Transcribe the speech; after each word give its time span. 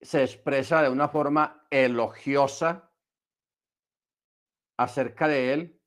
se 0.00 0.22
expresa 0.22 0.82
de 0.82 0.88
una 0.88 1.08
forma 1.08 1.66
elogiosa 1.70 2.92
acerca 4.76 5.26
de 5.28 5.52
él 5.52 5.80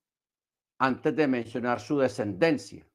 antes 0.80 1.16
de 1.16 1.28
mencionar 1.28 1.80
su 1.80 1.98
descendencia. 1.98 2.86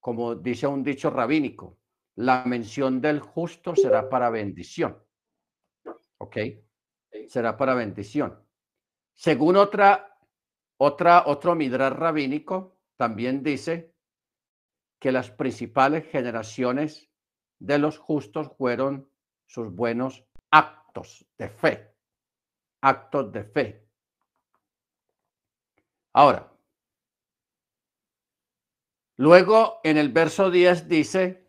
Como 0.00 0.34
dice 0.34 0.66
un 0.66 0.82
dicho 0.82 1.10
rabínico, 1.10 1.78
la 2.16 2.44
mención 2.44 3.00
del 3.00 3.20
justo 3.20 3.76
será 3.76 4.08
para 4.08 4.30
bendición. 4.30 5.02
¿Ok? 6.18 6.36
Será 7.28 7.56
para 7.56 7.74
bendición. 7.74 8.42
Según 9.14 9.56
otra, 9.56 10.18
otra, 10.78 11.24
otro 11.26 11.54
midrar 11.54 11.98
rabínico, 11.98 12.78
también 12.96 13.42
dice 13.42 13.94
que 14.98 15.12
las 15.12 15.30
principales 15.30 16.06
generaciones 16.06 17.10
de 17.58 17.78
los 17.78 17.98
justos 17.98 18.50
fueron 18.56 19.09
sus 19.50 19.74
buenos 19.74 20.24
actos 20.50 21.26
de 21.36 21.48
fe. 21.48 21.92
Actos 22.82 23.32
de 23.32 23.42
fe. 23.42 23.84
Ahora, 26.12 26.52
luego 29.16 29.80
en 29.82 29.96
el 29.96 30.10
verso 30.10 30.52
10 30.52 30.88
dice 30.88 31.44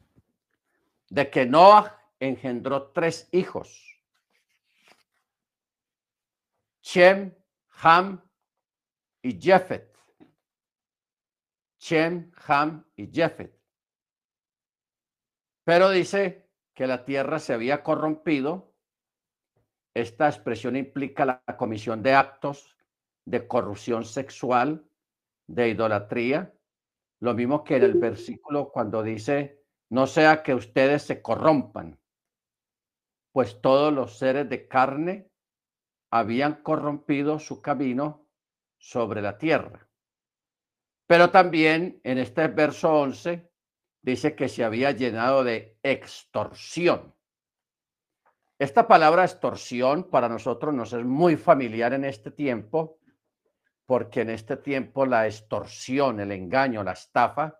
de 1.10 1.30
que 1.30 1.46
Noah 1.46 1.96
engendró 2.20 2.92
tres 2.92 3.30
hijos. 3.32 4.02
Shem, 6.82 7.36
Ham 7.84 8.20
y 9.22 9.40
Jefet. 9.40 9.96
Shem, 11.80 12.32
Ham 12.48 12.84
y 12.96 13.12
Jefet. 13.12 13.56
Pero 15.64 15.92
dice 15.92 16.41
que 16.74 16.88
la 16.88 17.06
tierra 17.06 17.40
se 17.40 17.54
había 17.54 17.84
corrompido. 17.84 18.74
Esta 19.94 20.28
expresión 20.28 20.76
implica 20.76 21.26
la 21.26 21.44
comisión 21.58 22.02
de 22.02 22.14
actos 22.14 22.78
de 23.26 23.48
corrupción 23.48 24.06
sexual, 24.06 24.88
de 25.48 25.70
idolatría. 25.70 26.54
Lo 27.20 27.34
mismo 27.34 27.64
que 27.64 27.76
en 27.76 27.84
el 27.84 27.94
versículo 27.96 28.72
cuando 28.72 29.04
dice, 29.04 29.64
no 29.90 30.08
sea 30.08 30.42
que 30.42 30.56
ustedes 30.56 31.04
se 31.04 31.22
corrompan, 31.22 32.00
pues 33.32 33.62
todos 33.62 33.94
los 33.94 34.18
seres 34.18 34.50
de 34.50 34.68
carne 34.68 35.30
habían 36.10 36.64
corrompido 36.64 37.40
su 37.40 37.62
camino 37.62 38.28
sobre 38.78 39.22
la 39.22 39.38
tierra. 39.38 39.88
Pero 41.08 41.30
también 41.30 42.00
en 42.04 42.18
este 42.18 42.48
verso 42.48 42.94
11 42.94 43.51
dice 44.02 44.36
que 44.36 44.50
se 44.50 44.64
había 44.64 44.92
llenado 44.92 45.44
de 45.44 45.78
extorsión. 45.84 47.14
Esta 48.58 48.88
palabra 48.88 49.24
extorsión 49.24 50.10
para 50.10 50.30
nosotros 50.30 50.74
nos 50.74 50.94
es 50.94 51.04
muy 51.04 51.36
familiar 51.36 51.94
en 51.94 52.06
este 52.06 52.32
tiempo, 52.32 53.00
porque 53.86 54.22
en 54.22 54.30
este 54.30 54.58
tiempo 54.58 55.06
la 55.06 55.26
extorsión, 55.26 56.20
el 56.20 56.32
engaño, 56.32 56.84
la 56.84 56.92
estafa 56.92 57.60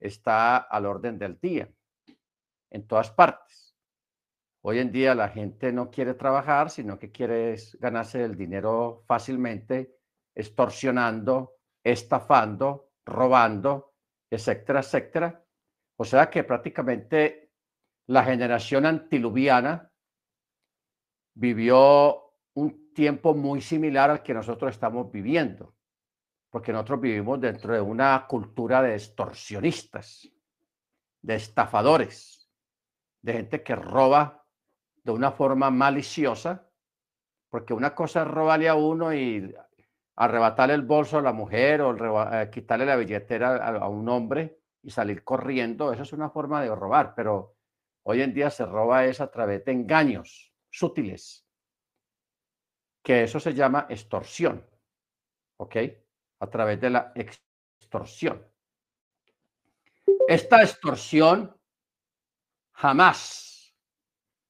está 0.00 0.56
al 0.56 0.86
orden 0.86 1.18
del 1.18 1.38
día, 1.40 1.68
en 2.70 2.86
todas 2.86 3.10
partes. 3.10 3.76
Hoy 4.62 4.78
en 4.78 4.90
día 4.90 5.14
la 5.14 5.28
gente 5.28 5.72
no 5.72 5.90
quiere 5.90 6.14
trabajar, 6.14 6.70
sino 6.70 6.98
que 6.98 7.12
quiere 7.12 7.54
ganarse 7.78 8.24
el 8.24 8.36
dinero 8.36 9.04
fácilmente, 9.06 9.98
extorsionando, 10.34 11.58
estafando, 11.82 12.90
robando, 13.04 13.94
etcétera, 14.30 14.80
etcétera. 14.80 15.43
O 15.96 16.04
sea 16.04 16.28
que 16.28 16.44
prácticamente 16.44 17.52
la 18.06 18.24
generación 18.24 18.86
antiluviana 18.86 19.90
vivió 21.34 22.32
un 22.54 22.92
tiempo 22.92 23.34
muy 23.34 23.60
similar 23.60 24.10
al 24.10 24.22
que 24.22 24.34
nosotros 24.34 24.70
estamos 24.72 25.10
viviendo, 25.10 25.74
porque 26.50 26.72
nosotros 26.72 27.00
vivimos 27.00 27.40
dentro 27.40 27.74
de 27.74 27.80
una 27.80 28.26
cultura 28.28 28.82
de 28.82 28.94
extorsionistas, 28.94 30.28
de 31.22 31.34
estafadores, 31.34 32.48
de 33.22 33.32
gente 33.32 33.62
que 33.62 33.74
roba 33.74 34.44
de 35.02 35.12
una 35.12 35.32
forma 35.32 35.70
maliciosa, 35.70 36.68
porque 37.48 37.74
una 37.74 37.94
cosa 37.94 38.22
es 38.22 38.28
robarle 38.28 38.68
a 38.68 38.74
uno 38.74 39.14
y 39.14 39.54
arrebatarle 40.16 40.74
el 40.74 40.82
bolso 40.82 41.18
a 41.18 41.22
la 41.22 41.32
mujer 41.32 41.80
o 41.82 42.32
eh, 42.32 42.50
quitarle 42.50 42.86
la 42.86 42.96
billetera 42.96 43.56
a, 43.56 43.88
un 43.88 44.08
hombre 44.08 44.63
y 44.84 44.90
salir 44.90 45.24
corriendo, 45.24 45.92
eso 45.92 46.02
es 46.02 46.12
una 46.12 46.28
forma 46.28 46.62
de 46.62 46.74
robar, 46.74 47.14
pero 47.14 47.56
hoy 48.02 48.20
en 48.20 48.34
día 48.34 48.50
se 48.50 48.66
roba 48.66 49.06
es 49.06 49.20
a 49.20 49.30
través 49.30 49.64
de 49.64 49.72
engaños 49.72 50.52
sutiles, 50.70 51.48
que 53.02 53.24
eso 53.24 53.40
se 53.40 53.54
llama 53.54 53.86
extorsión, 53.88 54.64
¿ok? 55.56 55.76
A 56.40 56.46
través 56.48 56.80
de 56.80 56.90
la 56.90 57.12
extorsión. 57.14 58.46
Esta 60.28 60.62
extorsión 60.62 61.58
jamás, 62.72 63.74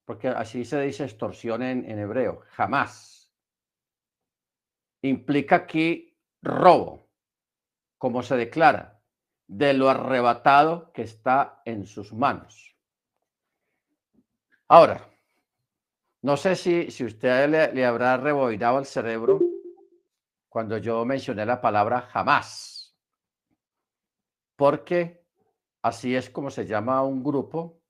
porque 0.05 0.29
así 0.29 0.65
se 0.65 0.81
dice 0.81 1.05
extorsión 1.05 1.63
en, 1.63 1.89
en 1.89 1.99
hebreo, 2.01 2.43
jamás 2.51 3.15
implica 5.03 5.57
aquí 5.57 6.19
robo, 6.43 7.09
como 7.99 8.23
se 8.23 8.37
declara, 8.37 8.94
de 9.47 9.75
lo 9.75 9.89
arrebatado 9.89 10.93
que 10.93 11.03
está 11.03 11.63
en 11.65 11.87
sus 11.87 12.13
manos. 12.13 12.77
Ahora, 14.69 15.09
no 16.23 16.37
sé 16.37 16.57
si, 16.57 16.91
si 16.91 17.05
usted 17.05 17.73
le, 17.75 17.85
habrá 17.85 18.17
rebobinado 18.17 18.79
el 18.79 18.87
cerebro 18.87 19.41
cuando 20.49 20.79
yo 20.79 21.05
mencioné 21.05 21.45
la 21.45 21.61
palabra 21.61 22.03
jamás, 22.03 22.97
porque 24.57 25.25
así 25.83 26.17
es 26.17 26.31
como 26.31 26.51
se 26.51 26.65
llama 26.67 27.03
un 27.03 27.23
grupo 27.23 27.83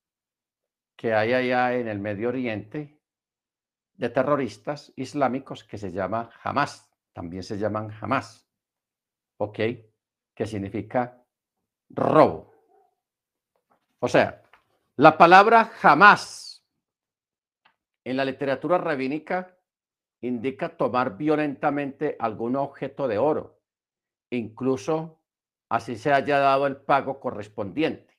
que 0.97 1.14
hay 1.14 1.32
allá 1.32 1.75
en 1.75 1.88
el 1.88 1.98
Medio 1.98 2.28
Oriente 2.28 3.00
de 3.94 4.09
terroristas 4.09 4.93
islámicos 4.97 5.62
que 5.62 5.78
se 5.78 5.93
llama 5.93 6.31
Hamas 6.43 6.91
también 7.14 7.44
se 7.44 7.56
llaman 7.56 7.88
jamás, 7.88 8.47
¿ok? 9.38 9.59
Que 10.34 10.47
significa 10.47 11.24
robo. 11.94 12.53
O 14.00 14.09
sea, 14.09 14.43
la 14.97 15.16
palabra 15.16 15.65
jamás 15.65 16.65
en 18.05 18.16
la 18.16 18.25
literatura 18.25 18.78
rabínica 18.78 19.56
indica 20.21 20.77
tomar 20.77 21.16
violentamente 21.16 22.16
algún 22.19 22.56
objeto 22.56 23.09
de 23.09 23.19
oro, 23.19 23.60
incluso 24.31 25.21
así 25.69 25.97
se 25.97 26.12
haya 26.12 26.38
dado 26.38 26.66
el 26.66 26.77
pago 26.77 27.21
correspondiente. 27.21 28.19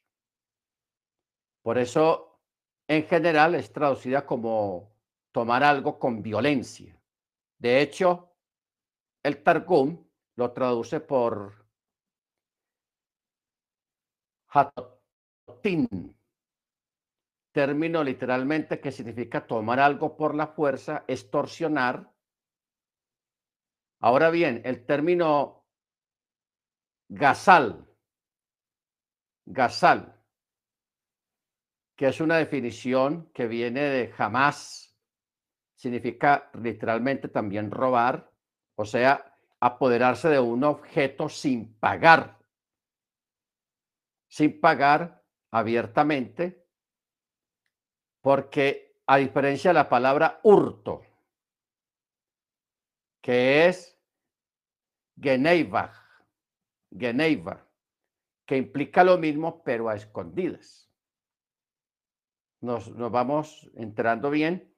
Por 1.62 1.78
eso, 1.78 2.40
en 2.88 3.06
general, 3.06 3.56
es 3.56 3.72
traducida 3.72 4.26
como 4.26 4.94
tomar 5.32 5.64
algo 5.64 5.98
con 5.98 6.22
violencia. 6.22 7.00
De 7.58 7.82
hecho, 7.82 8.36
el 9.24 9.42
Targum 9.42 10.06
lo 10.36 10.52
traduce 10.52 11.00
por 11.00 11.65
hatotin, 14.56 16.16
término 17.52 18.04
literalmente 18.04 18.80
que 18.80 18.92
significa 18.92 19.46
tomar 19.46 19.80
algo 19.80 20.16
por 20.16 20.36
la 20.36 20.48
fuerza, 20.48 21.04
extorsionar. 21.08 22.12
Ahora 24.00 24.30
bien, 24.30 24.62
el 24.66 24.86
término 24.86 25.66
gasal, 27.10 27.88
gasal, 29.46 30.22
que 31.96 32.08
es 32.08 32.20
una 32.22 32.38
definición 32.38 33.30
que 33.34 33.48
viene 33.48 33.82
de 33.82 34.08
jamás, 34.08 34.96
significa 35.76 36.50
literalmente 36.54 37.28
también 37.28 37.72
robar 37.72 38.36
o 38.76 38.86
sea, 38.86 39.38
apoderarse 39.60 40.30
de 40.30 40.40
un 40.40 40.64
objeto 40.64 41.30
sin 41.30 41.74
pagar, 41.80 42.35
sin 44.36 44.60
pagar 44.60 45.24
abiertamente, 45.50 46.68
porque 48.20 49.00
a 49.06 49.16
diferencia 49.16 49.70
de 49.70 49.76
la 49.76 49.88
palabra 49.88 50.42
hurto, 50.44 51.04
que 53.22 53.66
es 53.66 53.98
Geneiva, 55.18 55.94
Geneiva, 56.92 57.66
que 58.46 58.58
implica 58.58 59.06
lo 59.06 59.18
mismo, 59.18 59.64
pero 59.64 59.88
a 59.88 59.96
escondidas. 59.96 60.92
Nos, 62.60 62.92
nos 62.92 63.10
vamos 63.10 63.72
enterando 63.76 64.30
bien. 64.30 64.70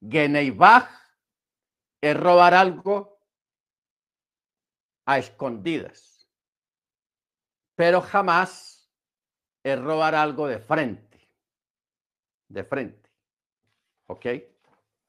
Geneivach 0.00 0.88
es 2.00 2.16
robar 2.18 2.54
algo 2.54 3.20
a 5.04 5.18
escondidas, 5.18 6.15
pero 7.76 8.00
jamás 8.00 8.90
es 9.62 9.80
robar 9.80 10.14
algo 10.14 10.48
de 10.48 10.58
frente, 10.58 11.28
de 12.48 12.64
frente. 12.64 13.10
¿Ok? 14.08 14.26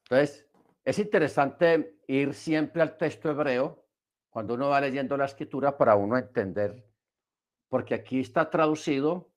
Entonces, 0.04 0.46
es 0.84 0.98
interesante 0.98 2.00
ir 2.06 2.34
siempre 2.34 2.82
al 2.82 2.96
texto 2.96 3.30
hebreo 3.30 3.86
cuando 4.30 4.54
uno 4.54 4.68
va 4.68 4.80
leyendo 4.80 5.16
la 5.16 5.24
escritura 5.24 5.76
para 5.76 5.96
uno 5.96 6.16
entender, 6.16 6.86
porque 7.68 7.94
aquí 7.94 8.20
está 8.20 8.50
traducido, 8.50 9.32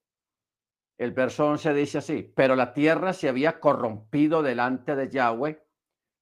el 0.98 1.12
verso 1.12 1.46
11 1.46 1.74
dice 1.74 1.98
así, 1.98 2.22
pero 2.22 2.54
la 2.54 2.74
tierra 2.74 3.12
se 3.12 3.28
había 3.28 3.60
corrompido 3.60 4.42
delante 4.42 4.94
de 4.94 5.08
Yahweh 5.08 5.62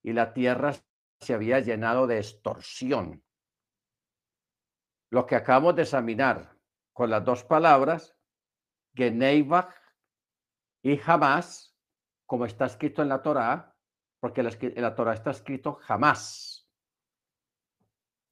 y 0.02 0.12
la 0.12 0.32
tierra 0.32 0.74
se 1.20 1.34
había 1.34 1.60
llenado 1.60 2.06
de 2.06 2.18
extorsión. 2.18 3.22
Lo 5.10 5.26
que 5.26 5.34
acabamos 5.34 5.74
de 5.74 5.82
examinar 5.82 6.59
con 7.00 7.08
las 7.08 7.24
dos 7.24 7.44
palabras, 7.44 8.14
Geneivach 8.92 9.74
y 10.82 10.98
jamás, 10.98 11.74
como 12.26 12.44
está 12.44 12.66
escrito 12.66 13.00
en 13.00 13.08
la 13.08 13.22
Torá, 13.22 13.74
porque 14.18 14.42
en 14.42 14.82
la 14.82 14.94
Torá 14.94 15.14
está 15.14 15.30
escrito 15.30 15.76
jamás. 15.76 16.70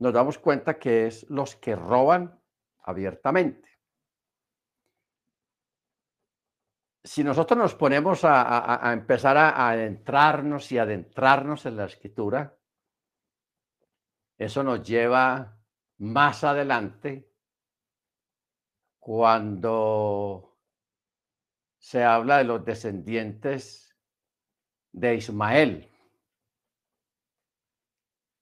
Nos 0.00 0.12
damos 0.12 0.38
cuenta 0.38 0.78
que 0.78 1.06
es 1.06 1.24
los 1.30 1.56
que 1.56 1.76
roban 1.76 2.38
abiertamente. 2.82 3.70
Si 7.02 7.24
nosotros 7.24 7.56
nos 7.56 7.74
ponemos 7.74 8.20
a, 8.22 8.92
empezar 8.92 9.38
a 9.38 9.70
adentrarnos 9.70 10.70
y 10.72 10.76
adentrarnos 10.76 11.64
en 11.64 11.74
la 11.78 11.86
escritura, 11.86 12.54
eso 14.36 14.62
nos 14.62 14.86
lleva 14.86 15.58
más 15.96 16.44
adelante 16.44 17.27
cuando 19.08 20.54
se 21.78 22.04
habla 22.04 22.36
de 22.36 22.44
los 22.44 22.62
descendientes 22.62 23.96
de 24.92 25.14
Ismael. 25.14 25.90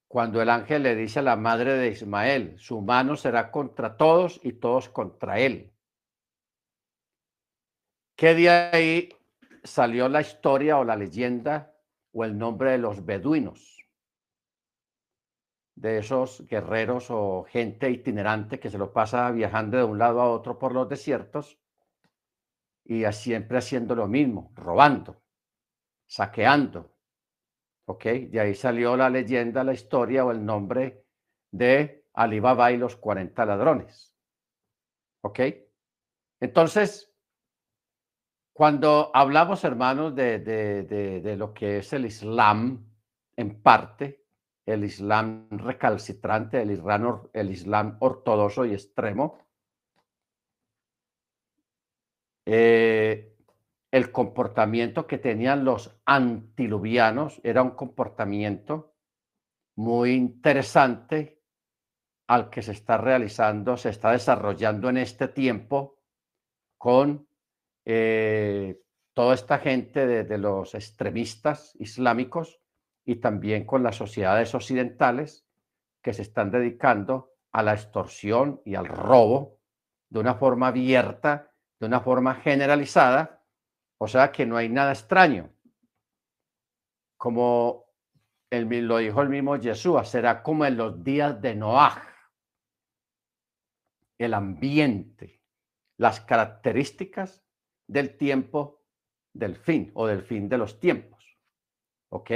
Cuando 0.09 0.43
el 0.43 0.51
ángel 0.51 0.83
le 0.83 0.97
dice 0.97 1.21
a 1.21 1.23
la 1.23 1.37
madre 1.37 1.75
de 1.75 1.91
Ismael, 1.91 2.59
su 2.59 2.81
mano 2.81 3.15
será 3.15 3.53
contra 3.53 3.97
todos 3.97 4.41
y 4.43 4.55
todos 4.55 4.89
contra 4.89 5.39
él. 5.39 5.73
¿Qué 8.17 8.35
de 8.35 8.51
ahí 8.51 9.09
salió 9.63 10.09
la 10.09 10.21
historia 10.21 10.79
o 10.79 10.85
la 10.85 10.97
leyenda 10.97 11.77
o 12.11 12.25
el 12.25 12.37
nombre 12.37 12.73
de 12.73 12.79
los 12.79 13.07
beduinos? 13.07 13.76
De 15.77 15.99
esos 15.99 16.47
guerreros 16.47 17.11
o 17.11 17.45
gente 17.45 17.91
itinerante 17.91 18.59
que 18.59 18.71
se 18.71 18.79
lo 18.79 18.93
pasa 18.93 19.31
viajando 19.31 19.77
de 19.77 19.85
un 19.85 19.99
lado 19.99 20.21
a 20.23 20.31
otro 20.31 20.59
por 20.59 20.73
los 20.73 20.89
desiertos 20.89 21.59
y 22.83 23.05
siempre 23.13 23.59
haciendo 23.59 23.95
lo 23.95 24.09
mismo, 24.09 24.53
robando, 24.55 25.23
saqueando. 26.07 26.97
¿Ok? 27.89 28.05
De 28.05 28.41
ahí 28.41 28.55
salió 28.55 28.97
la 28.97 29.11
leyenda, 29.11 29.63
la 29.63 29.75
historia 29.75 30.25
o 30.25 30.33
el 30.33 30.45
nombre 30.45 31.05
de 31.53 32.09
Alibaba 32.15 32.73
y 32.73 32.79
los 32.79 32.97
40 32.97 33.45
ladrones. 33.45 34.17
¿Ok? 35.23 35.41
Entonces, 36.41 37.13
cuando 38.53 39.11
hablamos, 39.15 39.63
hermanos, 39.65 40.15
de, 40.15 40.39
de 40.41 41.37
lo 41.37 41.53
que 41.53 41.79
es 41.79 41.93
el 41.93 42.07
Islam, 42.07 42.89
en 43.37 43.63
parte, 43.63 44.26
el 44.67 44.85
Islam 44.85 45.49
recalcitrante, 45.51 46.61
el 46.61 46.73
Islam, 46.73 47.29
el 47.33 47.51
Islam 47.51 47.97
ortodoxo 48.01 48.67
y 48.67 48.73
extremo, 48.73 49.39
eh, 52.45 53.33
el 53.93 54.13
comportamiento 54.13 55.07
que 55.07 55.19
tenían 55.19 55.65
los 55.65 56.01
antiluvianos 56.05 57.41
era 57.45 57.63
un 57.63 57.71
comportamiento 57.71 58.95
muy 59.77 60.13
interesante 60.13 61.41
al 62.29 62.51
que 62.51 62.63
se 62.63 62.73
está 62.73 62.99
realizando, 62.99 63.77
se 63.77 63.91
está 63.91 64.11
desarrollando 64.11 64.89
en 64.89 64.97
este 64.97 65.29
tiempo 65.29 66.01
con 66.77 67.29
eh, 67.85 68.81
toda 69.15 69.35
esta 69.35 69.59
gente 69.59 70.25
de 70.25 70.39
los 70.39 70.75
extremistas 70.75 71.75
islámicos 71.79 72.61
y 73.07 73.17
también 73.17 73.65
con 73.65 73.83
las 73.85 73.97
sociedades 73.97 74.55
occidentales 74.55 75.47
que 76.03 76.13
se 76.13 76.23
están 76.23 76.51
dedicando 76.51 77.33
a 77.53 77.63
la 77.63 77.73
extorsión 77.73 78.61
y 78.65 78.75
al 78.75 78.87
robo 78.87 79.61
de 80.11 80.19
una 80.19 80.35
forma 80.35 80.69
abierta, 80.69 81.53
de 81.79 81.87
una 81.87 82.01
forma 82.01 82.35
generalizada, 82.35 83.45
o 83.99 84.09
sea 84.09 84.33
que 84.33 84.45
no 84.45 84.57
hay 84.57 84.69
nada 84.69 84.93
extraño. 84.93 85.53
Como 87.17 87.87
el, 88.51 88.67
lo 88.87 88.99
dijo 88.99 89.23
el 89.23 89.29
mismo 89.29 89.57
Yeshua, 89.57 90.05
será 90.05 90.43
como 90.43 90.67
en 90.67 90.77
los 90.77 91.03
días 91.03 91.41
de 91.41 91.55
Noah. 91.55 92.03
El 94.19 94.35
ambiente, 94.35 95.43
las 95.97 96.21
características 96.21 97.45
del 97.87 98.17
tiempo 98.17 98.83
del 99.33 99.57
fin 99.57 99.93
o 99.95 100.07
del 100.07 100.23
fin 100.23 100.49
de 100.49 100.59
los 100.59 100.81
tiempos. 100.81 101.25
¿Ok? 102.11 102.31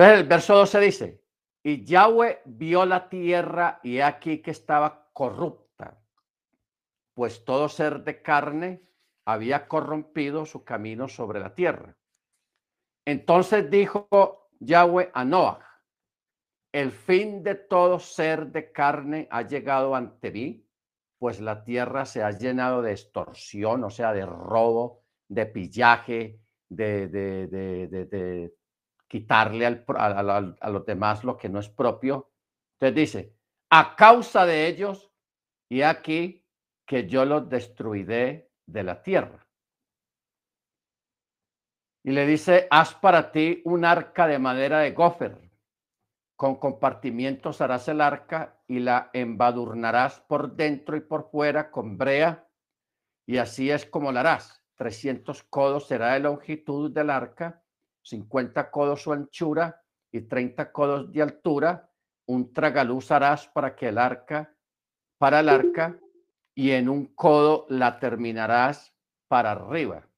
Entonces 0.00 0.20
el 0.22 0.28
verso 0.28 0.54
12 0.54 0.80
dice, 0.80 1.22
y 1.62 1.84
Yahweh 1.84 2.40
vio 2.46 2.86
la 2.86 3.10
tierra 3.10 3.80
y 3.82 4.00
aquí 4.00 4.40
que 4.40 4.50
estaba 4.50 5.10
corrupta, 5.12 6.00
pues 7.12 7.44
todo 7.44 7.68
ser 7.68 8.02
de 8.02 8.22
carne 8.22 8.80
había 9.26 9.68
corrompido 9.68 10.46
su 10.46 10.64
camino 10.64 11.06
sobre 11.06 11.38
la 11.38 11.54
tierra. 11.54 11.98
Entonces 13.04 13.70
dijo 13.70 14.48
Yahweh 14.60 15.10
a 15.12 15.22
Noah, 15.26 15.60
el 16.72 16.92
fin 16.92 17.42
de 17.42 17.56
todo 17.56 17.98
ser 17.98 18.46
de 18.46 18.72
carne 18.72 19.28
ha 19.30 19.42
llegado 19.42 19.94
ante 19.94 20.30
mí, 20.30 20.66
pues 21.18 21.42
la 21.42 21.62
tierra 21.62 22.06
se 22.06 22.22
ha 22.22 22.30
llenado 22.30 22.80
de 22.80 22.92
extorsión, 22.92 23.84
o 23.84 23.90
sea, 23.90 24.14
de 24.14 24.24
robo, 24.24 25.04
de 25.28 25.44
pillaje, 25.44 26.40
de, 26.70 27.06
de, 27.08 27.46
de 27.48 28.59
quitarle 29.10 29.66
a, 29.66 30.70
los 30.70 30.86
demás 30.86 31.24
lo 31.24 31.36
que 31.36 31.48
no 31.48 31.58
es 31.58 31.68
propio. 31.68 32.30
Entonces 32.74 32.94
dice, 32.94 33.36
a 33.68 33.96
causa 33.96 34.46
de 34.46 34.68
ellos, 34.68 35.10
y 35.68 35.82
aquí 35.82 36.46
que 36.86 37.08
yo 37.08 37.24
los 37.24 37.48
destruiré 37.48 38.52
de 38.66 38.84
la 38.84 39.02
tierra. 39.02 39.44
Y 42.04 42.12
le 42.12 42.24
dice, 42.24 42.68
haz 42.70 42.94
para 42.94 43.32
ti 43.32 43.60
un 43.64 43.84
arca 43.84 44.28
de 44.28 44.38
madera 44.38 44.78
de 44.78 44.92
gofer. 44.92 45.38
Con 46.36 46.54
compartimientos 46.56 47.60
harás 47.60 47.88
el 47.88 48.00
arca 48.00 48.62
y 48.68 48.78
la 48.78 49.10
embadurnarás 49.12 50.20
por 50.20 50.54
dentro 50.54 50.96
y 50.96 51.00
por 51.00 51.30
fuera 51.30 51.72
con 51.72 51.98
brea. 51.98 52.48
Y 53.26 53.38
así 53.38 53.72
es 53.72 53.84
como 53.86 54.12
la 54.12 54.20
harás. 54.20 54.64
300 54.76 55.42
codos 55.42 55.88
será 55.88 56.14
de 56.14 56.20
longitud 56.20 56.92
del 56.92 57.10
arca 57.10 57.64
50 58.10 58.70
codos 58.70 59.02
su 59.02 59.12
anchura 59.12 59.80
y 60.10 60.22
30 60.22 60.72
codos 60.72 61.12
de 61.12 61.22
altura, 61.22 61.90
un 62.26 62.52
tragaluz 62.52 63.10
harás 63.12 63.46
para 63.48 63.76
que 63.76 63.88
el 63.88 63.98
arca, 63.98 64.52
para 65.18 65.40
el 65.40 65.48
arca, 65.48 65.98
y 66.54 66.72
en 66.72 66.88
un 66.88 67.06
codo 67.14 67.66
la 67.68 68.00
terminarás 68.00 68.92
para 69.28 69.52
arriba. 69.52 70.08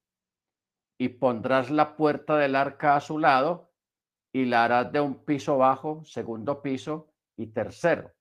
Y 0.98 1.08
pondrás 1.10 1.70
la 1.70 1.96
puerta 1.96 2.38
del 2.38 2.56
arca 2.56 2.96
a 2.96 3.00
su 3.00 3.18
lado 3.18 3.70
y 4.32 4.46
la 4.46 4.64
harás 4.64 4.90
de 4.92 5.00
un 5.00 5.24
piso 5.24 5.58
bajo, 5.58 6.02
segundo 6.04 6.62
piso 6.62 7.12
y 7.36 7.48
tercero. 7.48 8.12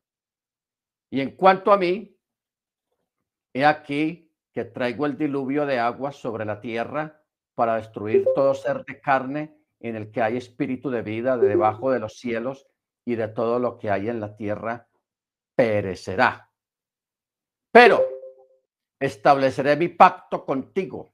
Y 1.10 1.22
en 1.22 1.36
cuanto 1.36 1.72
a 1.72 1.78
mí, 1.78 2.18
he 3.54 3.66
aquí 3.66 4.30
que 4.52 4.66
traigo 4.66 5.06
el 5.06 5.18
diluvio 5.18 5.66
de 5.66 5.80
aguas 5.80 6.18
sobre 6.18 6.44
la 6.44 6.60
tierra 6.60 7.24
para 7.56 7.76
destruir 7.76 8.26
todo 8.36 8.54
ser 8.54 8.84
de 8.84 9.00
carne 9.00 9.61
en 9.82 9.96
el 9.96 10.12
que 10.12 10.22
hay 10.22 10.38
espíritu 10.38 10.90
de 10.90 11.02
vida 11.02 11.38
de 11.38 11.48
debajo 11.48 11.92
de 11.92 12.00
los 12.00 12.20
cielos 12.20 12.68
y 13.06 13.16
de 13.16 13.28
todo 13.28 13.60
lo 13.60 13.78
que 13.78 13.90
hay 13.90 14.10
en 14.10 14.20
la 14.20 14.36
tierra 14.36 14.88
perecerá. 15.56 16.52
Pero 17.72 18.02
estableceré 19.00 19.76
mi 19.76 19.88
pacto 19.88 20.46
contigo 20.46 21.14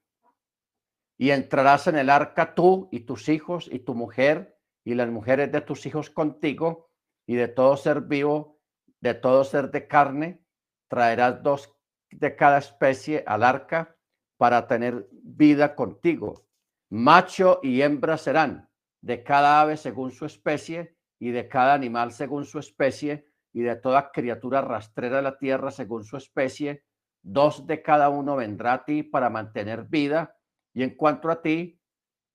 y 1.17 1.31
entrarás 1.31 1.87
en 1.87 1.97
el 1.97 2.09
arca 2.09 2.53
tú 2.53 2.89
y 2.91 3.01
tus 3.01 3.29
hijos 3.29 3.69
y 3.71 3.79
tu 3.79 3.95
mujer 3.95 4.59
y 4.83 4.93
las 4.93 5.09
mujeres 5.09 5.51
de 5.51 5.61
tus 5.61 5.85
hijos 5.85 6.09
contigo 6.09 6.89
y 7.25 7.35
de 7.35 7.47
todo 7.47 7.75
ser 7.77 8.01
vivo, 8.01 8.59
de 9.01 9.13
todo 9.13 9.43
ser 9.43 9.71
de 9.71 9.87
carne, 9.87 10.41
traerás 10.87 11.43
dos 11.43 11.73
de 12.09 12.35
cada 12.35 12.59
especie 12.59 13.23
al 13.27 13.43
arca 13.43 13.95
para 14.37 14.67
tener 14.67 15.07
vida 15.11 15.75
contigo. 15.75 16.46
Macho 16.89 17.59
y 17.63 17.81
hembra 17.81 18.17
serán 18.17 18.69
de 19.01 19.23
cada 19.23 19.61
ave 19.61 19.77
según 19.77 20.11
su 20.11 20.25
especie 20.25 20.95
y 21.19 21.31
de 21.31 21.49
cada 21.49 21.73
animal 21.73 22.11
según 22.11 22.45
su 22.45 22.59
especie 22.59 23.27
y 23.51 23.61
de 23.61 23.75
toda 23.75 24.11
criatura 24.11 24.61
rastrera 24.61 25.17
de 25.17 25.21
la 25.23 25.37
tierra 25.37 25.71
según 25.71 26.03
su 26.03 26.15
especie. 26.15 26.85
Dos 27.21 27.67
de 27.67 27.81
cada 27.81 28.09
uno 28.09 28.35
vendrá 28.35 28.73
a 28.73 28.85
ti 28.85 29.03
para 29.03 29.29
mantener 29.29 29.83
vida. 29.85 30.37
Y 30.73 30.83
en 30.83 30.95
cuanto 30.95 31.29
a 31.29 31.41
ti, 31.41 31.81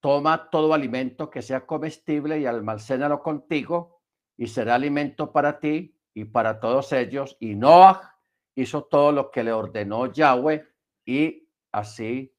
toma 0.00 0.50
todo 0.50 0.75
alimento 0.75 1.30
que 1.30 1.40
sea 1.40 1.64
comestible 1.64 2.40
y 2.40 2.47
almacénalo 2.47 3.23
contigo 3.23 4.02
y 4.37 4.49
será 4.49 4.75
alimento 4.75 5.32
para 5.32 5.61
ti 5.61 5.97
y 6.12 6.25
para 6.25 6.61
todos 6.61 6.92
ellos. 6.92 7.37
Y 7.40 7.54
Noah 7.54 8.18
hizo 8.54 8.85
todo 8.85 9.12
lo 9.12 9.30
que 9.30 9.44
le 9.44 9.52
ordenó 9.52 10.12
Yahweh 10.12 10.66
y 11.06 11.49
así 11.71 12.37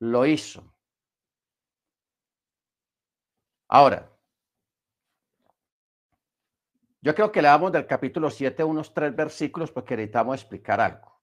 lo 0.00 0.26
hizo. 0.26 0.73
Ahora, 3.68 4.10
yo 7.00 7.14
creo 7.14 7.32
que 7.32 7.42
le 7.42 7.48
damos 7.48 7.72
del 7.72 7.86
capítulo 7.86 8.30
7 8.30 8.64
unos 8.64 8.94
tres 8.94 9.14
versículos 9.14 9.70
porque 9.70 9.96
necesitamos 9.96 10.40
explicar 10.40 10.80
algo. 10.80 11.20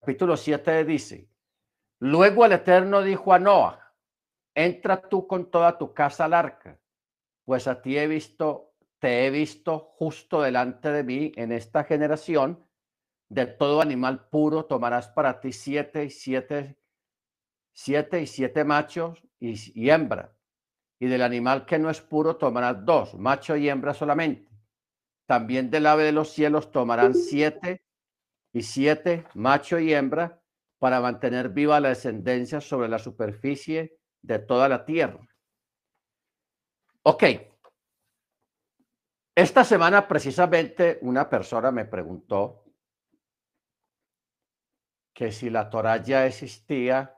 Capítulo 0.00 0.36
7 0.36 0.84
dice, 0.84 1.28
luego 2.00 2.44
el 2.44 2.52
Eterno 2.52 3.02
dijo 3.02 3.32
a 3.32 3.38
Noah, 3.38 3.94
entra 4.54 5.00
tú 5.00 5.26
con 5.26 5.50
toda 5.50 5.78
tu 5.78 5.92
casa 5.92 6.24
al 6.24 6.34
arca, 6.34 6.80
pues 7.44 7.66
a 7.66 7.80
ti 7.82 7.98
he 7.98 8.06
visto, 8.06 8.74
te 8.98 9.26
he 9.26 9.30
visto 9.30 9.78
justo 9.78 10.42
delante 10.42 10.90
de 10.90 11.04
mí 11.04 11.32
en 11.36 11.52
esta 11.52 11.84
generación, 11.84 12.64
de 13.28 13.46
todo 13.46 13.82
animal 13.82 14.28
puro 14.28 14.64
tomarás 14.64 15.08
para 15.08 15.40
ti 15.40 15.52
siete 15.52 16.04
y 16.04 16.10
siete, 16.10 16.78
siete 17.72 18.22
y 18.22 18.26
siete 18.26 18.64
machos 18.64 19.22
y, 19.38 19.80
y 19.80 19.90
hembra, 19.90 20.37
y 21.00 21.06
del 21.06 21.22
animal 21.22 21.64
que 21.64 21.78
no 21.78 21.90
es 21.90 22.00
puro 22.00 22.36
tomarás 22.36 22.84
dos, 22.84 23.14
macho 23.14 23.56
y 23.56 23.68
hembra 23.68 23.94
solamente. 23.94 24.48
También 25.26 25.70
del 25.70 25.86
ave 25.86 26.04
de 26.04 26.12
los 26.12 26.30
cielos 26.30 26.72
tomarán 26.72 27.14
siete 27.14 27.82
y 28.52 28.62
siete, 28.62 29.26
macho 29.34 29.78
y 29.78 29.92
hembra, 29.92 30.42
para 30.78 31.00
mantener 31.00 31.50
viva 31.50 31.80
la 31.80 31.90
descendencia 31.90 32.60
sobre 32.60 32.88
la 32.88 32.98
superficie 32.98 33.98
de 34.22 34.38
toda 34.38 34.68
la 34.68 34.84
tierra. 34.84 35.28
Ok. 37.02 37.24
Esta 39.34 39.64
semana 39.64 40.08
precisamente 40.08 40.98
una 41.02 41.28
persona 41.28 41.70
me 41.70 41.84
preguntó 41.84 42.64
que 45.14 45.32
si 45.32 45.50
la 45.50 45.68
Torah 45.68 46.02
ya 46.02 46.26
existía 46.26 47.17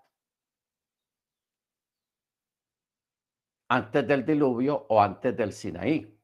antes 3.70 4.06
del 4.06 4.24
diluvio 4.26 4.86
o 4.88 5.00
antes 5.00 5.36
del 5.36 5.52
Sinaí. 5.52 6.18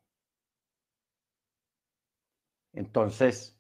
Entonces, 2.73 3.57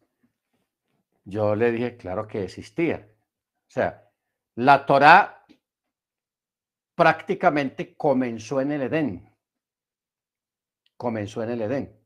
yo 1.24 1.54
le 1.54 1.70
dije, 1.70 1.96
claro 1.96 2.26
que 2.26 2.42
existía. 2.42 3.08
O 3.68 3.70
sea, 3.70 4.10
la 4.56 4.84
Torah 4.84 5.46
prácticamente 6.96 7.96
comenzó 7.96 8.60
en 8.60 8.72
el 8.72 8.82
Edén. 8.82 9.36
Comenzó 10.96 11.44
en 11.44 11.50
el 11.50 11.62
Edén. 11.62 12.00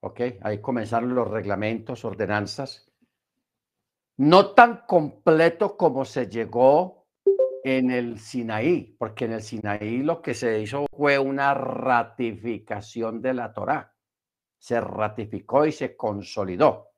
¿Ok? 0.00 0.20
Ahí 0.42 0.60
comenzaron 0.60 1.14
los 1.14 1.28
reglamentos, 1.28 2.04
ordenanzas. 2.04 2.90
No 4.18 4.52
tan 4.52 4.84
completo 4.86 5.78
como 5.78 6.04
se 6.04 6.28
llegó 6.28 7.03
en 7.64 7.90
el 7.90 8.20
Sinaí, 8.20 8.94
porque 8.98 9.24
en 9.24 9.32
el 9.32 9.42
Sinaí 9.42 10.02
lo 10.02 10.20
que 10.20 10.34
se 10.34 10.60
hizo 10.60 10.84
fue 10.94 11.18
una 11.18 11.54
ratificación 11.54 13.22
de 13.22 13.32
la 13.32 13.54
Torá. 13.54 13.94
Se 14.58 14.78
ratificó 14.80 15.64
y 15.64 15.72
se 15.72 15.96
consolidó. 15.96 16.90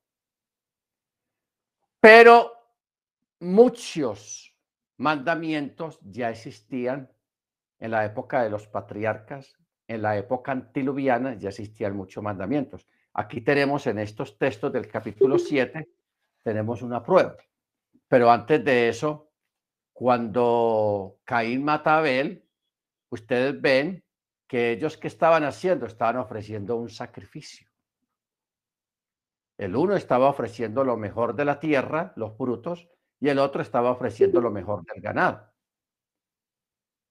Pero 2.00 2.52
muchos 3.40 4.56
mandamientos 4.99 6.00
ya 6.02 6.30
existían 6.30 7.12
en 7.78 7.90
la 7.92 8.04
época 8.04 8.42
de 8.42 8.50
los 8.50 8.66
patriarcas, 8.66 9.56
en 9.87 10.02
la 10.02 10.16
época 10.16 10.50
antiluviana 10.50 11.35
ya 11.35 11.50
existían 11.50 11.96
muchos 11.96 12.25
mandamientos. 12.25 12.88
Aquí 13.12 13.40
tenemos 13.40 13.87
en 13.87 14.00
estos 14.00 14.37
textos 14.37 14.73
del 14.73 14.88
capítulo 14.88 15.38
7, 15.38 15.88
tenemos 16.42 16.82
una 16.82 17.04
prueba. 17.04 17.37
Pero 18.08 18.30
antes 18.30 18.64
de 18.64 18.88
eso, 18.88 19.25
cuando 19.96 21.20
Caín 21.24 21.64
mata 21.64 21.94
a 21.94 21.98
Abel, 22.00 22.46
ustedes 23.08 23.58
ven 23.58 24.04
que 24.46 24.72
ellos 24.72 24.98
que 24.98 25.08
estaban 25.08 25.42
haciendo, 25.42 25.86
estaban 25.86 26.18
ofreciendo 26.18 26.76
un 26.76 26.90
sacrificio. 26.90 27.66
El 29.56 29.74
uno 29.74 29.96
estaba 29.96 30.28
ofreciendo 30.28 30.84
lo 30.84 30.98
mejor 30.98 31.34
de 31.34 31.46
la 31.46 31.58
tierra, 31.58 32.12
los 32.16 32.36
frutos, 32.36 32.90
y 33.20 33.30
el 33.30 33.38
otro 33.38 33.62
estaba 33.62 33.90
ofreciendo 33.90 34.38
lo 34.42 34.50
mejor 34.50 34.84
del 34.84 35.00
ganado. 35.00 35.50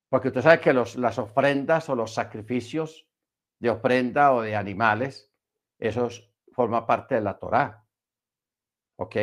Porque 0.07 0.27
usted 0.27 0.43
sabe 0.43 0.59
que 0.59 0.71
las 0.71 1.17
ofrendas 1.17 1.89
o 1.89 1.95
los 1.95 2.13
sacrificios 2.13 3.07
de 3.57 3.71
ofrenda 3.71 4.31
o 4.31 4.43
de 4.43 4.55
animales, 4.55 5.33
eso 5.79 6.07
forma 6.51 6.85
parte 6.85 7.15
de 7.15 7.21
la 7.21 7.39
Torá. 7.39 7.83
¿Ok? 8.97 9.15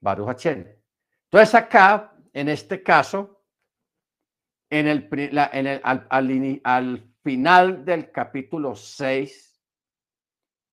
Baruch 0.00 0.28
Hachem. 0.30 0.82
Entonces 1.32 1.54
acá, 1.54 2.11
en 2.32 2.48
este 2.48 2.82
caso, 2.82 3.44
en 4.70 4.86
el, 4.86 5.08
en 5.12 5.66
el 5.66 5.80
al, 5.84 6.06
al, 6.08 6.60
al, 6.64 7.08
final 7.22 7.84
del 7.84 8.10
capítulo 8.10 8.74
6, 8.74 9.52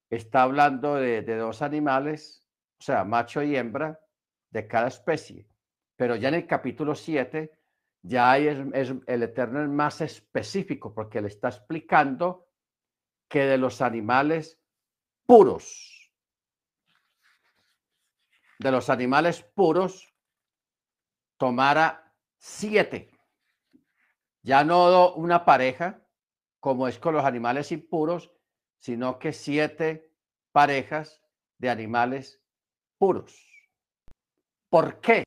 está 0.09 0.43
hablando 0.43 0.95
de, 0.95 1.21
dos 1.21 1.61
animales, 1.61 2.47
o 2.79 2.83
sea, 2.83 3.03
macho 3.03 3.43
y 3.43 3.55
hembra, 3.55 3.99
de 4.49 4.67
cada 4.67 4.87
especie. 4.87 5.47
Pero 5.95 6.15
ya 6.15 6.29
en 6.29 6.35
el 6.35 6.47
capítulo 6.47 6.95
7, 6.95 7.51
ya 8.01 8.37
es, 8.37 8.57
el 9.05 9.23
Eterno 9.23 9.67
más 9.67 10.01
específico 10.01 10.93
porque 10.93 11.21
le 11.21 11.27
está 11.27 11.49
explicando 11.49 12.47
que 13.27 13.41
de 13.41 13.57
los 13.57 13.81
animales 13.81 14.59
puros, 15.25 16.11
de 18.57 18.71
los 18.71 18.89
animales 18.89 19.43
puros, 19.43 20.08
tomara 21.39 22.13
siete. 22.37 23.09
Ya 24.43 24.63
no 24.63 25.13
una 25.13 25.45
pareja, 25.45 26.05
como 26.59 26.87
es 26.87 26.99
con 26.99 27.15
los 27.15 27.25
animales 27.25 27.71
impuros, 27.71 28.31
sino 28.79 29.17
que 29.17 29.33
siete 29.33 30.13
parejas 30.51 31.23
de 31.57 31.69
animales 31.69 32.43
puros. 32.97 33.35
¿Por 34.69 34.99
qué? 34.99 35.23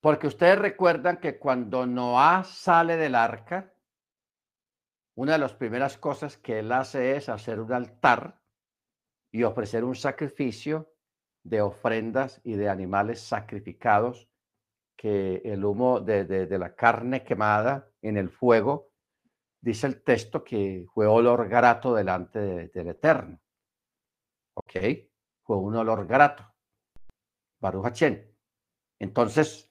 Porque 0.00 0.28
ustedes 0.28 0.58
recuerdan 0.58 1.18
que 1.18 1.38
cuando 1.38 1.86
Noah 1.86 2.44
sale 2.44 2.96
del 2.96 3.14
arca, 3.14 3.74
una 5.16 5.32
de 5.32 5.38
las 5.38 5.54
primeras 5.54 5.98
cosas 5.98 6.36
que 6.36 6.60
él 6.60 6.72
hace 6.72 7.16
es 7.16 7.28
hacer 7.28 7.60
un 7.60 7.72
altar 7.72 8.40
y 9.32 9.42
ofrecer 9.42 9.82
un 9.84 9.94
sacrificio 9.94 10.92
de 11.42 11.60
ofrendas 11.60 12.40
y 12.44 12.54
de 12.54 12.68
animales 12.68 13.20
sacrificados, 13.20 14.28
que 14.96 15.42
el 15.44 15.64
humo 15.64 16.00
de, 16.00 16.24
de, 16.24 16.46
de 16.46 16.58
la 16.58 16.74
carne 16.74 17.24
quemada 17.24 17.90
en 18.02 18.16
el 18.16 18.30
fuego, 18.30 18.90
dice 19.60 19.86
el 19.86 20.02
texto 20.02 20.44
que 20.44 20.84
fue 20.92 21.06
olor 21.06 21.48
grato 21.48 21.94
delante 21.94 22.38
de, 22.38 22.68
del 22.68 22.88
Eterno. 22.88 23.40
¿Ok? 24.54 24.72
Fue 25.42 25.56
un 25.56 25.76
olor 25.76 26.06
grato. 26.06 26.44
Baruch 27.60 28.02
Entonces, 28.98 29.70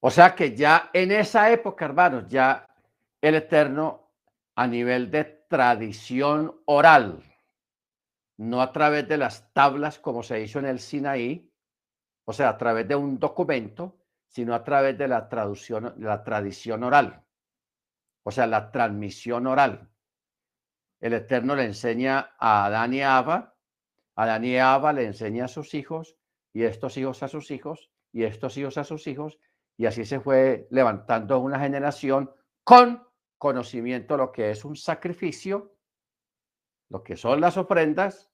o 0.00 0.10
sea 0.10 0.34
que 0.34 0.56
ya 0.56 0.90
en 0.94 1.12
esa 1.12 1.50
época, 1.50 1.84
hermanos, 1.84 2.24
ya 2.28 2.66
el 3.20 3.34
Eterno 3.34 4.12
a 4.54 4.66
nivel 4.66 5.10
de 5.10 5.24
tradición 5.24 6.62
oral, 6.64 7.22
no 8.38 8.62
a 8.62 8.72
través 8.72 9.06
de 9.08 9.18
las 9.18 9.52
tablas 9.52 9.98
como 9.98 10.22
se 10.22 10.40
hizo 10.40 10.58
en 10.58 10.66
el 10.66 10.80
Sinaí, 10.80 11.45
o 12.26 12.32
sea, 12.32 12.50
a 12.50 12.58
través 12.58 12.86
de 12.86 12.94
un 12.94 13.18
documento, 13.18 13.96
sino 14.28 14.54
a 14.54 14.62
través 14.62 14.98
de 14.98 15.08
la 15.08 15.28
traducción, 15.28 15.94
la 15.98 16.22
tradición 16.22 16.82
oral, 16.82 17.24
o 18.24 18.30
sea, 18.30 18.46
la 18.46 18.70
transmisión 18.70 19.46
oral. 19.46 19.88
El 21.00 21.14
Eterno 21.14 21.54
le 21.54 21.64
enseña 21.64 22.34
a 22.38 22.66
Adán 22.66 22.92
y 22.92 23.00
a 23.00 23.18
Adán 24.16 24.44
y 24.44 24.58
Ava 24.58 24.92
le 24.92 25.04
enseña 25.04 25.44
a 25.44 25.48
sus 25.48 25.74
hijos 25.74 26.16
y 26.52 26.64
estos 26.64 26.96
hijos 26.96 27.22
a 27.22 27.28
sus 27.28 27.50
hijos 27.50 27.90
y 28.12 28.24
estos 28.24 28.56
hijos 28.56 28.76
a 28.78 28.84
sus 28.84 29.06
hijos 29.06 29.38
y 29.76 29.86
así 29.86 30.04
se 30.04 30.20
fue 30.20 30.66
levantando 30.70 31.38
una 31.38 31.60
generación 31.60 32.30
con 32.64 33.06
conocimiento 33.38 34.14
de 34.14 34.18
lo 34.18 34.32
que 34.32 34.50
es 34.50 34.64
un 34.64 34.74
sacrificio, 34.74 35.76
lo 36.88 37.02
que 37.02 37.16
son 37.16 37.40
las 37.40 37.56
ofrendas 37.56 38.30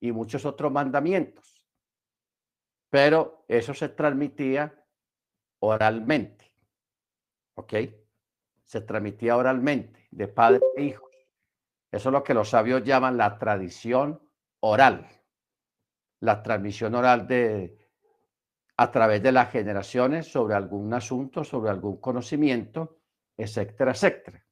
y 0.00 0.12
muchos 0.12 0.44
otros 0.44 0.72
mandamientos. 0.72 1.55
Pero 2.90 3.44
eso 3.48 3.74
se 3.74 3.88
transmitía 3.88 4.74
oralmente. 5.60 6.52
¿Ok? 7.54 7.74
Se 8.64 8.80
transmitía 8.80 9.36
oralmente, 9.36 10.08
de 10.10 10.28
padre 10.28 10.60
e 10.76 10.82
hijos. 10.84 11.10
Eso 11.90 12.08
es 12.08 12.12
lo 12.12 12.22
que 12.22 12.34
los 12.34 12.50
sabios 12.50 12.82
llaman 12.84 13.16
la 13.16 13.38
tradición 13.38 14.20
oral, 14.60 15.08
la 16.20 16.42
transmisión 16.42 16.94
oral 16.94 17.26
de, 17.26 17.78
a 18.76 18.90
través 18.90 19.22
de 19.22 19.32
las 19.32 19.50
generaciones 19.50 20.26
sobre 20.30 20.54
algún 20.54 20.92
asunto, 20.92 21.44
sobre 21.44 21.70
algún 21.70 21.98
conocimiento, 21.98 22.98
etcétera, 23.36 23.92
etcétera. 23.92 24.44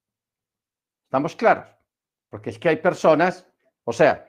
¿Estamos 1.05 1.37
claros? 1.37 1.69
Porque 2.31 2.51
es 2.51 2.59
que 2.59 2.71
hay 2.71 2.77
personas, 2.77 3.47
o 3.85 3.93
sea, 3.93 4.27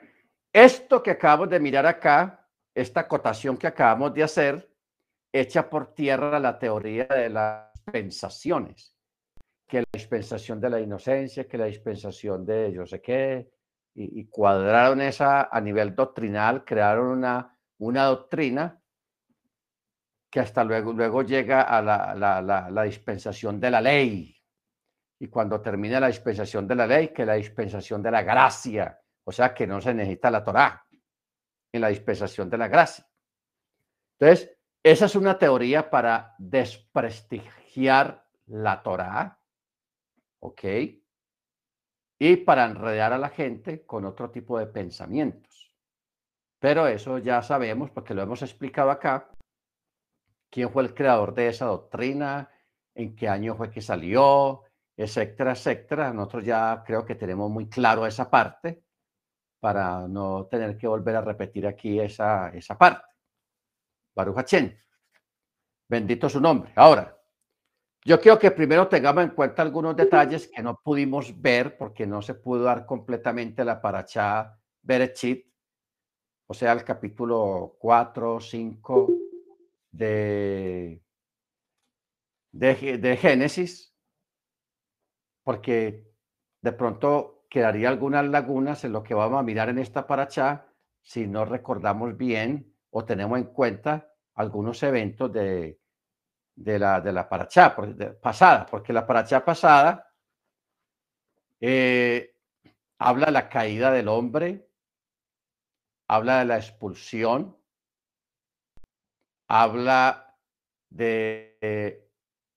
esto 0.52 1.02
que 1.02 1.12
acabamos 1.12 1.50
de 1.50 1.60
mirar 1.60 1.86
acá, 1.86 2.45
esta 2.75 3.01
acotación 3.01 3.58
que 3.58 3.67
acabamos 3.67 4.13
de 4.13 4.24
hacer, 4.24 4.70
echa 5.32 5.70
por 5.70 5.94
tierra 5.94 6.39
la 6.39 6.60
teoría 6.60 7.05
de 7.05 7.29
las 7.29 7.74
dispensaciones, 7.74 8.94
que 9.65 9.79
la 9.79 9.88
dispensación 9.94 10.60
de 10.60 10.70
la 10.70 10.82
inocencia, 10.82 11.48
que 11.48 11.58
la 11.58 11.65
dispensación 11.65 12.46
de 12.46 12.74
yo 12.74 12.86
sé 12.86 13.01
qué, 13.01 13.50
y, 13.98 14.25
cuadraron 14.25 15.00
esa 15.00 15.44
a 15.50 15.62
nivel 15.62 15.96
doctrinal, 15.96 16.65
crearon 16.65 17.08
una, 17.08 17.58
una 17.77 18.03
doctrina 18.03 18.82
que 20.29 20.41
hasta 20.41 20.65
luego, 20.65 20.91
luego 20.91 21.22
llega 21.22 21.62
a 21.62 21.82
la, 21.82 22.13
la, 22.13 22.41
la, 22.70 22.84
dispensación 22.84 23.58
de 23.58 23.72
la 23.72 23.79
ley. 23.79 24.36
Y 25.17 25.29
cuando 25.29 25.62
termina 25.62 25.98
la 26.01 26.08
dispensación 26.08 26.67
de 26.67 26.75
la 26.75 26.86
ley, 26.86 27.13
que 27.13 27.25
la 27.25 27.36
dispensación 27.36 28.03
de 28.03 28.12
la 28.12 28.22
gracia, 28.22 29.00
o 29.24 29.32
sea 29.32 29.53
que 29.53 29.65
no 29.65 29.79
se 29.79 29.94
necesita 29.94 30.29
la 30.29 30.44
Torá 30.44 30.85
en 31.75 31.82
la 31.82 31.89
dispensación 31.89 32.50
de 32.50 32.58
la 32.58 32.67
gracia. 32.67 33.05
Entonces, 34.20 34.58
esa 34.84 35.05
es 35.05 35.15
una 35.15 35.38
teoría 35.38 35.89
para 35.89 36.36
desprestigiar 36.38 38.25
la 38.46 38.82
Torá, 38.84 39.39
¿ok? 40.39 40.63
Y 42.20 42.38
para 42.38 42.65
enredar 42.65 43.12
a 43.12 43.17
la 43.17 43.29
gente 43.29 43.86
con 43.86 44.05
otro 44.05 44.32
tipo 44.32 44.58
de 44.58 44.67
pensamientos. 44.67 45.74
Pero 46.60 46.88
eso 46.88 47.17
ya 47.17 47.41
sabemos, 47.41 47.91
porque 47.91 48.13
lo 48.13 48.22
hemos 48.22 48.41
explicado 48.41 48.89
acá, 48.89 49.29
quién 50.50 50.72
fue 50.72 50.84
el 50.84 50.94
creador 50.94 51.34
de 51.34 51.50
esa 51.50 51.65
doctrina, 51.65 52.50
en 52.94 53.15
qué 53.15 53.27
año 53.27 53.55
fue 53.55 53.70
que 53.70 53.82
salió, 53.82 54.63
etcétera, 54.96 55.51
etcétera. 55.51 56.13
Nosotros 56.13 56.46
ya 56.46 56.84
creo 56.86 57.05
que 57.05 57.15
tenemos 57.15 57.51
muy 57.51 57.67
claro 57.67 58.05
esa 58.05 58.29
parte 58.29 58.85
para 59.60 60.08
no 60.08 60.46
tener 60.46 60.78
que 60.78 60.88
volver 60.88 61.16
a 61.16 61.22
repetir 61.22 61.68
aquí 61.68 62.00
esa, 62.00 62.50
esa 62.50 62.78
parte. 62.78 63.06
Baruch 64.16 64.38
Bendito 65.88 66.30
su 66.30 66.40
nombre. 66.40 66.72
Ahora, 66.76 67.16
yo 68.04 68.20
quiero 68.20 68.38
que 68.38 68.52
primero 68.52 68.88
tengamos 68.88 69.24
en 69.24 69.32
cuenta 69.32 69.62
algunos 69.62 69.96
detalles 69.96 70.48
que 70.48 70.62
no 70.62 70.80
pudimos 70.80 71.42
ver 71.42 71.78
porque 71.78 72.06
no 72.06 72.22
se 72.22 72.36
pudo 72.36 72.64
dar 72.64 72.86
completamente 72.86 73.66
la 73.66 73.82
paracha 73.82 74.60
Berechit, 74.82 75.48
o 76.48 76.54
sea, 76.54 76.74
el 76.74 76.84
capítulo 76.84 77.76
4, 77.80 78.40
5, 78.40 79.08
de, 79.92 81.02
de, 82.52 83.18
Génesis, 83.18 83.94
porque 85.44 86.12
de 86.62 86.72
pronto 86.74 87.35
quedaría 87.56 87.88
algunas 87.88 88.26
lagunas 88.26 88.84
en 88.84 88.92
lo 88.92 89.02
que 89.02 89.14
vamos 89.14 89.40
a 89.40 89.44
mirar 89.44 89.70
en 89.70 89.80
esta 89.80 90.06
paracha 90.06 90.66
si 91.02 91.26
no 91.26 91.46
recordamos 91.46 92.18
bien 92.18 92.76
o 92.90 93.06
tenemos 93.06 93.38
en 93.38 93.46
cuenta 93.46 94.12
algunos 94.34 94.84
eventos 94.84 95.32
de, 95.32 95.80
de 96.54 96.80
la, 96.80 97.00
de 97.00 97.14
la 97.14 97.30
paracha 97.30 97.74
pasada, 98.22 98.66
porque 98.66 98.92
la 98.92 99.08
paracha 99.08 99.46
pasada 99.46 100.12
eh, 101.62 102.36
habla 103.00 103.28
de 103.28 103.32
la 103.32 103.48
caída 103.48 103.90
del 103.90 104.10
hombre, 104.10 104.68
habla 106.10 106.40
de 106.40 106.46
la 106.46 106.58
expulsión, 106.58 107.58
habla 109.48 110.38
de 110.90 112.06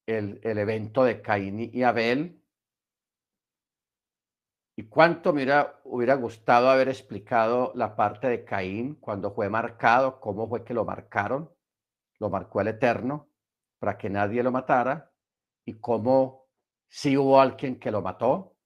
el, 0.07 0.41
evento 0.43 1.05
de 1.05 1.23
Caín 1.23 1.71
y 1.73 1.85
Abel. 1.85 2.38
¿Y 4.79 4.85
cuánto 4.85 5.33
me 5.33 5.43
hubiera, 5.83 6.15
gustado 6.15 6.71
haber 6.71 6.89
explicado 6.89 7.73
la 7.75 7.97
parte 7.97 8.29
de 8.29 8.45
Caín 8.45 8.95
cuando 8.95 9.33
fue 9.33 9.49
marcado, 9.51 10.21
cómo 10.21 10.49
fue 10.49 10.65
que 10.65 10.73
lo 10.73 10.85
marcaron? 10.85 11.53
Lo 12.21 12.31
marcó 12.31 12.61
el 12.61 12.69
Eterno 12.69 13.29
para 13.81 13.99
que 13.99 14.09
nadie 14.09 14.41
lo 14.41 14.53
matara 14.53 15.13
y 15.65 15.81
cómo 15.81 16.47
si 16.87 17.17
hubo 17.17 17.41
alguien 17.41 17.81
que 17.81 17.91
lo 17.91 18.03
mató, 18.03 18.57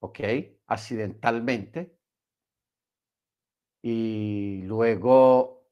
¿ok? 0.00 0.20
Accidentalmente. 0.66 1.96
Y 3.80 4.60
luego 4.64 5.66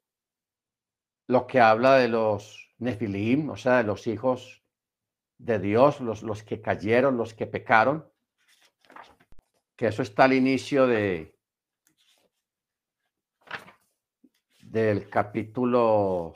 lo 1.26 1.46
que 1.46 1.60
habla 1.60 1.96
de 1.96 2.08
los 2.08 2.74
Nefilim, 2.78 3.50
o 3.50 3.58
sea, 3.58 3.76
de 3.76 3.84
los 3.84 4.06
hijos 4.06 4.64
de 5.36 5.58
Dios, 5.58 6.00
los, 6.00 6.22
los 6.22 6.42
que 6.44 6.62
cayeron, 6.62 7.18
los 7.18 7.34
que 7.34 7.46
pecaron, 7.46 8.10
que 9.80 9.86
eso 9.86 10.02
está 10.02 10.24
al 10.24 10.34
inicio 10.34 10.86
de 10.86 11.34
del 14.58 15.08
capítulo 15.08 16.34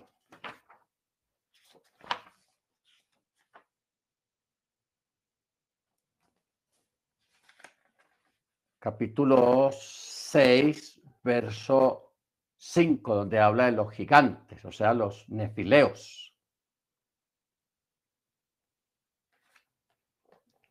capítulo 8.78 9.68
6, 9.70 11.02
verso 11.22 12.14
5, 12.56 13.14
donde 13.14 13.40
habla 13.40 13.66
de 13.66 13.72
los 13.72 13.92
gigantes, 13.92 14.64
o 14.64 14.72
sea, 14.72 14.94
los 14.94 15.28
nefileos. 15.28 16.33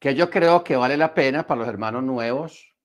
Que 0.04 0.16
yo 0.16 0.30
creo 0.30 0.66
que 0.66 0.76
vale 0.76 0.98
la 0.98 1.13
pena 1.13 1.48
para 1.48 1.60
los 1.60 1.70
hermanos 1.70 2.04
nuevos, 2.04 2.76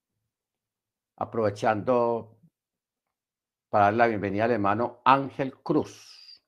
aprovechando 1.17 2.39
para 3.67 3.83
dar 3.87 3.93
la 3.95 4.07
bienvenida 4.07 4.45
al 4.45 4.51
hermano 4.51 5.01
Ángel 5.03 5.57
Cruz. 5.57 6.41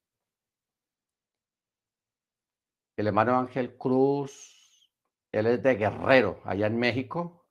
El 2.95 3.07
hermano 3.07 3.37
Ángel 3.37 3.77
Cruz, 3.77 4.89
él 5.33 5.47
es 5.47 5.61
de 5.61 5.75
Guerrero, 5.75 6.39
allá 6.45 6.67
en 6.67 6.79
México 6.79 7.45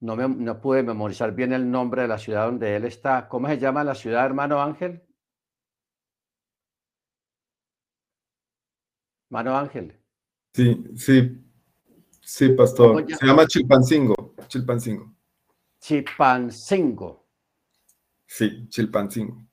no, 0.00 0.16
me, 0.16 0.28
no 0.28 0.60
pude 0.60 0.82
memorizar 0.82 1.34
bien 1.34 1.54
el 1.54 1.70
nombre 1.70 2.02
de 2.02 2.08
la 2.08 2.18
ciudad 2.18 2.44
donde 2.44 2.76
él 2.76 2.84
está. 2.84 3.26
¿Cómo 3.26 3.48
se 3.48 3.56
llama 3.56 3.82
la 3.82 3.94
ciudad, 3.94 4.26
hermano 4.26 4.60
Ángel? 4.60 5.02
Hermano 9.30 9.56
Ángel. 9.56 9.98
Sí, 10.52 10.84
sí, 10.94 11.45
sí, 12.26 12.48
pastor. 12.50 13.06
Se 13.06 13.26
llama 13.26 13.46
Chilpancingo. 13.46 14.34
Chilpancingo. 14.48 15.14
Chilpancingo. 15.80 17.24
Sí, 18.26 18.68
Chilpancingo. 18.68 19.46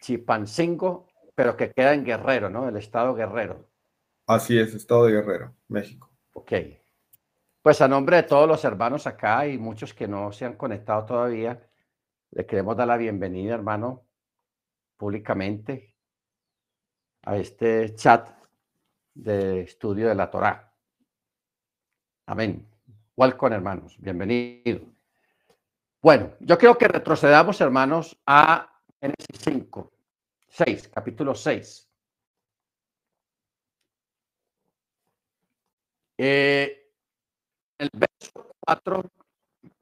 Chilpancingo, 0.00 1.06
pero 1.34 1.56
que 1.56 1.70
queda 1.72 1.92
en 1.92 2.04
Guerrero, 2.04 2.48
¿no? 2.48 2.68
El 2.68 2.76
estado 2.76 3.14
Guerrero. 3.14 3.68
Así 4.26 4.58
es, 4.58 4.74
estado 4.74 5.06
de 5.06 5.12
Guerrero, 5.12 5.54
México. 5.68 6.10
Ok. 6.32 6.52
Pues 7.60 7.80
a 7.80 7.88
nombre 7.88 8.16
de 8.16 8.22
todos 8.24 8.48
los 8.48 8.64
hermanos 8.64 9.06
acá 9.06 9.46
y 9.46 9.58
muchos 9.58 9.94
que 9.94 10.08
no 10.08 10.32
se 10.32 10.44
han 10.44 10.56
conectado 10.56 11.04
todavía, 11.04 11.66
le 12.30 12.46
queremos 12.46 12.76
dar 12.76 12.88
la 12.88 12.96
bienvenida, 12.96 13.54
hermano, 13.54 14.06
públicamente 14.96 15.94
a 17.22 17.36
este 17.36 17.94
chat 17.94 18.28
de 19.14 19.62
estudio 19.62 20.08
de 20.08 20.14
la 20.14 20.30
Torá. 20.30 20.73
Amén. 22.26 22.66
Welcome, 23.16 23.54
hermanos. 23.54 23.96
Bienvenido. 23.98 24.80
Bueno, 26.00 26.32
yo 26.40 26.56
creo 26.56 26.78
que 26.78 26.88
retrocedamos, 26.88 27.60
hermanos, 27.60 28.18
a 28.24 28.80
Génesis 28.98 29.40
5, 29.40 29.92
6, 30.48 30.88
capítulo 30.88 31.34
6. 31.34 31.86
Eh, 36.16 36.90
el 37.76 37.90
verso 37.92 38.54
4 38.60 39.02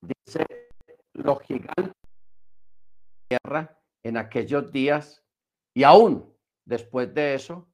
dice, 0.01 0.45
los 1.13 1.41
gigantes 1.43 1.77
de 1.77 1.93
la 1.93 3.39
tierra 3.39 3.79
en 4.03 4.17
aquellos 4.17 4.73
días 4.73 5.23
y 5.75 5.85
aún 5.85 6.35
después 6.65 7.15
de 7.15 7.35
eso, 7.35 7.69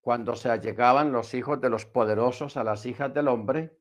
cuando 0.00 0.36
se 0.36 0.48
allegaban 0.48 1.10
los 1.10 1.34
hijos 1.34 1.60
de 1.60 1.70
los 1.70 1.86
poderosos 1.86 2.56
a 2.56 2.62
las 2.62 2.86
hijas 2.86 3.12
del 3.12 3.26
hombre 3.26 3.76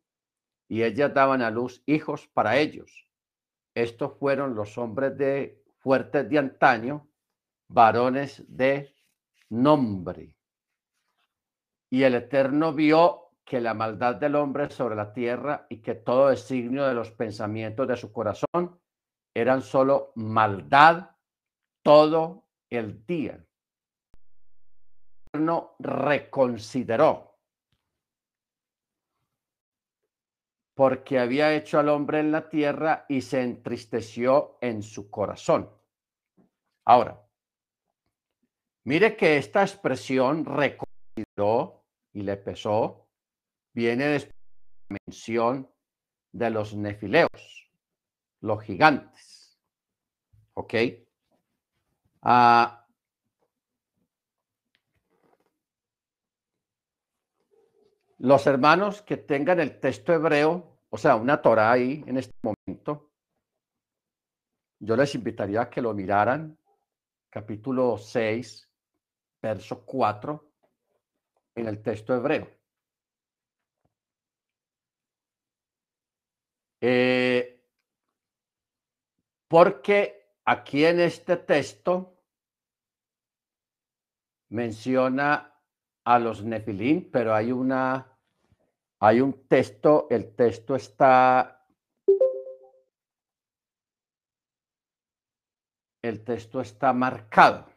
y 0.68 0.84
ellas 0.84 1.14
daban 1.14 1.42
a 1.42 1.52
luz 1.52 1.84
hijos 1.86 2.28
para 2.28 2.58
ellos. 2.58 3.08
Estos 3.74 4.18
fueron 4.18 4.56
los 4.56 4.78
hombres 4.78 5.18
de 5.18 5.64
fuertes 5.80 6.30
de 6.30 6.40
antaño, 6.40 7.08
varones 7.68 8.44
de 8.48 8.96
nombre. 9.50 10.34
Y 11.90 12.04
el 12.04 12.16
Eterno 12.16 12.74
vio 12.74 13.26
que 13.44 13.62
la 13.62 13.74
maldad 13.74 14.16
del 14.16 14.36
hombre 14.36 14.70
sobre 14.70 14.96
la 14.96 15.14
tierra 15.14 15.68
y 15.70 15.82
que 15.82 15.94
todo 15.94 16.30
designio 16.30 16.86
de 16.86 16.96
los 16.96 17.12
pensamientos 17.12 17.88
de 17.88 17.96
su 17.96 18.12
corazón 18.12 18.80
eran 19.34 19.62
solo 19.62 20.12
maldad 20.16 21.12
todo 21.84 22.48
el 22.70 23.06
día. 23.06 23.46
Eterno 25.28 25.76
reconsideró, 25.80 27.35
porque 30.76 31.18
había 31.18 31.56
hecho 31.56 31.80
al 31.80 31.90
hombre 31.90 32.20
en 32.20 32.32
la 32.32 32.50
tierra 32.50 33.06
y 33.08 33.22
se 33.22 33.42
entristeció 33.42 34.58
en 34.62 34.84
su 34.84 35.10
corazón. 35.10 35.70
Ahora, 36.84 37.26
mire 38.84 39.16
que 39.16 39.38
esta 39.38 39.62
expresión 39.62 40.46
reconsideró 40.46 41.86
y 42.12 42.22
le 42.22 42.36
pesó, 42.36 43.08
viene 43.74 44.06
después 44.06 44.36
de 44.36 44.94
la 44.94 44.98
mención 45.08 45.72
de 46.34 46.50
los 46.50 46.76
nefileos, 46.76 47.72
los 48.42 48.62
gigantes. 48.62 49.58
¿Ok? 50.54 50.74
Ah, 52.22 52.85
los 58.26 58.48
hermanos 58.48 59.04
que 59.04 59.18
tengan 59.18 59.60
el 59.60 59.80
texto 59.80 60.12
hebreo, 60.12 60.80
o 60.90 60.98
sea, 60.98 61.16
una 61.16 61.40
Torah 61.44 61.72
ahí 61.72 62.04
en 62.08 62.18
este 62.18 62.34
momento, 62.42 63.12
yo 64.80 64.96
les 64.96 65.14
invitaría 65.14 65.62
a 65.62 65.70
que 65.70 65.80
lo 65.80 65.94
miraran, 65.94 66.58
capítulo 67.30 68.00
6, 68.00 68.68
verso 69.44 69.86
4, 69.86 70.52
en 71.54 71.68
el 71.68 71.84
texto 71.84 72.16
hebreo. 72.16 72.50
Eh, 76.82 77.64
porque 79.48 80.34
aquí 80.46 80.84
en 80.84 81.00
este 81.00 81.38
texto 81.38 82.24
menciona 84.50 85.62
a 86.04 86.18
los 86.18 86.44
nefilim, 86.44 87.12
pero 87.12 87.36
hay 87.36 87.52
una 87.52 88.15
hay 89.06 89.22
un 89.22 89.48
texto, 89.48 90.08
el 90.10 90.36
texto 90.36 90.76
está 90.76 91.64
el 96.02 96.24
texto 96.24 96.60
está 96.60 96.92
marcado 96.92 97.72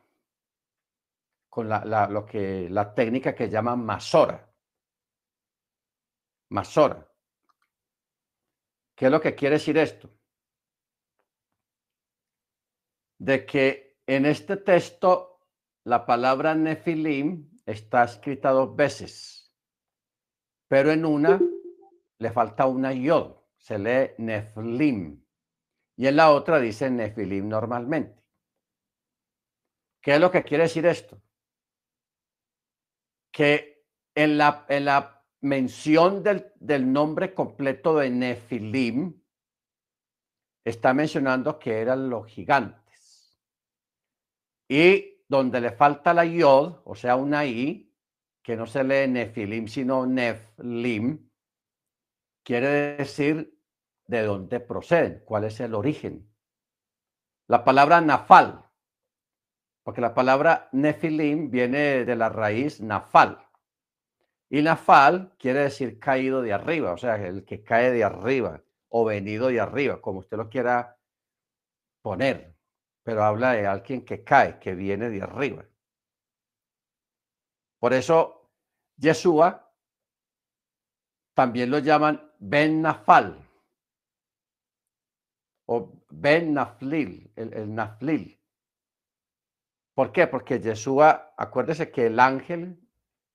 con 1.51 1.69
la, 1.69 2.09
lo 2.09 2.25
que, 2.25 2.69
la 2.71 2.95
técnica 2.95 3.35
que 3.35 3.49
llaman 3.51 3.85
masora. 3.85 4.51
Masora. 6.51 7.07
¿Qué 8.95 9.07
es 9.07 9.11
lo 9.11 9.21
que 9.21 9.35
quiere 9.35 9.57
decir 9.57 9.77
esto? 9.77 10.11
De 13.19 13.45
que 13.45 13.99
en 14.07 14.25
este 14.25 14.57
texto 14.57 15.41
la 15.85 16.07
palabra 16.07 16.55
nefilim 16.55 17.61
está 17.67 18.05
escrita 18.05 18.51
dos 18.51 18.75
veces, 18.75 19.38
pero 20.69 20.93
en 20.93 21.05
una 21.05 21.41
le 22.19 22.31
falta 22.31 22.67
una 22.67 22.93
yod, 22.93 23.37
se 23.57 23.79
lee 23.79 24.13
neflim, 24.19 25.25
y 25.97 26.07
en 26.07 26.17
la 26.17 26.31
otra 26.31 26.61
dice 26.61 26.91
nefilim 26.91 27.49
normalmente. 27.49 28.23
¿Qué 30.01 30.15
es 30.15 30.21
lo 30.21 30.31
que 30.31 30.45
quiere 30.45 30.65
decir 30.65 30.87
esto? 30.87 31.21
Que 33.33 33.85
en 34.15 34.39
la, 34.39 34.65
en 34.69 34.85
la 34.85 35.25
mención 35.41 36.23
del, 36.23 36.53
del 36.57 36.93
nombre 36.93 37.35
completo 37.35 37.97
de 37.99 38.11
Nefilim 38.11 39.21
está 40.65 40.93
mencionando 40.95 41.59
que 41.59 41.81
eran 41.81 42.11
los 42.11 42.27
gigantes. 42.27 43.39
Y 44.69 45.23
donde 45.29 45.61
le 45.61 45.73
falta 45.73 46.15
la 46.15 46.25
yod, 46.25 46.83
o 46.85 46.95
sea, 46.95 47.17
una 47.17 47.45
i, 47.45 47.88
que 48.49 48.57
no 48.57 48.65
se 48.65 48.83
lee 48.83 49.07
Nefilim, 49.07 49.69
sino 49.69 50.07
Neflim, 50.07 51.31
quiere 52.43 52.97
decir 52.97 53.61
de 54.07 54.23
dónde 54.23 54.59
proceden, 54.59 55.23
cuál 55.27 55.45
es 55.45 55.61
el 55.61 55.75
origen. 55.75 56.35
La 57.47 57.63
palabra 57.63 58.01
nafal, 58.01 58.65
porque 59.83 60.01
la 60.01 60.15
palabra 60.15 60.71
Nefilim 60.73 61.51
viene 61.51 62.07
de 62.07 62.17
la 62.17 62.31
raíz 62.31 62.81
nafal. 62.81 63.47
Y 64.49 64.63
nafal 64.63 65.35
quiere 65.39 65.65
decir 65.65 65.99
caído 65.99 66.41
de 66.41 66.55
arriba, 66.55 66.93
o 66.93 66.97
sea, 66.97 67.17
el 67.17 67.45
que 67.45 67.63
cae 67.63 67.93
de 67.93 68.03
arriba 68.03 68.65
o 68.89 69.05
venido 69.05 69.49
de 69.49 69.61
arriba, 69.61 70.01
como 70.01 70.21
usted 70.21 70.39
lo 70.39 70.49
quiera 70.49 70.99
poner, 72.01 72.57
pero 73.03 73.25
habla 73.25 73.53
de 73.53 73.67
alguien 73.67 74.07
que 74.07 74.25
cae, 74.25 74.59
que 74.59 74.75
viene 74.75 75.11
de 75.11 75.21
arriba. 75.21 75.67
Por 77.79 77.93
eso, 77.93 78.38
Yeshua 78.99 79.73
también 81.35 81.71
lo 81.71 81.79
llaman 81.79 82.31
Ben 82.39 82.83
Nafal 82.83 83.45
o 85.67 85.93
Ben 86.11 86.53
Naflil, 86.55 87.31
el, 87.37 87.55
el 87.55 87.75
Naflil. 87.75 88.41
¿Por 89.95 90.13
qué? 90.13 90.27
Porque 90.27 90.61
Yeshua, 90.61 91.35
acuérdese 91.37 91.91
que 91.91 92.07
el 92.07 92.21
ángel 92.21 92.81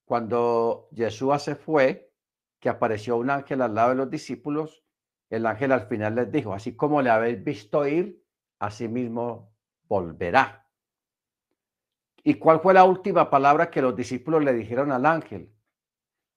cuando 0.06 0.90
Jesús 0.94 1.42
se 1.42 1.56
fue, 1.56 2.14
que 2.60 2.70
apareció 2.70 3.18
un 3.18 3.30
ángel 3.30 3.62
al 3.62 3.76
lado 3.76 3.90
de 3.90 3.96
los 3.96 4.10
discípulos, 4.10 4.84
el 5.30 5.46
ángel 5.46 5.72
al 5.72 5.88
final 5.88 6.16
les 6.16 6.32
dijo, 6.32 6.54
así 6.54 6.76
como 6.76 7.02
le 7.02 7.10
habéis 7.10 7.44
visto 7.44 7.88
ir, 7.88 8.24
así 8.60 8.88
mismo 8.88 9.54
volverá. 9.88 10.68
¿Y 12.24 12.36
cuál 12.36 12.62
fue 12.62 12.74
la 12.74 12.86
última 12.86 13.30
palabra 13.30 13.70
que 13.70 13.82
los 13.82 13.96
discípulos 13.96 14.44
le 14.44 14.54
dijeron 14.54 14.92
al 14.92 15.06
ángel? 15.06 15.53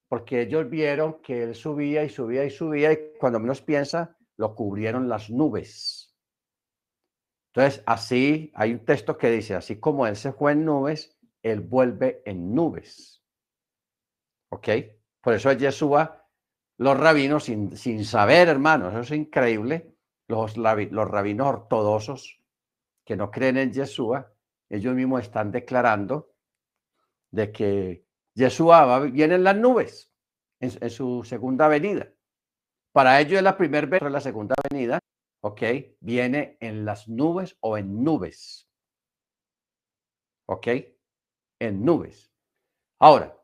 Porque 0.09 0.43
ellos 0.43 0.69
vieron 0.71 1.21
que 1.21 1.43
él 1.43 1.55
subía 1.55 2.05
y 2.05 2.09
subía 2.09 2.45
y 2.45 2.51
subía 2.51 2.93
y 2.93 3.13
cuando 3.19 3.41
menos 3.41 3.61
piensa, 3.61 4.17
lo 4.37 4.55
cubrieron 4.55 5.09
las 5.09 5.31
nubes. 5.31 6.15
Entonces, 7.53 7.83
así 7.87 8.53
hay 8.55 8.73
un 8.73 8.85
texto 8.85 9.17
que 9.17 9.31
dice, 9.31 9.55
así 9.55 9.81
como 9.81 10.07
él 10.07 10.17
se 10.17 10.33
fue 10.33 10.53
en 10.53 10.65
nubes, 10.65 11.17
él 11.43 11.61
vuelve 11.61 12.23
en 12.27 12.55
nubes. 12.55 13.25
¿Ok? 14.51 14.69
Por 15.23 15.35
eso 15.35 15.51
es 15.51 15.59
Yeshua, 15.59 16.29
los 16.79 16.99
rabinos, 16.99 17.45
sin, 17.45 17.77
sin 17.77 18.05
saber, 18.05 18.49
hermanos, 18.49 18.93
eso 18.93 19.01
es 19.01 19.19
increíble, 19.19 19.97
los, 20.29 20.57
los 20.57 21.09
rabinos 21.09 21.47
ortodoxos 21.47 22.41
que 23.05 23.17
no 23.17 23.31
creen 23.31 23.57
en 23.57 23.73
Yeshua, 23.73 24.33
ellos 24.69 24.95
mismos 24.95 25.23
están 25.23 25.51
declarando 25.51 26.35
de 27.31 27.53
que 27.53 28.06
Yeshua 28.37 29.01
viene 29.01 29.37
en 29.37 29.45
las 29.45 29.57
nubes 29.57 30.13
en, 30.61 30.91
su 30.91 31.25
segunda 31.25 31.69
venida. 31.69 32.13
Para 32.93 33.19
ellos 33.21 33.39
es 33.39 33.43
la 33.43 33.57
primera 33.57 33.87
vez, 33.87 34.03
la 34.03 34.21
segunda 34.21 34.55
venida, 34.71 34.99
¿ok? 35.41 35.63
Viene 36.01 36.59
en 36.61 36.85
las 36.85 37.09
nubes 37.09 37.57
o 37.61 37.79
en 37.79 38.05
nubes. 38.05 38.71
¿Ok? 40.47 40.67
En 41.59 41.85
nubes. 41.85 42.31
Ahora, 42.99 43.43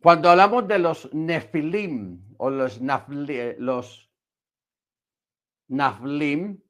cuando 0.00 0.30
hablamos 0.30 0.66
de 0.68 0.78
los 0.78 1.12
nefilim 1.12 2.34
o 2.38 2.50
los, 2.50 2.80
nafli, 2.80 3.56
los 3.58 4.12
naflim, 5.68 6.62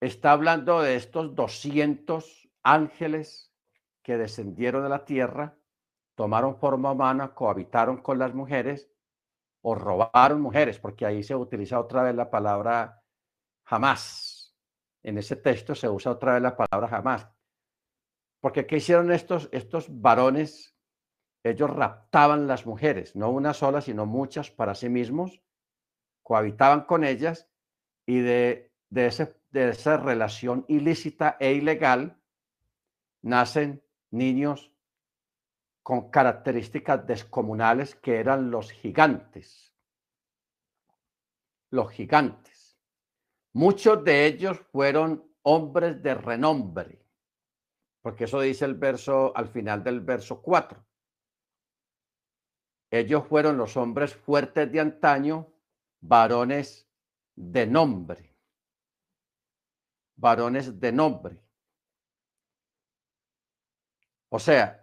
está 0.00 0.32
hablando 0.32 0.80
de 0.80 0.96
estos 0.96 1.34
200 1.34 2.50
ángeles 2.62 3.52
que 4.02 4.16
descendieron 4.16 4.82
de 4.82 4.88
la 4.88 5.04
tierra, 5.04 5.58
tomaron 6.22 6.54
forma 6.54 6.92
humana, 6.92 7.34
cohabitaron 7.34 7.96
con 7.96 8.16
las 8.16 8.32
mujeres 8.32 8.88
o 9.60 9.74
robaron 9.74 10.40
mujeres, 10.40 10.78
porque 10.78 11.04
ahí 11.04 11.24
se 11.24 11.34
utiliza 11.34 11.80
otra 11.80 12.04
vez 12.04 12.14
la 12.14 12.30
palabra 12.30 13.02
jamás. 13.64 14.54
En 15.02 15.18
ese 15.18 15.34
texto 15.34 15.74
se 15.74 15.88
usa 15.88 16.12
otra 16.12 16.34
vez 16.34 16.42
la 16.42 16.56
palabra 16.56 16.86
jamás. 16.86 17.28
Porque 18.38 18.68
¿qué 18.68 18.76
hicieron 18.76 19.10
estos, 19.10 19.48
estos 19.50 19.86
varones 20.00 20.76
ellos 21.42 21.68
raptaban 21.68 22.46
las 22.46 22.66
mujeres, 22.66 23.16
no 23.16 23.28
una 23.30 23.52
sola, 23.52 23.80
sino 23.80 24.06
muchas 24.06 24.48
para 24.48 24.76
sí 24.76 24.88
mismos, 24.88 25.42
cohabitaban 26.22 26.82
con 26.82 27.02
ellas 27.02 27.48
y 28.06 28.20
de, 28.20 28.72
de, 28.90 29.34
de 29.50 29.68
esa 29.70 29.96
relación 29.96 30.66
ilícita 30.68 31.36
e 31.40 31.54
ilegal 31.54 32.16
nacen 33.22 33.82
niños 34.12 34.71
con 35.82 36.10
características 36.10 37.06
descomunales 37.06 37.94
que 37.96 38.18
eran 38.18 38.50
los 38.50 38.70
gigantes. 38.70 39.74
Los 41.70 41.90
gigantes. 41.90 42.78
Muchos 43.54 44.04
de 44.04 44.26
ellos 44.26 44.58
fueron 44.70 45.30
hombres 45.42 46.02
de 46.02 46.14
renombre, 46.14 47.04
porque 48.00 48.24
eso 48.24 48.40
dice 48.40 48.64
el 48.64 48.74
verso 48.74 49.36
al 49.36 49.48
final 49.48 49.82
del 49.82 50.00
verso 50.00 50.40
4. 50.40 50.84
Ellos 52.90 53.26
fueron 53.26 53.56
los 53.56 53.76
hombres 53.76 54.14
fuertes 54.14 54.70
de 54.70 54.80
antaño, 54.80 55.52
varones 56.00 56.88
de 57.34 57.66
nombre. 57.66 58.36
Varones 60.16 60.78
de 60.78 60.92
nombre. 60.92 61.42
O 64.28 64.38
sea, 64.38 64.81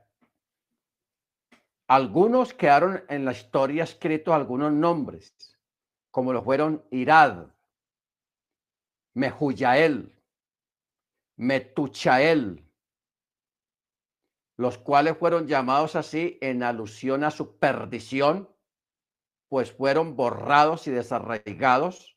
algunos 1.90 2.54
quedaron 2.54 3.04
en 3.10 3.26
la 3.26 3.32
historia 3.32 3.84
escritos 3.84 4.36
algunos 4.36 4.72
nombres, 4.72 5.58
como 6.12 6.32
lo 6.32 6.44
fueron 6.44 6.86
Irad, 6.92 7.48
Mehuyael, 9.16 10.16
Metuchael, 11.36 12.64
los 14.56 14.78
cuales 14.78 15.18
fueron 15.18 15.48
llamados 15.48 15.96
así 15.96 16.38
en 16.42 16.62
alusión 16.62 17.24
a 17.24 17.32
su 17.32 17.58
perdición, 17.58 18.48
pues 19.48 19.72
fueron 19.72 20.16
borrados 20.16 20.86
y 20.86 20.92
desarraigados 20.92 22.16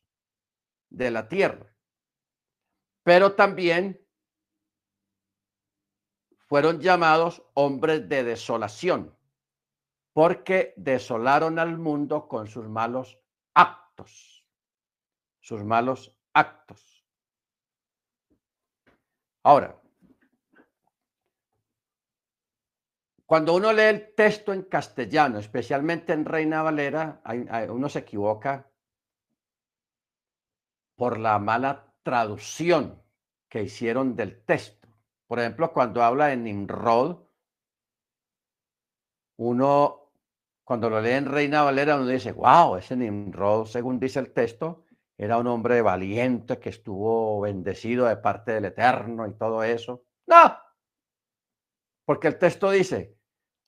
de 0.91 1.09
la 1.09 1.27
tierra. 1.27 1.75
Pero 3.01 3.33
también 3.33 3.99
fueron 6.47 6.79
llamados 6.79 7.41
hombres 7.55 8.07
de 8.07 8.23
desolación, 8.23 9.17
porque 10.13 10.73
desolaron 10.77 11.59
al 11.59 11.77
mundo 11.77 12.27
con 12.27 12.47
sus 12.47 12.69
malos 12.69 13.19
actos, 13.53 14.47
sus 15.39 15.63
malos 15.63 16.15
actos. 16.33 17.05
Ahora, 19.43 19.79
cuando 23.25 23.55
uno 23.55 23.73
lee 23.73 23.83
el 23.83 24.13
texto 24.15 24.53
en 24.53 24.63
castellano, 24.63 25.39
especialmente 25.39 26.13
en 26.13 26.25
Reina 26.25 26.61
Valera, 26.61 27.21
uno 27.69 27.89
se 27.89 27.99
equivoca 27.99 28.69
por 30.95 31.19
la 31.19 31.39
mala 31.39 31.93
traducción 32.03 33.01
que 33.49 33.63
hicieron 33.63 34.15
del 34.15 34.43
texto. 34.45 34.87
Por 35.27 35.39
ejemplo, 35.39 35.73
cuando 35.73 36.03
habla 36.03 36.27
de 36.27 36.37
Nimrod, 36.37 37.23
uno, 39.37 40.02
cuando 40.63 40.89
lo 40.89 41.01
lee 41.01 41.11
en 41.11 41.25
Reina 41.25 41.63
Valera, 41.63 41.95
uno 41.95 42.07
dice, 42.07 42.31
wow, 42.31 42.77
ese 42.77 42.95
Nimrod, 42.95 43.65
según 43.65 43.99
dice 43.99 44.19
el 44.19 44.31
texto, 44.31 44.85
era 45.17 45.37
un 45.37 45.47
hombre 45.47 45.81
valiente 45.81 46.59
que 46.59 46.69
estuvo 46.69 47.41
bendecido 47.41 48.07
de 48.07 48.17
parte 48.17 48.53
del 48.53 48.65
Eterno 48.65 49.27
y 49.27 49.33
todo 49.33 49.63
eso. 49.63 50.05
No, 50.25 50.57
porque 52.05 52.27
el 52.27 52.37
texto 52.37 52.71
dice, 52.71 53.17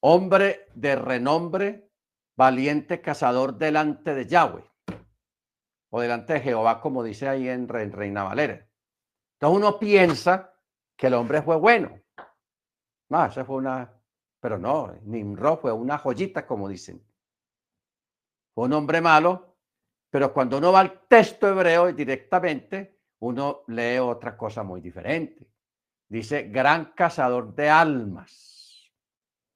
hombre 0.01 0.67
de 0.73 0.95
renombre, 0.95 1.89
valiente 2.37 3.01
cazador 3.01 3.57
delante 3.57 4.13
de 4.13 4.25
Yahweh 4.25 4.63
o 5.89 6.01
delante 6.01 6.33
de 6.33 6.41
Jehová, 6.41 6.81
como 6.81 7.03
dice 7.03 7.29
ahí 7.29 7.47
en 7.47 7.67
Reina 7.67 8.23
Valera. 8.23 8.67
Entonces 9.35 9.57
uno 9.57 9.79
piensa 9.79 10.53
que 10.97 11.07
el 11.07 11.13
hombre 11.13 11.41
fue 11.41 11.55
bueno. 11.55 11.97
No, 13.09 13.25
esa 13.25 13.45
fue 13.45 13.57
una, 13.57 13.94
pero 14.45 14.59
no, 14.59 14.93
Nimrod 15.05 15.57
fue 15.57 15.71
una 15.71 15.97
joyita, 15.97 16.45
como 16.45 16.69
dicen. 16.69 17.03
Fue 18.53 18.65
un 18.65 18.73
hombre 18.73 19.01
malo, 19.01 19.55
pero 20.11 20.31
cuando 20.31 20.59
uno 20.59 20.71
va 20.71 20.81
al 20.81 21.07
texto 21.07 21.47
hebreo 21.47 21.91
directamente, 21.91 22.99
uno 23.21 23.63
lee 23.65 23.97
otra 23.97 24.37
cosa 24.37 24.61
muy 24.61 24.81
diferente. 24.81 25.49
Dice, 26.07 26.43
gran 26.43 26.93
cazador 26.93 27.55
de 27.55 27.71
almas. 27.71 28.93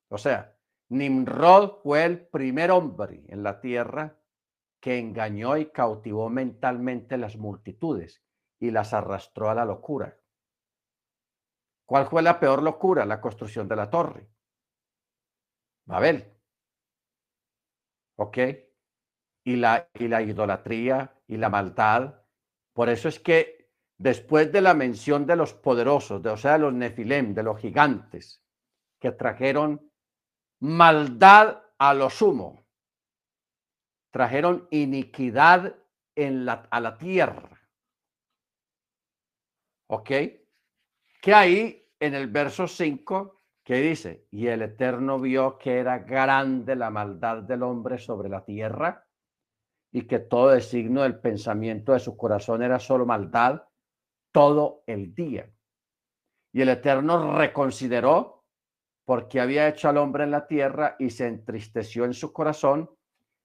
O 0.07 0.17
sea, 0.17 0.57
Nimrod 0.87 1.83
fue 1.83 2.05
el 2.05 2.25
primer 2.25 2.71
hombre 2.71 3.23
en 3.27 3.43
la 3.43 3.61
tierra 3.61 4.17
que 4.79 4.97
engañó 4.97 5.55
y 5.55 5.67
cautivó 5.67 6.31
mentalmente 6.31 7.15
las 7.19 7.37
multitudes 7.37 8.23
y 8.59 8.71
las 8.71 8.95
arrastró 8.95 9.51
a 9.51 9.53
la 9.53 9.65
locura. 9.65 10.17
¿Cuál 11.85 12.07
fue 12.07 12.23
la 12.23 12.39
peor 12.39 12.63
locura? 12.63 13.05
La 13.05 13.21
construcción 13.21 13.67
de 13.67 13.75
la 13.75 13.87
torre. 13.91 14.27
Babel. 15.89 16.31
¿Ok? 18.17 18.37
Y 19.43 19.55
la, 19.55 19.89
y 19.95 20.07
la 20.07 20.21
idolatría 20.21 21.19
y 21.27 21.37
la 21.37 21.49
maldad. 21.49 22.23
Por 22.73 22.89
eso 22.89 23.09
es 23.09 23.19
que 23.19 23.71
después 23.97 24.51
de 24.51 24.61
la 24.61 24.75
mención 24.75 25.25
de 25.25 25.35
los 25.35 25.53
poderosos, 25.55 26.21
de, 26.21 26.29
o 26.29 26.37
sea, 26.37 26.53
de 26.53 26.59
los 26.59 26.73
nefilem, 26.73 27.33
de 27.33 27.41
los 27.41 27.59
gigantes, 27.59 28.43
que 28.99 29.11
trajeron 29.13 29.91
maldad 30.59 31.63
a 31.79 31.93
lo 31.95 32.11
sumo, 32.11 32.67
trajeron 34.11 34.67
iniquidad 34.69 35.75
en 36.15 36.45
la, 36.45 36.67
a 36.69 36.79
la 36.79 36.97
tierra. 36.99 37.49
¿Ok? 39.87 40.11
Que 41.19 41.33
ahí 41.33 41.91
en 41.99 42.13
el 42.13 42.27
verso 42.27 42.67
5, 42.67 43.38
que 43.69 43.81
dice, 43.81 44.25
y 44.31 44.47
el 44.47 44.63
Eterno 44.63 45.19
vio 45.19 45.59
que 45.59 45.77
era 45.77 45.99
grande 45.99 46.75
la 46.75 46.89
maldad 46.89 47.43
del 47.43 47.61
hombre 47.61 47.99
sobre 47.99 48.27
la 48.27 48.43
tierra 48.43 49.05
y 49.91 50.07
que 50.07 50.17
todo 50.17 50.55
el 50.55 50.63
signo 50.63 51.03
del 51.03 51.19
pensamiento 51.19 51.93
de 51.93 51.99
su 51.99 52.17
corazón 52.17 52.63
era 52.63 52.79
solo 52.79 53.05
maldad 53.05 53.61
todo 54.31 54.81
el 54.87 55.13
día. 55.13 55.51
Y 56.51 56.61
el 56.61 56.69
Eterno 56.69 57.37
reconsideró 57.37 58.43
porque 59.05 59.39
había 59.39 59.67
hecho 59.67 59.87
al 59.87 59.97
hombre 59.97 60.23
en 60.23 60.31
la 60.31 60.47
tierra 60.47 60.95
y 60.97 61.11
se 61.11 61.27
entristeció 61.27 62.05
en 62.05 62.15
su 62.15 62.33
corazón 62.33 62.89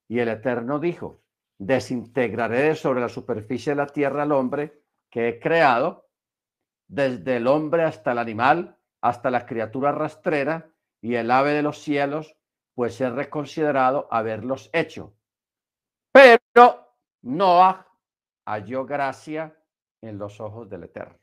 y 0.08 0.20
el 0.20 0.28
Eterno 0.28 0.78
dijo, 0.78 1.22
desintegraré 1.58 2.76
sobre 2.76 3.02
la 3.02 3.10
superficie 3.10 3.72
de 3.72 3.76
la 3.76 3.88
tierra 3.88 4.22
al 4.22 4.32
hombre 4.32 4.84
que 5.10 5.28
he 5.28 5.38
creado, 5.38 6.08
desde 6.88 7.36
el 7.36 7.46
hombre 7.46 7.82
hasta 7.82 8.12
el 8.12 8.18
animal, 8.18 8.78
hasta 9.04 9.30
la 9.30 9.44
criatura 9.44 9.92
rastrera 9.92 10.72
y 11.02 11.16
el 11.16 11.30
ave 11.30 11.52
de 11.52 11.60
los 11.60 11.78
cielos, 11.78 12.38
pues 12.74 12.98
he 13.02 13.10
reconsiderado 13.10 14.08
haberlos 14.10 14.70
hecho. 14.72 15.14
Pero 16.10 16.96
Noah 17.20 17.86
halló 18.46 18.86
gracia 18.86 19.54
en 20.00 20.16
los 20.16 20.40
ojos 20.40 20.70
del 20.70 20.84
Eterno. 20.84 21.18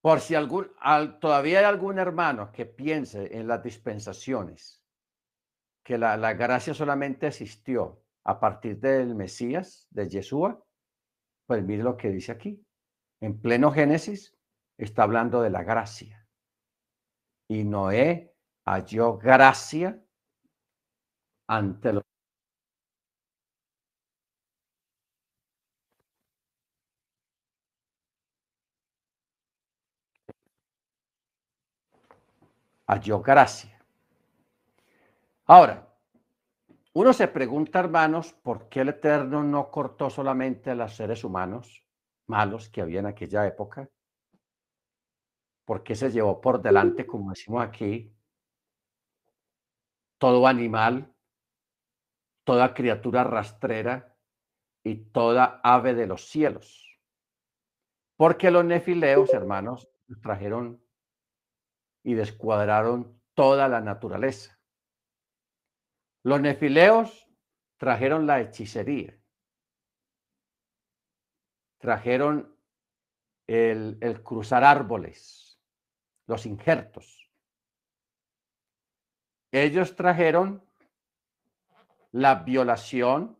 Por 0.00 0.20
si 0.20 0.34
algún, 0.34 0.72
todavía 1.20 1.58
hay 1.58 1.66
algún 1.66 1.98
hermano 1.98 2.50
que 2.50 2.64
piense 2.64 3.36
en 3.36 3.46
las 3.46 3.62
dispensaciones 3.62 4.82
que 5.84 5.98
la, 5.98 6.16
gracia 6.32 6.72
solamente 6.72 7.26
existió 7.26 8.02
a 8.24 8.40
partir 8.40 8.80
del 8.80 9.14
Mesías, 9.14 9.86
de 9.90 10.08
Yeshua, 10.08 10.64
pues 11.46 11.62
mire 11.62 11.82
lo 11.82 11.98
que 11.98 12.08
dice 12.08 12.32
aquí. 12.32 12.64
En 13.20 13.38
pleno 13.40 13.70
Génesis 13.70 14.34
está 14.78 15.02
hablando 15.02 15.42
de 15.42 15.50
la 15.50 15.62
gracia. 15.62 16.26
Y 17.48 17.64
Noé 17.64 18.34
halló 18.64 19.18
gracia 19.18 20.02
ante 21.46 21.92
los 21.92 22.04
halló 32.86 33.20
gracia. 33.20 33.78
Ahora, 35.46 35.88
uno 36.92 37.12
se 37.12 37.28
pregunta, 37.28 37.80
hermanos, 37.80 38.32
¿por 38.32 38.68
qué 38.68 38.80
el 38.80 38.88
Eterno 38.88 39.42
no 39.44 39.70
cortó 39.70 40.10
solamente 40.10 40.70
a 40.70 40.74
los 40.74 40.96
seres 40.96 41.22
humanos 41.22 41.84
malos 42.30 42.68
que 42.68 42.80
había 42.80 43.00
en 43.00 43.06
aquella 43.06 43.46
época? 43.46 43.90
¿Por 45.66 45.82
qué 45.82 45.94
se 45.94 46.10
llevó 46.10 46.40
por 46.40 46.62
delante, 46.62 47.06
como 47.06 47.30
decimos 47.30 47.62
aquí, 47.62 48.14
todo 50.18 50.46
animal, 50.46 51.12
toda 52.44 52.72
criatura 52.72 53.24
rastrera 53.24 54.16
y 54.82 54.96
toda 55.10 55.60
ave 55.62 55.94
de 55.94 56.06
los 56.06 56.28
cielos? 56.28 56.98
Porque 58.16 58.50
los 58.50 58.64
nefileos, 58.64 59.32
hermanos, 59.34 59.88
trajeron 60.22 60.82
y 62.02 62.14
descuadraron 62.14 63.20
toda 63.34 63.68
la 63.68 63.80
naturaleza. 63.80 64.58
Los 66.22 66.40
nefileos 66.40 67.28
trajeron 67.78 68.26
la 68.26 68.40
hechicería, 68.40 69.19
trajeron 71.80 72.54
el, 73.48 74.22
cruzar 74.22 74.62
árboles, 74.62 75.60
los 76.26 76.46
injertos. 76.46 77.28
Ellos 79.50 79.96
trajeron 79.96 80.64
la 82.12 82.36
violación, 82.36 83.36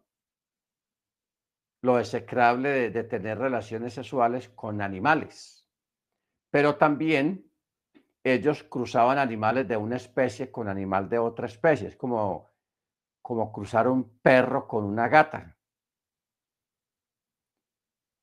lo 1.82 2.00
execrable 2.00 2.90
de, 2.90 3.04
tener 3.04 3.38
relaciones 3.38 3.94
sexuales 3.94 4.48
con 4.48 4.82
animales. 4.82 5.68
Pero 6.50 6.74
también 6.74 7.48
ellos 8.24 8.64
cruzaban 8.64 9.18
animales 9.18 9.68
de 9.68 9.76
una 9.76 9.96
especie 9.96 10.50
con 10.50 10.68
animal 10.68 11.08
de 11.08 11.18
otra 11.18 11.46
especie. 11.46 11.86
Es 11.86 11.96
como 11.96 12.50
como 13.22 13.52
cruzar 13.52 13.86
un 13.86 14.18
perro 14.18 14.66
con 14.66 14.84
una 14.84 15.06
gata, 15.06 15.56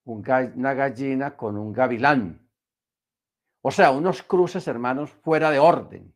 una 0.08 0.74
gallina 0.74 1.36
con 1.36 1.58
un 1.58 1.74
gavilán. 1.74 2.50
O 3.62 3.72
sea, 3.72 3.91
unos 3.91 4.24
cruces, 4.24 4.67
hermanos, 4.67 5.12
fuera 5.12 5.52
de 5.52 5.60
orden. 5.60 6.15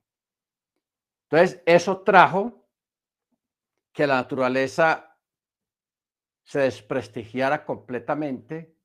Entonces, 1.30 1.62
eso 1.66 2.02
trajo 2.02 2.68
que 3.94 4.08
la 4.08 4.16
naturaleza 4.16 5.18
se 6.44 6.60
desprestigiara 6.60 7.66
completamente 7.66 8.78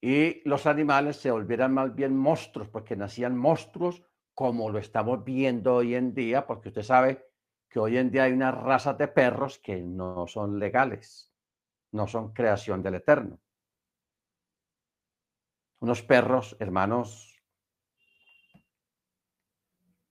y 0.00 0.48
los 0.48 0.66
animales 0.66 1.16
se 1.16 1.30
volvieran 1.30 1.74
más 1.74 1.94
bien 1.94 2.16
monstruos, 2.16 2.68
porque 2.68 2.96
nacían 2.96 3.36
monstruos 3.36 4.02
como 4.34 4.70
lo 4.70 4.78
estamos 4.78 5.22
viendo 5.22 5.74
hoy 5.76 5.94
en 5.94 6.14
día, 6.14 6.46
porque 6.46 6.68
usted 6.68 6.82
sabe 6.82 7.26
que 7.68 7.78
hoy 7.78 7.98
en 7.98 8.10
día 8.10 8.24
hay 8.24 8.32
unas 8.32 8.54
razas 8.54 8.96
de 8.96 9.08
perros 9.08 9.58
que 9.58 9.82
no 9.82 10.26
son 10.26 10.58
legales, 10.58 11.30
no 11.92 12.06
son 12.06 12.32
creación 12.32 12.82
del 12.82 12.94
Eterno. 12.94 13.38
Unos 15.80 16.02
perros, 16.02 16.56
hermanos, 16.60 17.30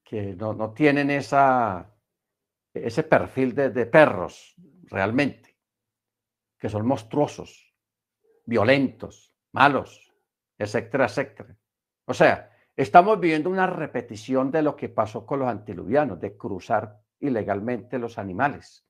que 0.03 0.35
no, 0.35 0.73
tienen 0.73 1.11
esa, 1.11 1.95
ese 2.73 3.03
perfil 3.03 3.53
de, 3.53 3.69
de 3.69 3.85
perros 3.85 4.55
realmente, 4.85 5.55
que 6.57 6.67
son 6.67 6.85
monstruosos, 6.87 7.75
violentos, 8.45 9.31
malos, 9.51 10.11
etcétera, 10.57 11.05
etcétera. 11.05 11.55
O 12.05 12.13
sea, 12.13 12.51
estamos 12.75 13.19
viviendo 13.19 13.51
una 13.51 13.67
repetición 13.67 14.49
de 14.49 14.63
lo 14.63 14.75
que 14.75 14.89
pasó 14.89 15.25
con 15.25 15.39
los 15.39 15.47
antiluvianos, 15.47 16.19
de 16.19 16.35
cruzar 16.35 16.99
ilegalmente 17.19 17.99
los 17.99 18.17
animales 18.17 18.85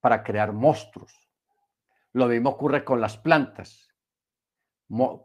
para 0.00 0.22
crear 0.22 0.52
monstruos. 0.52 1.12
Lo 2.12 2.26
mismo 2.26 2.50
ocurre 2.50 2.84
con 2.84 3.00
las 3.00 3.16
plantas, 3.16 3.87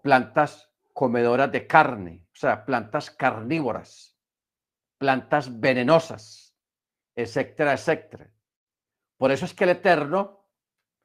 plantas 0.01 0.71
comedoras 0.93 1.51
de 1.51 1.65
carne, 1.65 2.27
o 2.33 2.35
sea, 2.35 2.65
plantas 2.65 3.09
carnívoras, 3.11 4.17
plantas 4.97 5.59
venenosas, 5.59 6.55
etcétera, 7.15 7.73
etcétera. 7.73 8.31
Por 9.17 9.31
eso 9.31 9.45
es 9.45 9.53
que 9.53 9.63
el 9.63 9.71
Eterno, 9.71 10.49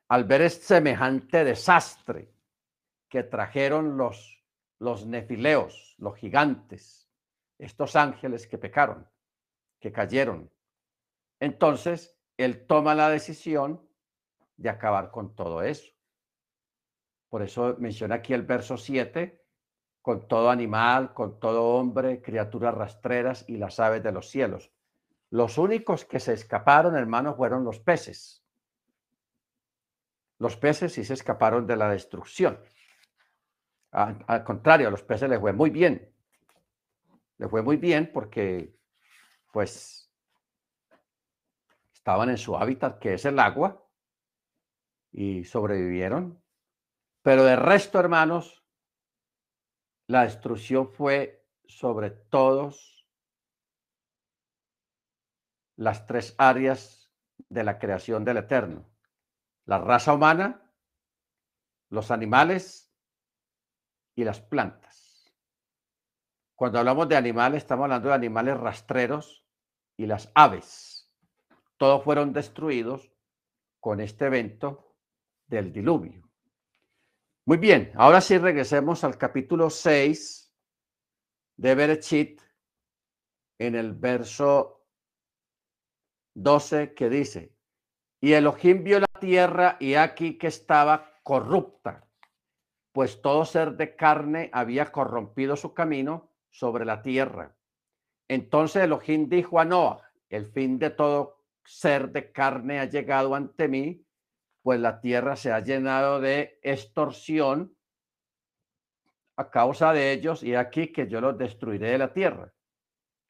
al 0.09 0.25
ver 0.25 0.43
este 0.43 0.65
semejante 0.65 1.45
desastre 1.45 2.35
que 3.09 3.23
trajeron 3.23 3.97
los, 3.97 4.45
los 4.79 5.07
nefileos, 5.07 5.95
los 5.99 6.17
gigantes, 6.17 7.09
estos 7.59 7.97
ángeles 7.97 8.47
que 8.47 8.59
pecaron, 8.59 9.09
que 9.81 9.93
cayeron, 9.93 10.51
entonces, 11.41 12.19
él 12.37 12.67
toma 12.67 12.95
la 12.95 13.11
decisión 13.11 13.87
de 14.57 14.69
acabar 14.69 15.11
con 15.11 15.35
todo 15.35 15.63
eso. 15.63 15.93
Por 17.29 17.43
eso 17.43 17.77
menciona 17.79 18.17
aquí 18.17 18.33
el 18.33 18.43
verso 18.43 18.77
7, 18.77 19.45
con 20.01 20.27
todo 20.27 20.51
animal, 20.51 21.13
con 21.13 21.39
todo 21.39 21.77
hombre, 21.77 22.23
criaturas 22.23 22.75
rastreras 22.75 23.45
y 23.49 23.59
las 23.59 23.79
aves 23.81 24.03
de 24.03 24.13
los 24.13 24.31
cielos. 24.31 24.73
Los 25.31 25.59
únicos 25.59 26.05
que 26.05 26.21
se 26.21 26.33
escaparon, 26.33 26.97
hermanos, 26.97 27.37
fueron 27.37 27.65
los 27.65 27.81
peces. 27.81 28.43
Los 30.39 30.57
peces 30.57 30.93
sí 30.93 31.05
se 31.05 31.15
escaparon 31.15 31.67
de 31.67 31.77
la 31.77 31.91
destrucción. 31.91 32.59
Al, 33.91 34.45
contrario, 34.45 34.89
a 34.89 34.91
los 34.91 35.03
peces 35.03 35.29
les 35.29 35.41
fue 35.41 35.53
muy 35.53 35.71
bien. 35.71 36.15
Les 37.39 37.51
fue 37.51 37.63
muy 37.63 37.77
bien 37.77 38.11
porque, 38.13 38.75
pues, 39.53 40.11
estaban 41.93 42.31
en 42.31 42.39
su 42.39 42.57
hábitat, 42.57 42.99
que 42.99 43.15
es 43.15 43.25
el 43.25 43.39
agua, 43.39 43.85
y 45.13 45.45
sobrevivieron. 45.45 46.43
Pero 47.29 47.45
de 47.45 47.57
resto, 47.57 48.01
hermanos, 48.01 48.65
la 50.07 50.23
destrucción 50.23 50.89
fue 50.89 51.47
sobre 51.67 52.09
todos 52.09 53.07
las 55.77 56.07
tres 56.07 56.35
áreas 56.39 57.13
de 57.51 57.65
la 57.65 57.79
creación 57.79 58.25
del 58.25 58.39
Eterno. 58.39 58.89
La 59.67 59.77
raza 59.77 60.15
humana, 60.15 60.73
los 61.91 62.11
animales 62.11 62.91
y 64.15 64.25
las 64.25 64.41
plantas. 64.41 65.31
Cuando 66.55 66.79
hablamos 66.79 67.11
de 67.11 67.17
animales, 67.17 67.59
estamos 67.59 67.85
hablando 67.85 68.09
de 68.09 68.15
animales 68.15 68.57
rastreros 68.57 69.45
y 69.99 70.07
las 70.07 70.33
aves 70.35 71.13
todos 71.77 72.03
fueron 72.03 72.33
destruidos 72.33 73.13
con 73.81 74.01
este 74.01 74.25
evento 74.25 74.97
del 75.47 75.75
diluvio. 75.75 76.28
Muy 77.49 77.57
bien, 77.57 77.93
ahora 77.95 78.21
sí 78.21 78.37
regresemos 78.37 79.05
al 79.05 79.17
capítulo 79.17 79.71
6 79.71 80.55
de 81.57 81.75
Berechit 81.75 82.43
en 83.59 83.75
el 83.75 83.95
verso 83.95 84.85
12 86.35 86.93
que 86.93 87.09
dice, 87.09 87.57
y 88.21 88.35
Elohim 88.35 88.85
vio 88.85 89.01
la 89.01 89.07
tierra 89.19 89.79
y 89.81 89.95
aquí 89.95 90.37
que 90.37 90.49
estaba 90.49 91.11
corrupta, 91.23 92.07
pues 92.93 93.23
todo 93.23 93.47
ser 93.47 93.79
de 93.79 93.97
carne 93.97 94.51
había 94.53 94.93
corrompido 94.93 95.57
su 95.57 95.73
camino 95.73 96.35
sobre 96.51 96.85
la 96.85 97.01
tierra. 97.01 97.57
Entonces 98.29 98.83
Elohim 98.83 99.27
dijo 99.27 99.59
a 99.59 99.65
Noah, 99.65 100.03
el 100.29 100.45
fin 100.53 100.79
de 100.79 100.91
todo 100.91 101.47
ser 101.65 102.13
de 102.13 102.31
carne 102.31 102.79
ha 102.79 102.85
llegado 102.85 103.35
ante 103.35 103.69
mí, 103.69 104.07
pues 104.69 104.81
la 104.81 105.01
tierra 105.01 105.35
se 105.35 105.51
ha 105.51 105.61
llenado 105.61 106.21
de 106.21 106.61
extorsión 106.63 107.75
a 109.39 109.49
causa 109.49 109.95
de 109.95 110.13
ellos, 110.13 110.43
y 110.43 110.55
aquí 110.55 110.93
que 110.93 111.09
yo 111.09 111.23
los 111.23 111.39
destruiré 111.39 111.93
de 111.93 111.97
la 111.97 112.13
tierra. 112.13 112.53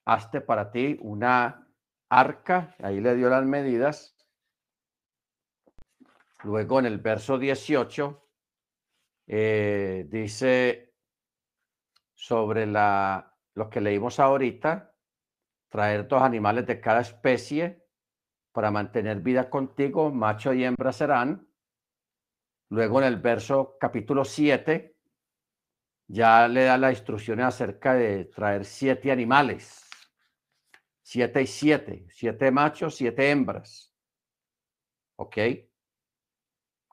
Hazte 0.04 0.40
para 0.40 0.72
ti 0.72 0.98
una 1.00 1.72
arca, 2.08 2.74
ahí 2.80 3.00
le 3.00 3.14
dio 3.14 3.30
las 3.30 3.44
medidas. 3.44 4.16
Luego 6.42 6.80
en 6.80 6.86
el 6.86 6.98
verso 6.98 7.38
18 7.38 8.28
eh, 9.28 10.06
dice 10.08 10.92
sobre 12.14 12.66
la, 12.66 13.32
lo 13.54 13.70
que 13.70 13.80
leímos 13.80 14.18
ahorita, 14.18 14.92
traer 15.68 16.08
dos 16.08 16.20
animales 16.20 16.66
de 16.66 16.80
cada 16.80 17.02
especie 17.02 17.87
para 18.58 18.72
mantener 18.72 19.20
vida 19.20 19.48
contigo, 19.48 20.10
macho 20.10 20.52
y 20.52 20.64
hembra 20.64 20.92
serán. 20.92 21.48
Luego 22.70 23.00
en 23.00 23.06
el 23.06 23.18
verso 23.18 23.76
capítulo 23.78 24.24
7, 24.24 24.96
ya 26.08 26.48
le 26.48 26.64
da 26.64 26.76
la 26.76 26.90
instrucción 26.90 27.38
acerca 27.38 27.94
de 27.94 28.24
traer 28.24 28.64
siete 28.64 29.12
animales. 29.12 29.88
Siete 31.02 31.42
y 31.42 31.46
siete. 31.46 32.08
Siete 32.10 32.50
machos, 32.50 32.96
siete 32.96 33.30
hembras. 33.30 33.94
¿Ok? 35.14 35.36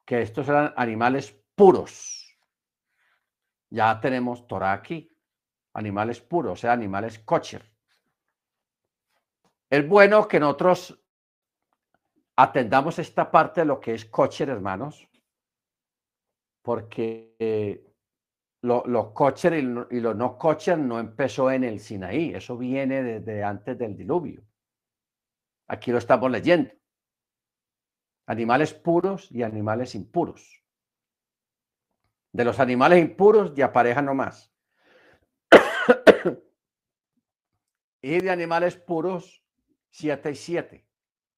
Que 0.06 0.22
estos 0.22 0.48
eran 0.48 0.72
animales 0.78 1.36
puros. 1.56 2.38
Ya 3.72 4.00
tenemos 4.00 4.48
Torah 4.48 4.74
aquí. 4.74 5.12
Animales 5.74 6.22
puros, 6.22 6.52
o 6.52 6.56
sea, 6.58 6.74
animales 6.74 7.18
kosher. 7.18 7.68
Es 9.68 9.90
bueno 9.90 10.28
que 10.28 10.40
nosotros 10.40 11.02
atendamos 12.36 13.00
esta 13.00 13.32
parte 13.32 13.62
de 13.62 13.66
lo 13.66 13.80
que 13.80 13.94
es 13.94 14.06
kosher, 14.06 14.50
hermanos, 14.50 15.08
porque 16.62 17.36
eh, 17.40 17.94
lo, 18.62 18.84
lo 18.86 19.14
kosher 19.14 19.54
y 19.54 19.62
lo, 19.62 20.14
no 20.14 20.38
kosher 20.38 20.78
no 20.78 21.00
empezó 21.00 21.52
en 21.52 21.64
el 21.64 21.80
Sinaí, 21.80 22.34
eso 22.34 22.58
viene 22.58 23.04
desde 23.04 23.44
antes 23.44 23.78
del 23.78 23.96
diluvio. 23.96 24.44
Aquí 25.68 25.92
lo 25.92 25.98
estamos 25.98 26.30
leyendo. 26.30 26.72
Animales 28.28 28.74
puros 28.74 29.32
y 29.32 29.44
animales 29.44 29.96
impuros. 29.96 30.64
De 32.34 32.44
los 32.44 32.60
animales 32.60 33.00
impuros, 33.00 33.56
de 33.56 33.64
apareja 33.64 34.02
nomás. 34.02 34.52
y 38.02 38.20
de 38.20 38.30
animales 38.30 38.76
puros, 38.76 39.44
siete 39.90 40.32
y 40.32 40.36
siete 40.36 40.86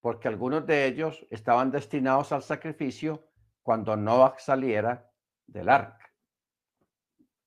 porque 0.01 0.27
algunos 0.27 0.65
de 0.65 0.85
ellos 0.85 1.25
estaban 1.29 1.71
destinados 1.71 2.31
al 2.31 2.43
sacrificio 2.43 3.27
cuando 3.61 3.95
Noah 3.95 4.35
saliera 4.37 5.11
del 5.45 5.69
arca. 5.69 6.11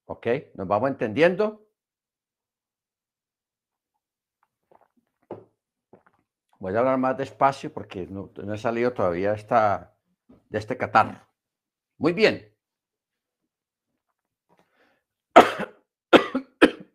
¿Ok? 0.06 0.26
¿Nos 0.54 0.66
vamos 0.66 0.90
entendiendo? 0.90 1.66
Voy 6.58 6.74
a 6.76 6.80
hablar 6.80 6.98
más 6.98 7.16
despacio 7.16 7.72
porque 7.72 8.06
no, 8.06 8.30
he 8.52 8.58
salido 8.58 8.92
todavía 8.92 9.32
esta, 9.32 9.96
de 10.50 10.58
este 10.58 10.76
catarro. 10.76 11.26
Muy 11.96 12.12
bien. 12.12 12.54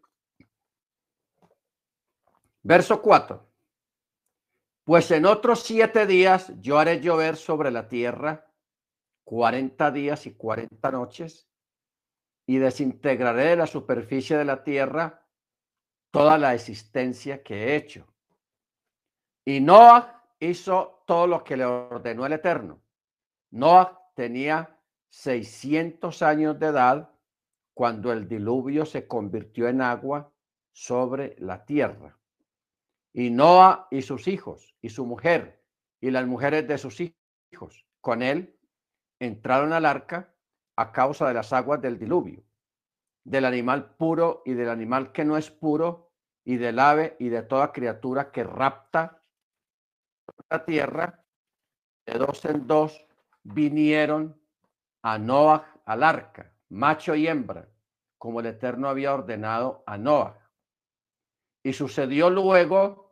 Verso 2.62 3.02
4. 3.02 3.45
Pues 4.86 5.10
en 5.10 5.26
otros 5.26 5.64
siete 5.64 6.06
días 6.06 6.54
yo 6.62 6.78
haré 6.78 7.02
llover 7.02 7.38
sobre 7.38 7.72
la 7.72 7.88
tierra 7.90 8.46
cuarenta 9.24 9.90
días 9.90 10.28
y 10.28 10.36
cuarenta 10.36 10.92
noches 10.92 11.50
y 12.46 12.60
desintegraré 12.60 13.46
de 13.46 13.56
la 13.56 13.66
superficie 13.66 14.38
de 14.38 14.46
la 14.46 14.64
tierra 14.64 15.26
toda 16.12 16.38
la 16.38 16.54
existencia 16.54 17.42
que 17.42 17.64
he 17.64 17.76
hecho. 17.76 18.06
Y 19.44 19.60
Noah 19.60 20.24
hizo 20.40 21.04
todo 21.08 21.26
lo 21.26 21.44
que 21.44 21.58
le 21.58 21.66
ordenó 21.66 22.28
el 22.28 22.34
Eterno. 22.34 22.80
Noah 23.50 24.12
tenía 24.14 24.80
600 25.10 26.22
años 26.22 26.60
de 26.60 26.68
edad 26.68 27.10
cuando 27.74 28.14
el 28.14 28.28
diluvio 28.28 28.86
se 28.86 29.08
convirtió 29.08 29.68
en 29.68 29.82
agua 29.82 30.32
sobre 30.72 31.36
la 31.40 31.66
tierra. 31.66 32.16
Y 33.18 33.30
Noah 33.30 33.88
y 33.92 34.02
sus 34.02 34.28
hijos 34.28 34.76
y 34.82 34.90
su 34.90 35.06
mujer 35.06 35.64
y 36.02 36.12
las 36.12 36.28
mujeres 36.28 36.68
de 36.68 36.78
sus 36.78 37.00
hijos 37.00 37.86
con 38.02 38.22
él 38.22 38.60
entraron 39.22 39.72
al 39.72 39.86
arca 39.86 40.36
a 40.76 40.92
causa 40.92 41.26
de 41.30 41.34
las 41.34 41.54
aguas 41.54 41.82
del 41.82 41.98
diluvio, 41.98 42.44
del 43.24 43.46
animal 43.46 43.96
puro 43.96 44.42
y 44.46 44.52
del 44.52 44.68
animal 44.68 45.14
que 45.14 45.24
no 45.24 45.38
es 45.38 45.50
puro, 45.50 46.12
y 46.44 46.58
del 46.58 46.78
ave 46.78 47.16
y 47.18 47.30
de 47.30 47.42
toda 47.42 47.72
criatura 47.72 48.32
que 48.32 48.44
rapta 48.44 49.24
la 50.50 50.66
tierra, 50.66 51.24
de 52.06 52.18
dos 52.20 52.44
en 52.44 52.68
dos 52.68 53.02
vinieron 53.44 54.38
a 55.04 55.18
Noah 55.18 55.82
al 55.86 56.04
arca, 56.04 56.54
macho 56.68 57.16
y 57.16 57.30
hembra, 57.30 57.70
como 58.18 58.42
el 58.42 58.48
Eterno 58.48 58.90
había 58.90 59.14
ordenado 59.14 59.86
a 59.88 59.98
Noah. 59.98 60.38
Y 61.64 61.72
sucedió 61.72 62.30
luego 62.30 63.05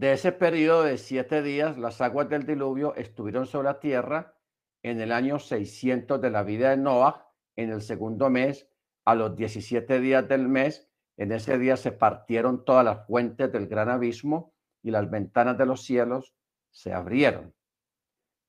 de 0.00 0.14
ese 0.14 0.32
periodo 0.32 0.84
de 0.84 0.96
siete 0.96 1.42
días, 1.42 1.76
las 1.76 2.00
aguas 2.00 2.26
del 2.30 2.46
diluvio 2.46 2.94
estuvieron 2.94 3.46
sobre 3.46 3.66
la 3.66 3.80
tierra 3.80 4.34
en 4.82 4.98
el 4.98 5.12
año 5.12 5.38
600 5.38 6.18
de 6.22 6.30
la 6.30 6.42
vida 6.42 6.70
de 6.70 6.78
Noah, 6.78 7.28
en 7.54 7.68
el 7.68 7.82
segundo 7.82 8.30
mes, 8.30 8.66
a 9.04 9.14
los 9.14 9.36
17 9.36 10.00
días 10.00 10.26
del 10.26 10.48
mes, 10.48 10.88
en 11.18 11.32
ese 11.32 11.58
día 11.58 11.76
se 11.76 11.92
partieron 11.92 12.64
todas 12.64 12.82
las 12.82 13.06
fuentes 13.06 13.52
del 13.52 13.66
gran 13.68 13.90
abismo 13.90 14.54
y 14.82 14.90
las 14.90 15.10
ventanas 15.10 15.58
de 15.58 15.66
los 15.66 15.84
cielos 15.84 16.34
se 16.70 16.94
abrieron. 16.94 17.54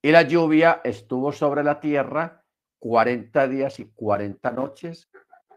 Y 0.01 0.11
la 0.11 0.21
lluvia 0.21 0.79
estuvo 0.85 1.33
sobre 1.33 1.65
la 1.65 1.81
tierra 1.81 2.45
40 2.79 3.49
días 3.49 3.77
y 3.81 3.91
40 3.91 4.51
noches, 4.51 5.09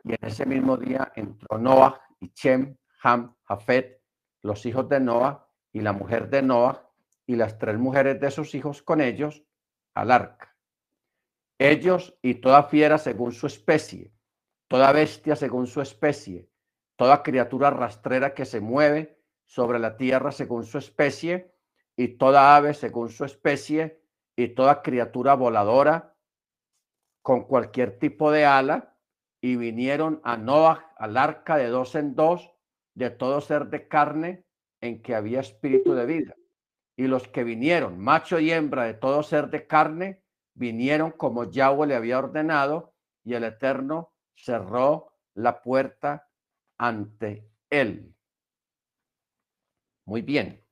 y 0.03 0.15
en 0.15 0.19
ese 0.23 0.45
mismo 0.45 0.77
día 0.77 1.13
entró 1.15 1.57
Noah 1.57 2.01
y 2.19 2.31
Chem, 2.31 2.77
Ham, 3.05 3.37
Jafet, 3.45 4.03
los 4.43 4.67
hijos 4.67 4.89
de 4.89 4.99
Noah 4.99 5.44
y 5.75 5.81
la 5.81 5.93
mujer 5.93 6.31
de 6.31 6.41
Noah 6.41 6.89
y 7.27 7.37
las 7.37 7.59
tres 7.59 7.77
mujeres 7.79 8.21
de 8.21 8.31
sus 8.31 8.55
hijos 8.55 8.81
con 8.81 9.01
ellos 9.01 9.43
al 9.93 10.13
arca. 10.13 10.57
Ellos 11.59 12.17
y 12.23 12.37
toda 12.37 12.63
fiera 12.63 12.97
según 12.97 13.33
su 13.33 13.47
especie, 13.47 14.13
toda 14.69 14.93
bestia 14.93 15.37
según 15.37 15.67
su 15.67 15.81
especie, 15.83 16.49
toda 16.97 17.23
criatura 17.23 17.71
rastrera 17.71 18.35
que 18.35 18.45
se 18.45 18.61
mueve 18.61 19.21
sobre 19.45 19.79
la 19.79 19.97
tierra 19.97 20.33
según 20.33 20.65
su 20.65 20.79
especie, 20.79 21.53
y 21.97 22.09
toda 22.17 22.57
ave 22.57 22.75
según 22.75 23.09
su 23.09 23.25
especie, 23.25 24.01
y 24.37 24.49
toda 24.49 24.83
criatura 24.83 25.35
voladora 25.35 26.17
con 27.23 27.45
cualquier 27.45 27.99
tipo 27.99 28.31
de 28.31 28.45
ala, 28.45 28.97
y 29.41 29.57
vinieron 29.57 30.21
a 30.25 30.37
Noah 30.37 30.93
al 30.97 31.17
arca 31.17 31.57
de 31.57 31.67
dos 31.69 31.95
en 31.95 32.15
dos, 32.15 32.53
de 32.95 33.11
todo 33.11 33.41
ser 33.41 33.67
de 33.67 33.89
carne 33.89 34.44
en 34.85 35.01
que 35.01 35.15
había 35.15 35.41
espíritu 35.41 35.95
de 35.95 36.05
vida. 36.05 36.37
Y 36.95 37.07
los 37.07 37.27
que 37.29 37.43
vinieron, 37.43 37.99
macho 37.99 38.39
y 38.39 38.53
hembra 38.53 38.85
de 38.85 38.93
todo 38.93 39.23
ser 39.23 39.49
de 39.49 39.67
carne, 39.67 40.23
vinieron 40.53 41.11
como 41.11 41.51
Yahweh 41.51 41.87
le 41.87 41.97
había 41.97 42.19
ordenado, 42.19 42.95
y 43.25 43.33
el 43.33 43.45
Eterno 43.45 44.13
cerró 44.35 45.15
la 45.33 45.63
puerta 45.63 46.29
ante 46.77 47.49
él. 47.71 48.15
Muy 50.05 50.21
bien. 50.21 50.63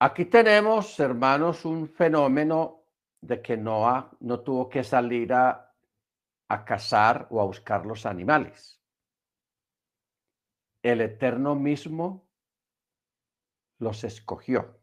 Aquí 0.00 0.26
tenemos, 0.26 1.00
hermanos, 1.00 1.64
un 1.64 1.88
fenómeno 1.88 2.84
de 3.22 3.40
que 3.40 3.56
Noah 3.56 4.10
no 4.20 4.40
tuvo 4.40 4.68
que 4.68 4.84
salir 4.84 5.32
a, 5.32 5.74
a 6.48 6.64
cazar 6.66 7.26
o 7.30 7.40
a 7.40 7.46
buscar 7.46 7.86
los 7.86 8.04
animales. 8.04 8.83
El 10.84 11.00
Eterno 11.00 11.54
mismo 11.54 12.28
los 13.78 14.04
escogió. 14.04 14.82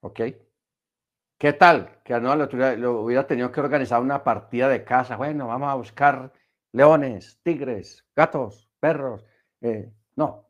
¿Ok? 0.00 0.20
¿Qué 1.38 1.52
tal? 1.52 2.00
Que 2.04 2.20
no 2.20 2.36
lo 2.36 3.02
hubiera, 3.02 3.26
tenido 3.26 3.50
que 3.50 3.60
organizar 3.60 4.00
una 4.00 4.22
partida 4.22 4.68
de 4.68 4.84
casa. 4.84 5.16
Bueno, 5.16 5.48
vamos 5.48 5.68
a 5.68 5.74
buscar 5.74 6.32
leones, 6.70 7.40
tigres, 7.42 8.06
gatos, 8.14 8.70
perros. 8.78 9.26
Eh, 9.60 9.92
no. 10.14 10.48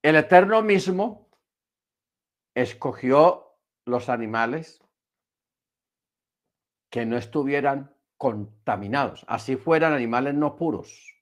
El 0.00 0.14
Eterno 0.14 0.62
mismo 0.62 1.28
escogió 2.54 3.58
los 3.84 4.08
animales 4.08 4.80
que 6.88 7.04
no 7.04 7.16
estuvieran 7.16 7.92
contaminados, 8.16 9.24
así 9.26 9.56
fueran 9.56 9.92
animales 9.92 10.34
no 10.34 10.54
puros. 10.54 11.19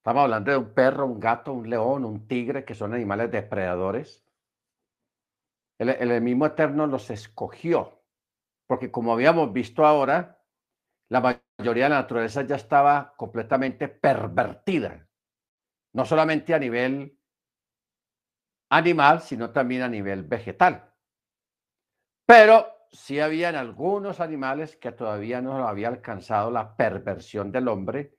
Estamos 0.00 0.24
hablando 0.24 0.50
de 0.50 0.56
un 0.56 0.74
perro, 0.74 1.06
un 1.06 1.20
gato, 1.20 1.52
un 1.52 1.70
león, 1.70 2.04
un 2.04 2.26
tigre, 2.26 2.64
que 2.64 2.74
son 2.74 2.94
animales 2.94 3.30
depredadores 3.30 4.24
el, 5.80 6.20
mismo 6.20 6.46
Eterno 6.46 6.86
los 6.86 7.08
escogió, 7.10 8.02
porque 8.66 8.90
como 8.90 9.14
habíamos 9.14 9.52
visto 9.52 9.86
ahora, 9.86 10.38
la 11.08 11.20
mayoría 11.20 11.84
de 11.84 11.90
la 11.90 12.00
naturaleza 12.02 12.42
ya 12.42 12.56
estaba 12.56 13.14
completamente 13.16 13.88
pervertida, 13.88 15.08
no 15.94 16.04
solamente 16.04 16.52
a 16.52 16.58
nivel 16.58 17.18
animal, 18.70 19.22
sino 19.22 19.50
también 19.50 19.82
a 19.82 19.88
nivel 19.88 20.22
vegetal. 20.22 20.92
Pero 22.26 22.66
sí 22.92 23.18
habían 23.18 23.56
algunos 23.56 24.20
animales 24.20 24.76
que 24.76 24.92
todavía 24.92 25.40
no 25.40 25.66
había 25.66 25.88
alcanzado 25.88 26.50
la 26.50 26.76
perversión 26.76 27.50
del 27.50 27.68
hombre, 27.68 28.18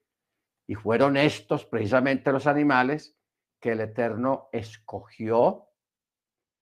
y 0.71 0.75
fueron 0.75 1.17
estos 1.17 1.65
precisamente 1.65 2.31
los 2.31 2.47
animales 2.47 3.19
que 3.59 3.73
el 3.73 3.81
Eterno 3.81 4.47
escogió 4.53 5.67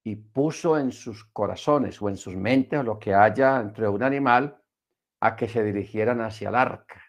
y 0.03 0.15
puso 0.15 0.79
en 0.79 0.91
sus 0.91 1.25
corazones 1.25 2.01
o 2.01 2.09
en 2.09 2.17
sus 2.17 2.35
mentes 2.35 2.79
o 2.79 2.83
lo 2.83 2.97
que 2.97 3.13
haya 3.13 3.59
entre 3.59 3.87
un 3.87 4.01
animal 4.01 4.63
a 5.19 5.35
que 5.35 5.47
se 5.47 5.61
dirigieran 5.61 6.21
hacia 6.21 6.49
el 6.49 6.55
arca. 6.55 7.03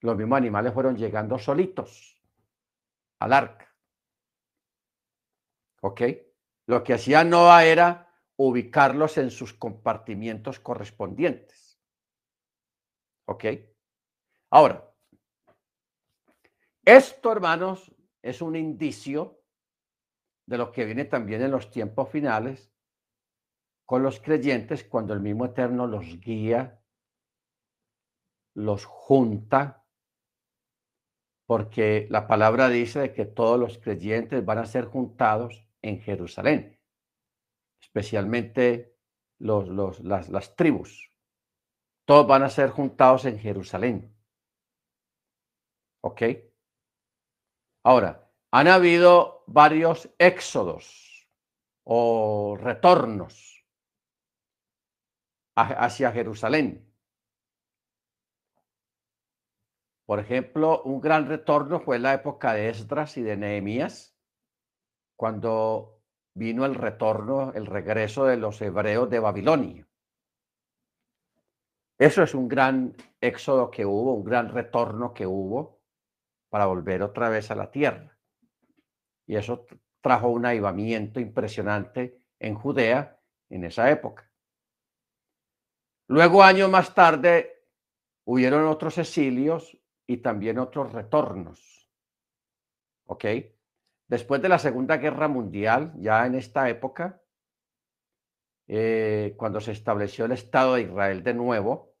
Los 0.00 0.16
mismos 0.16 0.38
animales 0.38 0.74
fueron 0.74 0.96
llegando 0.96 1.38
solitos 1.38 2.20
al 3.20 3.32
arca. 3.32 3.72
¿Ok? 5.82 6.02
Lo 6.66 6.82
que 6.82 6.94
hacía 6.94 7.22
Noah 7.22 7.64
era 7.64 8.12
ubicarlos 8.38 9.18
en 9.18 9.30
sus 9.30 9.54
compartimientos 9.54 10.58
correspondientes. 10.58 11.80
¿Ok? 13.26 13.44
Ahora, 14.50 14.92
esto, 16.84 17.30
hermanos, 17.30 17.94
es 18.20 18.42
un 18.42 18.56
indicio 18.56 19.40
de 20.46 20.58
lo 20.58 20.72
que 20.72 20.84
viene 20.84 21.04
también 21.04 21.42
en 21.42 21.52
los 21.52 21.70
tiempos 21.70 22.10
finales 22.10 22.72
con 23.86 24.02
los 24.02 24.20
creyentes 24.20 24.84
cuando 24.84 25.14
el 25.14 25.20
mismo 25.20 25.46
Eterno 25.46 25.86
los 25.86 26.20
guía, 26.20 26.80
los 28.54 28.84
junta, 28.84 29.84
porque 31.46 32.06
la 32.10 32.26
palabra 32.26 32.68
dice 32.68 33.00
de 33.00 33.12
que 33.12 33.26
todos 33.26 33.58
los 33.58 33.78
creyentes 33.78 34.44
van 34.44 34.58
a 34.58 34.66
ser 34.66 34.84
juntados 34.84 35.66
en 35.82 36.00
Jerusalén, 36.00 36.80
especialmente 37.80 38.96
los, 39.38 39.68
las 40.00 40.56
tribus. 40.56 41.12
Todos 42.04 42.26
van 42.26 42.42
a 42.42 42.50
ser 42.50 42.70
juntados 42.70 43.24
en 43.24 43.38
Jerusalén. 43.38 44.19
¿Ok? 46.02 46.22
Ahora, 47.84 48.30
han 48.50 48.68
habido 48.68 49.44
varios 49.46 50.10
éxodos 50.18 51.28
o 51.84 52.56
retornos 52.60 53.64
hacia 55.54 56.12
Jerusalén. 56.12 56.86
Por 60.06 60.18
ejemplo, 60.18 60.82
un 60.82 61.00
gran 61.00 61.28
retorno 61.28 61.80
fue 61.80 61.98
la 61.98 62.14
época 62.14 62.54
de 62.54 62.68
Esdras 62.70 63.16
y 63.16 63.22
de 63.22 63.36
Nehemías, 63.36 64.16
cuando 65.16 66.02
vino 66.34 66.64
el 66.64 66.74
retorno, 66.74 67.52
el 67.52 67.66
regreso 67.66 68.24
de 68.24 68.36
los 68.36 68.60
hebreos 68.60 69.08
de 69.10 69.20
Babilonia. 69.20 69.86
Eso 71.98 72.22
es 72.22 72.34
un 72.34 72.48
gran 72.48 72.96
éxodo 73.20 73.70
que 73.70 73.84
hubo, 73.84 74.14
un 74.14 74.24
gran 74.24 74.48
retorno 74.48 75.12
que 75.12 75.26
hubo 75.26 75.79
para 76.50 76.66
volver 76.66 77.02
otra 77.02 77.30
vez 77.30 77.50
a 77.50 77.54
la 77.54 77.70
tierra 77.70 78.20
y 79.30 79.36
eso 79.36 79.64
trajo 80.00 80.28
un 80.28 80.44
avivamiento 80.44 81.20
impresionante 81.20 82.20
en 82.40 82.56
Judea 82.56 83.20
en 83.48 83.62
esa 83.62 83.88
época. 83.88 84.28
Luego, 86.08 86.42
años 86.42 86.68
más 86.68 86.92
tarde, 86.96 87.64
hubieron 88.24 88.66
otros 88.66 88.98
exilios 88.98 89.78
y 90.08 90.16
también 90.16 90.58
otros 90.58 90.92
retornos. 90.92 91.88
¿Ok? 93.04 93.24
Después 94.08 94.42
de 94.42 94.48
la 94.48 94.58
Segunda 94.58 94.96
Guerra 94.96 95.28
Mundial, 95.28 95.92
ya 95.98 96.26
en 96.26 96.34
esta 96.34 96.68
época, 96.68 97.22
eh, 98.66 99.34
cuando 99.36 99.60
se 99.60 99.70
estableció 99.70 100.24
el 100.24 100.32
Estado 100.32 100.74
de 100.74 100.82
Israel 100.82 101.22
de 101.22 101.34
nuevo, 101.34 101.94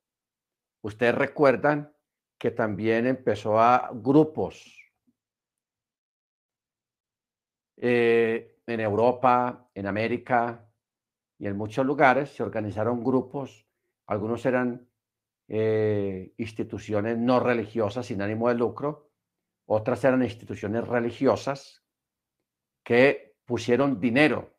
ustedes 0.82 1.14
recuerdan 1.14 1.94
que 2.40 2.50
también 2.50 3.06
empezó 3.06 3.60
a 3.60 3.90
grupos. 3.92 4.74
Eh, 7.76 8.62
en 8.66 8.80
Europa, 8.80 9.68
en 9.74 9.86
América 9.86 10.66
y 11.38 11.46
en 11.46 11.56
muchos 11.58 11.84
lugares 11.84 12.30
se 12.30 12.42
organizaron 12.42 13.04
grupos, 13.04 13.66
algunos 14.06 14.46
eran 14.46 14.88
eh, 15.48 16.32
instituciones 16.38 17.18
no 17.18 17.40
religiosas 17.40 18.06
sin 18.06 18.22
ánimo 18.22 18.48
de 18.48 18.54
lucro, 18.54 19.10
otras 19.66 20.02
eran 20.04 20.22
instituciones 20.22 20.88
religiosas 20.88 21.84
que 22.82 23.36
pusieron 23.44 24.00
dinero, 24.00 24.56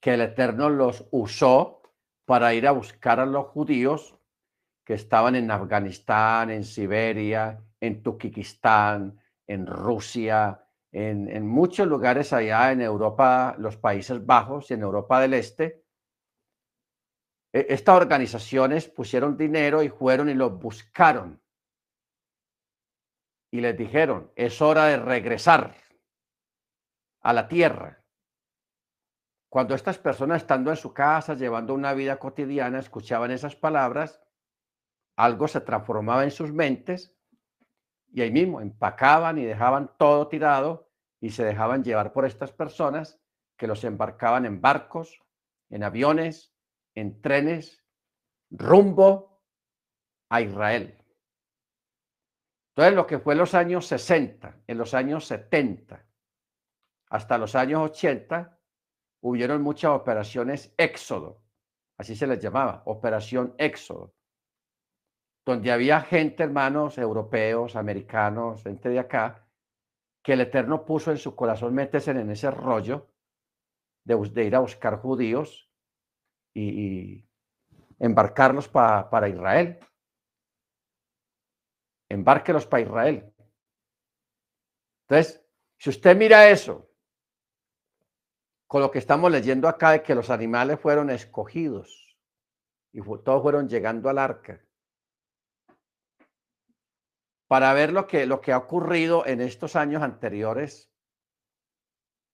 que 0.00 0.14
el 0.14 0.22
Eterno 0.22 0.70
los 0.70 1.06
usó 1.10 1.82
para 2.24 2.54
ir 2.54 2.66
a 2.66 2.72
buscar 2.72 3.20
a 3.20 3.26
los 3.26 3.46
judíos 3.48 4.18
que 4.84 4.94
estaban 4.94 5.34
en 5.34 5.50
Afganistán, 5.50 6.50
en 6.50 6.64
Siberia, 6.64 7.58
en 7.80 8.02
Turquistán, 8.02 9.18
en 9.46 9.66
Rusia, 9.66 10.60
en, 10.92 11.28
en, 11.28 11.46
muchos 11.46 11.86
lugares 11.88 12.32
allá 12.32 12.70
en 12.70 12.82
Europa, 12.82 13.56
los 13.58 13.76
Países 13.76 14.24
Bajos 14.24 14.70
y 14.70 14.74
en 14.74 14.82
Europa 14.82 15.20
del 15.20 15.34
Este. 15.34 15.84
E, 17.52 17.66
estas 17.70 17.96
organizaciones 17.96 18.88
pusieron 18.88 19.36
dinero 19.36 19.82
y 19.82 19.88
fueron 19.88 20.28
y 20.28 20.34
los 20.34 20.58
buscaron. 20.58 21.40
Y 23.50 23.60
les 23.60 23.76
dijeron, 23.76 24.32
es 24.36 24.60
hora 24.60 24.86
de 24.86 24.98
regresar 24.98 25.74
a 27.22 27.32
la 27.32 27.48
tierra. 27.48 28.04
Cuando 29.48 29.74
estas 29.74 29.98
personas 29.98 30.42
estando 30.42 30.70
en 30.70 30.76
su 30.76 30.92
casa, 30.92 31.34
llevando 31.34 31.74
una 31.74 31.94
vida 31.94 32.18
cotidiana, 32.18 32.80
escuchaban 32.80 33.30
esas 33.30 33.54
palabras, 33.54 34.23
algo 35.16 35.48
se 35.48 35.60
transformaba 35.60 36.24
en 36.24 36.30
sus 36.30 36.52
mentes 36.52 37.14
y 38.12 38.22
ahí 38.22 38.30
mismo 38.30 38.60
empacaban 38.60 39.38
y 39.38 39.44
dejaban 39.44 39.90
todo 39.98 40.28
tirado 40.28 40.90
y 41.20 41.30
se 41.30 41.44
dejaban 41.44 41.82
llevar 41.82 42.12
por 42.12 42.26
estas 42.26 42.52
personas 42.52 43.20
que 43.56 43.66
los 43.66 43.84
embarcaban 43.84 44.44
en 44.46 44.60
barcos, 44.60 45.20
en 45.70 45.82
aviones, 45.82 46.52
en 46.94 47.20
trenes, 47.20 47.84
rumbo 48.50 49.42
a 50.28 50.40
Israel. 50.40 50.98
Entonces, 52.70 52.94
lo 52.94 53.06
que 53.06 53.18
fue 53.18 53.34
en 53.34 53.38
los 53.38 53.54
años 53.54 53.86
60, 53.86 54.62
en 54.66 54.78
los 54.78 54.94
años 54.94 55.26
70, 55.26 56.04
hasta 57.10 57.38
los 57.38 57.54
años 57.54 57.82
80 57.90 58.58
hubieron 59.20 59.62
muchas 59.62 59.92
operaciones 59.92 60.74
éxodo, 60.76 61.42
así 61.96 62.16
se 62.16 62.26
les 62.26 62.40
llamaba, 62.40 62.82
operación 62.86 63.54
éxodo, 63.58 64.14
donde 65.44 65.70
había 65.70 66.00
gente, 66.00 66.42
hermanos, 66.42 66.96
europeos, 66.96 67.76
americanos, 67.76 68.62
gente 68.62 68.88
de 68.88 68.98
acá, 68.98 69.46
que 70.22 70.32
el 70.32 70.40
Eterno 70.40 70.84
puso 70.84 71.10
en 71.10 71.18
su 71.18 71.34
corazón 71.36 71.74
meterse 71.74 72.12
en 72.12 72.30
ese 72.30 72.50
rollo 72.50 73.10
de, 74.04 74.44
ir 74.44 74.56
a 74.56 74.60
buscar 74.60 74.98
judíos 75.00 75.70
y, 76.54 77.26
embarcarlos 77.98 78.68
para 78.68 79.28
Israel. 79.28 79.78
Embárquelos 82.08 82.66
para 82.66 82.82
Israel. 82.82 83.34
Entonces, 85.06 85.44
si 85.78 85.90
usted 85.90 86.16
mira 86.16 86.48
eso 86.48 86.90
con 88.66 88.80
lo 88.80 88.90
que 88.90 88.98
estamos 88.98 89.30
leyendo 89.30 89.68
acá 89.68 89.92
de 89.92 90.02
que 90.02 90.14
los 90.14 90.30
animales 90.30 90.80
fueron 90.80 91.10
escogidos 91.10 92.18
y 92.92 93.00
todos 93.02 93.42
fueron 93.42 93.68
llegando 93.68 94.08
al 94.08 94.18
arca 94.18 94.63
para 97.46 97.72
ver 97.72 97.92
lo 97.92 98.06
que, 98.06 98.26
lo 98.26 98.40
que 98.40 98.52
ha 98.52 98.58
ocurrido 98.58 99.26
en 99.26 99.40
estos 99.40 99.76
años 99.76 100.02
anteriores 100.02 100.90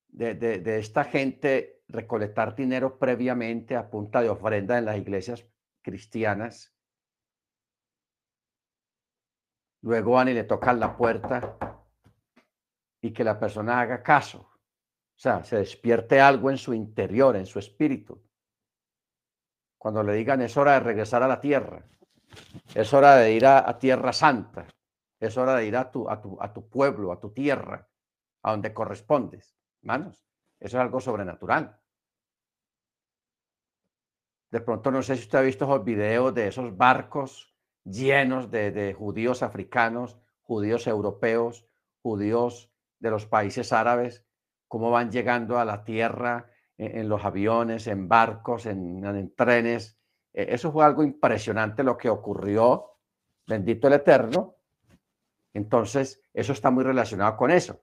de, 0.09 0.35
de 0.35 0.79
esta 0.79 1.05
gente 1.05 1.83
recolectar 1.89 2.55
dinero 2.55 2.99
previamente 2.99 3.77
a 3.77 3.91
punta 3.91 4.23
de 4.23 4.29
ofrenda 4.29 4.79
en 4.79 4.85
las 4.85 4.97
iglesias 4.97 5.47
cristianas. 5.83 6.75
Luego 9.83 10.13
van 10.13 10.29
y 10.29 10.35
le 10.35 10.45
tocan 10.45 10.79
la 10.79 10.97
puerta 10.97 11.59
y 13.01 13.13
que 13.13 13.25
la 13.25 13.39
persona 13.39 13.81
haga 13.81 14.03
caso. 14.03 14.41
O 14.41 15.23
sea, 15.23 15.45
se 15.45 15.57
despierte 15.57 16.21
algo 16.21 16.51
en 16.51 16.59
su 16.59 16.73
interior, 16.73 17.37
en 17.37 17.47
su 17.47 17.59
espíritu. 17.59 18.23
Cuando 19.79 20.03
le 20.03 20.15
digan 20.15 20.43
es 20.43 20.57
hora 20.57 20.75
de 20.75 20.81
regresar 20.81 21.23
a 21.23 21.29
la 21.29 21.41
tierra, 21.41 21.85
es 22.75 22.93
hora 22.93 23.17
de 23.17 23.33
ir 23.33 23.47
a, 23.47 23.79
Tierra 23.79 24.13
Santa, 24.13 24.67
es 25.21 25.37
hora 25.37 25.55
de 25.57 25.67
ir 25.67 25.77
a 25.77 25.91
tu, 25.91 26.69
pueblo, 26.71 27.13
a 27.13 27.21
tu 27.21 27.31
tierra, 27.31 27.87
a 28.43 28.51
donde 28.53 28.73
correspondes. 28.73 29.55
Hermanos, 29.83 30.27
eso 30.59 30.79
es 30.79 30.83
algo 30.83 30.99
sobrenatural. 30.99 31.79
De 34.51 34.61
pronto 34.61 34.91
no 34.91 35.03
sé 35.03 35.17
si 35.17 35.23
usted 35.23 35.39
ha 35.39 35.43
visto 35.43 35.65
esos 35.65 35.85
videos 35.85 36.35
de 36.35 36.49
esos 36.49 36.77
barcos 36.77 37.55
llenos 37.85 38.51
de, 38.51 38.95
judíos 38.99 39.43
africanos, 39.43 40.19
judíos 40.41 40.87
europeos, 40.87 41.67
judíos 42.03 42.73
de 42.99 43.11
los 43.11 43.27
países 43.27 43.73
árabes, 43.73 44.25
cómo 44.69 44.91
van 44.91 45.11
llegando 45.11 45.59
a 45.59 45.65
la 45.65 45.85
tierra 45.85 46.51
en, 46.79 47.09
los 47.09 47.25
aviones, 47.25 47.87
en 47.87 48.09
barcos, 48.09 48.67
en, 48.67 49.35
trenes. 49.37 49.99
E, 50.33 50.55
eso 50.55 50.73
fue 50.73 50.85
algo 50.85 51.03
impresionante 51.03 51.83
lo 51.83 51.97
que 51.97 52.09
ocurrió, 52.09 52.97
bendito 53.47 53.87
el 53.87 53.95
Eterno. 53.95 54.60
Entonces, 55.53 56.23
eso 56.33 56.53
está 56.53 56.71
muy 56.71 56.85
relacionado 56.85 57.37
con 57.37 57.51
eso. 57.51 57.83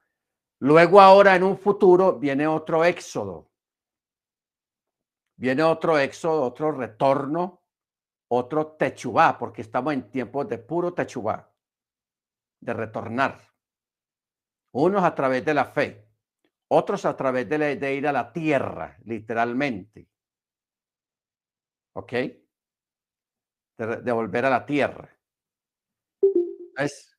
Luego 0.59 1.01
ahora 1.01 1.36
en 1.36 1.43
un 1.43 1.57
futuro 1.57 2.18
viene 2.18 2.47
otro 2.47 2.84
éxodo. 2.84 3.51
Viene 5.36 5.61
otro 5.61 5.99
éxodo, 5.99 6.41
otro 6.41 6.72
retorno, 6.72 7.61
otro 8.30 8.76
techubá, 8.76 9.38
porque 9.38 9.61
estamos 9.61 9.93
en 9.93 10.09
tiempos 10.09 10.47
de 10.49 10.57
puro 10.57 10.93
techubá, 10.93 11.53
de 12.59 12.74
retornar. 12.74 13.53
Unos 14.74 15.03
a 15.03 15.13
través 15.13 15.45
de 15.45 15.53
la 15.53 15.65
fe, 15.65 16.07
otros 16.70 17.05
a 17.05 17.15
través 17.15 17.47
de, 17.47 17.95
ir 17.95 18.07
a 18.07 18.11
la 18.11 18.34
tierra, 18.34 18.97
literalmente. 19.05 20.09
¿Ok? 21.93 22.13
De, 23.78 24.11
volver 24.11 24.45
a 24.45 24.49
la 24.49 24.65
tierra. 24.65 25.09
Es, 26.78 27.16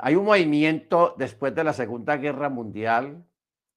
hay 0.00 0.14
un 0.16 0.24
movimiento 0.24 1.14
después 1.18 1.54
de 1.54 1.64
la 1.64 1.72
Segunda 1.72 2.16
Guerra 2.16 2.48
Mundial 2.48 3.24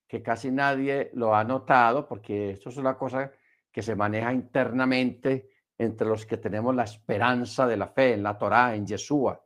que 0.07 0.23
casi 0.23 0.51
nadie 0.51 1.11
lo 1.13 1.35
ha 1.35 1.43
notado 1.43 2.07
porque 2.07 2.51
esto 2.51 2.69
es 2.69 2.77
una 2.77 2.97
cosa 2.97 3.31
que 3.71 3.81
se 3.81 3.95
maneja 3.95 4.33
internamente 4.33 5.49
entre 5.77 6.07
los 6.07 6.25
que 6.25 6.37
tenemos 6.37 6.73
la 6.75 6.83
esperanza 6.83 7.67
de 7.67 7.77
la 7.77 7.87
fe 7.89 8.13
en 8.13 8.23
la 8.23 8.37
Torá, 8.37 8.73
en 8.75 8.87
Yeshua. 8.87 9.43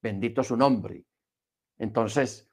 Bendito 0.00 0.42
su 0.42 0.56
nombre. 0.56 1.04
Entonces, 1.78 2.50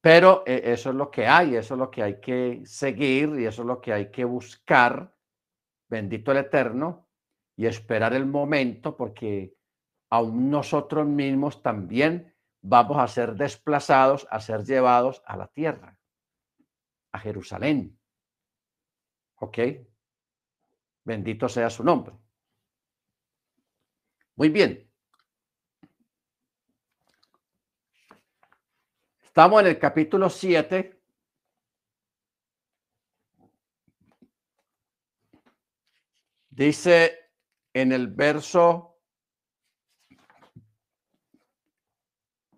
pero 0.00 0.42
eh, 0.46 0.62
eso 0.64 0.90
es 0.90 0.96
lo 0.96 1.10
que 1.10 1.26
hay, 1.26 1.56
eso 1.56 1.74
es 1.74 1.78
lo 1.78 1.90
que 1.90 2.02
hay 2.02 2.20
que 2.20 2.62
seguir 2.64 3.38
y 3.38 3.46
eso 3.46 3.62
es 3.62 3.66
lo 3.66 3.80
que 3.80 3.92
hay 3.92 4.10
que 4.10 4.24
buscar, 4.24 5.14
bendito 5.88 6.32
el 6.32 6.38
Eterno, 6.38 7.08
y 7.56 7.66
esperar 7.66 8.14
el 8.14 8.24
momento 8.24 8.96
porque 8.96 9.54
aún 10.08 10.50
nosotros 10.50 11.06
mismos 11.06 11.62
también 11.62 12.34
vamos 12.62 12.98
a 12.98 13.08
ser 13.08 13.34
desplazados, 13.34 14.26
a 14.30 14.40
ser 14.40 14.64
llevados 14.64 15.22
a 15.26 15.36
la 15.36 15.46
tierra, 15.48 15.96
a 17.12 17.18
Jerusalén. 17.18 17.98
¿Ok? 19.36 19.58
Bendito 21.04 21.48
sea 21.48 21.70
su 21.70 21.82
nombre. 21.82 22.14
Muy 24.36 24.48
bien. 24.48 24.90
Estamos 29.22 29.60
en 29.60 29.68
el 29.68 29.78
capítulo 29.78 30.28
7. 30.28 31.00
Dice 36.50 37.30
en 37.72 37.92
el 37.92 38.08
verso 38.08 38.89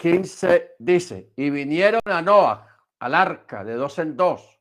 15, 0.02 0.74
dice, 0.80 1.32
y 1.36 1.50
vinieron 1.50 2.00
a 2.06 2.20
Noah, 2.22 2.66
al 2.98 3.14
arca, 3.14 3.62
de 3.62 3.74
dos 3.74 4.00
en 4.00 4.16
dos, 4.16 4.60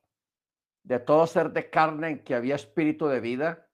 de 0.84 1.00
todo 1.00 1.26
ser 1.26 1.50
de 1.50 1.68
carne 1.68 2.10
en 2.10 2.22
que 2.22 2.36
había 2.36 2.54
espíritu 2.54 3.08
de 3.08 3.18
vida, 3.18 3.68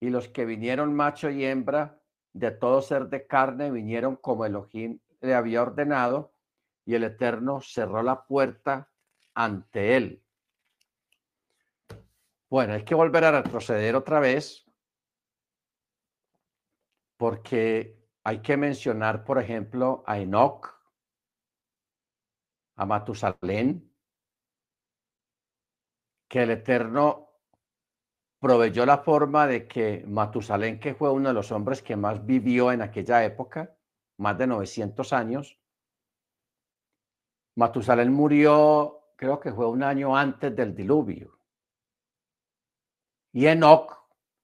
y 0.00 0.08
los 0.08 0.28
que 0.28 0.46
vinieron 0.46 0.94
macho 0.94 1.28
y 1.28 1.44
hembra, 1.44 2.00
de 2.32 2.52
todo 2.52 2.80
ser 2.80 3.08
de 3.10 3.26
carne 3.26 3.70
vinieron 3.70 4.16
como 4.16 4.46
Elohim 4.46 4.98
le 5.20 5.34
había 5.34 5.60
ordenado 5.60 6.32
y 6.86 6.94
el 6.94 7.04
Eterno 7.04 7.60
cerró 7.60 8.02
la 8.02 8.24
puerta 8.24 8.90
ante 9.34 9.94
él. 9.94 10.24
Bueno, 12.48 12.72
hay 12.72 12.84
que 12.84 12.94
volver 12.94 13.24
a 13.24 13.42
retroceder 13.42 13.94
otra 13.94 14.20
vez 14.20 14.64
porque 17.18 17.98
hay 18.24 18.40
que 18.40 18.56
mencionar, 18.56 19.24
por 19.24 19.38
ejemplo, 19.38 20.02
a 20.06 20.18
Enoch, 20.18 20.77
a 22.78 22.86
Matusalén, 22.86 23.92
que 26.28 26.42
el 26.42 26.50
Eterno 26.50 27.28
proveyó 28.38 28.86
la 28.86 28.98
forma 28.98 29.48
de 29.48 29.66
que 29.66 30.04
Matusalén, 30.06 30.78
que 30.78 30.94
fue 30.94 31.10
uno 31.10 31.28
de 31.28 31.34
los 31.34 31.50
hombres 31.50 31.82
que 31.82 31.96
más 31.96 32.24
vivió 32.24 32.70
en 32.70 32.82
aquella 32.82 33.24
época, 33.24 33.76
más 34.18 34.38
de 34.38 34.46
900 34.46 35.12
años, 35.12 35.58
Matusalén 37.56 38.12
murió, 38.12 39.12
creo 39.16 39.40
que 39.40 39.52
fue 39.52 39.68
un 39.68 39.82
año 39.82 40.16
antes 40.16 40.54
del 40.54 40.76
diluvio. 40.76 41.40
Y 43.32 43.46
Enoch 43.46 43.92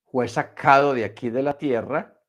fue 0.07 0.27
sacado 0.27 0.93
de 0.93 1.05
aquí 1.05 1.31
de 1.31 1.43
la 1.45 1.57
tierra 1.57 2.21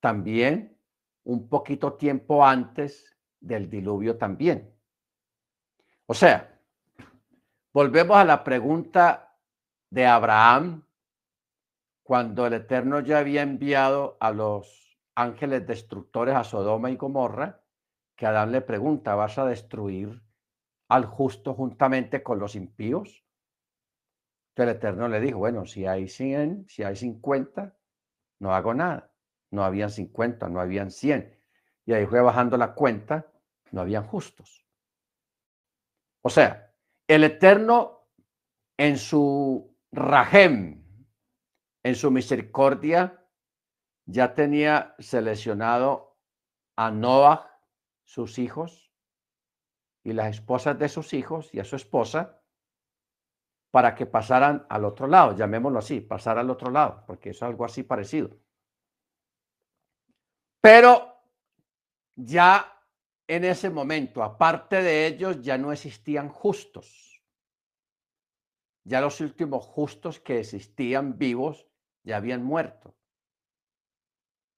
también 0.00 0.78
un 1.24 1.48
poquito 1.48 1.94
tiempo 1.94 2.44
antes 2.44 3.13
del 3.46 3.68
diluvio 3.68 4.16
también. 4.16 4.74
O 6.06 6.14
sea, 6.14 6.58
volvemos 7.72 8.16
a 8.16 8.24
la 8.24 8.44
pregunta 8.44 9.36
de 9.90 10.06
Abraham 10.06 10.84
cuando 12.02 12.46
el 12.46 12.54
Eterno 12.54 13.00
ya 13.00 13.18
había 13.18 13.42
enviado 13.42 14.16
a 14.20 14.30
los 14.30 14.98
ángeles 15.14 15.66
destructores 15.66 16.34
a 16.34 16.44
Sodoma 16.44 16.90
y 16.90 16.96
Gomorra 16.96 17.60
que 18.16 18.26
Adán 18.26 18.52
le 18.52 18.60
pregunta, 18.60 19.14
¿vas 19.14 19.38
a 19.38 19.46
destruir 19.46 20.22
al 20.88 21.04
justo 21.06 21.54
juntamente 21.54 22.22
con 22.22 22.38
los 22.38 22.54
impíos? 22.54 23.24
Entonces 24.50 24.70
el 24.72 24.76
Eterno 24.76 25.08
le 25.08 25.20
dijo, 25.20 25.38
bueno, 25.38 25.66
si 25.66 25.86
hay 25.86 26.08
100, 26.08 26.66
si 26.68 26.84
hay 26.84 26.94
50, 26.94 27.76
no 28.38 28.54
hago 28.54 28.72
nada. 28.72 29.12
No 29.50 29.64
habían 29.64 29.90
50, 29.90 30.48
no 30.48 30.60
habían 30.60 30.90
100. 30.90 31.40
Y 31.86 31.92
ahí 31.92 32.06
fue 32.06 32.20
bajando 32.20 32.56
la 32.56 32.74
cuenta, 32.74 33.26
no 33.74 33.80
habían 33.80 34.06
justos. 34.06 34.64
O 36.22 36.30
sea, 36.30 36.72
el 37.06 37.24
Eterno 37.24 38.08
en 38.78 38.96
su 38.96 39.76
rajem, 39.92 40.82
en 41.82 41.94
su 41.94 42.10
misericordia, 42.10 43.26
ya 44.06 44.32
tenía 44.34 44.94
seleccionado 44.98 46.18
a 46.76 46.90
Noah 46.90 47.50
sus 48.04 48.38
hijos 48.38 48.92
y 50.02 50.12
las 50.12 50.28
esposas 50.28 50.78
de 50.78 50.88
sus 50.88 51.12
hijos 51.12 51.52
y 51.52 51.60
a 51.60 51.64
su 51.64 51.76
esposa 51.76 52.40
para 53.70 53.94
que 53.94 54.06
pasaran 54.06 54.66
al 54.68 54.84
otro 54.84 55.08
lado, 55.08 55.34
llamémoslo 55.34 55.80
así, 55.80 56.00
pasar 56.00 56.38
al 56.38 56.48
otro 56.48 56.70
lado, 56.70 57.02
porque 57.06 57.30
es 57.30 57.42
algo 57.42 57.64
así 57.64 57.82
parecido. 57.82 58.38
Pero 60.60 61.20
ya 62.14 62.73
en 63.26 63.44
ese 63.44 63.70
momento, 63.70 64.22
aparte 64.22 64.82
de 64.82 65.06
ellos, 65.06 65.40
ya 65.42 65.56
no 65.56 65.72
existían 65.72 66.28
justos. 66.28 67.22
Ya 68.84 69.00
los 69.00 69.20
últimos 69.20 69.64
justos 69.66 70.20
que 70.20 70.40
existían 70.40 71.16
vivos 71.16 71.66
ya 72.02 72.18
habían 72.18 72.42
muerto. 72.42 72.94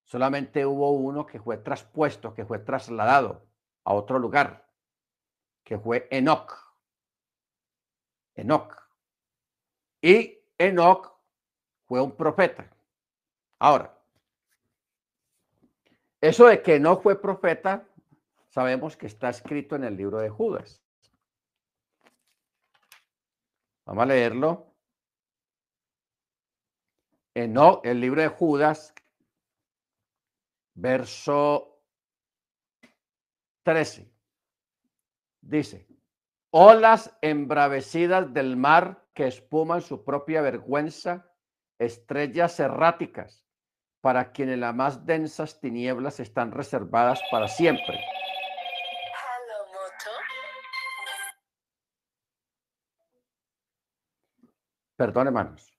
Solamente 0.04 0.66
hubo 0.66 0.92
uno 0.92 1.26
que 1.26 1.40
fue 1.40 1.58
traspuesto, 1.58 2.34
que 2.34 2.44
fue 2.44 2.58
trasladado 2.58 3.46
a 3.84 3.94
otro 3.94 4.18
lugar, 4.18 4.68
que 5.62 5.78
fue 5.78 6.08
Enoch. 6.10 6.52
Enoch. 8.34 8.74
Y 10.00 10.38
Enoch 10.58 11.12
fue 11.86 12.00
un 12.00 12.16
profeta. 12.16 12.70
Ahora, 13.58 13.96
eso 16.20 16.46
de 16.46 16.62
que 16.62 16.78
no 16.80 17.00
fue 17.00 17.20
profeta, 17.20 17.88
sabemos 18.56 18.96
que 18.96 19.06
está 19.06 19.28
escrito 19.28 19.76
en 19.76 19.84
el 19.84 19.98
libro 19.98 20.18
de 20.18 20.30
Judas. 20.30 20.82
Vamos 23.84 24.02
a 24.02 24.06
leerlo. 24.06 24.72
Enoch, 27.34 27.84
el 27.84 28.00
libro 28.00 28.22
de 28.22 28.28
Judas, 28.28 28.94
verso 30.72 31.82
13. 33.64 34.10
Dice, 35.42 35.86
olas 36.50 37.14
embravecidas 37.20 38.32
del 38.32 38.56
mar 38.56 39.06
que 39.12 39.26
espuman 39.26 39.82
su 39.82 40.02
propia 40.02 40.40
vergüenza, 40.40 41.30
estrellas 41.78 42.58
erráticas, 42.58 43.44
para 44.00 44.32
quienes 44.32 44.58
las 44.58 44.74
más 44.74 45.04
densas 45.04 45.60
tinieblas 45.60 46.20
están 46.20 46.52
reservadas 46.52 47.20
para 47.30 47.48
siempre. 47.48 48.00
Perdón, 54.96 55.26
hermanos. 55.28 55.72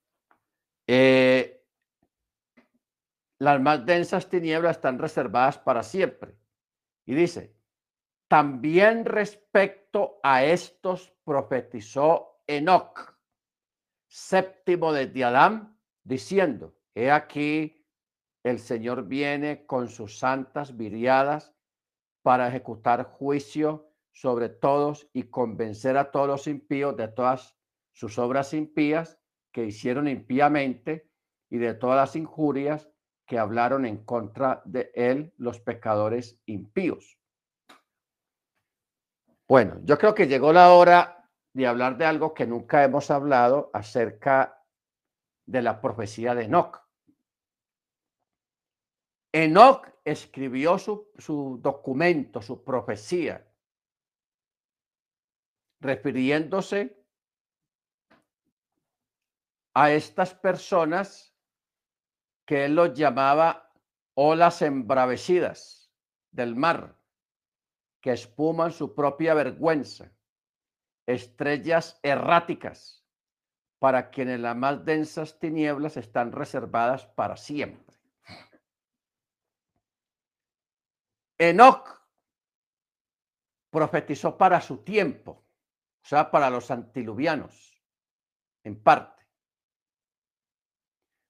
Eh, 0.87 1.65
las 3.39 3.59
más 3.61 3.85
densas 3.85 4.29
tinieblas 4.29 4.77
están 4.77 4.99
reservadas 4.99 5.57
para 5.57 5.83
siempre. 5.83 6.37
Y 7.05 7.15
dice, 7.15 7.55
también 8.27 9.05
respecto 9.05 10.19
a 10.23 10.43
estos 10.43 11.13
profetizó 11.23 12.41
Enoch, 12.47 13.17
séptimo 14.07 14.93
de 14.93 15.23
Adán, 15.23 15.79
diciendo, 16.03 16.77
he 16.95 17.11
aquí, 17.11 17.85
el 18.43 18.59
Señor 18.59 19.07
viene 19.07 19.65
con 19.65 19.89
sus 19.89 20.19
santas 20.19 20.77
viriadas 20.77 21.53
para 22.21 22.47
ejecutar 22.47 23.03
juicio 23.03 23.91
sobre 24.11 24.49
todos 24.49 25.07
y 25.13 25.23
convencer 25.23 25.97
a 25.97 26.11
todos 26.11 26.27
los 26.27 26.47
impíos 26.47 26.95
de 26.95 27.07
todas 27.07 27.56
sus 27.97 28.19
obras 28.19 28.53
impías 28.53 29.19
que 29.51 29.65
hicieron 29.65 30.07
impíamente 30.07 31.09
y 31.49 31.57
de 31.57 31.73
todas 31.73 31.97
las 31.97 32.15
injurias 32.15 32.91
que 33.25 33.39
hablaron 33.39 33.87
en 33.87 34.05
contra 34.05 34.61
de 34.65 34.91
él 34.93 35.33
los 35.37 35.59
pecadores 35.59 36.39
impíos. 36.45 37.17
Bueno, 39.47 39.79
yo 39.83 39.97
creo 39.97 40.13
que 40.13 40.27
llegó 40.27 40.53
la 40.53 40.73
hora 40.73 41.27
de 41.53 41.65
hablar 41.65 41.97
de 41.97 42.05
algo 42.05 42.35
que 42.35 42.45
nunca 42.45 42.83
hemos 42.83 43.09
hablado 43.09 43.71
acerca 43.73 44.63
de 45.47 45.63
la 45.63 45.81
profecía 45.81 46.35
de 46.35 46.43
Enoch. 46.43 46.79
Enoch 49.31 49.87
escribió 50.05 50.77
su, 50.77 51.09
su 51.17 51.57
documento, 51.63 52.43
su 52.43 52.63
profecía, 52.63 53.51
refiriéndose 55.81 56.96
a 59.79 59.91
estas 59.91 60.33
personas 60.33 61.37
que 62.47 62.65
él 62.65 62.73
los 62.73 62.95
llamaba 62.95 63.71
olas 64.15 64.63
embravecidas 64.63 65.93
del 66.31 66.55
mar, 66.55 66.97
que 68.01 68.11
espuman 68.11 68.71
su 68.71 68.95
propia 68.95 69.35
vergüenza, 69.35 70.11
estrellas 71.05 71.99
erráticas, 72.01 73.05
para 73.77 74.09
quienes 74.09 74.39
las 74.39 74.55
más 74.55 74.83
densas 74.83 75.37
tinieblas 75.37 75.95
están 75.95 76.31
reservadas 76.31 77.05
para 77.05 77.37
siempre. 77.37 77.99
Enoch 81.37 82.01
profetizó 83.69 84.39
para 84.39 84.59
su 84.59 84.77
tiempo, 84.77 85.45
o 86.03 86.07
sea, 86.07 86.31
para 86.31 86.49
los 86.49 86.71
antiluvianos, 86.71 87.79
en 88.63 88.81
parte. 88.81 89.16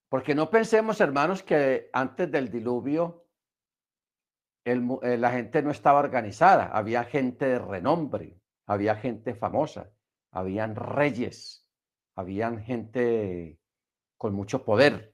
Porque 0.10 0.36
no 0.36 0.50
pensemos, 0.50 1.02
hermanos, 1.02 1.44
que 1.44 1.90
antes 1.92 2.32
del 2.32 2.50
diluvio 2.50 3.28
eh, 4.68 5.18
la 5.18 5.32
gente 5.32 5.62
no 5.62 5.72
estaba 5.72 6.00
organizada. 6.00 6.66
Había 6.66 7.04
gente 7.06 7.46
de 7.46 7.60
renombre, 7.60 8.40
había 8.66 8.96
gente 8.96 9.34
famosa, 9.34 9.92
habían 10.32 10.76
reyes, 10.76 11.70
habían 12.16 12.64
gente 12.64 13.60
con 14.18 14.34
mucho 14.34 14.64
poder. 14.66 15.14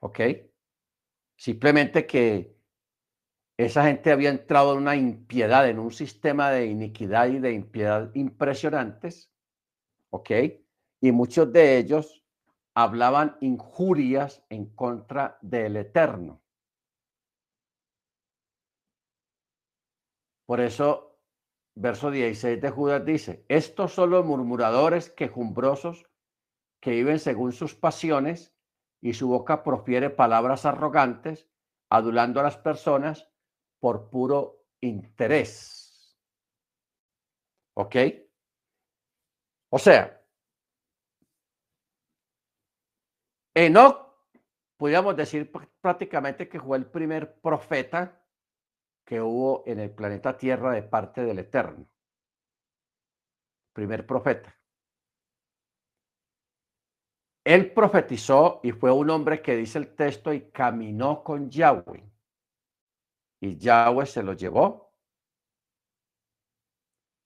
¿Ok? 0.00 0.20
Simplemente 1.36 2.06
que 2.06 2.56
esa 3.56 3.84
gente 3.84 4.12
había 4.12 4.30
entrado 4.30 4.72
en 4.72 4.78
una 4.78 4.96
impiedad, 4.96 5.68
en 5.68 5.78
un 5.78 5.90
sistema 5.90 6.50
de 6.50 6.66
iniquidad 6.66 7.28
y 7.28 7.38
de 7.38 7.52
impiedad 7.52 8.10
impresionantes. 8.14 9.32
¿Ok? 10.10 10.30
Y 11.00 11.12
muchos 11.12 11.52
de 11.52 11.78
ellos 11.78 12.25
hablaban 12.76 13.38
injurias 13.40 14.44
en 14.50 14.66
contra 14.66 15.38
del 15.40 15.78
Eterno. 15.78 16.42
Por 20.44 20.60
eso, 20.60 21.18
verso 21.74 22.10
16 22.10 22.60
de 22.60 22.70
Judas 22.70 23.02
dice, 23.06 23.46
estos 23.48 23.94
son 23.94 24.10
los 24.10 24.26
murmuradores 24.26 25.08
quejumbrosos 25.08 26.06
que 26.78 26.90
viven 26.90 27.18
según 27.18 27.52
sus 27.52 27.74
pasiones 27.74 28.54
y 29.00 29.14
su 29.14 29.28
boca 29.28 29.62
profiere 29.64 30.10
palabras 30.10 30.66
arrogantes, 30.66 31.48
adulando 31.88 32.40
a 32.40 32.42
las 32.42 32.58
personas 32.58 33.26
por 33.80 34.10
puro 34.10 34.66
interés. 34.82 36.14
¿Ok? 37.72 37.96
O 39.70 39.78
sea, 39.78 40.25
Enoch, 43.58 44.12
podríamos 44.76 45.16
decir 45.16 45.50
prácticamente 45.80 46.46
que 46.46 46.60
fue 46.60 46.76
el 46.76 46.84
primer 46.84 47.40
profeta 47.40 48.22
que 49.02 49.18
hubo 49.18 49.64
en 49.66 49.80
el 49.80 49.90
planeta 49.90 50.36
Tierra 50.36 50.72
de 50.72 50.82
parte 50.82 51.22
del 51.22 51.38
Eterno. 51.38 51.88
Primer 53.72 54.06
profeta. 54.06 54.54
Él 57.44 57.72
profetizó 57.72 58.60
y 58.62 58.72
fue 58.72 58.92
un 58.92 59.08
hombre 59.08 59.40
que 59.40 59.56
dice 59.56 59.78
el 59.78 59.94
texto 59.94 60.34
y 60.34 60.50
caminó 60.50 61.24
con 61.24 61.48
Yahweh. 61.48 62.04
Y 63.40 63.56
Yahweh 63.56 64.04
se 64.04 64.22
lo 64.22 64.34
llevó 64.34 64.92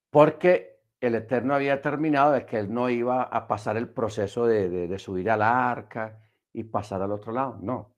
porque 0.09 0.70
el 1.01 1.15
Eterno 1.15 1.55
había 1.55 1.81
terminado 1.81 2.31
de 2.31 2.45
que 2.45 2.59
él 2.59 2.71
no 2.71 2.89
iba 2.89 3.23
a 3.23 3.47
pasar 3.47 3.75
el 3.75 3.89
proceso 3.89 4.45
de, 4.45 4.97
subir 4.99 5.29
al 5.31 5.41
arca 5.41 6.21
y 6.53 6.63
pasar 6.63 7.01
al 7.01 7.11
otro 7.11 7.33
lado. 7.33 7.57
No. 7.61 7.95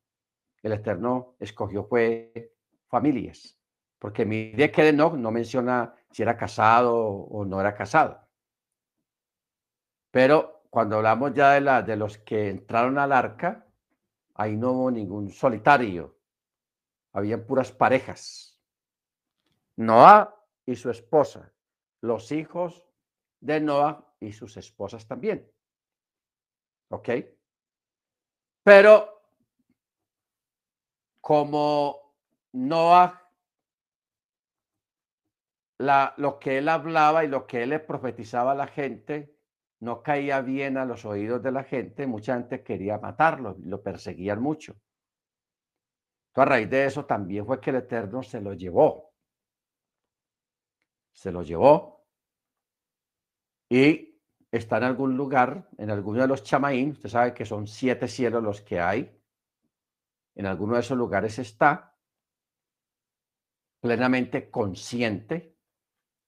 El 0.61 0.71
Eterno 0.71 1.35
escogió 1.39 1.83
fue 1.83 2.53
familias 2.87 3.59
porque 4.03 4.25
mire 4.25 4.69
que 4.69 4.91
no, 4.91 5.15
no 5.15 5.31
menciona 5.31 5.95
si 6.11 6.23
era 6.23 6.35
casado 6.35 6.93
o 6.93 7.45
no 7.45 7.61
era 7.61 7.73
casado. 7.73 8.19
Pero 10.11 10.65
cuando 10.69 10.97
hablamos 10.97 11.33
ya 11.33 11.51
de, 11.51 11.83
de 11.83 11.95
los 11.95 12.17
que 12.17 12.49
entraron 12.49 12.97
al 12.97 13.13
arca, 13.13 13.65
ahí 14.35 14.57
no 14.57 14.73
hubo 14.73 14.91
ningún 14.91 15.29
solitario, 15.29 16.17
habían 17.13 17.45
puras 17.45 17.71
parejas. 17.71 18.59
Noah 19.77 20.35
y 20.65 20.75
su 20.75 20.89
esposa, 20.89 21.53
los 22.01 22.29
hijos 22.33 22.83
de 23.43 23.59
Noah 23.59 24.15
y 24.21 24.31
sus 24.31 24.55
esposas 24.55 25.05
también. 25.05 25.45
¿Ok? 26.89 27.09
Pero 28.63 29.21
como 31.19 32.15
Noah 32.53 33.19
lo 36.17 36.39
que 36.39 36.59
él 36.59 36.69
hablaba 36.69 37.25
y 37.25 37.27
lo 37.27 37.45
que 37.45 37.63
él 37.63 37.71
le 37.71 37.79
profetizaba 37.79 38.53
a 38.53 38.55
la 38.55 38.67
gente 38.67 39.35
no 39.81 40.01
caía 40.01 40.39
bien 40.39 40.77
a 40.77 40.85
los 40.85 41.03
oídos 41.03 41.43
de 41.43 41.51
la 41.51 41.65
gente, 41.65 42.07
mucha 42.07 42.35
gente 42.35 42.63
quería 42.63 42.97
matarlo, 42.99 43.57
lo 43.65 43.83
perseguían 43.83 44.41
mucho. 44.41 44.71
Entonces, 46.29 46.35
a 46.35 46.45
raíz 46.45 46.69
de 46.69 46.85
eso 46.85 47.05
también 47.05 47.45
fue 47.45 47.59
que 47.59 47.71
el 47.71 47.77
Eterno 47.77 48.23
se 48.23 48.39
lo 48.39 48.53
llevó. 48.53 49.11
Se 51.11 51.33
lo 51.33 51.41
llevó 51.41 51.92
y 53.75 54.19
está 54.51 54.77
en 54.77 54.83
algún 54.83 55.17
lugar, 55.17 55.69
en 55.77 55.89
alguno 55.89 56.21
de 56.21 56.27
los 56.27 56.43
chamaín, 56.43 56.91
usted 56.91 57.09
sabe 57.09 57.33
que 57.33 57.45
son 57.45 57.67
siete 57.67 58.07
cielos 58.07 58.43
los 58.43 58.61
que 58.61 58.79
hay, 58.79 59.19
en 60.35 60.45
alguno 60.45 60.75
de 60.75 60.81
esos 60.81 60.97
lugares 60.97 61.39
está 61.39 61.95
plenamente 63.79 64.49
consciente 64.49 65.53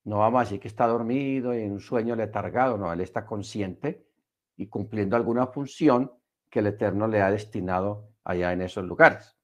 no 0.05 0.19
vamos 0.19 0.39
a 0.39 0.43
decir 0.43 0.59
que 0.59 0.67
está 0.67 0.85
dormido 0.87 1.51
en 1.51 1.71
un 1.71 1.79
sueño 1.79 2.15
letargado, 2.15 2.77
no, 2.77 2.93
él 2.93 3.01
está 3.01 3.25
consciente 3.25 4.07
y 4.55 4.67
cumpliendo 4.67 5.15
alguna 5.15 5.47
función 5.47 6.11
que 6.49 6.59
el 6.59 6.67
Eterno 6.67 7.07
le 7.07 7.21
ha 7.21 7.31
destinado 7.31 8.11
allá 8.23 8.53
en 8.53 8.61
esos 8.61 8.85
lugares. 8.85 9.35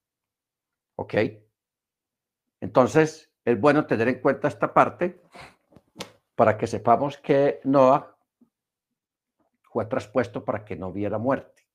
¿Ok? 0.95 1.15
Entonces, 2.61 3.33
es 3.43 3.59
bueno 3.59 3.87
tener 3.87 4.07
en 4.07 4.21
cuenta 4.21 4.47
esta 4.47 4.71
parte 4.71 5.23
para 6.41 6.57
que 6.57 6.65
sepamos 6.65 7.19
que 7.19 7.61
Noah 7.65 8.17
fue 9.61 9.85
traspuesto 9.85 10.43
para 10.43 10.65
que 10.65 10.75
no 10.75 10.91
viera 10.91 11.19
muerte. 11.19 11.67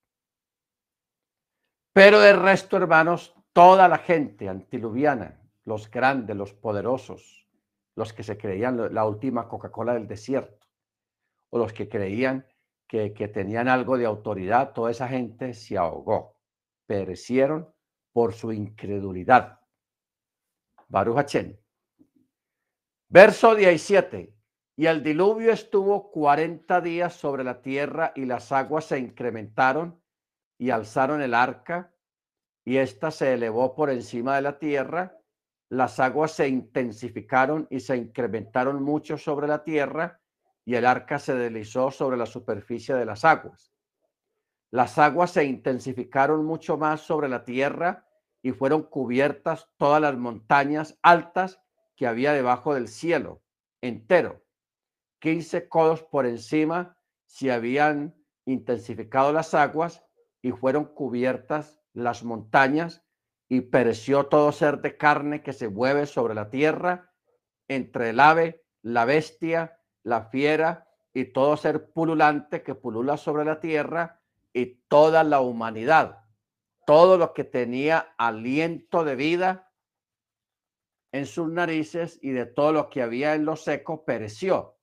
Pero 1.92 2.20
el 2.20 2.42
resto, 2.42 2.76
hermanos, 2.76 3.32
toda 3.52 3.86
la 3.86 3.98
gente 3.98 4.48
antiluviana, 4.48 5.40
los 5.66 5.88
grandes, 5.88 6.34
los 6.34 6.52
poderosos, 6.52 7.46
los 7.94 8.12
que 8.12 8.24
se 8.24 8.36
creían 8.36 8.92
la 8.92 9.04
última 9.04 9.46
Coca-Cola 9.46 9.94
del 9.94 10.08
desierto, 10.08 10.66
o 11.50 11.58
los 11.58 11.72
que 11.72 11.88
creían 11.88 12.44
que, 12.88 13.10
tenían 13.32 13.68
algo 13.68 13.96
de 13.96 14.06
autoridad, 14.06 14.72
toda 14.72 14.90
esa 14.90 15.06
gente 15.06 15.54
se 15.54 15.78
ahogó, 15.78 16.40
perecieron 16.86 17.72
por 18.12 18.34
su 18.34 18.50
incredulidad. 18.52 19.60
Baruch 20.88 21.18
Hachén. 21.18 21.56
Verso 23.08 23.54
17. 23.54 24.35
Y 24.76 24.86
el 24.86 25.02
diluvio 25.02 25.52
estuvo 25.52 26.10
40 26.10 26.80
días 26.82 27.14
sobre 27.14 27.44
la 27.44 27.62
tierra 27.62 28.12
y 28.14 28.26
las 28.26 28.52
aguas 28.52 28.84
se 28.84 28.98
incrementaron 28.98 30.00
y 30.58 30.70
alzaron 30.70 31.22
el 31.22 31.34
arca 31.34 31.94
y 32.64 32.76
ésta 32.76 33.10
se 33.10 33.32
elevó 33.34 33.74
por 33.74 33.90
encima 33.90 34.36
de 34.36 34.42
la 34.42 34.58
tierra 34.58 35.16
las 35.68 35.98
aguas 35.98 36.32
se 36.32 36.48
intensificaron 36.48 37.66
y 37.70 37.80
se 37.80 37.96
incrementaron 37.96 38.82
mucho 38.82 39.18
sobre 39.18 39.48
la 39.48 39.64
tierra 39.64 40.20
y 40.64 40.76
el 40.76 40.86
arca 40.86 41.18
se 41.18 41.34
deslizó 41.34 41.90
sobre 41.90 42.16
la 42.16 42.26
superficie 42.26 42.94
de 42.94 43.04
las 43.04 43.24
aguas. 43.24 43.72
Las 44.70 44.98
aguas 44.98 45.32
se 45.32 45.44
intensificaron 45.44 46.44
mucho 46.44 46.76
más 46.76 47.00
sobre 47.00 47.28
la 47.28 47.44
tierra 47.44 48.06
y 48.42 48.52
fueron 48.52 48.84
cubiertas 48.84 49.68
todas 49.76 50.00
las 50.00 50.16
montañas 50.16 50.98
altas 51.02 51.60
que 51.96 52.06
había 52.06 52.32
debajo 52.32 52.74
del 52.74 52.86
cielo 52.86 53.42
entero. 53.80 54.44
15 55.26 55.68
codos 55.68 56.04
por 56.04 56.24
encima 56.24 56.96
se 57.24 57.50
habían 57.50 58.14
intensificado 58.44 59.32
las 59.32 59.54
aguas 59.54 60.04
y 60.40 60.52
fueron 60.52 60.84
cubiertas 60.84 61.80
las 61.94 62.22
montañas 62.22 63.04
y 63.48 63.62
pereció 63.62 64.26
todo 64.26 64.52
ser 64.52 64.82
de 64.82 64.96
carne 64.96 65.42
que 65.42 65.52
se 65.52 65.68
mueve 65.68 66.06
sobre 66.06 66.36
la 66.36 66.48
tierra, 66.48 67.12
entre 67.66 68.10
el 68.10 68.20
ave, 68.20 68.64
la 68.82 69.04
bestia, 69.04 69.80
la 70.04 70.26
fiera 70.26 70.86
y 71.12 71.24
todo 71.24 71.56
ser 71.56 71.90
pululante 71.90 72.62
que 72.62 72.76
pulula 72.76 73.16
sobre 73.16 73.44
la 73.44 73.58
tierra 73.58 74.20
y 74.52 74.80
toda 74.86 75.24
la 75.24 75.40
humanidad. 75.40 76.20
Todo 76.86 77.18
lo 77.18 77.34
que 77.34 77.42
tenía 77.42 78.14
aliento 78.16 79.02
de 79.02 79.16
vida 79.16 79.72
en 81.10 81.26
sus 81.26 81.50
narices 81.50 82.16
y 82.22 82.30
de 82.30 82.46
todo 82.46 82.70
lo 82.70 82.90
que 82.90 83.02
había 83.02 83.34
en 83.34 83.44
lo 83.44 83.56
seco 83.56 84.04
pereció. 84.04 84.75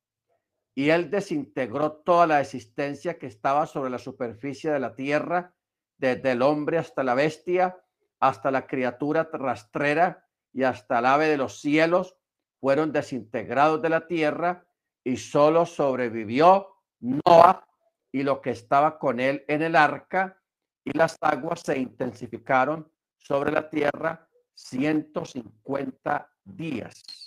Y 0.76 0.90
él 0.90 1.12
desintegró 1.12 1.92
toda 1.92 2.26
la 2.28 2.42
existencia 2.42 3.18
que 3.20 3.28
estaba 3.28 3.68
sobre 3.68 3.90
la 3.90 4.00
superficie 4.00 4.72
de 4.72 4.80
la 4.80 4.96
tierra, 4.96 5.54
desde 5.98 6.32
el 6.32 6.42
hombre 6.42 6.78
hasta 6.78 7.04
la 7.04 7.14
bestia, 7.14 7.78
hasta 8.20 8.52
la 8.52 8.66
criatura 8.66 9.30
rastrera 9.32 10.26
y 10.52 10.64
hasta 10.64 11.00
el 11.00 11.06
ave 11.06 11.28
de 11.28 11.38
los 11.38 11.60
cielos 11.60 12.16
fueron 12.60 12.92
desintegrados 12.92 13.82
de 13.82 13.90
la 13.90 14.08
tierra 14.08 14.66
y 15.04 15.18
solo 15.18 15.66
sobrevivió 15.66 16.70
Noah 17.02 17.68
y 18.12 18.24
lo 18.24 18.42
que 18.42 18.52
estaba 18.52 18.98
con 18.98 19.20
él 19.20 19.44
en 19.48 19.62
el 19.62 19.76
arca 19.76 20.42
y 20.86 20.98
las 20.98 21.18
aguas 21.20 21.62
se 21.62 21.78
intensificaron 21.78 22.90
sobre 23.18 23.52
la 23.52 23.70
tierra 23.70 24.28
150 24.54 26.32
días. 26.46 27.23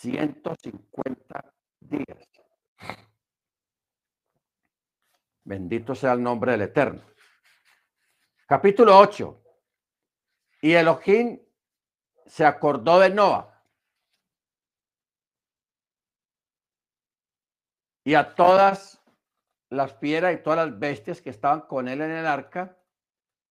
150 0.00 1.54
días. 1.80 2.28
Bendito 5.44 5.94
sea 5.94 6.12
el 6.14 6.22
nombre 6.22 6.52
del 6.52 6.62
Eterno. 6.62 7.02
Capítulo 8.46 8.98
8. 8.98 9.42
Y 10.62 10.72
Elohim 10.72 11.38
se 12.26 12.46
acordó 12.46 12.98
de 12.98 13.10
Noah 13.10 13.62
y 18.04 18.14
a 18.14 18.34
todas 18.34 19.02
las 19.68 19.92
fieras 19.98 20.34
y 20.34 20.42
todas 20.42 20.66
las 20.66 20.78
bestias 20.78 21.20
que 21.20 21.30
estaban 21.30 21.62
con 21.62 21.88
él 21.88 22.00
en 22.00 22.10
el 22.10 22.26
arca. 22.26 22.78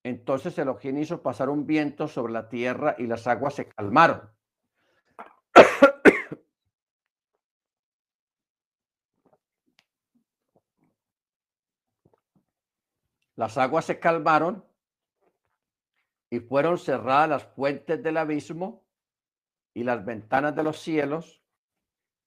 Entonces 0.04 0.58
Elohim 0.58 0.98
hizo 0.98 1.22
pasar 1.22 1.50
un 1.50 1.68
viento 1.68 2.08
sobre 2.08 2.34
la 2.34 2.50
tierra 2.50 2.96
y 2.98 3.06
las 3.06 3.28
aguas 3.28 3.54
se 3.54 3.68
calmaron. 3.68 4.39
Las 13.40 13.58
aguas 13.58 13.86
se 13.86 14.02
calmaron 14.02 14.66
y 16.30 16.42
fueron 16.42 16.78
cerradas 16.78 17.30
las 17.30 17.44
fuentes 17.46 18.04
del 18.04 18.18
abismo 18.18 18.86
y 19.74 19.86
las 19.86 20.04
ventanas 20.04 20.54
de 20.58 20.64
los 20.64 20.78
cielos 20.82 21.42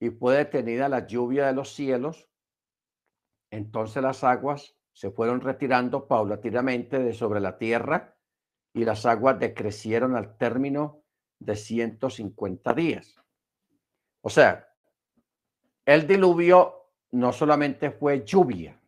y 0.01 0.09
fue 0.09 0.39
detenida 0.39 0.89
la 0.89 1.07
lluvia 1.07 1.47
de 1.47 1.53
los 1.53 1.75
cielos. 1.75 2.31
Entonces 3.51 4.03
las 4.03 4.25
aguas 4.25 4.75
se 4.95 5.11
fueron 5.11 5.43
retirando 5.43 6.09
paulatinamente 6.09 6.99
de 6.99 7.13
sobre 7.13 7.41
la 7.41 7.59
tierra 7.59 8.17
y 8.73 8.87
las 8.87 9.05
aguas 9.05 9.39
decrecieron 9.39 10.17
al 10.17 10.39
término 10.39 11.05
de 11.41 11.57
150 11.57 12.73
días. 12.73 13.17
O 14.23 14.31
sea, 14.31 14.67
el 15.85 16.07
diluvio 16.07 16.89
no 17.11 17.35
solamente 17.35 17.91
fue 17.91 18.25
lluvia, 18.25 18.82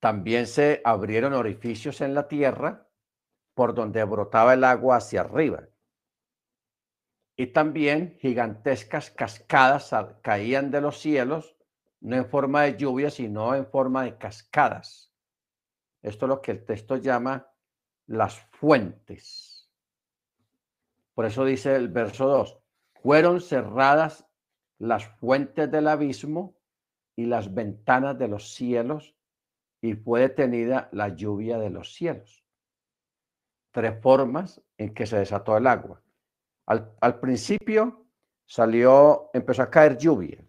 también 0.00 0.46
se 0.46 0.80
abrieron 0.84 1.34
orificios 1.34 2.00
en 2.00 2.14
la 2.14 2.26
tierra 2.26 2.88
por 3.54 3.74
donde 3.74 4.02
brotaba 4.04 4.54
el 4.54 4.64
agua 4.64 4.96
hacia 4.96 5.20
arriba. 5.20 5.68
Y 7.36 7.48
también 7.48 8.16
gigantescas 8.18 9.10
cascadas 9.10 9.94
caían 10.22 10.70
de 10.70 10.80
los 10.80 10.98
cielos, 10.98 11.56
no 12.00 12.16
en 12.16 12.26
forma 12.26 12.62
de 12.62 12.76
lluvia, 12.76 13.10
sino 13.10 13.54
en 13.54 13.66
forma 13.66 14.04
de 14.04 14.16
cascadas. 14.16 15.12
Esto 16.02 16.24
es 16.24 16.28
lo 16.28 16.40
que 16.40 16.52
el 16.52 16.64
texto 16.64 16.96
llama 16.96 17.50
las 18.06 18.40
fuentes. 18.52 19.70
Por 21.14 21.26
eso 21.26 21.44
dice 21.44 21.76
el 21.76 21.88
verso 21.88 22.26
2, 22.26 22.58
fueron 23.02 23.42
cerradas 23.42 24.26
las 24.78 25.06
fuentes 25.18 25.70
del 25.70 25.88
abismo 25.88 26.56
y 27.16 27.26
las 27.26 27.52
ventanas 27.52 28.18
de 28.18 28.28
los 28.28 28.54
cielos 28.54 29.14
y 29.80 29.94
fue 29.94 30.20
detenida 30.20 30.88
la 30.92 31.08
lluvia 31.08 31.58
de 31.58 31.70
los 31.70 31.94
cielos. 31.94 32.44
Tres 33.70 34.00
formas 34.02 34.60
en 34.76 34.92
que 34.92 35.06
se 35.06 35.18
desató 35.18 35.56
el 35.56 35.66
agua. 35.66 36.02
Al, 36.66 36.92
al 37.00 37.20
principio 37.20 38.06
salió, 38.44 39.30
empezó 39.32 39.62
a 39.62 39.70
caer 39.70 39.96
lluvia. 39.96 40.44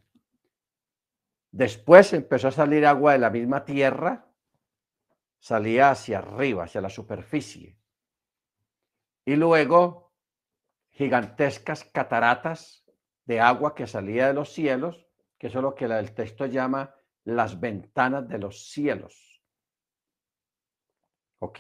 Después 1.52 2.14
empezó 2.14 2.48
a 2.48 2.52
salir 2.52 2.86
agua 2.86 3.14
de 3.14 3.20
la 3.20 3.30
misma 3.30 3.66
tierra, 3.66 4.26
salía 5.40 5.92
hacia 5.92 6.20
arriba, 6.20 6.64
hacia 6.64 6.82
la 6.82 6.90
superficie. 6.90 7.78
Y 9.26 9.36
luego 9.36 10.14
gigantescas 10.92 11.84
cataratas 11.86 12.86
de 13.26 13.40
agua 13.40 13.76
que 13.76 13.88
salía 13.88 14.28
de 14.28 14.34
los 14.34 14.52
cielos, 14.52 15.08
que 15.38 15.48
eso 15.48 15.60
es 15.60 15.64
lo 15.64 15.76
que 15.76 15.86
el 15.86 16.14
texto 16.14 16.46
llama 16.46 16.96
las 17.26 17.60
ventanas 17.60 18.28
de 18.28 18.38
los 18.38 18.70
cielos. 18.72 19.42
¿Ok? 21.40 21.60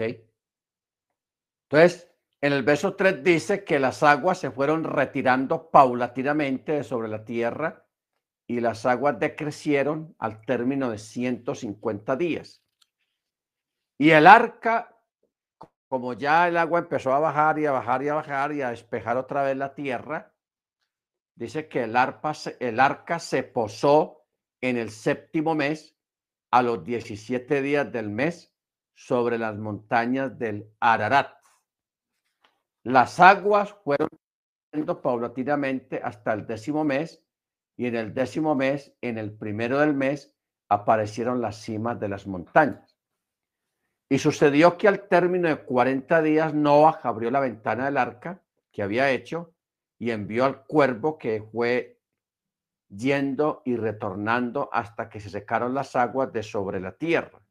Entonces, 1.70 2.12
en 2.42 2.54
el 2.54 2.64
verso 2.64 2.96
3 2.96 3.24
dice 3.24 3.64
que 3.64 3.80
las 3.80 4.04
aguas 4.04 4.40
se 4.40 4.52
fueron 4.52 4.84
retirando 4.84 5.70
paulatinamente 5.70 6.84
sobre 6.84 7.08
la 7.08 7.24
tierra 7.24 7.86
y 8.48 8.60
las 8.60 8.86
aguas 8.86 9.20
decrecieron 9.20 10.16
al 10.20 10.44
término 10.46 10.90
de 10.90 10.98
150 10.98 12.16
días. 12.16 12.64
Y 13.98 14.10
el 14.10 14.26
arca, 14.26 15.00
como 15.88 16.14
ya 16.14 16.48
el 16.48 16.58
agua 16.58 16.80
empezó 16.80 17.14
a 17.14 17.20
bajar 17.20 17.60
y 17.60 17.68
a 17.68 17.72
bajar 17.72 18.04
y 18.04 18.10
a 18.10 18.16
bajar 18.16 18.52
y 18.54 18.62
a 18.62 18.72
despejar 18.72 19.18
otra 19.18 19.44
vez 19.44 19.56
la 19.56 19.76
tierra, 19.76 20.34
dice 21.36 21.70
que 21.70 21.84
el, 21.84 21.96
arpa, 21.96 22.34
el 22.60 22.80
arca 22.80 23.20
se 23.20 23.44
posó 23.44 24.21
en 24.62 24.78
el 24.78 24.92
séptimo 24.92 25.56
mes, 25.56 25.98
a 26.52 26.62
los 26.62 26.84
17 26.84 27.62
días 27.62 27.92
del 27.92 28.10
mes, 28.10 28.54
sobre 28.94 29.38
las 29.38 29.58
montañas 29.58 30.38
del 30.38 30.70
Ararat. 30.80 31.36
Las 32.84 33.20
aguas 33.20 33.76
fueron 33.84 34.10
paulatinamente 35.02 36.02
hasta 36.04 36.34
el 36.34 36.46
décimo 36.46 36.84
mes, 36.84 37.24
y 37.78 37.88
en 37.88 37.96
el 37.96 38.14
décimo 38.14 38.56
mes, 38.56 38.94
en 39.02 39.18
el 39.18 39.32
primero 39.32 39.80
del 39.80 39.94
mes, 39.94 40.36
aparecieron 40.70 41.42
las 41.42 41.58
cimas 41.58 42.00
de 42.00 42.10
las 42.10 42.28
montañas. 42.28 42.98
Y 44.10 44.20
sucedió 44.20 44.78
que 44.78 44.88
al 44.88 45.08
término 45.08 45.48
de 45.48 45.64
40 45.64 46.22
días 46.22 46.54
Noah 46.54 47.00
abrió 47.04 47.32
la 47.32 47.40
ventana 47.40 47.86
del 47.86 47.98
arca 47.98 48.42
que 48.72 48.84
había 48.84 49.10
hecho 49.10 49.54
y 49.98 50.12
envió 50.12 50.46
al 50.46 50.66
cuervo 50.66 51.18
que 51.18 51.42
fue 51.52 52.01
yendo 52.96 53.62
y 53.66 53.76
retornando 53.76 54.70
hasta 54.72 55.10
que 55.10 55.20
se 55.20 55.30
secaron 55.30 55.74
las 55.74 55.96
aguas 55.96 56.32
de 56.34 56.44
sobre 56.44 56.80
la 56.80 56.92
tierra. 56.94 57.42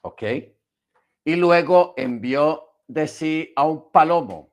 ¿Ok? 0.00 0.22
Y 1.24 1.36
luego 1.36 1.94
envió 1.96 2.68
de 2.86 3.06
sí 3.06 3.52
a 3.56 3.64
un 3.64 3.92
palomo 3.92 4.52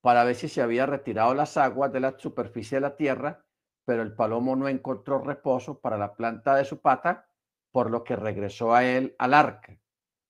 para 0.00 0.22
ver 0.22 0.36
si 0.36 0.48
se 0.48 0.62
había 0.62 0.86
retirado 0.86 1.34
las 1.34 1.56
aguas 1.56 1.92
de 1.92 2.00
la 2.00 2.16
superficie 2.16 2.76
de 2.76 2.82
la 2.82 2.96
tierra, 2.96 3.44
pero 3.84 4.02
el 4.02 4.14
palomo 4.14 4.54
no 4.54 4.68
encontró 4.68 5.18
reposo 5.18 5.80
para 5.80 5.98
la 5.98 6.14
planta 6.14 6.54
de 6.54 6.64
su 6.64 6.80
pata, 6.80 7.28
por 7.72 7.90
lo 7.90 8.04
que 8.04 8.14
regresó 8.14 8.72
a 8.72 8.84
él 8.84 9.16
al 9.18 9.34
arca, 9.34 9.76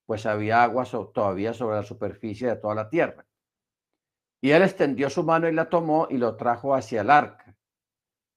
pues 0.07 0.25
había 0.25 0.63
aguas 0.63 0.93
todavía 1.13 1.53
sobre 1.53 1.77
la 1.77 1.83
superficie 1.83 2.49
de 2.49 2.57
toda 2.57 2.75
la 2.75 2.89
tierra. 2.89 3.27
Y 4.47 4.53
él 4.53 4.63
extendió 4.63 5.11
su 5.11 5.25
mano 5.25 5.49
y 5.49 5.53
la 5.53 5.69
tomó 5.69 6.07
y 6.09 6.19
lo 6.19 6.37
trajo 6.37 6.73
hacia 6.73 7.01
el 7.01 7.11
arca. 7.11 7.57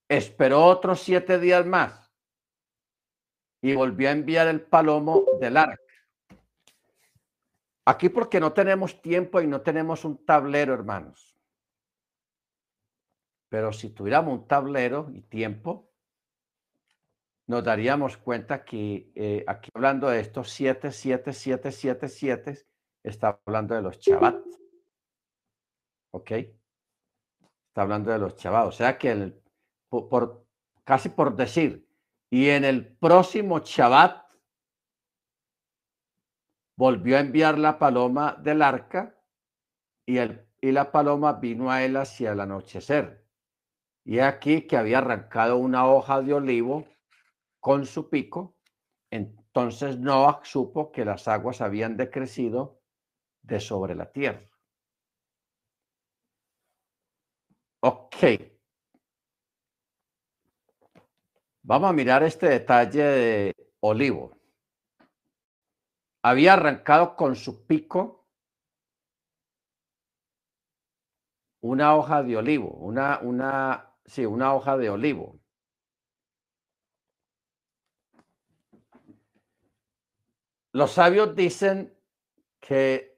Esperó 0.09 0.65
otros 0.65 1.01
siete 1.01 1.37
días 1.37 1.67
más 1.67 2.11
y 3.61 3.75
volvió 3.75 4.09
a 4.09 4.13
enviar 4.13 4.47
el 4.47 4.59
palomo 4.59 5.23
del 5.39 5.55
arca. 5.55 5.93
Aquí 7.85 8.09
porque 8.09 8.39
no 8.39 8.53
tenemos 8.53 9.03
tiempo 9.03 9.39
y 9.39 9.45
no 9.45 9.61
tenemos 9.61 10.03
un 10.03 10.25
tablero, 10.25 10.73
hermanos. 10.73 11.39
Pero 13.47 13.71
si 13.71 13.91
tuviéramos 13.91 14.33
un 14.33 14.47
tablero 14.47 15.11
y 15.13 15.21
tiempo, 15.21 15.91
nos 17.45 17.63
daríamos 17.63 18.17
cuenta 18.17 18.65
que 18.65 19.11
eh, 19.13 19.43
aquí 19.45 19.69
hablando 19.75 20.09
de 20.09 20.21
estos 20.21 20.49
siete, 20.49 20.91
siete, 20.91 21.33
siete, 21.33 21.71
siete, 21.71 22.07
siete, 22.07 22.65
está 23.03 23.39
hablando 23.45 23.75
de 23.75 23.83
los 23.83 23.99
Shabbat. 23.99 24.58
¿Ok? 26.11 26.31
Está 26.31 27.81
hablando 27.81 28.11
de 28.11 28.19
los 28.19 28.35
chavados. 28.35 28.75
O 28.75 28.77
sea 28.77 28.97
que 28.97 29.11
el, 29.11 29.41
por, 29.89 30.45
casi 30.83 31.09
por 31.09 31.35
decir, 31.35 31.87
y 32.29 32.49
en 32.49 32.63
el 32.63 32.95
próximo 32.97 33.59
Shabbat 33.59 34.25
volvió 36.77 37.17
a 37.17 37.21
enviar 37.21 37.57
la 37.57 37.77
paloma 37.79 38.37
del 38.41 38.61
arca 38.61 39.15
y, 40.05 40.17
el, 40.17 40.47
y 40.61 40.71
la 40.71 40.91
paloma 40.91 41.33
vino 41.33 41.71
a 41.71 41.83
él 41.83 41.97
hacia 41.97 42.31
el 42.31 42.39
anochecer. 42.39 43.25
Y 44.05 44.19
aquí 44.19 44.63
que 44.63 44.77
había 44.77 44.99
arrancado 44.99 45.57
una 45.57 45.87
hoja 45.87 46.21
de 46.21 46.33
olivo 46.33 46.87
con 47.59 47.85
su 47.85 48.09
pico. 48.09 48.55
Entonces 49.11 49.99
Noah 49.99 50.41
supo 50.43 50.91
que 50.91 51.05
las 51.05 51.27
aguas 51.27 51.61
habían 51.61 51.97
decrecido 51.97 52.81
de 53.41 53.59
sobre 53.59 53.95
la 53.95 54.11
tierra. 54.11 54.49
Ok. 57.81 58.15
Vamos 61.63 61.89
a 61.89 61.93
mirar 61.93 62.23
este 62.23 62.49
detalle 62.49 63.03
de 63.03 63.55
olivo. 63.79 64.35
Había 66.21 66.53
arrancado 66.53 67.15
con 67.15 67.35
su 67.35 67.65
pico 67.65 68.27
una 71.61 71.95
hoja 71.95 72.23
de 72.23 72.37
olivo, 72.37 72.69
una, 72.71 73.19
una, 73.21 73.95
sí, 74.05 74.25
una 74.25 74.53
hoja 74.53 74.77
de 74.77 74.89
olivo. 74.89 75.39
Los 80.73 80.91
sabios 80.91 81.35
dicen 81.35 81.97
que 82.59 83.17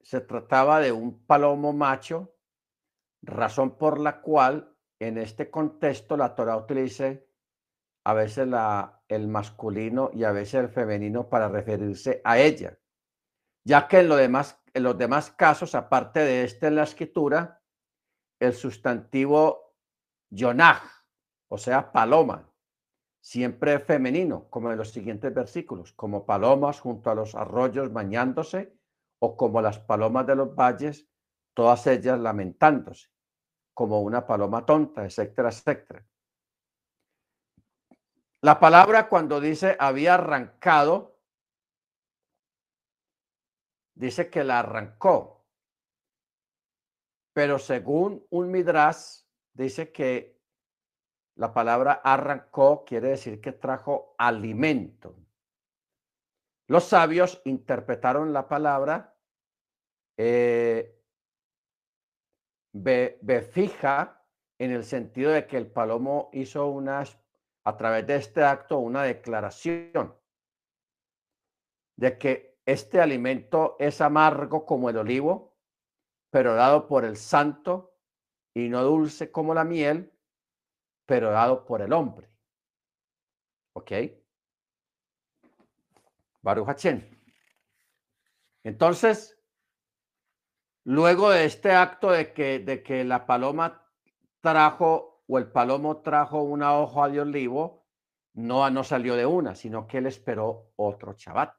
se 0.00 0.20
trataba 0.20 0.80
de 0.80 0.92
un 0.92 1.24
palomo 1.26 1.72
macho 1.72 2.37
razón 3.22 3.76
por 3.76 3.98
la 3.98 4.20
cual 4.20 4.74
en 5.00 5.18
este 5.18 5.50
contexto 5.50 6.16
la 6.16 6.34
Torah 6.34 6.56
utiliza 6.56 7.14
a 8.04 8.14
veces 8.14 8.48
el 9.08 9.28
masculino 9.28 10.10
y 10.12 10.24
a 10.24 10.32
veces 10.32 10.54
el 10.54 10.68
femenino 10.68 11.28
para 11.28 11.48
referirse 11.48 12.20
a 12.24 12.38
ella, 12.38 12.78
ya 13.64 13.86
que 13.86 14.00
en 14.00 14.08
los 14.82 14.98
demás 14.98 15.30
casos, 15.32 15.74
aparte 15.74 16.20
de 16.20 16.44
este 16.44 16.68
en 16.68 16.76
la 16.76 16.84
escritura, 16.84 17.62
el 18.40 18.54
sustantivo 18.54 19.74
yonaj, 20.30 20.82
o 21.48 21.58
sea, 21.58 21.92
paloma, 21.92 22.50
siempre 23.20 23.74
es 23.74 23.84
femenino, 23.84 24.48
como 24.48 24.70
en 24.70 24.78
los 24.78 24.90
siguientes 24.90 25.34
versículos, 25.34 25.92
como 25.92 26.24
palomas 26.24 26.80
junto 26.80 27.10
a 27.10 27.14
los 27.14 27.34
arroyos 27.34 27.92
bañándose, 27.92 28.74
o 29.20 29.36
como 29.36 29.60
las 29.60 29.78
palomas 29.80 30.26
de 30.26 30.36
los 30.36 30.54
valles, 30.54 31.08
todas 31.58 31.84
ellas 31.88 32.20
lamentándose 32.20 33.08
como 33.74 34.00
una 34.00 34.24
paloma 34.24 34.64
tonta, 34.64 35.04
etcétera, 35.04 35.48
etcétera. 35.48 36.06
La 38.42 38.60
palabra 38.60 39.08
cuando 39.08 39.40
dice 39.40 39.76
había 39.80 40.14
arrancado, 40.14 41.18
dice 43.92 44.30
que 44.30 44.44
la 44.44 44.60
arrancó. 44.60 45.48
Pero 47.32 47.58
según 47.58 48.24
un 48.30 48.52
midras, 48.52 49.28
dice 49.52 49.90
que 49.90 50.40
la 51.34 51.52
palabra 51.52 52.02
arrancó 52.04 52.84
quiere 52.84 53.08
decir 53.08 53.40
que 53.40 53.50
trajo 53.50 54.14
alimento. 54.16 55.16
Los 56.68 56.84
sabios 56.84 57.42
interpretaron 57.46 58.32
la 58.32 58.46
palabra 58.46 59.18
eh, 60.16 60.94
fija 63.52 64.24
en 64.58 64.70
el 64.70 64.84
sentido 64.84 65.30
de 65.32 65.46
que 65.46 65.56
el 65.56 65.66
palomo 65.66 66.30
hizo 66.32 66.66
unas, 66.66 67.18
a 67.64 67.76
través 67.76 68.06
de 68.06 68.16
este 68.16 68.44
acto 68.44 68.78
una 68.78 69.02
declaración 69.02 70.14
de 71.96 72.18
que 72.18 72.58
este 72.64 73.00
alimento 73.00 73.76
es 73.78 74.00
amargo 74.00 74.64
como 74.64 74.90
el 74.90 74.98
olivo, 74.98 75.56
pero 76.30 76.54
dado 76.54 76.86
por 76.86 77.04
el 77.04 77.16
santo, 77.16 77.94
y 78.54 78.68
no 78.68 78.82
dulce 78.82 79.30
como 79.30 79.54
la 79.54 79.64
miel, 79.64 80.12
pero 81.06 81.30
dado 81.30 81.64
por 81.64 81.80
el 81.80 81.92
hombre. 81.92 82.28
¿Ok? 83.72 83.92
Baruch 86.42 86.68
Entonces, 88.64 89.37
luego 90.88 91.30
de 91.30 91.44
este 91.44 91.72
acto 91.72 92.10
de 92.12 92.32
que, 92.32 92.60
de 92.60 92.82
que 92.82 93.04
la 93.04 93.26
paloma 93.26 93.86
trajo 94.40 95.22
o 95.28 95.36
el 95.36 95.52
palomo 95.52 96.00
trajo 96.00 96.40
una 96.40 96.78
hoja 96.78 97.10
de 97.10 97.20
olivo, 97.20 97.84
no, 98.32 98.70
no 98.70 98.82
salió 98.82 99.14
de 99.14 99.26
una, 99.26 99.54
sino 99.54 99.86
que 99.86 99.98
él 99.98 100.06
esperó 100.06 100.72
otro 100.76 101.12
chabat. 101.12 101.54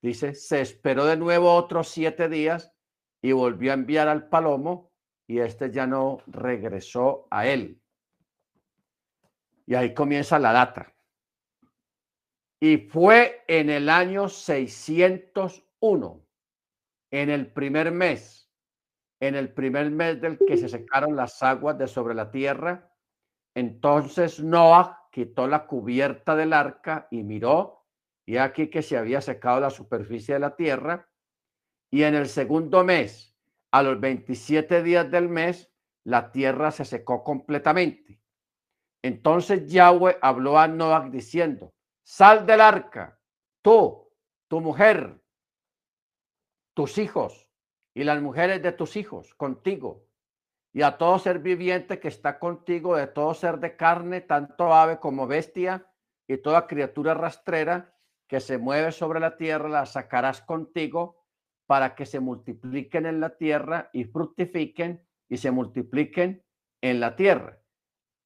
Dice, 0.00 0.36
se 0.36 0.60
esperó 0.60 1.06
de 1.06 1.16
nuevo 1.16 1.52
otros 1.52 1.88
siete 1.88 2.28
días 2.28 2.72
y 3.20 3.32
volvió 3.32 3.72
a 3.72 3.74
enviar 3.74 4.06
al 4.06 4.28
palomo 4.28 4.92
y 5.26 5.40
este 5.40 5.72
ya 5.72 5.88
no 5.88 6.18
regresó 6.28 7.26
a 7.32 7.48
él. 7.48 7.82
Y 9.66 9.74
ahí 9.74 9.92
comienza 9.92 10.38
la 10.38 10.52
data. 10.52 10.94
Y 12.60 12.76
fue 12.76 13.42
en 13.48 13.70
el 13.70 13.88
año 13.88 14.28
601, 14.28 16.25
en 17.22 17.30
el 17.30 17.50
primer 17.50 17.92
mes, 17.92 18.50
en 19.20 19.36
el 19.36 19.50
primer 19.54 19.90
mes 19.90 20.20
del 20.20 20.36
que 20.36 20.58
se 20.58 20.68
secaron 20.68 21.16
las 21.16 21.42
aguas 21.42 21.78
de 21.78 21.88
sobre 21.88 22.14
la 22.14 22.30
tierra. 22.30 22.92
Entonces 23.54 24.38
Noah 24.40 25.08
quitó 25.10 25.46
la 25.46 25.66
cubierta 25.66 26.36
del 26.36 26.52
arca 26.52 27.08
y 27.10 27.22
miró, 27.22 27.86
y 28.26 28.36
aquí 28.36 28.68
que 28.68 28.82
se 28.82 28.98
había 28.98 29.22
secado 29.22 29.60
la 29.60 29.70
superficie 29.70 30.34
de 30.34 30.40
la 30.40 30.56
tierra. 30.56 31.08
Y 31.90 32.02
en 32.02 32.14
el 32.14 32.28
segundo 32.28 32.84
mes, 32.84 33.34
a 33.70 33.82
los 33.82 33.98
27 33.98 34.82
días 34.82 35.10
del 35.10 35.30
mes, 35.30 35.72
la 36.04 36.30
tierra 36.30 36.70
se 36.70 36.84
secó 36.84 37.24
completamente. 37.24 38.20
Entonces 39.02 39.72
Yahweh 39.72 40.18
habló 40.20 40.58
a 40.58 40.68
Noah 40.68 41.08
diciendo, 41.08 41.72
Sal 42.04 42.44
del 42.44 42.60
arca, 42.60 43.18
tú, 43.62 44.12
tu 44.48 44.60
mujer, 44.60 45.18
tus 46.76 46.98
hijos 46.98 47.48
y 47.94 48.04
las 48.04 48.20
mujeres 48.20 48.62
de 48.62 48.70
tus 48.70 48.96
hijos 48.96 49.34
contigo, 49.34 50.04
y 50.74 50.82
a 50.82 50.98
todo 50.98 51.18
ser 51.18 51.38
viviente 51.38 51.98
que 51.98 52.08
está 52.08 52.38
contigo, 52.38 52.96
de 52.96 53.06
todo 53.06 53.32
ser 53.32 53.58
de 53.60 53.76
carne, 53.76 54.20
tanto 54.20 54.74
ave 54.74 54.98
como 55.00 55.26
bestia, 55.26 55.90
y 56.28 56.36
toda 56.36 56.66
criatura 56.66 57.14
rastrera 57.14 57.94
que 58.28 58.40
se 58.40 58.58
mueve 58.58 58.92
sobre 58.92 59.20
la 59.20 59.38
tierra, 59.38 59.70
la 59.70 59.86
sacarás 59.86 60.42
contigo 60.42 61.24
para 61.66 61.94
que 61.94 62.04
se 62.04 62.20
multipliquen 62.20 63.06
en 63.06 63.20
la 63.20 63.38
tierra 63.38 63.88
y 63.94 64.04
fructifiquen 64.04 65.02
y 65.30 65.38
se 65.38 65.50
multipliquen 65.50 66.44
en 66.82 67.00
la 67.00 67.16
tierra. 67.16 67.58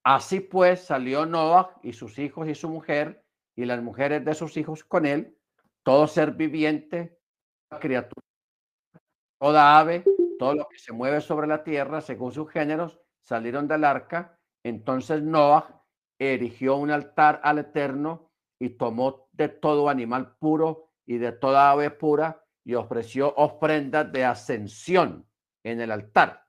Así 0.02 0.40
pues 0.40 0.80
salió 0.80 1.24
Noah 1.24 1.78
y 1.84 1.92
sus 1.92 2.18
hijos 2.18 2.48
y 2.48 2.56
su 2.56 2.68
mujer 2.68 3.24
y 3.54 3.64
las 3.64 3.80
mujeres 3.80 4.24
de 4.24 4.34
sus 4.34 4.56
hijos 4.56 4.82
con 4.82 5.06
él, 5.06 5.38
todo 5.84 6.08
ser 6.08 6.32
viviente, 6.32 7.16
criatura, 7.80 8.26
toda 9.40 9.78
ave, 9.78 10.04
todo 10.38 10.54
lo 10.54 10.68
que 10.68 10.78
se 10.78 10.92
mueve 10.92 11.20
sobre 11.22 11.46
la 11.46 11.64
tierra 11.64 12.00
según 12.02 12.32
sus 12.32 12.50
géneros, 12.50 13.00
salieron 13.22 13.66
del 13.66 13.84
arca. 13.84 14.38
Entonces 14.62 15.22
Noah 15.22 15.82
erigió 16.18 16.76
un 16.76 16.90
altar 16.90 17.40
al 17.42 17.58
Eterno 17.58 18.30
y 18.60 18.70
tomó 18.70 19.28
de 19.32 19.48
todo 19.48 19.88
animal 19.88 20.36
puro 20.38 20.90
y 21.06 21.16
de 21.16 21.32
toda 21.32 21.70
ave 21.70 21.90
pura 21.90 22.44
y 22.64 22.74
ofreció 22.74 23.32
ofrendas 23.36 24.12
de 24.12 24.26
ascensión 24.26 25.26
en 25.64 25.80
el 25.80 25.90
altar. 25.90 26.44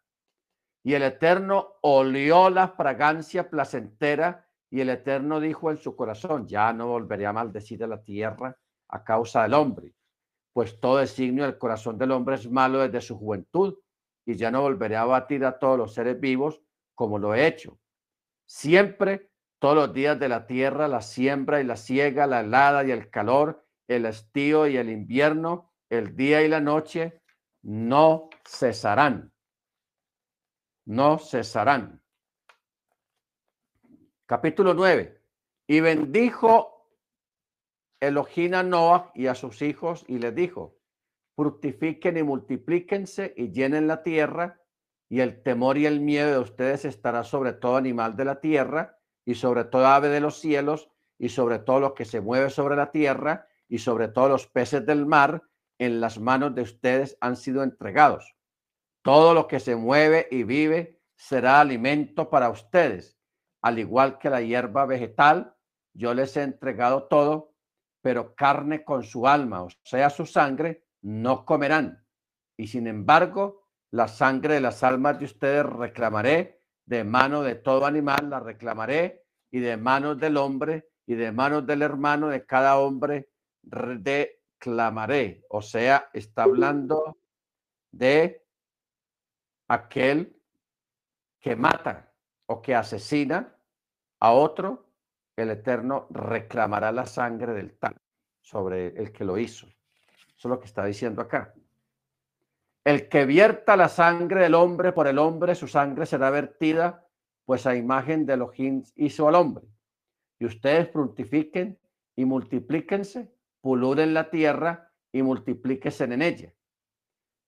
Y 0.84 0.94
el 0.94 1.04
Eterno 1.04 1.76
olió 1.82 2.50
la 2.50 2.68
fragancia 2.68 3.50
placentera 3.50 4.50
y 4.70 4.82
el 4.82 4.90
Eterno 4.90 5.40
dijo 5.40 5.72
en 5.72 5.78
su 5.78 5.96
corazón, 5.96 6.46
ya 6.46 6.74
no 6.74 6.88
volveré 6.88 7.26
a 7.26 7.34
maldecir 7.34 7.84
a 7.86 7.88
la 7.88 8.04
tierra 8.04 8.58
a 8.90 9.04
causa 9.06 9.44
del 9.44 9.54
hombre, 9.54 9.94
pues 10.54 10.80
todo 10.80 10.98
designio 10.98 11.44
del 11.44 11.58
corazón 11.58 11.98
del 11.98 12.12
hombre 12.12 12.36
es 12.36 12.50
malo 12.50 12.80
desde 12.80 13.02
su 13.02 13.18
juventud, 13.18 13.78
y 14.26 14.36
ya 14.36 14.52
no 14.52 14.62
volveré 14.62 14.98
a 14.98 15.06
batir 15.06 15.46
a 15.46 15.58
todos 15.58 15.78
los 15.78 15.94
seres 15.94 16.20
vivos 16.20 16.62
como 16.96 17.18
lo 17.18 17.34
he 17.34 17.48
hecho. 17.48 17.80
Siempre, 18.46 19.32
todos 19.60 19.76
los 19.76 19.94
días 19.94 20.20
de 20.20 20.30
la 20.30 20.46
tierra, 20.46 20.88
la 20.88 21.02
siembra 21.02 21.62
y 21.62 21.64
la 21.64 21.78
siega, 21.78 22.28
la 22.28 22.42
helada 22.42 22.84
y 22.84 22.92
el 22.92 23.10
calor, 23.10 23.66
el 23.88 24.06
estío 24.06 24.68
y 24.68 24.78
el 24.78 24.90
invierno, 24.90 25.72
el 25.90 26.16
día 26.16 26.42
y 26.44 26.48
la 26.48 26.60
noche, 26.60 27.22
no 27.62 28.30
cesarán. 28.46 29.32
No 30.86 31.18
cesarán. 31.18 32.02
Capítulo 34.26 34.74
9. 34.74 35.22
Y 35.68 35.80
bendijo 35.80 36.81
Elohim 38.02 38.54
a 38.56 38.64
Noah 38.64 39.12
y 39.16 39.28
a 39.28 39.36
sus 39.36 39.62
hijos 39.62 40.04
y 40.08 40.18
les 40.20 40.36
dijo, 40.36 40.78
fructifiquen 41.36 42.18
y 42.18 42.24
multiplíquense 42.24 43.34
y 43.38 43.52
llenen 43.52 43.88
la 43.88 44.04
tierra 44.04 44.60
y 45.10 45.22
el 45.22 45.42
temor 45.44 45.78
y 45.78 45.86
el 45.86 46.02
miedo 46.02 46.32
de 46.32 46.40
ustedes 46.40 46.84
estará 46.84 47.24
sobre 47.24 47.54
todo 47.54 47.78
animal 47.78 48.18
de 48.18 48.26
la 48.26 48.42
tierra 48.42 48.98
y 49.26 49.36
sobre 49.36 49.64
toda 49.64 49.96
ave 49.96 50.10
de 50.10 50.20
los 50.20 50.40
cielos 50.40 50.90
y 51.18 51.30
sobre 51.30 51.60
todo 51.60 51.80
lo 51.80 51.94
que 51.94 52.06
se 52.06 52.20
mueve 52.20 52.50
sobre 52.50 52.76
la 52.76 52.92
tierra 52.92 53.48
y 53.70 53.78
sobre 53.78 54.10
todos 54.10 54.30
los 54.30 54.48
peces 54.48 54.86
del 54.86 55.06
mar 55.06 55.44
en 55.80 56.02
las 56.02 56.20
manos 56.20 56.54
de 56.56 56.64
ustedes 56.64 57.18
han 57.22 57.38
sido 57.38 57.64
entregados. 57.64 58.36
Todo 59.04 59.34
lo 59.34 59.48
que 59.48 59.60
se 59.60 59.76
mueve 59.76 60.28
y 60.30 60.44
vive 60.44 61.00
será 61.16 61.62
alimento 61.62 62.30
para 62.30 62.50
ustedes 62.50 63.22
al 63.62 63.80
igual 63.80 64.18
que 64.18 64.30
la 64.30 64.42
hierba 64.42 64.86
vegetal, 64.86 65.56
yo 65.94 66.14
les 66.14 66.36
he 66.36 66.44
entregado 66.44 67.04
todo, 67.04 67.51
pero 68.02 68.36
carne 68.36 68.84
con 68.84 69.04
su 69.04 69.28
alma, 69.28 69.64
o 69.64 69.70
sea, 69.84 70.10
su 70.10 70.26
sangre, 70.26 70.86
no 71.02 71.46
comerán. 71.46 72.04
Y 72.58 72.68
sin 72.68 72.88
embargo, 72.88 73.68
la 73.92 74.08
sangre 74.08 74.56
de 74.56 74.62
las 74.62 74.84
almas 74.84 75.20
de 75.20 75.26
ustedes 75.26 75.66
reclamaré, 75.66 76.62
de 76.86 77.04
mano 77.04 77.44
de 77.44 77.56
todo 77.56 77.86
animal 77.86 78.30
la 78.30 78.40
reclamaré, 78.40 79.22
y 79.52 79.60
de 79.60 79.78
manos 79.78 80.18
del 80.18 80.38
hombre 80.38 80.90
y 81.06 81.16
de 81.16 81.32
manos 81.32 81.68
del 81.68 81.82
hermano 81.82 82.30
de 82.30 82.46
cada 82.46 82.80
hombre 82.80 83.30
reclamaré. 83.64 85.46
O 85.50 85.62
sea, 85.62 86.10
está 86.14 86.44
hablando 86.44 87.18
de 87.92 88.46
aquel 89.68 90.42
que 91.40 91.56
mata 91.56 92.14
o 92.46 92.62
que 92.62 92.76
asesina 92.76 93.56
a 94.20 94.32
otro, 94.32 94.91
el 95.42 95.52
Eterno 95.52 96.08
reclamará 96.10 96.92
la 96.92 97.06
sangre 97.06 97.54
del 97.54 97.78
tal 97.78 97.96
sobre 98.42 98.88
el 98.88 99.12
que 99.12 99.26
lo 99.26 99.38
hizo. 99.38 99.68
Eso 99.68 100.48
es 100.48 100.50
lo 100.50 100.60
que 100.60 100.66
está 100.66 100.86
diciendo 100.86 101.22
acá. 101.22 101.54
El 102.84 103.10
que 103.10 103.26
vierta 103.26 103.76
la 103.76 103.90
sangre 103.90 104.42
del 104.42 104.56
hombre 104.56 104.92
por 104.92 105.08
el 105.08 105.20
hombre, 105.20 105.54
su 105.54 105.68
sangre 105.68 106.06
será 106.06 106.32
vertida, 106.32 107.08
pues 107.46 107.68
a 107.68 107.76
imagen 107.76 108.26
de 108.26 108.34
Elohim 108.34 108.84
hizo 108.96 109.28
al 109.28 109.36
hombre. 109.36 109.66
Y 110.40 110.46
ustedes 110.46 110.90
fructifiquen 110.92 111.80
y 112.16 112.26
multiplíquense, 112.26 113.32
puluren 113.62 114.16
la 114.16 114.32
tierra 114.32 114.92
y 115.12 115.22
multiplíquense 115.22 116.06
en 116.06 116.22
ella. 116.22 116.54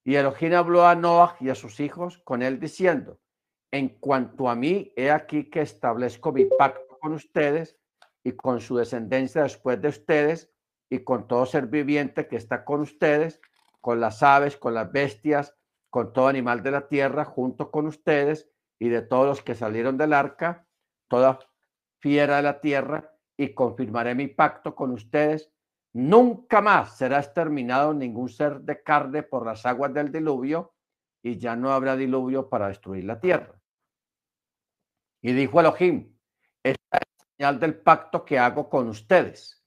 Y 0.04 0.16
Elohim 0.16 0.54
habló 0.54 0.86
a 0.86 0.94
Noah 0.94 1.36
y 1.40 1.50
a 1.50 1.56
sus 1.56 1.80
hijos 1.80 2.20
con 2.20 2.44
él 2.44 2.60
diciendo, 2.60 3.20
en 3.72 3.90
cuanto 3.90 4.50
a 4.50 4.56
mí, 4.56 4.94
he 4.96 5.10
aquí 5.10 5.50
que 5.50 5.62
establezco 5.62 6.32
mi 6.32 6.46
pacto 6.46 7.00
con 7.00 7.14
ustedes 7.14 7.80
y 8.24 8.34
con 8.34 8.62
su 8.62 8.78
descendencia 8.78 9.44
después 9.44 9.82
de 9.82 9.90
ustedes 9.90 10.52
y 10.90 11.00
con 11.00 11.28
todo 11.28 11.46
ser 11.46 11.68
viviente 11.68 12.28
que 12.28 12.36
está 12.36 12.64
con 12.64 12.82
ustedes, 12.82 13.42
con 13.82 14.00
las 14.00 14.24
aves, 14.24 14.58
con 14.58 14.74
las 14.74 14.92
bestias, 14.92 15.56
con 15.90 16.14
todo 16.14 16.28
animal 16.28 16.64
de 16.64 16.72
la 16.72 16.88
tierra, 16.88 17.26
junto 17.26 17.70
con 17.70 17.88
ustedes 17.88 18.50
y 18.80 18.90
de 18.90 19.02
todos 19.02 19.26
los 19.26 19.42
que 19.42 19.56
salieron 19.56 19.98
del 19.98 20.14
arca, 20.14 20.68
toda 21.08 21.40
fiera 22.00 22.38
de 22.38 22.44
la 22.44 22.62
tierra 22.62 23.14
y 23.38 23.54
confirmaré 23.54 24.16
mi 24.16 24.28
pacto 24.28 24.76
con 24.76 24.92
ustedes. 24.92 25.52
Nunca 25.94 26.62
más 26.62 26.98
será 26.98 27.20
exterminado 27.20 27.94
ningún 27.94 28.30
ser 28.30 28.62
de 28.62 28.82
carne 28.82 29.24
por 29.24 29.46
las 29.46 29.66
aguas 29.66 29.94
del 29.94 30.12
diluvio 30.12 30.74
y 31.22 31.38
ya 31.38 31.56
no 31.56 31.72
habrá 31.72 31.96
diluvio 31.96 32.50
para 32.50 32.68
destruir 32.68 33.04
la 33.04 33.20
tierra. 33.20 33.60
Y 35.22 35.34
dijo 35.34 35.60
Elohim, 35.60 36.14
esta 36.64 37.00
señal 37.38 37.60
del 37.60 37.76
pacto 37.76 38.26
que 38.26 38.40
hago 38.40 38.70
con 38.70 38.88
ustedes 38.88 39.64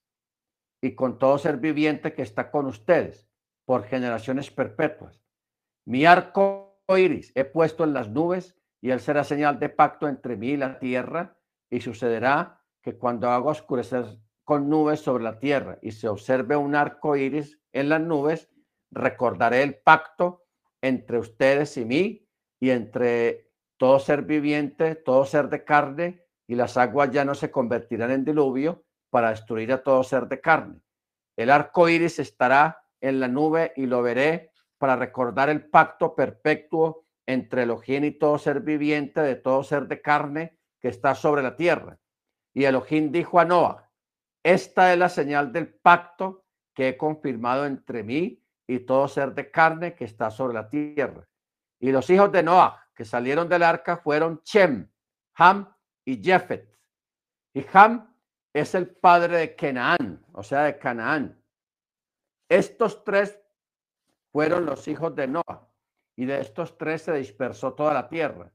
y 0.81 0.95
con 0.95 1.17
todo 1.17 1.37
ser 1.37 1.57
viviente 1.57 2.13
que 2.13 2.21
está 2.21 2.51
con 2.51 2.65
ustedes 2.65 3.27
por 3.65 3.83
generaciones 3.83 4.51
perpetuas. 4.51 5.21
Mi 5.85 6.05
arco 6.05 6.83
iris 6.87 7.31
he 7.35 7.43
puesto 7.43 7.83
en 7.83 7.93
las 7.93 8.09
nubes 8.09 8.55
y 8.81 8.91
él 8.91 8.99
será 8.99 9.23
señal 9.23 9.59
de 9.59 9.69
pacto 9.69 10.07
entre 10.07 10.37
mí 10.37 10.49
y 10.49 10.57
la 10.57 10.79
tierra 10.79 11.37
y 11.69 11.81
sucederá 11.81 12.61
que 12.81 12.97
cuando 12.97 13.29
haga 13.29 13.51
oscurecer 13.51 14.05
con 14.43 14.69
nubes 14.69 15.01
sobre 15.01 15.23
la 15.23 15.39
tierra 15.39 15.77
y 15.81 15.91
se 15.91 16.07
observe 16.07 16.55
un 16.55 16.75
arco 16.75 17.17
iris 17.17 17.59
en 17.73 17.89
las 17.89 17.99
nubes, 17.99 18.49
recordaré 18.91 19.63
el 19.63 19.75
pacto 19.75 20.45
entre 20.81 21.19
ustedes 21.19 21.75
y 21.75 21.83
mí 21.83 22.29
y 22.59 22.69
entre 22.69 23.51
todo 23.75 23.99
ser 23.99 24.21
viviente, 24.21 24.95
todo 24.95 25.25
ser 25.25 25.49
de 25.49 25.65
carne, 25.65 26.26
y 26.47 26.55
las 26.55 26.77
aguas 26.77 27.11
ya 27.11 27.25
no 27.25 27.35
se 27.35 27.51
convertirán 27.51 28.11
en 28.11 28.25
diluvio 28.25 28.85
para 29.09 29.29
destruir 29.29 29.71
a 29.73 29.83
todo 29.83 30.03
ser 30.03 30.27
de 30.27 30.39
carne. 30.41 30.81
El 31.35 31.51
arco 31.51 31.87
iris 31.89 32.19
estará 32.19 32.81
en 33.01 33.19
la 33.19 33.27
nube 33.27 33.73
y 33.75 33.85
lo 33.85 34.01
veré 34.01 34.51
para 34.77 34.95
recordar 34.95 35.49
el 35.49 35.69
pacto 35.69 36.15
perpetuo 36.15 37.05
entre 37.25 37.63
Elohim 37.63 38.05
y 38.05 38.11
todo 38.11 38.37
ser 38.37 38.61
viviente, 38.61 39.21
de 39.21 39.35
todo 39.35 39.63
ser 39.63 39.87
de 39.87 40.01
carne 40.01 40.57
que 40.79 40.87
está 40.87 41.13
sobre 41.13 41.43
la 41.43 41.55
tierra. 41.55 41.99
Y 42.53 42.63
Elohim 42.63 43.11
dijo 43.11 43.39
a 43.39 43.45
Noah, 43.45 43.89
esta 44.43 44.93
es 44.93 44.99
la 44.99 45.09
señal 45.09 45.51
del 45.51 45.73
pacto 45.73 46.45
que 46.73 46.89
he 46.89 46.97
confirmado 46.97 47.65
entre 47.65 48.03
mí 48.03 48.41
y 48.65 48.79
todo 48.79 49.07
ser 49.07 49.33
de 49.33 49.51
carne 49.51 49.93
que 49.93 50.05
está 50.05 50.31
sobre 50.31 50.53
la 50.53 50.69
tierra. 50.69 51.27
Y 51.79 51.91
los 51.91 52.09
hijos 52.09 52.31
de 52.31 52.43
Noah 52.43 52.83
que 52.95 53.05
salieron 53.05 53.49
del 53.49 53.63
arca 53.63 53.97
fueron 53.97 54.41
Chem, 54.43 54.89
Ham 55.35 55.71
y 56.07 56.23
Jefet. 56.23 56.73
Y 57.53 57.65
Ham 57.73 58.15
es 58.53 58.73
el 58.75 58.87
padre 58.87 59.37
de 59.37 59.55
Canaán, 59.55 60.25
o 60.31 60.41
sea, 60.41 60.63
de 60.63 60.79
Canaán. 60.79 61.43
Estos 62.49 63.03
tres 63.03 63.37
fueron 64.31 64.65
los 64.65 64.87
hijos 64.87 65.13
de 65.15 65.27
Noah, 65.27 65.67
y 66.15 66.25
de 66.25 66.39
estos 66.39 66.77
tres 66.77 67.01
se 67.01 67.13
dispersó 67.13 67.73
toda 67.73 67.93
la 67.93 68.07
tierra. 68.07 68.53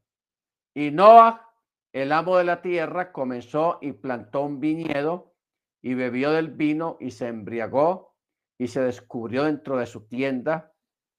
Y 0.74 0.90
Noah, 0.90 1.54
el 1.92 2.12
amo 2.12 2.38
de 2.38 2.44
la 2.44 2.62
tierra, 2.62 3.12
comenzó 3.12 3.78
y 3.82 3.92
plantó 3.92 4.42
un 4.42 4.58
viñedo 4.58 5.34
y 5.82 5.92
bebió 5.92 6.30
del 6.30 6.48
vino 6.48 6.96
y 7.00 7.10
se 7.10 7.28
embriagó 7.28 8.16
y 8.58 8.68
se 8.68 8.80
descubrió 8.80 9.44
dentro 9.44 9.76
de 9.76 9.84
su 9.84 10.06
tienda. 10.06 10.72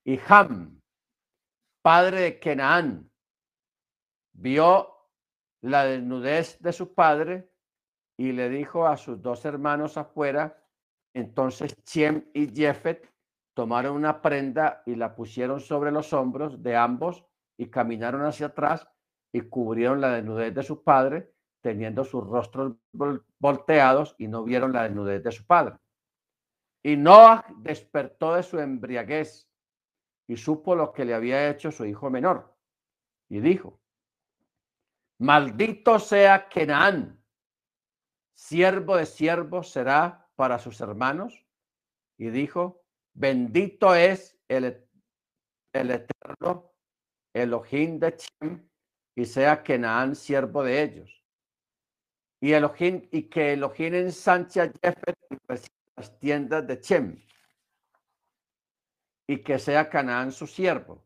Y 0.04 0.20
Ham, 0.28 0.82
padre 1.84 2.22
de 2.22 2.40
Canaán, 2.40 3.12
vio 4.32 4.93
la 5.64 5.86
desnudez 5.86 6.59
de 6.59 6.74
su 6.74 6.93
padre 6.93 7.49
y 8.18 8.34
le 8.34 8.49
dijo 8.49 8.86
a 8.86 8.97
sus 8.97 9.22
dos 9.22 9.45
hermanos 9.45 9.97
afuera, 9.97 10.61
entonces 11.16 11.76
Chem 11.84 12.26
y 12.34 12.53
Jefet 12.53 13.09
tomaron 13.55 13.95
una 13.95 14.22
prenda 14.22 14.84
y 14.86 14.95
la 14.95 15.16
pusieron 15.16 15.59
sobre 15.61 15.91
los 15.91 16.11
hombros 16.11 16.61
de 16.61 16.76
ambos 16.76 17.26
y 17.57 17.70
caminaron 17.70 18.26
hacia 18.26 18.47
atrás 18.47 18.88
y 19.32 19.41
cubrieron 19.41 20.01
la 20.01 20.16
desnudez 20.16 20.53
de 20.53 20.64
su 20.64 20.84
padre, 20.84 21.34
teniendo 21.61 22.03
sus 22.03 22.26
rostros 22.28 22.76
volteados 23.39 24.16
y 24.18 24.28
no 24.28 24.43
vieron 24.43 24.74
la 24.74 24.84
desnudez 24.84 25.24
de 25.24 25.32
su 25.32 25.45
padre. 25.45 25.78
Y 26.84 26.97
Noah 26.97 27.45
despertó 27.59 28.36
de 28.36 28.43
su 28.43 28.59
embriaguez 28.59 29.49
y 30.28 30.36
supo 30.36 30.76
lo 30.76 30.91
que 30.91 31.05
le 31.05 31.14
había 31.14 31.49
hecho 31.49 31.72
su 31.72 31.86
hijo 31.86 32.09
menor. 32.09 32.53
Y 33.30 33.39
dijo, 33.39 33.80
maldito 35.24 36.00
sea 36.00 36.50
Kenan, 36.50 37.24
siervo 38.34 38.98
de 38.98 39.06
siervos 39.06 39.72
será 39.72 40.30
para 40.36 40.60
sus 40.60 40.82
hermanos. 40.82 41.46
Y 42.18 42.30
dijo, 42.30 42.84
bendito 43.14 43.96
es 43.96 44.38
el, 44.48 44.86
el 45.74 45.92
eterno 45.92 46.74
Elohim 47.34 48.00
de 48.00 48.18
Chem, 48.18 48.70
y 49.16 49.26
sea 49.26 49.64
Kenan 49.64 50.16
siervo 50.16 50.62
de 50.64 50.84
ellos. 50.84 51.24
Y 52.42 52.52
Elohim, 52.52 53.08
y 53.12 53.24
que 53.24 53.54
Elohim 53.54 53.94
ensanche 53.94 54.62
a 54.62 54.72
las 55.96 56.20
tiendas 56.20 56.68
de 56.68 56.80
Chem, 56.82 57.24
y 59.28 59.38
que 59.38 59.58
sea 59.58 59.90
Canaán 59.90 60.34
su 60.34 60.48
siervo. 60.48 61.06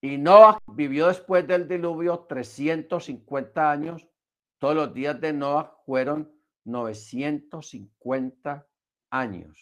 Y 0.00 0.16
Noah 0.16 0.58
vivió 0.66 1.08
después 1.08 1.46
del 1.46 1.66
diluvio 1.66 2.20
350 2.28 3.70
años. 3.70 4.06
Todos 4.58 4.74
los 4.74 4.94
días 4.94 5.20
de 5.20 5.32
Noah 5.32 5.76
fueron 5.84 6.32
950 6.64 8.66
años. 9.10 9.58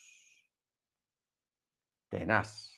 Tenaz. 2.09 2.73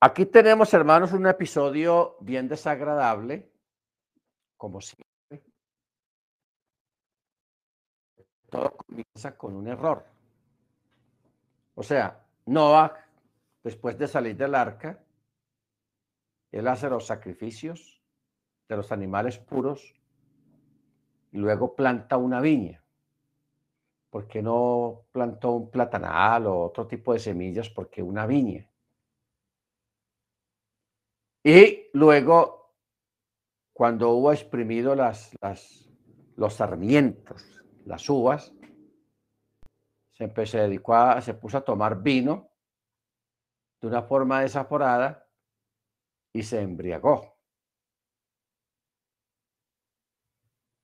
Aquí 0.00 0.26
tenemos, 0.26 0.72
hermanos, 0.74 1.12
un 1.12 1.26
episodio 1.26 2.16
bien 2.20 2.48
desagradable, 2.48 3.50
como 4.56 4.80
siempre. 4.80 5.05
Comienza 8.86 9.36
con 9.36 9.56
un 9.56 9.68
error. 9.68 10.04
O 11.74 11.82
sea, 11.82 12.24
Noah, 12.46 12.92
después 13.62 13.98
de 13.98 14.08
salir 14.08 14.36
del 14.36 14.54
arca, 14.54 14.98
él 16.52 16.68
hace 16.68 16.88
los 16.88 17.06
sacrificios 17.06 18.00
de 18.68 18.76
los 18.76 18.90
animales 18.92 19.38
puros 19.38 19.94
y 21.32 21.38
luego 21.38 21.74
planta 21.74 22.16
una 22.16 22.40
viña. 22.40 22.82
¿Por 24.10 24.26
qué 24.26 24.40
no 24.40 25.02
plantó 25.12 25.52
un 25.52 25.70
platanal 25.70 26.46
o 26.46 26.62
otro 26.62 26.86
tipo 26.86 27.12
de 27.12 27.18
semillas? 27.18 27.68
Porque 27.68 28.02
una 28.02 28.26
viña. 28.26 28.66
Y 31.44 31.90
luego, 31.92 32.72
cuando 33.72 34.10
hubo 34.10 34.32
exprimido 34.32 34.94
las, 34.94 35.30
las, 35.42 35.88
los 36.36 36.54
sarmientos, 36.54 37.62
las 37.86 38.08
uvas, 38.08 38.52
se, 40.12 40.46
se 40.46 40.58
dedicó 40.58 40.94
a, 40.94 41.20
se 41.20 41.34
puso 41.34 41.58
a 41.58 41.64
tomar 41.64 42.02
vino 42.02 42.50
de 43.80 43.88
una 43.88 44.02
forma 44.02 44.40
desaforada 44.40 45.28
y 46.32 46.42
se 46.42 46.60
embriagó. 46.60 47.36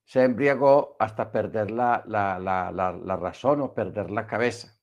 Se 0.05 0.23
embriagó 0.23 0.97
hasta 0.99 1.33
perder 1.33 1.71
la, 1.71 2.05
la, 2.07 2.39
la, 2.39 3.17
razón 3.17 3.63
o 3.63 3.75
perder 3.75 4.11
la 4.11 4.27
cabeza. 4.27 4.79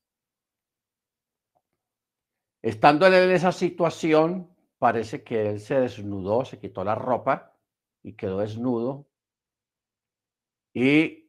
Estando 2.63 3.05
en 3.05 3.29
esa 3.29 3.51
situación, 3.51 4.55
parece 4.79 5.23
que 5.23 5.49
él 5.51 5.59
se 5.59 5.79
desnudó, 5.79 6.45
se 6.45 6.59
quitó 6.59 6.83
la 6.83 6.95
ropa 6.95 7.55
y 8.01 8.13
quedó 8.13 8.39
desnudo. 8.39 9.07
Y 10.73 11.28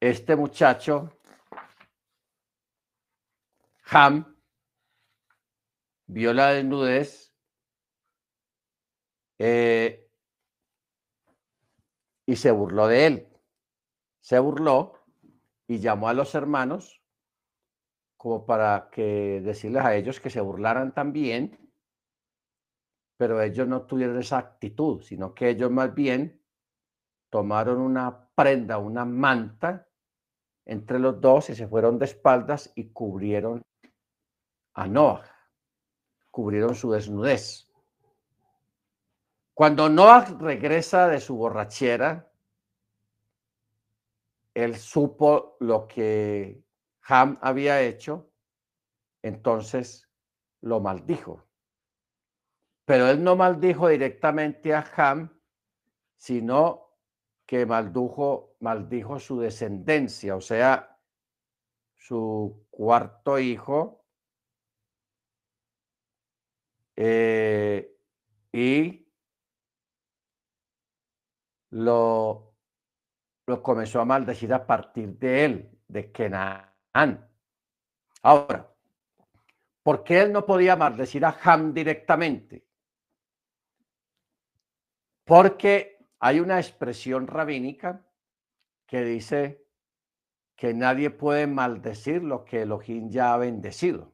este 0.00 0.36
muchacho, 0.36 1.12
Ham, 3.90 4.36
vio 6.06 6.32
la 6.32 6.52
desnudez 6.52 7.34
eh, 9.38 10.10
y 12.26 12.36
se 12.36 12.50
burló 12.50 12.86
de 12.86 13.06
él. 13.06 13.28
Se 14.20 14.38
burló 14.38 14.92
y 15.66 15.78
llamó 15.78 16.08
a 16.08 16.14
los 16.14 16.34
hermanos 16.34 17.02
como 18.16 18.44
para 18.44 18.90
que 18.90 19.40
decirles 19.42 19.84
a 19.84 19.94
ellos 19.94 20.20
que 20.20 20.28
se 20.28 20.40
burlaran 20.40 20.92
también, 20.92 21.72
pero 23.16 23.40
ellos 23.40 23.66
no 23.66 23.86
tuvieron 23.86 24.18
esa 24.18 24.38
actitud, 24.38 25.02
sino 25.02 25.34
que 25.34 25.50
ellos 25.50 25.70
más 25.70 25.94
bien 25.94 26.42
tomaron 27.30 27.78
una 27.80 28.28
prenda, 28.34 28.78
una 28.78 29.04
manta 29.04 29.87
entre 30.68 30.98
los 30.98 31.18
dos 31.20 31.48
y 31.48 31.54
se 31.54 31.66
fueron 31.66 31.98
de 31.98 32.04
espaldas 32.04 32.70
y 32.76 32.90
cubrieron 32.90 33.62
a 34.74 34.86
Noah, 34.86 35.24
cubrieron 36.30 36.74
su 36.74 36.92
desnudez. 36.92 37.68
Cuando 39.54 39.88
Noah 39.88 40.26
regresa 40.38 41.08
de 41.08 41.20
su 41.20 41.36
borrachera, 41.36 42.30
él 44.54 44.76
supo 44.76 45.56
lo 45.60 45.88
que 45.88 46.62
Ham 47.08 47.38
había 47.40 47.80
hecho, 47.80 48.30
entonces 49.22 50.06
lo 50.60 50.80
maldijo. 50.80 51.44
Pero 52.84 53.08
él 53.08 53.24
no 53.24 53.36
maldijo 53.36 53.88
directamente 53.88 54.74
a 54.74 54.84
Ham, 54.96 55.40
sino 56.16 56.87
que 57.48 57.64
maldujo, 57.64 58.56
maldijo 58.60 59.18
su 59.18 59.40
descendencia, 59.40 60.36
o 60.36 60.40
sea, 60.42 61.00
su 61.96 62.66
cuarto 62.68 63.38
hijo, 63.38 64.04
eh, 66.94 67.96
y 68.52 69.08
lo, 71.70 72.52
lo 73.46 73.62
comenzó 73.62 74.02
a 74.02 74.04
maldecir 74.04 74.52
a 74.52 74.66
partir 74.66 75.16
de 75.16 75.44
él, 75.46 75.80
de 75.88 76.12
Kenan. 76.12 77.30
Ahora, 78.20 78.70
¿por 79.82 80.04
qué 80.04 80.20
él 80.20 80.32
no 80.32 80.44
podía 80.44 80.76
maldecir 80.76 81.24
a 81.24 81.34
Ham 81.44 81.72
directamente? 81.72 82.66
Porque 85.24 85.97
hay 86.20 86.40
una 86.40 86.58
expresión 86.58 87.26
rabínica 87.26 88.04
que 88.86 89.04
dice 89.04 89.64
que 90.56 90.74
nadie 90.74 91.10
puede 91.10 91.46
maldecir 91.46 92.22
lo 92.22 92.44
que 92.44 92.62
Elohim 92.62 93.10
ya 93.10 93.32
ha 93.32 93.36
bendecido. 93.36 94.12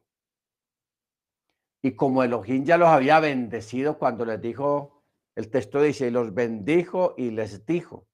Y 1.81 1.95
como 1.95 2.23
Elohim 2.23 2.65
ya 2.65 2.77
los 2.77 2.89
había 2.89 3.19
bendecido 3.19 3.97
cuando 3.97 4.25
les 4.25 4.41
dijo, 4.41 5.03
el 5.35 5.49
texto 5.49 5.81
dice, 5.81 6.07
y 6.07 6.11
los 6.11 6.33
bendijo 6.33 7.15
y 7.17 7.31
les 7.31 7.65
dijo, 7.65 8.07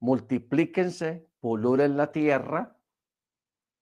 multiplíquense, 0.00 1.28
puluren 1.40 1.96
la 1.96 2.12
tierra. 2.12 2.76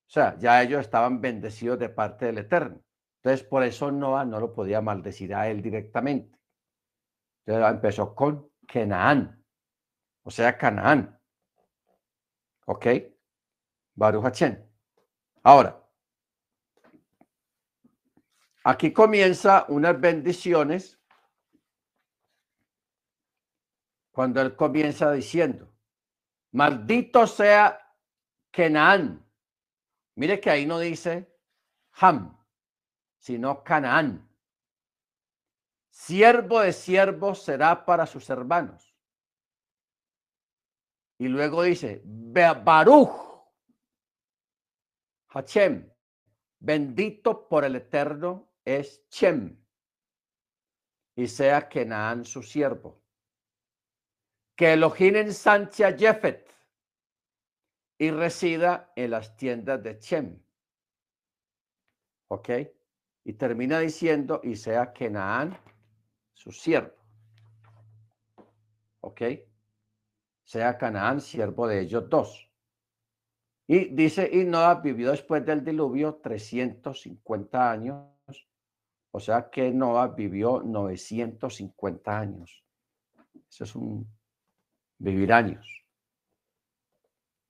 O 0.06 0.10
sea, 0.10 0.38
ya 0.38 0.62
ellos 0.62 0.80
estaban 0.80 1.20
bendecidos 1.20 1.78
de 1.78 1.88
parte 1.88 2.26
del 2.26 2.38
Eterno. 2.38 2.80
Entonces, 3.22 3.46
por 3.46 3.62
eso 3.64 3.90
Noah 3.90 4.24
no 4.24 4.38
lo 4.38 4.52
podía 4.52 4.80
maldecir 4.80 5.34
a 5.34 5.48
él 5.48 5.62
directamente. 5.62 6.38
Entonces 7.46 7.70
empezó 7.70 8.14
con 8.14 8.50
Kenaán, 8.66 9.44
o 10.22 10.30
sea, 10.30 10.56
Canaán. 10.56 11.20
¿Ok? 12.66 12.86
Baruch 13.94 14.24
Hachem. 14.24 14.66
Ahora, 15.42 15.78
aquí 18.64 18.92
comienza 18.92 19.66
unas 19.68 20.00
bendiciones 20.00 20.98
cuando 24.10 24.40
él 24.40 24.56
comienza 24.56 25.12
diciendo, 25.12 25.70
maldito 26.52 27.26
sea 27.26 27.78
Kenaán. 28.50 29.22
Mire 30.14 30.40
que 30.40 30.48
ahí 30.48 30.64
no 30.64 30.78
dice 30.78 31.30
Ham, 31.96 32.42
sino 33.18 33.62
Canaán. 33.62 34.33
Siervo 35.94 36.58
de 36.58 36.72
siervos 36.72 37.44
será 37.44 37.84
para 37.84 38.04
sus 38.04 38.28
hermanos. 38.28 38.96
Y 41.20 41.28
luego 41.28 41.62
dice, 41.62 42.02
Baruch, 42.04 43.12
Hachem, 45.28 45.88
bendito 46.58 47.48
por 47.48 47.64
el 47.64 47.76
Eterno 47.76 48.50
es 48.64 49.08
Chem, 49.08 49.56
y 51.14 51.28
sea 51.28 51.68
Kenaán 51.68 52.24
su 52.24 52.42
siervo. 52.42 53.00
Que 54.56 54.72
Elohim 54.72 55.14
ensanche 55.14 55.84
a 55.84 55.96
Jefet 55.96 56.52
y 57.98 58.10
resida 58.10 58.92
en 58.96 59.12
las 59.12 59.36
tiendas 59.36 59.80
de 59.80 59.96
Chem. 60.00 60.42
¿Ok? 62.26 62.48
Y 63.22 63.34
termina 63.34 63.78
diciendo, 63.78 64.40
y 64.42 64.56
sea 64.56 64.92
Kenaán 64.92 65.56
su 66.44 66.52
siervo. 66.52 66.94
¿Ok? 69.00 69.22
Sea 70.44 70.76
Canaán 70.76 71.20
siervo 71.20 71.66
de 71.66 71.80
ellos 71.80 72.08
dos. 72.08 72.50
Y 73.66 73.86
dice, 73.86 74.28
y 74.30 74.44
Noah 74.44 74.74
vivió 74.82 75.10
después 75.10 75.44
del 75.44 75.64
diluvio 75.64 76.16
350 76.16 77.70
años. 77.70 78.06
O 79.10 79.20
sea 79.20 79.48
que 79.48 79.70
Noah 79.70 80.08
vivió 80.08 80.62
950 80.62 82.18
años. 82.18 82.62
Eso 83.48 83.64
es 83.64 83.74
un 83.74 84.06
vivir 84.98 85.32
años. 85.32 85.66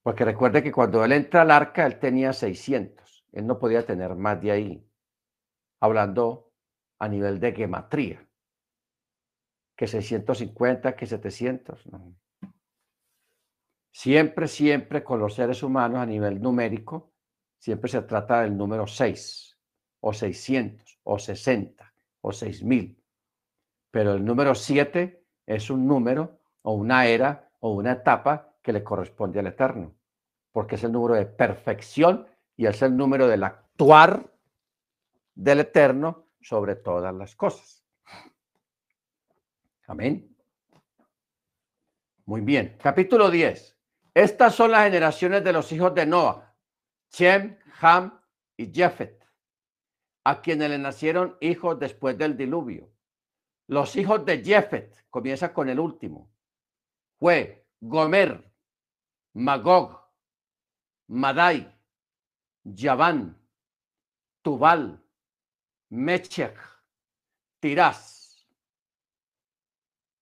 Porque 0.02 0.24
recuerde 0.24 0.62
que 0.62 0.70
cuando 0.70 1.04
él 1.04 1.12
entra 1.12 1.42
al 1.42 1.50
arca, 1.50 1.86
él 1.86 1.98
tenía 1.98 2.32
600. 2.32 3.24
Él 3.32 3.46
no 3.46 3.58
podía 3.58 3.84
tener 3.84 4.14
más 4.14 4.40
de 4.40 4.52
ahí. 4.52 4.86
Hablando 5.80 6.52
a 7.00 7.08
nivel 7.08 7.40
de 7.40 7.52
gematría 7.52 8.24
que 9.76 9.86
650, 9.86 10.94
que 10.94 11.06
700. 11.06 11.88
Siempre, 13.90 14.48
siempre 14.48 15.04
con 15.04 15.20
los 15.20 15.34
seres 15.34 15.62
humanos 15.62 16.00
a 16.00 16.06
nivel 16.06 16.40
numérico, 16.40 17.12
siempre 17.58 17.90
se 17.90 18.02
trata 18.02 18.42
del 18.42 18.56
número 18.56 18.86
6, 18.86 19.58
o 20.00 20.12
600, 20.12 21.00
o 21.04 21.18
60, 21.18 21.94
o 22.20 22.32
6000. 22.32 23.02
Pero 23.90 24.14
el 24.14 24.24
número 24.24 24.54
7 24.54 25.24
es 25.46 25.70
un 25.70 25.86
número, 25.86 26.40
o 26.62 26.72
una 26.72 27.06
era, 27.06 27.50
o 27.60 27.70
una 27.70 27.92
etapa 27.92 28.54
que 28.60 28.72
le 28.72 28.82
corresponde 28.82 29.38
al 29.38 29.46
Eterno, 29.46 29.94
porque 30.50 30.74
es 30.74 30.84
el 30.84 30.92
número 30.92 31.14
de 31.14 31.26
perfección 31.26 32.26
y 32.56 32.66
es 32.66 32.82
el 32.82 32.96
número 32.96 33.28
del 33.28 33.44
actuar 33.44 34.32
del 35.34 35.60
Eterno 35.60 36.26
sobre 36.40 36.76
todas 36.76 37.14
las 37.14 37.36
cosas. 37.36 37.83
Amén. 39.86 40.34
Muy 42.24 42.40
bien. 42.40 42.78
Capítulo 42.82 43.30
10. 43.30 43.76
Estas 44.14 44.54
son 44.54 44.70
las 44.70 44.84
generaciones 44.84 45.44
de 45.44 45.52
los 45.52 45.70
hijos 45.72 45.94
de 45.94 46.06
Noah, 46.06 46.56
Shem, 47.10 47.58
Ham 47.80 48.20
y 48.56 48.72
Jefet, 48.72 49.26
a 50.24 50.40
quienes 50.40 50.70
le 50.70 50.78
nacieron 50.78 51.36
hijos 51.40 51.78
después 51.78 52.16
del 52.16 52.36
diluvio. 52.36 52.90
Los 53.66 53.96
hijos 53.96 54.24
de 54.24 54.42
Jefet, 54.42 55.04
comienza 55.10 55.52
con 55.52 55.68
el 55.68 55.80
último, 55.80 56.32
fue 57.18 57.66
Gomer, 57.80 58.50
Magog, 59.34 60.00
Madai, 61.08 61.76
Yaván, 62.62 63.36
Tubal, 64.42 65.02
Mechech, 65.90 66.56
Tirás. 67.60 68.13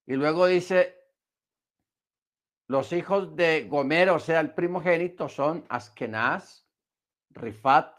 Y 0.07 0.15
luego 0.15 0.47
dice, 0.47 0.97
los 2.67 2.93
hijos 2.93 3.37
de 3.37 3.69
Gomer, 3.69 4.11
o 4.11 4.19
sea, 4.19 4.41
el 4.41 4.55
primogénito, 4.55 5.29
son 5.29 5.65
Askenaz, 5.69 6.67
Rifat, 7.31 7.95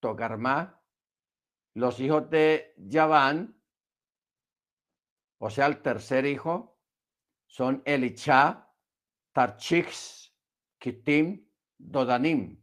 Togarma. 0.00 0.82
Los 1.74 1.98
hijos 1.98 2.30
de 2.30 2.74
Yaván, 2.76 3.60
o 5.38 5.50
sea, 5.50 5.66
el 5.66 5.82
tercer 5.82 6.26
hijo, 6.26 6.78
son 7.46 7.82
Elichá, 7.84 8.70
Tarchix, 9.32 10.32
Kitim, 10.78 11.48
Dodanim. 11.78 12.62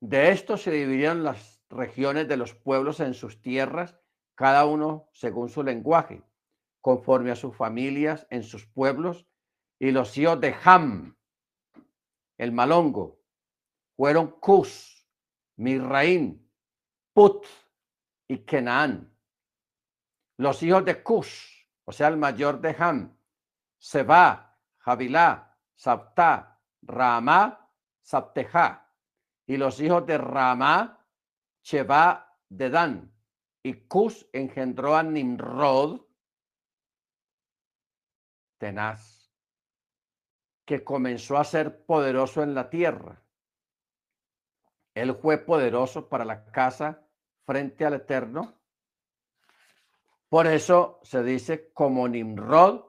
De 0.00 0.30
estos 0.30 0.62
se 0.62 0.72
dividieron 0.72 1.24
las 1.24 1.64
regiones 1.70 2.28
de 2.28 2.36
los 2.36 2.54
pueblos 2.54 3.00
en 3.00 3.14
sus 3.14 3.40
tierras, 3.40 3.98
cada 4.34 4.66
uno 4.66 5.08
según 5.12 5.48
su 5.48 5.62
lenguaje 5.62 6.22
conforme 6.84 7.30
a 7.30 7.34
sus 7.34 7.56
familias 7.56 8.26
en 8.28 8.42
sus 8.42 8.66
pueblos, 8.66 9.26
y 9.78 9.90
los 9.90 10.18
hijos 10.18 10.38
de 10.38 10.54
Ham, 10.64 11.16
el 12.36 12.52
malongo, 12.52 13.22
fueron 13.96 14.38
Cus, 14.38 15.08
Mirraín, 15.56 16.46
Put 17.14 17.46
y 18.28 18.44
Kenaán. 18.44 19.16
Los 20.36 20.62
hijos 20.62 20.84
de 20.84 21.02
Cus, 21.02 21.70
o 21.86 21.92
sea, 21.92 22.08
el 22.08 22.18
mayor 22.18 22.60
de 22.60 22.76
Ham, 22.78 23.16
Seba, 23.78 24.60
Javilá, 24.76 25.56
Saptá, 25.74 26.60
Ramá, 26.82 27.66
Saptejá. 28.02 28.92
Y 29.46 29.56
los 29.56 29.80
hijos 29.80 30.04
de 30.04 30.18
Ramá, 30.18 31.02
Cheba, 31.62 32.38
Dan 32.50 33.10
Y 33.62 33.72
Cus 33.88 34.28
engendró 34.34 34.94
a 34.94 35.02
Nimrod, 35.02 36.03
que 40.64 40.82
comenzó 40.82 41.36
a 41.36 41.44
ser 41.44 41.84
poderoso 41.84 42.42
en 42.42 42.54
la 42.54 42.70
tierra. 42.70 43.22
Él 44.94 45.14
fue 45.16 45.38
poderoso 45.38 46.08
para 46.08 46.24
la 46.24 46.46
casa 46.46 47.06
frente 47.44 47.84
al 47.84 47.94
Eterno. 47.94 48.54
Por 50.28 50.46
eso 50.46 51.00
se 51.02 51.22
dice 51.22 51.72
como 51.72 52.08
Nimrod, 52.08 52.84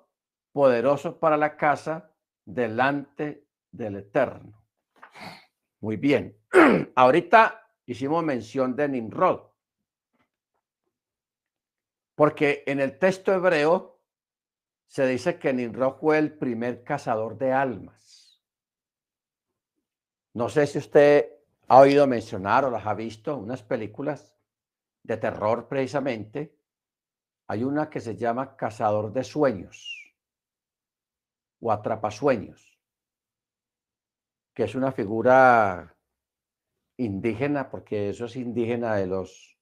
poderoso 0.52 1.20
para 1.20 1.36
la 1.36 1.58
casa 1.58 2.12
delante 2.46 3.48
del 3.72 3.98
Eterno. 3.98 4.64
Muy 5.82 5.98
bien. 5.98 6.38
Ahorita 6.96 7.70
hicimos 7.86 8.24
mención 8.24 8.76
de 8.76 8.88
Nimrod. 8.88 9.42
Porque 12.16 12.64
en 12.66 12.80
el 12.80 12.98
texto 12.98 13.34
hebreo 13.34 13.95
se 14.88 15.06
dice 15.08 15.38
que 15.38 15.54
Nimrod 15.54 15.96
fue 16.00 16.18
el 16.18 16.38
primer 16.38 16.84
cazador 16.84 17.38
de 17.38 17.52
almas. 17.52 18.42
No 20.34 20.50
sé 20.50 20.68
si 20.68 20.78
usted 20.80 21.32
ha 21.68 21.80
oído 21.80 22.08
mencionar 22.08 22.66
o 22.66 22.70
las 22.70 22.86
ha 22.86 22.94
visto, 22.94 23.38
unas 23.38 23.64
películas 23.64 24.34
de 25.04 25.18
terror 25.18 25.68
precisamente. 25.68 26.56
Hay 27.48 27.64
una 27.64 27.90
que 27.90 28.02
se 28.02 28.16
llama 28.16 28.56
Cazador 28.56 29.14
de 29.14 29.24
Sueños 29.24 30.14
o 31.60 31.72
Atrapasueños, 31.72 32.80
que 34.54 34.64
es 34.64 34.76
una 34.76 34.92
figura 34.92 35.96
indígena, 36.98 37.70
porque 37.70 38.10
eso 38.10 38.26
es 38.26 38.36
indígena 38.36 38.96
de 38.96 39.08
los 39.08 39.58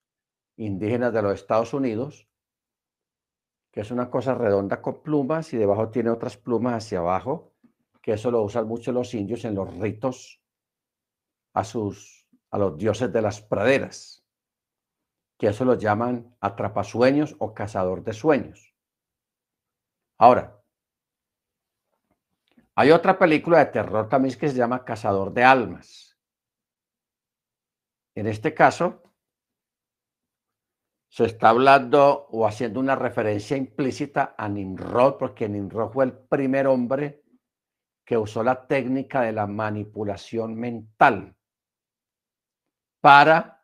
indígenas 0.55 1.13
de 1.13 1.21
los 1.21 1.33
Estados 1.33 1.73
Unidos, 1.73 2.27
que 3.73 3.81
es 3.81 3.89
una 3.89 4.09
cosa 4.09 4.35
redonda 4.35 4.81
con 4.81 5.01
plumas 5.01 5.51
y 5.51 5.57
debajo 5.57 5.89
tiene 5.89 6.11
otras 6.11 6.37
plumas 6.37 6.75
hacia 6.75 6.99
abajo, 6.99 7.53
que 8.03 8.13
eso 8.13 8.29
lo 8.29 8.43
usan 8.43 8.67
mucho 8.67 8.91
los 8.91 9.15
indios 9.15 9.43
en 9.45 9.55
los 9.55 9.75
ritos 9.77 10.39
a 11.53 11.63
sus 11.63 12.27
a 12.51 12.59
los 12.59 12.77
dioses 12.77 13.11
de 13.11 13.21
las 13.23 13.41
praderas, 13.41 14.23
que 15.39 15.47
eso 15.47 15.65
lo 15.65 15.73
llaman 15.73 16.35
atrapasueños 16.39 17.35
o 17.39 17.55
cazador 17.55 18.03
de 18.03 18.13
sueños. 18.13 18.75
Ahora, 20.19 20.61
hay 22.75 22.91
otra 22.91 23.17
película 23.17 23.57
de 23.57 23.65
terror 23.67 24.07
también 24.07 24.37
que 24.37 24.49
se 24.49 24.55
llama 24.55 24.85
Cazador 24.85 25.33
de 25.33 25.43
Almas. 25.43 26.15
En 28.13 28.27
este 28.27 28.53
caso, 28.53 29.02
se 31.13 31.25
está 31.25 31.49
hablando 31.49 32.27
o 32.31 32.47
haciendo 32.47 32.79
una 32.79 32.95
referencia 32.95 33.55
implícita 33.55 34.33
a 34.35 34.49
Nimrod, 34.49 35.17
porque 35.19 35.47
Nimrod 35.47 35.91
fue 35.91 36.05
el 36.05 36.13
primer 36.13 36.65
hombre 36.65 37.23
que 38.03 38.17
usó 38.17 38.41
la 38.41 38.65
técnica 38.65 39.21
de 39.21 39.31
la 39.31 39.45
manipulación 39.45 40.55
mental 40.55 41.35
para 42.99 43.63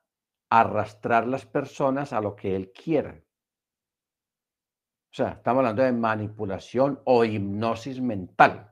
arrastrar 0.52 1.26
las 1.26 1.48
personas 1.48 2.14
a 2.14 2.22
lo 2.22 2.36
que 2.36 2.56
él 2.56 2.72
quiera. 2.72 3.20
O 5.12 5.16
sea, 5.16 5.30
estamos 5.30 5.62
hablando 5.62 5.82
de 5.82 5.92
manipulación 5.92 7.02
o 7.06 7.26
hipnosis 7.26 8.00
mental. 8.00 8.72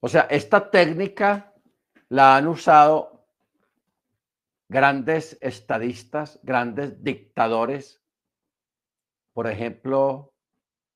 O 0.00 0.08
sea, 0.08 0.22
esta 0.30 0.70
técnica 0.70 1.52
la 2.08 2.38
han 2.38 2.48
usado 2.48 3.11
grandes 4.72 5.36
estadistas, 5.42 6.40
grandes 6.42 7.04
dictadores, 7.04 8.02
por 9.34 9.46
ejemplo, 9.46 10.34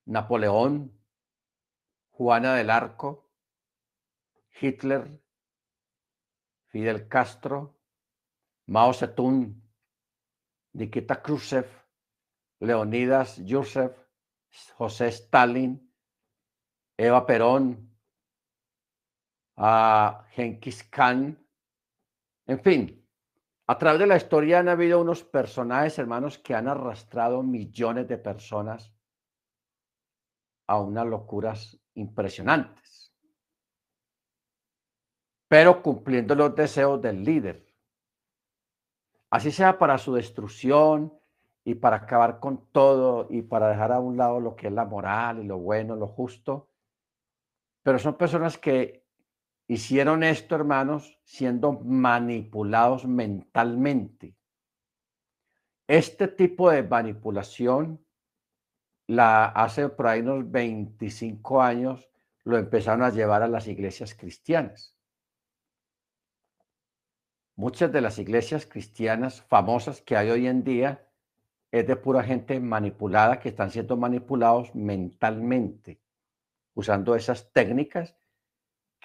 Napoleón, 0.07 0.99
Juana 2.11 2.55
del 2.55 2.71
Arco, 2.71 3.31
Hitler, 4.59 5.23
Fidel 6.69 7.07
Castro, 7.07 7.79
Mao 8.67 8.95
Zedong, 8.95 9.63
Nikita 10.73 11.21
Khrushchev, 11.23 11.67
Leonidas 12.61 13.37
Yusef, 13.45 13.93
José 14.79 15.09
Stalin, 15.09 15.95
Eva 16.97 17.27
Perón, 17.27 17.95
a 19.59 20.27
Genghis 20.31 20.83
Khan, 20.85 21.47
en 22.47 22.63
fin, 22.63 23.06
a 23.67 23.79
través 23.79 24.01
de 24.01 24.07
la 24.07 24.17
historia 24.17 24.61
han 24.61 24.69
habido 24.69 25.01
unos 25.01 25.25
personajes, 25.25 25.99
hermanos, 25.99 26.39
que 26.39 26.55
han 26.55 26.69
arrastrado 26.69 27.43
millones 27.43 28.09
de 28.09 28.19
personas 28.19 28.93
a 30.69 30.81
unas 30.81 31.07
locuras 31.07 31.79
impresionantes 31.95 32.87
pero 35.49 35.83
cumpliendo 35.83 36.35
los 36.35 36.55
deseos 36.55 37.01
del 37.01 37.23
líder. 37.23 37.67
Así 39.31 39.51
sea 39.51 39.79
para 39.79 39.99
su 39.99 40.15
destrucción 40.15 41.13
y 41.65 41.75
para 41.75 41.97
acabar 41.97 42.41
con 42.41 42.71
todo 42.73 43.27
y 43.31 43.43
para 43.43 43.69
dejar 43.69 43.93
a 43.93 44.01
un 44.01 44.17
lado 44.17 44.41
lo 44.41 44.57
que 44.57 44.69
es 44.69 44.73
la 44.73 44.85
moral 44.85 45.43
y 45.43 45.47
lo 45.47 45.59
bueno, 45.59 45.97
lo 45.97 46.07
justo. 46.07 46.71
Pero 47.83 47.99
son 47.99 48.17
personas 48.17 48.59
que 48.59 49.06
hicieron 49.69 50.23
esto, 50.23 50.55
hermanos, 50.55 51.19
siendo 51.25 51.73
manipulados 51.81 53.07
mentalmente. 53.07 54.37
Este 55.89 56.29
tipo 56.29 56.71
de 56.71 56.83
manipulación 56.83 58.05
la 59.07 59.47
hace 59.47 59.89
por 59.89 60.09
ahí 60.09 60.21
unos 60.21 60.51
25 60.51 61.63
años 61.63 62.11
lo 62.45 62.59
empezaron 62.59 63.03
a 63.03 63.11
llevar 63.11 63.43
a 63.43 63.49
las 63.49 63.67
iglesias 63.69 64.15
cristianas. 64.15 64.97
Muchas 67.55 67.91
de 67.91 68.01
las 68.01 68.19
iglesias 68.19 68.67
cristianas 68.67 69.43
famosas 69.43 70.01
que 70.03 70.17
hay 70.17 70.31
hoy 70.31 70.47
en 70.47 70.63
día 70.63 71.09
es 71.71 71.87
de 71.87 71.97
pura 71.97 72.23
gente 72.23 72.61
manipulada 72.61 73.41
que 73.41 73.49
están 73.49 73.71
siendo 73.71 73.97
manipulados 73.97 74.75
mentalmente, 74.75 76.01
usando 76.75 77.15
esas 77.17 77.51
técnicas 77.53 78.17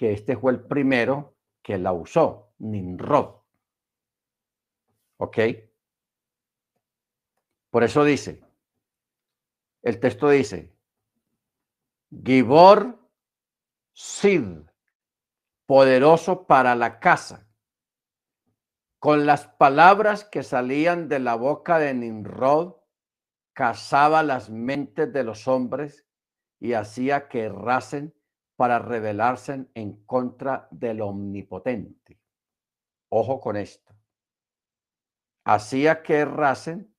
que 0.02 0.14
este 0.14 0.36
fue 0.36 0.52
el 0.54 0.62
primero 0.62 1.38
que 1.62 1.78
la 1.78 1.94
usó, 1.94 2.56
Nimrod. 2.58 3.36
¿Ok? 5.18 5.38
Por 7.70 7.84
eso 7.84 8.04
dice, 8.04 8.44
el 9.84 10.00
texto 10.00 10.28
dice, 10.30 10.76
Gibor 12.10 12.98
Sid, 13.94 14.64
poderoso 15.68 16.48
para 16.48 16.74
la 16.74 17.00
casa 17.00 17.48
con 18.98 19.28
las 19.28 19.50
palabras 19.50 20.24
que 20.24 20.42
salían 20.42 21.10
de 21.10 21.20
la 21.20 21.36
boca 21.36 21.78
de 21.78 21.94
Nimrod, 21.94 22.74
cazaba 23.54 24.24
las 24.24 24.50
mentes 24.50 25.14
de 25.14 25.24
los 25.24 25.48
hombres 25.48 26.08
y 26.60 26.74
hacía 26.74 27.28
que 27.28 27.42
errasen 27.42 28.16
para 28.62 28.78
rebelarse 28.78 29.66
en 29.74 30.06
contra 30.06 30.68
del 30.70 31.02
omnipotente. 31.02 32.22
Ojo 33.10 33.42
con 33.42 33.58
esto. 33.58 33.92
Hacía 35.46 36.04
que 36.04 36.18
errasen 36.18 36.96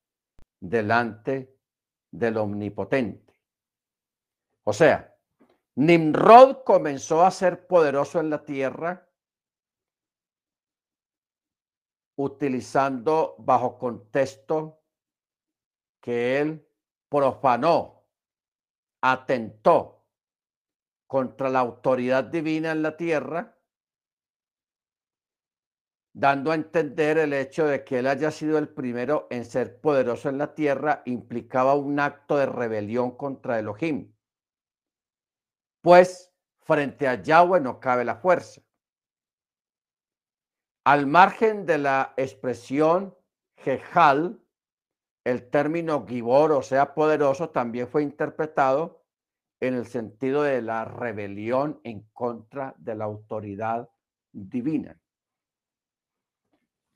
delante 0.59 1.57
del 2.11 2.39
omnipotente. 2.39 3.41
O 4.65 4.73
sea, 4.73 5.17
Nimrod 5.77 6.65
comenzó 6.65 7.25
a 7.25 7.31
ser 7.31 7.69
poderoso 7.69 8.19
en 8.19 8.31
la 8.31 8.45
tierra 8.45 9.09
utilizando 12.17 13.37
bajo 13.39 13.79
contexto 13.79 14.83
que 16.01 16.41
él 16.41 16.69
profanó, 17.09 18.05
atentó 19.01 20.02
contra 21.13 21.51
la 21.51 21.59
autoridad 21.59 22.25
divina 22.25 22.71
en 22.71 22.81
la 22.81 22.97
tierra, 22.97 23.55
dando 26.15 26.51
a 26.51 26.55
entender 26.55 27.19
el 27.19 27.35
hecho 27.35 27.67
de 27.67 27.85
que 27.85 27.99
él 27.99 28.07
haya 28.07 28.31
sido 28.31 28.57
el 28.57 28.71
primero 28.71 29.27
en 29.29 29.45
ser 29.45 29.79
poderoso 29.79 30.31
en 30.31 30.39
la 30.39 30.55
tierra, 30.55 31.03
implicaba 31.05 31.75
un 31.75 32.01
acto 32.01 32.39
de 32.39 32.47
rebelión 32.47 33.15
contra 33.15 33.59
Elohim. 33.59 34.11
Pues 35.83 36.33
frente 36.63 37.07
a 37.07 37.21
Yahweh 37.21 37.61
no 37.61 37.79
cabe 37.79 38.07
la 38.07 38.17
fuerza. 38.17 38.63
Al 40.87 41.07
margen 41.07 41.67
de 41.67 41.77
la 41.77 42.15
expresión 42.17 43.15
Jejal, 43.57 44.41
el 45.25 45.51
término 45.51 46.07
Gibor, 46.07 46.53
o 46.53 46.63
sea, 46.63 46.95
poderoso, 46.95 47.51
también 47.51 47.87
fue 47.87 48.03
interpretado 48.03 49.02
en 49.63 49.75
el 49.75 49.87
sentido 49.87 50.43
de 50.43 50.61
la 50.61 50.85
rebelión 50.85 51.81
en 51.85 52.03
contra 52.13 52.75
de 52.79 52.97
la 52.97 53.05
autoridad 53.05 53.89
divina. 54.33 55.01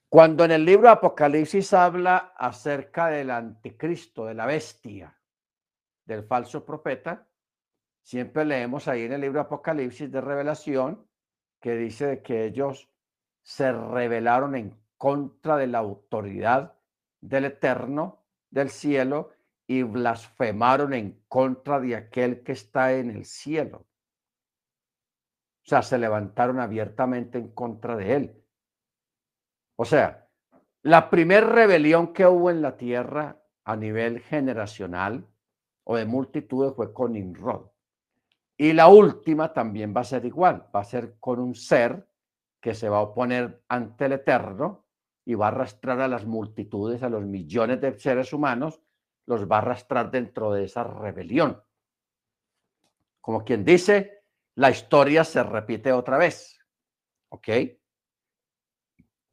Cuando 0.09 0.45
en 0.45 0.51
el 0.51 0.65
libro 0.65 0.91
Apocalipsis 0.91 1.73
habla 1.73 2.35
acerca 2.37 3.07
del 3.07 3.31
anticristo, 3.31 4.25
de 4.25 4.35
la 4.35 4.47
bestia, 4.47 5.17
del 6.05 6.25
falso 6.25 6.65
profeta, 6.67 7.29
siempre 8.03 8.45
leemos 8.45 8.89
ahí 8.89 9.03
en 9.03 9.13
el 9.13 9.21
libro 9.21 9.43
Apocalipsis 9.43 10.11
de 10.11 10.21
Revelación 10.21 11.07
que 11.61 11.77
dice 11.77 12.21
que 12.21 12.47
ellos 12.47 12.91
se 13.43 13.71
rebelaron 13.71 14.57
en 14.57 14.77
contra 14.97 15.57
de 15.57 15.69
la 15.69 15.79
autoridad 15.79 16.75
del 17.21 17.45
Eterno 17.45 18.25
del 18.51 18.71
cielo 18.71 19.36
y 19.67 19.83
blasfemaron 19.83 20.95
en 20.95 21.23
contra 21.29 21.81
de 21.81 21.97
aquel 21.97 22.43
que 22.43 22.53
está 22.53 22.93
en 22.95 23.11
el 23.11 23.25
cielo. 23.25 23.87
O 25.65 25.69
sea, 25.69 25.83
se 25.83 25.99
levantaron 25.99 26.61
abiertamente 26.61 27.39
en 27.39 27.49
contra 27.49 27.97
de 27.97 28.15
él. 28.15 28.45
O 29.77 29.85
sea, 29.85 30.29
la 30.83 31.11
primera 31.11 31.47
rebelión 31.47 32.13
que 32.13 32.27
hubo 32.27 32.51
en 32.51 32.63
la 32.63 32.77
tierra 32.77 33.43
a 33.65 33.75
nivel 33.75 34.21
generacional 34.21 35.27
o 35.83 35.97
de 35.97 36.07
multitudes 36.07 36.75
fue 36.75 36.93
con 36.93 37.15
Nimrod. 37.15 37.71
Y 38.57 38.73
la 38.73 38.89
última 38.89 39.53
también 39.53 39.93
va 39.95 40.03
a 40.03 40.05
ser 40.05 40.25
igual, 40.25 40.69
va 40.75 40.81
a 40.81 40.85
ser 40.85 41.17
con 41.19 41.41
un 41.41 41.55
ser 41.55 42.09
que 42.61 42.75
se 42.75 42.89
va 42.89 42.99
a 42.99 43.03
oponer 43.03 43.63
ante 43.69 44.07
el 44.07 44.13
Eterno 44.13 44.87
y 45.25 45.35
va 45.35 45.47
a 45.47 45.49
arrastrar 45.49 46.01
a 46.01 46.09
las 46.09 46.25
multitudes, 46.25 47.03
a 47.03 47.09
los 47.09 47.25
millones 47.25 47.81
de 47.81 47.99
seres 47.99 48.33
humanos, 48.33 48.81
los 49.27 49.51
va 49.51 49.57
a 49.57 49.59
arrastrar 49.59 50.11
dentro 50.11 50.53
de 50.53 50.65
esa 50.65 50.85
rebelión. 50.85 51.63
Como 53.21 53.45
quien 53.45 53.65
dice, 53.65 54.25
la 54.55 54.71
historia 54.71 55.25
se 55.25 55.43
repite 55.43 55.93
otra 55.93 56.17
vez. 56.17 56.59
¿Ok? 57.29 57.49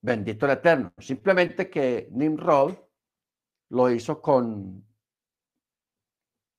Bendito 0.02 0.46
el 0.46 0.52
Eterno. 0.54 0.94
Simplemente 0.98 1.70
que 1.70 2.10
Nimrod 2.12 2.76
lo 3.70 3.90
hizo 3.90 4.22
con 4.22 4.86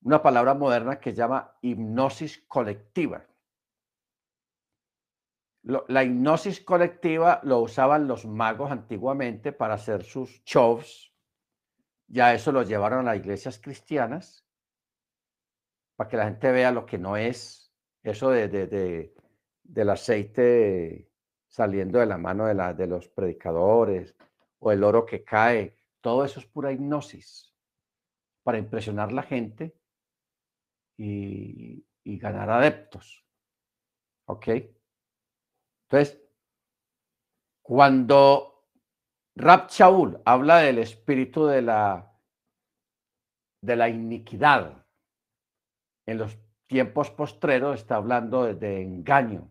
una 0.02 0.22
palabra 0.22 0.54
moderna 0.54 1.00
que 1.00 1.10
se 1.10 1.16
llama 1.16 1.56
hipnosis 1.62 2.44
colectiva. 2.46 3.26
la 5.62 6.04
hipnosis 6.04 6.60
colectiva 6.60 7.40
lo 7.42 7.60
usaban 7.60 8.06
los 8.06 8.26
magos 8.26 8.70
antiguamente 8.70 9.50
para 9.52 9.74
hacer 9.74 10.04
sus 10.04 10.42
shows. 10.44 11.13
Ya 12.14 12.32
eso 12.32 12.52
lo 12.52 12.62
llevaron 12.62 13.00
a 13.00 13.10
las 13.10 13.16
iglesias 13.16 13.58
cristianas 13.58 14.46
para 15.96 16.08
que 16.08 16.16
la 16.16 16.26
gente 16.26 16.52
vea 16.52 16.70
lo 16.70 16.86
que 16.86 16.96
no 16.96 17.16
es 17.16 17.74
eso 18.04 18.30
de, 18.30 18.46
de, 18.46 19.12
del 19.64 19.90
aceite 19.90 21.10
saliendo 21.48 21.98
de 21.98 22.06
la 22.06 22.16
mano 22.16 22.46
de, 22.46 22.54
la, 22.54 22.72
de 22.72 22.86
los 22.86 23.08
predicadores 23.08 24.14
o 24.60 24.70
el 24.70 24.84
oro 24.84 25.04
que 25.04 25.24
cae. 25.24 25.76
Todo 26.00 26.24
eso 26.24 26.38
es 26.38 26.46
pura 26.46 26.70
hipnosis 26.70 27.52
para 28.44 28.58
impresionar 28.58 29.08
a 29.08 29.14
la 29.14 29.22
gente 29.24 29.76
y, 30.96 31.84
y 32.04 32.18
ganar 32.18 32.48
adeptos. 32.48 33.26
¿Ok? 34.26 34.48
Entonces, 35.88 36.22
cuando 37.60 38.53
Rab 39.36 39.68
Shaul 39.68 40.20
habla 40.24 40.58
del 40.58 40.78
espíritu 40.78 41.46
de 41.46 41.62
la, 41.62 42.12
de 43.60 43.76
la 43.76 43.88
iniquidad 43.88 44.86
en 46.06 46.18
los 46.18 46.38
tiempos 46.66 47.10
postreros, 47.10 47.80
está 47.80 47.96
hablando 47.96 48.52
de, 48.54 48.82
engaño, 48.82 49.50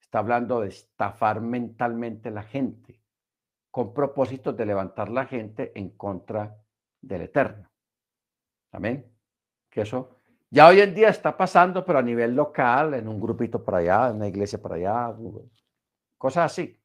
está 0.00 0.20
hablando 0.20 0.60
de 0.60 0.68
estafar 0.68 1.40
mentalmente 1.40 2.28
a 2.28 2.32
la 2.32 2.42
gente, 2.42 3.00
con 3.70 3.92
propósito 3.92 4.52
de 4.52 4.66
levantar 4.66 5.10
la 5.10 5.26
gente 5.26 5.72
en 5.74 5.90
contra 5.90 6.56
del 7.00 7.22
Eterno. 7.22 7.70
Amén. 8.72 9.12
Que 9.68 9.82
eso 9.82 10.20
ya 10.50 10.68
hoy 10.68 10.80
en 10.80 10.94
día 10.94 11.08
está 11.08 11.36
pasando, 11.36 11.84
pero 11.84 11.98
a 11.98 12.02
nivel 12.02 12.36
local, 12.36 12.94
en 12.94 13.08
un 13.08 13.20
grupito 13.20 13.64
por 13.64 13.74
allá, 13.74 14.08
en 14.08 14.16
una 14.16 14.28
iglesia 14.28 14.62
por 14.62 14.72
allá, 14.72 15.12
cosas 16.16 16.52
así. 16.52 16.80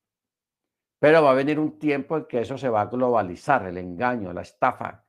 Pero 1.00 1.24
va 1.24 1.32
a 1.32 1.36
venir 1.36 1.60
un 1.60 1.80
tiempo 1.80 2.18
en 2.18 2.26
que 2.26 2.42
eso 2.42 2.58
se 2.58 2.70
va 2.70 2.82
a 2.82 2.86
globalizar, 2.88 3.66
el 3.66 3.78
engaño, 3.78 4.34
la 4.34 4.42
estafa, 4.42 5.06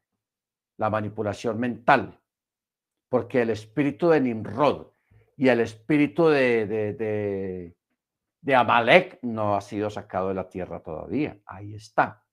la 0.78 0.88
manipulación 0.88 1.58
mental, 1.58 2.18
porque 3.08 3.42
el 3.42 3.50
espíritu 3.50 4.08
de 4.08 4.20
Nimrod 4.20 4.86
y 5.36 5.48
el 5.48 5.60
espíritu 5.60 6.28
de, 6.28 7.74
de, 8.40 8.54
Amalek 8.54 9.18
no 9.22 9.56
ha 9.56 9.60
sido 9.60 9.90
sacado 9.90 10.28
de 10.28 10.34
la 10.34 10.48
tierra 10.48 10.82
todavía. 10.82 11.40
Ahí 11.44 11.74
está. 11.74 12.24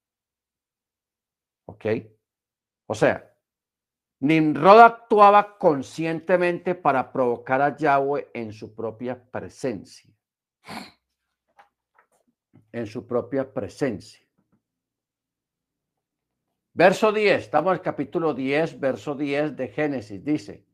¿Ok? 1.66 1.86
O 2.86 2.94
sea, 2.94 3.34
Nimrod 4.20 4.80
actuaba 4.80 5.58
conscientemente 5.58 6.74
para 6.74 7.12
provocar 7.12 7.60
a 7.60 7.76
Yahweh 7.76 8.30
en 8.34 8.52
su 8.52 8.74
propia 8.74 9.30
presencia. 9.30 10.10
En 12.78 12.86
su 12.86 13.04
propia 13.04 13.52
presencia. 13.52 14.24
Verso 16.72 17.10
10, 17.10 17.42
estamos 17.42 17.72
el 17.72 17.80
capítulo 17.80 18.32
10, 18.32 18.78
verso 18.78 19.16
10 19.16 19.56
de 19.56 19.66
Génesis, 19.66 20.24
dice, 20.24 20.64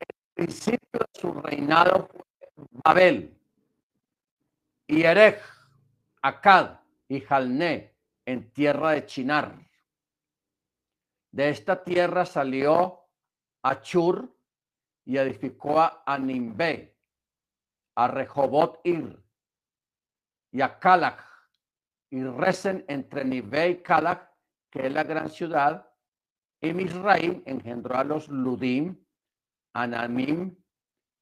el 0.00 0.16
principio 0.34 0.98
de 0.98 1.20
su 1.20 1.32
reinado 1.32 2.08
fue 2.08 2.24
Babel, 2.84 3.38
y 4.88 5.04
Erech, 5.04 5.40
Akkad 6.22 6.80
y 7.06 7.20
Jalné 7.20 7.94
en 8.26 8.50
tierra 8.50 8.90
de 8.90 9.06
Chinar 9.06 9.56
de 11.30 11.50
esta 11.50 11.84
tierra 11.84 12.26
salió 12.26 13.00
Achur 13.62 14.36
y 15.04 15.18
edificó 15.18 15.80
a 15.80 16.18
Nimbe, 16.18 16.96
a 17.94 18.08
Rehobot 18.08 18.80
Ir 18.82 19.23
y 20.54 20.62
a 20.62 20.78
Calach, 20.78 21.20
y 22.10 22.22
recen 22.22 22.84
entre 22.86 23.24
Nimbe 23.24 23.70
y 23.70 23.82
Calach, 23.82 24.30
que 24.70 24.86
es 24.86 24.92
la 24.92 25.02
gran 25.02 25.28
ciudad, 25.28 25.90
y 26.60 26.72
Misraim 26.72 27.42
engendró 27.44 27.96
a 27.96 28.04
los 28.04 28.28
Ludim, 28.28 28.96
Anamim, 29.72 30.56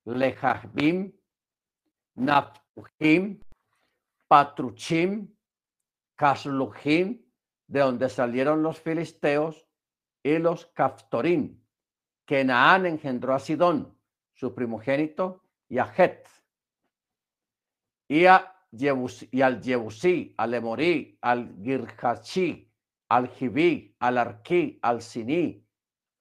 Lejahbim, 0.04 1.14
Napujim, 2.16 3.40
Patruchim, 4.28 5.34
Kasluhim, 6.14 7.24
de 7.68 7.80
donde 7.80 8.10
salieron 8.10 8.62
los 8.62 8.78
filisteos, 8.80 9.66
y 10.22 10.36
los 10.36 10.66
Caftorim, 10.66 11.58
que 12.26 12.44
Naán 12.44 12.84
engendró 12.84 13.34
a 13.34 13.38
Sidón, 13.38 13.98
su 14.34 14.54
primogénito, 14.54 15.42
y 15.70 15.78
a 15.78 15.90
Het, 15.96 16.28
y, 18.08 18.26
a 18.26 18.61
y 18.72 19.42
al 19.42 19.62
Jebusí, 19.62 20.34
al 20.36 20.54
Emorí, 20.54 21.18
al 21.20 21.54
Girhachi, 21.62 22.70
al 23.10 23.28
Jibí, 23.28 23.94
al 24.00 24.18
Arquí, 24.18 24.78
al 24.82 25.02
Siní, 25.02 25.66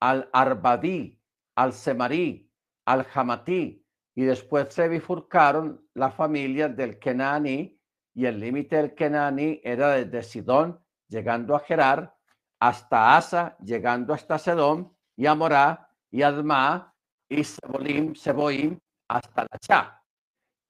al 0.01 0.29
Arbadí, 0.33 1.17
al 1.55 1.71
Semarí, 1.71 2.51
al 2.85 3.07
Hamatí, 3.13 3.85
y 4.13 4.23
después 4.23 4.73
se 4.73 4.89
bifurcaron 4.89 5.87
las 5.93 6.13
familias 6.13 6.75
del 6.75 6.99
Kenaní, 6.99 7.79
y 8.13 8.25
el 8.25 8.39
límite 8.39 8.75
del 8.75 8.93
Kenaní 8.93 9.61
era 9.63 9.91
desde 9.91 10.21
Sidón, 10.21 10.83
llegando 11.07 11.55
a 11.55 11.59
Gerar, 11.61 12.13
hasta 12.59 13.15
Asa, 13.15 13.55
llegando 13.63 14.13
hasta 14.13 14.37
Sedom, 14.37 14.93
y 15.15 15.25
Amorá, 15.25 15.89
y 16.11 16.21
Adma, 16.21 16.93
y 17.29 17.43
Sebolim, 17.45 18.13
Seboim, 18.15 18.77
hasta 19.07 19.43
la 19.43 19.57
Cha. 19.59 20.00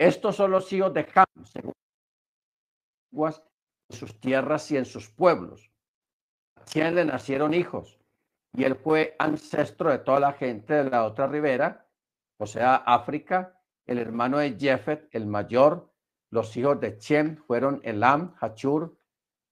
Estos 0.02 0.36
son 0.36 0.49
los 0.49 0.73
hijos 0.73 0.91
de 0.95 1.07
Ham, 1.14 1.28
en 3.11 3.95
sus 3.95 4.19
tierras 4.19 4.72
y 4.72 4.78
en 4.78 4.86
sus 4.86 5.11
pueblos. 5.11 5.72
A 6.56 6.64
quien 6.64 6.95
le 6.95 7.06
nacieron 7.06 7.53
hijos, 7.53 7.99
y 8.52 8.64
él 8.64 8.76
fue 8.76 9.15
ancestro 9.19 9.91
de 9.91 9.99
toda 9.99 10.19
la 10.19 10.34
gente 10.34 10.73
de 10.73 10.90
la 10.90 11.06
otra 11.06 11.28
ribera, 11.28 11.88
o 12.40 12.48
sea, 12.48 12.78
África, 12.78 13.61
el 13.86 13.99
hermano 13.99 14.40
de 14.40 14.57
Jefet, 14.60 15.07
el 15.11 15.28
mayor. 15.28 15.94
Los 16.32 16.57
hijos 16.57 16.80
de 16.80 16.98
Chem 16.98 17.38
fueron 17.38 17.80
Elam, 17.84 18.34
Hachur, 18.40 18.98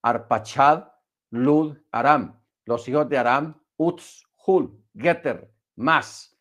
Arpachad, 0.01 0.85
Lud, 1.29 1.77
Aram. 1.91 2.41
Los 2.65 2.89
hijos 2.89 3.07
de 3.07 3.19
Aram, 3.19 3.61
Utz, 3.77 4.25
Hul, 4.47 4.83
Geter, 4.95 5.53
Mas 5.75 6.35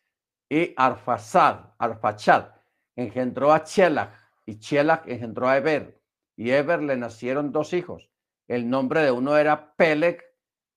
y 0.49 0.73
Arfasad, 0.75 1.75
Arfachad. 1.77 2.58
Engendró 2.99 3.53
a 3.53 3.63
Chelach 3.63 4.13
y 4.45 4.59
Chelach 4.59 5.07
engendró 5.07 5.47
a 5.47 5.57
Eber. 5.57 6.01
Y 6.35 6.51
Eber 6.51 6.81
le 6.81 6.97
nacieron 6.97 7.51
dos 7.51 7.73
hijos. 7.73 8.09
El 8.47 8.69
nombre 8.69 9.01
de 9.01 9.11
uno 9.11 9.37
era 9.37 9.75
Peleg, 9.75 10.21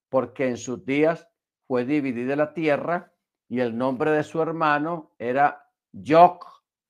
porque 0.09 0.47
en 0.47 0.57
sus 0.57 0.85
días 0.85 1.29
fue 1.67 1.85
dividida 1.85 2.37
la 2.37 2.53
tierra, 2.53 3.13
y 3.49 3.61
el 3.61 3.77
nombre 3.77 4.11
de 4.11 4.23
su 4.23 4.41
hermano 4.41 5.15
era 5.19 5.69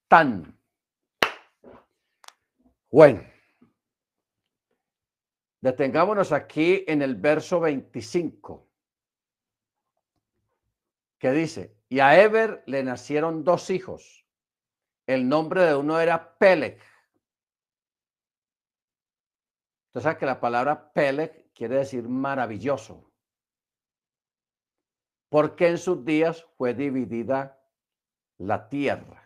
Tan. 0.08 0.58
Bueno, 2.90 3.22
Detengámonos 5.62 6.32
aquí 6.32 6.84
en 6.88 7.02
el 7.02 7.14
verso 7.14 7.60
25, 7.60 8.68
que 11.20 11.30
dice, 11.30 11.76
y 11.88 12.00
a 12.00 12.20
Eber 12.20 12.64
le 12.66 12.82
nacieron 12.82 13.44
dos 13.44 13.70
hijos. 13.70 14.21
El 15.06 15.28
nombre 15.28 15.62
de 15.62 15.74
uno 15.74 16.00
era 16.00 16.36
Peleg. 16.38 16.80
Entonces, 19.86 20.04
¿sabes 20.04 20.18
que 20.18 20.26
la 20.26 20.40
palabra 20.40 20.92
Peleg 20.92 21.52
quiere 21.52 21.76
decir 21.76 22.08
maravilloso? 22.08 23.10
Porque 25.28 25.68
en 25.68 25.78
sus 25.78 26.04
días 26.04 26.46
fue 26.56 26.74
dividida 26.74 27.62
la 28.38 28.68
tierra. 28.68 29.22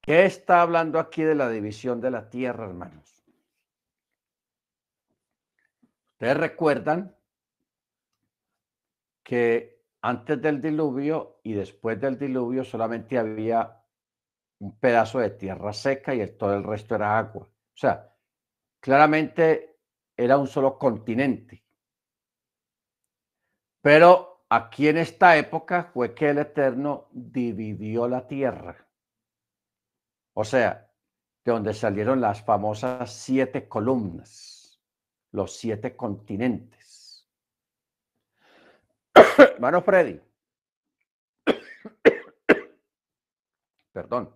¿Qué 0.00 0.26
está 0.26 0.60
hablando 0.60 0.98
aquí 0.98 1.22
de 1.22 1.34
la 1.34 1.48
división 1.48 2.00
de 2.00 2.10
la 2.10 2.28
tierra, 2.28 2.66
hermanos? 2.66 3.24
Ustedes 6.12 6.36
recuerdan 6.36 7.16
que 9.22 9.73
antes 10.06 10.40
del 10.42 10.60
diluvio 10.60 11.40
y 11.42 11.54
después 11.54 11.98
del 11.98 12.18
diluvio 12.18 12.62
solamente 12.62 13.16
había 13.16 13.82
un 14.58 14.78
pedazo 14.78 15.18
de 15.18 15.30
tierra 15.30 15.72
seca 15.72 16.14
y 16.14 16.26
todo 16.36 16.54
el 16.54 16.62
resto 16.62 16.94
era 16.94 17.16
agua. 17.16 17.46
O 17.46 17.76
sea, 17.76 18.14
claramente 18.80 19.78
era 20.14 20.36
un 20.36 20.46
solo 20.46 20.78
continente. 20.78 21.64
Pero 23.80 24.44
aquí 24.50 24.88
en 24.88 24.98
esta 24.98 25.38
época 25.38 25.84
fue 25.84 26.14
que 26.14 26.28
el 26.28 26.38
Eterno 26.38 27.08
dividió 27.10 28.06
la 28.06 28.26
tierra. 28.26 28.86
O 30.34 30.44
sea, 30.44 30.92
de 31.46 31.52
donde 31.52 31.72
salieron 31.72 32.20
las 32.20 32.42
famosas 32.42 33.10
siete 33.10 33.68
columnas, 33.68 34.82
los 35.32 35.56
siete 35.56 35.96
continentes. 35.96 36.83
Hermano 39.38 39.82
Freddy. 39.82 40.20
Perdón. 43.92 44.34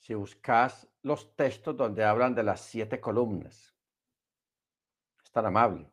Si 0.00 0.14
buscas 0.14 0.88
los 1.02 1.34
textos 1.36 1.76
donde 1.76 2.04
hablan 2.04 2.34
de 2.34 2.42
las 2.42 2.60
siete 2.60 3.00
columnas, 3.00 3.74
es 5.22 5.30
tan 5.30 5.46
amable. 5.46 5.90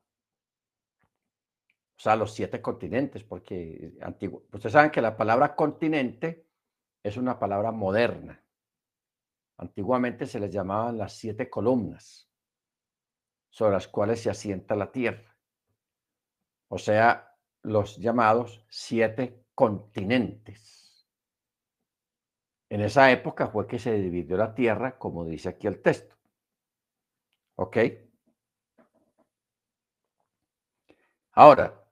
O 1.97 1.99
sea, 1.99 2.15
los 2.15 2.33
siete 2.33 2.61
continentes, 2.61 3.23
porque 3.23 3.93
antiguo, 4.01 4.45
ustedes 4.51 4.73
saben 4.73 4.91
que 4.91 5.01
la 5.01 5.15
palabra 5.15 5.55
continente 5.55 6.45
es 7.03 7.17
una 7.17 7.39
palabra 7.39 7.71
moderna. 7.71 8.44
Antiguamente 9.65 10.27
se 10.27 10.39
les 10.39 10.51
llamaban 10.51 10.99
las 10.99 11.13
siete 11.13 11.49
columnas 11.49 12.29
sobre 13.49 13.73
las 13.73 13.87
cuales 13.87 14.21
se 14.21 14.29
asienta 14.29 14.75
la 14.75 14.91
tierra. 14.91 15.35
O 16.67 16.77
sea, 16.77 17.35
los 17.63 17.97
llamados 17.97 18.63
siete 18.69 19.43
continentes. 19.55 21.07
En 22.69 22.81
esa 22.81 23.09
época 23.11 23.47
fue 23.47 23.65
que 23.65 23.79
se 23.79 23.93
dividió 23.93 24.37
la 24.37 24.53
tierra, 24.53 24.99
como 24.99 25.25
dice 25.25 25.49
aquí 25.49 25.65
el 25.65 25.81
texto. 25.81 26.15
¿Ok? 27.55 27.77
Ahora, 31.31 31.85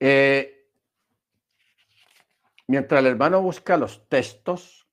Eh, 0.00 0.66
mientras 2.66 3.00
el 3.00 3.06
hermano 3.06 3.42
busca 3.42 3.76
los 3.76 4.08
textos, 4.08 4.88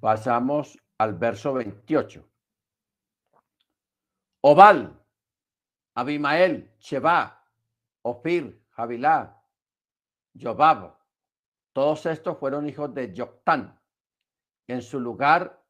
pasamos 0.00 0.78
al 0.98 1.14
verso 1.14 1.54
28. 1.54 2.24
Obal, 4.42 5.00
Abimael, 5.94 6.72
Sheba, 6.78 7.44
Ofir, 8.02 8.64
Javilá, 8.70 9.42
Jobab, 10.40 10.96
todos 11.72 12.06
estos 12.06 12.38
fueron 12.38 12.68
hijos 12.68 12.94
de 12.94 13.12
Joctán. 13.16 13.80
En 14.66 14.82
su 14.82 15.00
lugar 15.00 15.62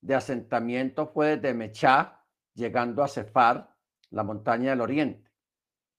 de 0.00 0.14
asentamiento 0.14 1.06
fue 1.08 1.36
de 1.36 1.54
Mechá, 1.54 2.24
llegando 2.54 3.02
a 3.02 3.08
Cefar, 3.08 3.74
la 4.10 4.22
montaña 4.22 4.70
del 4.70 4.80
oriente. 4.80 5.25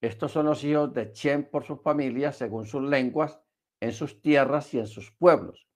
Estos 0.01 0.31
son 0.31 0.45
los 0.45 0.63
hijos 0.63 0.93
de 0.93 1.11
Chem 1.11 1.49
por 1.49 1.63
sus 1.63 1.81
familias, 1.81 2.37
según 2.37 2.65
sus 2.65 2.83
lenguas, 2.83 3.39
en 3.79 3.91
sus 3.91 4.21
tierras 4.21 4.73
y 4.73 4.79
en 4.79 4.87
sus 4.87 5.11
pueblos. 5.11 5.67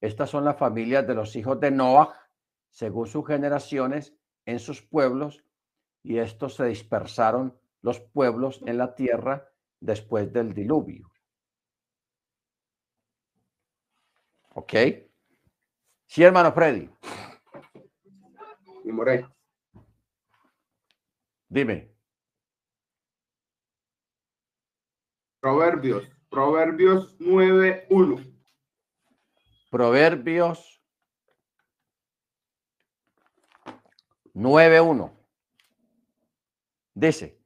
Estas 0.00 0.30
son 0.30 0.44
las 0.44 0.56
familias 0.56 1.06
de 1.06 1.14
los 1.14 1.34
hijos 1.34 1.58
de 1.58 1.70
Noah, 1.70 2.14
según 2.70 3.08
sus 3.08 3.26
generaciones, 3.26 4.14
en 4.46 4.60
sus 4.60 4.82
pueblos, 4.82 5.44
y 6.02 6.18
estos 6.18 6.54
se 6.54 6.66
dispersaron 6.66 7.58
los 7.82 8.00
pueblos 8.00 8.62
en 8.66 8.78
la 8.78 8.94
tierra 8.94 9.50
después 9.80 10.32
del 10.32 10.54
diluvio. 10.54 11.10
¿Ok? 14.54 14.74
Sí, 16.06 16.22
hermano 16.22 16.52
Freddy. 16.52 16.88
Dime. 21.48 21.97
Proverbios, 25.40 26.08
Proverbios 26.28 27.18
9.1. 27.20 28.34
Proverbios 29.70 30.82
9.1. 34.34 35.12
Dice, 36.94 37.40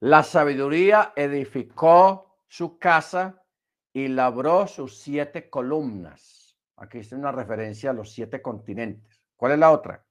la 0.00 0.22
sabiduría 0.22 1.12
edificó 1.14 2.40
su 2.48 2.78
casa 2.78 3.44
y 3.92 4.08
labró 4.08 4.66
sus 4.66 4.98
siete 4.98 5.50
columnas. 5.50 6.58
Aquí 6.76 6.98
está 6.98 7.16
una 7.16 7.32
referencia 7.32 7.90
a 7.90 7.92
los 7.92 8.12
siete 8.12 8.40
continentes. 8.40 9.28
¿Cuál 9.36 9.52
es 9.52 9.58
la 9.58 9.70
otra? 9.70 10.04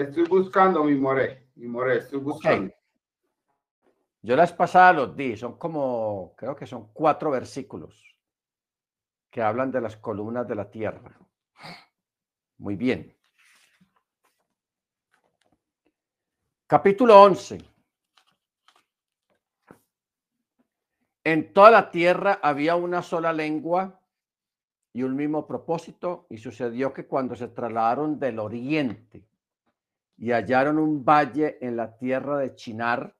Estoy 0.00 0.24
buscando 0.24 0.82
mi 0.82 0.94
more, 0.94 1.50
mi 1.56 1.66
more, 1.66 1.98
estoy 1.98 2.20
buscando. 2.20 2.72
Yo 4.22 4.34
las 4.34 4.50
pasadas 4.50 4.96
los 4.96 5.14
di, 5.14 5.36
son 5.36 5.58
como, 5.58 6.32
creo 6.38 6.56
que 6.56 6.66
son 6.66 6.88
cuatro 6.94 7.30
versículos 7.30 8.02
que 9.30 9.42
hablan 9.42 9.70
de 9.70 9.82
las 9.82 9.98
columnas 9.98 10.48
de 10.48 10.54
la 10.54 10.70
tierra. 10.70 11.18
Muy 12.56 12.76
bien. 12.76 13.14
Capítulo 16.66 17.20
11. 17.20 17.58
En 21.24 21.52
toda 21.52 21.70
la 21.70 21.90
tierra 21.90 22.40
había 22.42 22.74
una 22.74 23.02
sola 23.02 23.34
lengua 23.34 24.00
y 24.94 25.02
un 25.02 25.14
mismo 25.14 25.46
propósito, 25.46 26.26
y 26.30 26.38
sucedió 26.38 26.94
que 26.94 27.06
cuando 27.06 27.36
se 27.36 27.48
trasladaron 27.48 28.18
del 28.18 28.38
oriente 28.38 29.29
y 30.20 30.32
hallaron 30.32 30.78
un 30.78 31.02
valle 31.02 31.56
en 31.62 31.76
la 31.76 31.96
tierra 31.96 32.36
de 32.36 32.54
Chinar. 32.54 33.16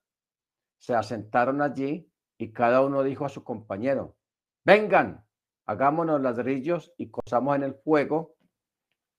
Se 0.78 0.94
asentaron 0.94 1.62
allí 1.62 2.12
y 2.36 2.52
cada 2.52 2.82
uno 2.82 3.02
dijo 3.02 3.24
a 3.24 3.30
su 3.30 3.42
compañero, 3.42 4.18
vengan, 4.64 5.26
hagámonos 5.64 6.20
ladrillos 6.20 6.92
y 6.98 7.10
cosamos 7.10 7.56
en 7.56 7.62
el 7.62 7.74
fuego. 7.74 8.36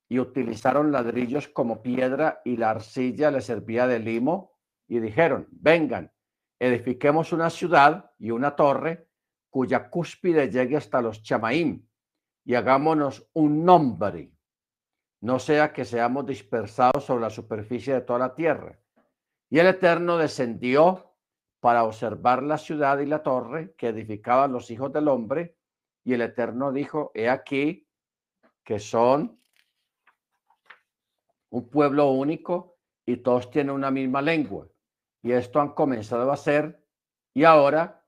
Y 0.08 0.20
utilizaron 0.20 0.92
ladrillos 0.92 1.48
como 1.48 1.82
piedra 1.82 2.42
y 2.46 2.58
la 2.58 2.70
arcilla 2.70 3.32
le 3.32 3.42
servía 3.42 3.88
de 3.88 3.98
limo. 3.98 4.60
Y 4.88 5.00
dijeron, 5.00 5.48
vengan, 5.50 6.12
edifiquemos 6.60 7.34
una 7.34 7.50
ciudad 7.50 8.12
y 8.20 8.30
una 8.30 8.56
torre 8.56 9.08
cuya 9.50 9.90
cúspide 9.90 10.52
llegue 10.52 10.78
hasta 10.78 11.02
los 11.02 11.24
chamaim 11.24 11.84
y 12.46 12.54
hagámonos 12.54 13.28
un 13.34 13.66
nombre 13.66 14.32
no 15.22 15.40
sea 15.40 15.72
que 15.72 15.86
seamos 15.86 16.26
dispersados 16.26 17.06
sobre 17.06 17.22
la 17.22 17.30
superficie 17.30 17.94
de 17.94 18.02
toda 18.02 18.20
la 18.20 18.36
tierra. 18.36 18.80
Y 19.50 19.60
el 19.60 19.68
Eterno 19.68 20.18
descendió 20.18 21.16
para 21.60 21.84
observar 21.84 22.42
la 22.42 22.58
ciudad 22.58 22.98
y 23.00 23.06
la 23.06 23.22
torre 23.22 23.76
que 23.76 23.90
edificaban 23.90 24.52
los 24.52 24.72
hijos 24.72 24.92
del 24.92 25.08
hombre, 25.08 25.58
y 26.04 26.14
el 26.14 26.22
Eterno 26.22 26.72
dijo, 26.72 27.12
he 27.14 27.30
aquí 27.30 27.88
que 28.64 28.80
son 28.80 29.40
un 31.52 31.70
pueblo 31.70 32.10
único 32.10 32.80
y 33.06 33.18
todos 33.18 33.52
tienen 33.52 33.76
una 33.76 33.92
misma 33.92 34.22
lengua. 34.24 34.68
Y 35.22 35.34
esto 35.34 35.62
han 35.62 35.74
comenzado 35.74 36.32
a 36.32 36.34
hacer, 36.34 36.84
y 37.36 37.44
ahora, 37.44 38.04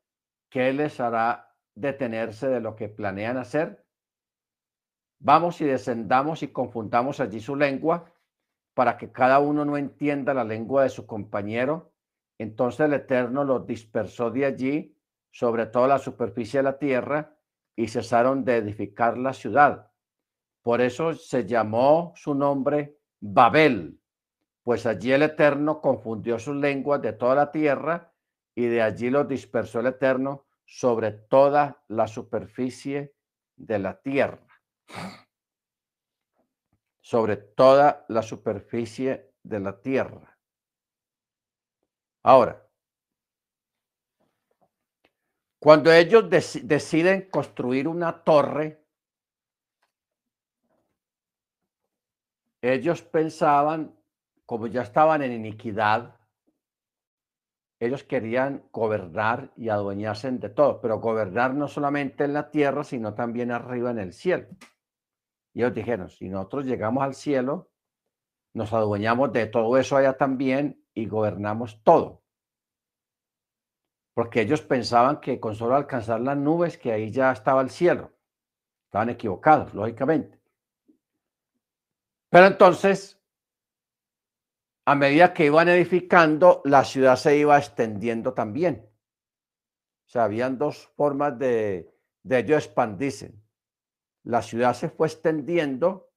¿qué 0.49 0.73
les 0.73 0.99
hará 0.99 1.56
detenerse 1.76 2.48
de 2.48 2.60
lo 2.60 2.76
que 2.76 2.90
planean 2.90 3.38
hacer? 3.38 3.83
Vamos 5.26 5.62
y 5.62 5.64
descendamos 5.64 6.44
y 6.44 6.50
confundamos 6.50 7.22
allí 7.22 7.40
su 7.40 7.56
lengua 7.56 8.12
para 8.74 8.98
que 8.98 9.10
cada 9.10 9.40
uno 9.40 9.64
no 9.64 9.78
entienda 9.78 10.34
la 10.34 10.44
lengua 10.44 10.84
de 10.84 10.90
su 10.90 11.08
compañero. 11.08 11.94
Entonces 12.38 12.82
el 12.82 12.94
Eterno 12.94 13.45
los 13.45 13.66
dispersó 13.66 14.32
de 14.32 14.44
allí 14.44 14.98
sobre 15.32 15.66
toda 15.68 15.88
la 15.88 16.00
superficie 16.00 16.60
de 16.60 16.64
la 16.64 16.78
tierra 16.78 17.38
y 17.74 17.88
cesaron 17.88 18.44
de 18.44 18.58
edificar 18.58 19.18
la 19.18 19.32
ciudad. 19.32 19.90
Por 20.62 20.82
eso 20.82 21.14
se 21.14 21.45
llamó 21.45 22.12
su 22.18 22.36
nombre 22.36 23.00
Babel, 23.22 24.02
pues 24.62 24.86
allí 24.86 25.14
el 25.14 25.22
Eterno 25.22 25.80
confundió 25.80 26.38
sus 26.38 26.58
lenguas 26.58 27.02
de 27.02 27.14
toda 27.14 27.36
la 27.36 27.50
tierra 27.50 28.12
y 28.54 28.66
de 28.66 28.82
allí 28.82 29.10
los 29.10 29.26
dispersó 29.30 29.80
el 29.80 29.88
Eterno 29.88 30.48
sobre 30.66 31.12
toda 31.12 31.82
la 31.88 32.08
superficie 32.08 33.16
de 33.56 33.80
la 33.80 34.02
tierra. 34.02 34.43
Sobre 37.02 37.38
toda 37.38 38.06
la 38.10 38.22
superficie 38.22 39.34
de 39.44 39.60
la 39.60 39.82
tierra. 39.82 40.38
Ahora, 42.24 42.66
cuando 45.60 45.92
ellos 45.92 46.30
deciden 46.30 47.30
construir 47.30 47.88
una 47.88 48.24
torre, 48.24 48.86
ellos 52.62 53.02
pensaban, 53.02 53.98
como 54.46 54.68
ya 54.68 54.82
estaban 54.82 55.22
en 55.22 55.34
iniquidad, 55.34 56.18
ellos 57.80 58.04
querían 58.04 58.64
gobernar 58.72 59.52
y 59.58 59.68
adueñarse 59.68 60.32
de 60.32 60.50
todo, 60.50 60.80
pero 60.80 61.00
gobernar 61.00 61.54
no 61.54 61.68
solamente 61.68 62.24
en 62.24 62.34
la 62.34 62.50
tierra, 62.50 62.86
sino 62.86 63.14
también 63.14 63.52
arriba 63.52 63.92
en 63.92 64.00
el 64.00 64.14
cielo. 64.14 64.48
Y 65.54 65.62
ellos 65.62 65.74
dijeron, 65.74 66.10
si 66.10 66.30
nosotros 66.30 66.66
llegamos 66.66 67.04
al 67.04 67.14
cielo, 67.14 67.70
nos 68.54 68.74
adueñamos 68.74 69.32
de 69.34 69.46
todo 69.48 69.78
eso 69.78 69.98
allá 69.98 70.18
también 70.18 70.84
y 70.94 71.06
gobernamos 71.08 71.82
todo. 71.84 72.24
Porque 74.14 74.42
ellos 74.42 74.62
pensaban 74.62 75.20
que 75.20 75.40
con 75.40 75.56
solo 75.56 75.76
alcanzar 75.76 76.22
las 76.22 76.38
nubes, 76.38 76.78
que 76.78 76.92
ahí 76.92 77.12
ya 77.12 77.32
estaba 77.32 77.62
el 77.62 77.70
cielo. 77.70 78.12
Estaban 78.86 79.10
equivocados, 79.10 79.74
lógicamente. 79.74 80.40
Pero 82.30 82.48
entonces 82.48 83.20
a 84.86 84.96
medida 84.96 85.34
que 85.34 85.46
iban 85.46 85.70
edificando, 85.70 86.62
la 86.66 86.84
ciudad 86.84 87.16
se 87.16 87.38
iba 87.38 87.58
extendiendo 87.58 88.34
también. 88.34 88.90
O 90.06 90.10
sea, 90.10 90.26
habían 90.26 90.58
dos 90.58 90.92
formas 90.96 91.40
de, 91.40 91.90
de 92.24 92.40
ello 92.40 92.58
expandirse. 92.58 93.34
La 94.24 94.41
ciudad 94.41 94.74
se 94.74 94.90
fue 94.90 95.08
extendiendo, 95.08 96.12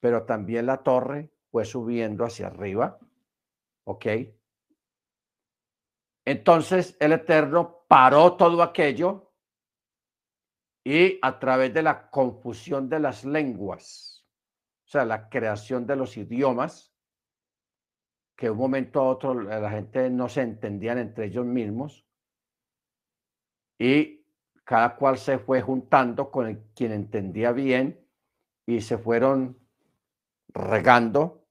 pero 0.00 0.24
también 0.24 0.66
la 0.66 0.82
torre 0.82 1.32
fue 1.50 1.64
subiendo 1.64 2.24
hacia 2.24 2.46
arriba. 2.46 2.98
¿Ok? 3.84 4.06
Entonces 6.24 6.96
el 7.00 7.12
Eterno 7.12 7.84
paró 7.88 8.36
todo 8.36 8.62
aquello 8.62 9.32
y 10.84 11.18
a 11.22 11.38
través 11.38 11.74
de 11.74 11.82
la 11.82 12.08
confusión 12.10 12.88
de 12.88 13.00
las 13.00 13.24
lenguas, 13.24 14.24
o 14.86 14.88
sea, 14.88 15.04
la 15.04 15.28
creación 15.28 15.86
de 15.86 15.96
los 15.96 16.16
idiomas, 16.16 16.94
que 18.36 18.48
un 18.48 18.58
momento 18.58 19.00
a 19.00 19.08
otro 19.08 19.34
la 19.34 19.70
gente 19.70 20.08
no 20.08 20.28
se 20.28 20.42
entendían 20.42 20.98
entre 20.98 21.26
ellos 21.26 21.44
mismos 21.44 22.06
y 23.78 24.19
cada 24.70 24.94
cual 24.94 25.18
se 25.18 25.40
fue 25.40 25.60
juntando 25.60 26.30
con 26.30 26.70
quien 26.76 26.92
entendía 26.92 27.50
bien 27.50 28.06
y 28.64 28.82
se 28.82 28.98
fueron 28.98 29.58
regando 30.46 31.44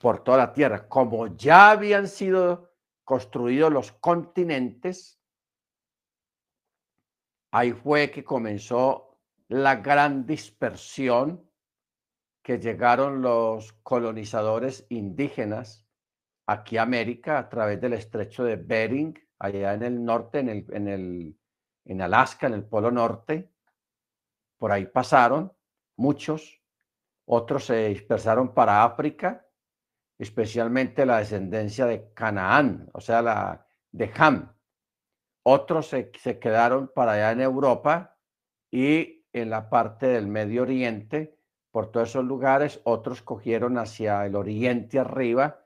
por 0.00 0.24
toda 0.24 0.38
la 0.38 0.52
tierra. 0.54 0.88
Como 0.88 1.36
ya 1.36 1.70
habían 1.70 2.08
sido 2.08 2.72
construidos 3.04 3.70
los 3.70 3.92
continentes, 3.92 5.20
ahí 7.50 7.72
fue 7.72 8.10
que 8.10 8.24
comenzó 8.24 9.20
la 9.48 9.76
gran 9.76 10.24
dispersión 10.24 11.46
que 12.42 12.58
llegaron 12.58 13.20
los 13.20 13.74
colonizadores 13.82 14.86
indígenas 14.88 15.86
aquí 16.46 16.78
a 16.78 16.84
América 16.84 17.38
a 17.38 17.50
través 17.50 17.78
del 17.82 17.92
estrecho 17.92 18.44
de 18.44 18.56
Bering, 18.56 19.12
allá 19.38 19.74
en 19.74 19.82
el 19.82 20.02
norte, 20.02 20.38
en, 20.38 20.48
el, 20.48 20.66
en, 20.70 20.88
el, 20.88 21.39
en 21.90 22.00
Alaska, 22.02 22.46
en 22.46 22.54
el 22.54 22.64
Polo 22.64 22.90
Norte. 22.90 23.50
Por 24.58 24.70
ahí 24.70 24.86
pasaron 24.86 25.52
muchos, 25.96 26.62
otros 27.26 27.66
se 27.66 27.88
dispersaron 27.88 28.54
para 28.54 28.84
África, 28.84 29.44
especialmente 30.18 31.04
la 31.04 31.18
descendencia 31.18 31.86
de 31.86 32.12
Canaán, 32.14 32.88
o 32.92 33.00
sea, 33.00 33.22
la 33.22 33.66
de 33.90 34.12
Ham. 34.16 34.54
Otros 35.42 35.88
se, 35.88 36.12
se 36.18 36.38
quedaron 36.38 36.92
para 36.94 37.12
allá 37.12 37.32
en 37.32 37.40
Europa 37.40 38.16
y 38.70 39.24
en 39.32 39.50
la 39.50 39.68
parte 39.68 40.06
del 40.06 40.28
Medio 40.28 40.62
Oriente, 40.62 41.38
por 41.72 41.90
todos 41.90 42.10
esos 42.10 42.24
lugares, 42.24 42.80
otros 42.84 43.22
cogieron 43.22 43.78
hacia 43.78 44.26
el 44.26 44.36
oriente 44.36 44.98
arriba 44.98 45.64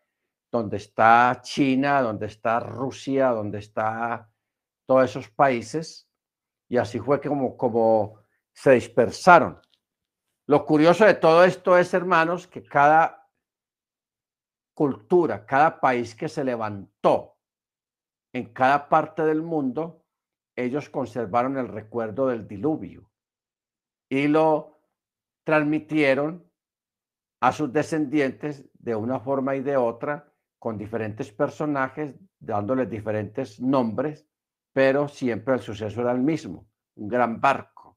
donde 0.51 0.77
está 0.79 1.41
China, 1.43 2.01
donde 2.01 2.27
está 2.27 2.61
Rusia, 2.61 3.31
donde 3.31 3.59
está 3.59 4.31
todos 4.87 5.11
esos 5.11 5.29
países, 5.31 6.04
y 6.75 6.77
así 6.77 6.99
fue 6.99 7.21
como, 7.21 7.57
como 7.57 8.19
se 8.53 8.73
dispersaron. 8.73 9.61
Lo 10.49 10.67
curioso 10.67 11.05
de 11.05 11.15
todo 11.15 11.45
esto 11.45 11.79
es, 11.79 11.95
hermanos, 11.95 12.49
que 12.49 12.65
cada 12.65 13.31
cultura, 14.75 15.47
cada 15.47 15.81
país 15.81 16.17
que 16.17 16.29
se 16.29 16.43
levantó 16.43 17.39
en 18.33 18.53
cada 18.53 18.89
parte 18.89 19.23
del 19.23 19.41
mundo, 19.41 20.05
ellos 20.57 20.91
conservaron 20.91 21.59
el 21.59 21.69
recuerdo 21.69 22.27
del 22.27 22.49
diluvio 22.49 23.09
y 24.09 24.27
lo 24.27 24.81
transmitieron 25.45 26.45
a 27.41 27.53
sus 27.53 27.73
descendientes 27.73 28.69
de 28.73 28.97
una 28.97 29.21
forma 29.21 29.55
y 29.55 29.61
de 29.61 29.77
otra 29.77 30.29
con 30.59 30.77
diferentes 30.77 31.31
personajes, 31.31 32.17
dándoles 32.41 32.91
diferentes 32.91 33.61
nombres, 33.61 34.27
pero 34.75 35.07
siempre 35.07 35.55
el 35.55 35.61
suceso 35.61 36.01
era 36.01 36.11
el 36.11 36.19
mismo, 36.19 36.67
un 36.97 37.09
gran 37.09 37.41
barco, 37.41 37.97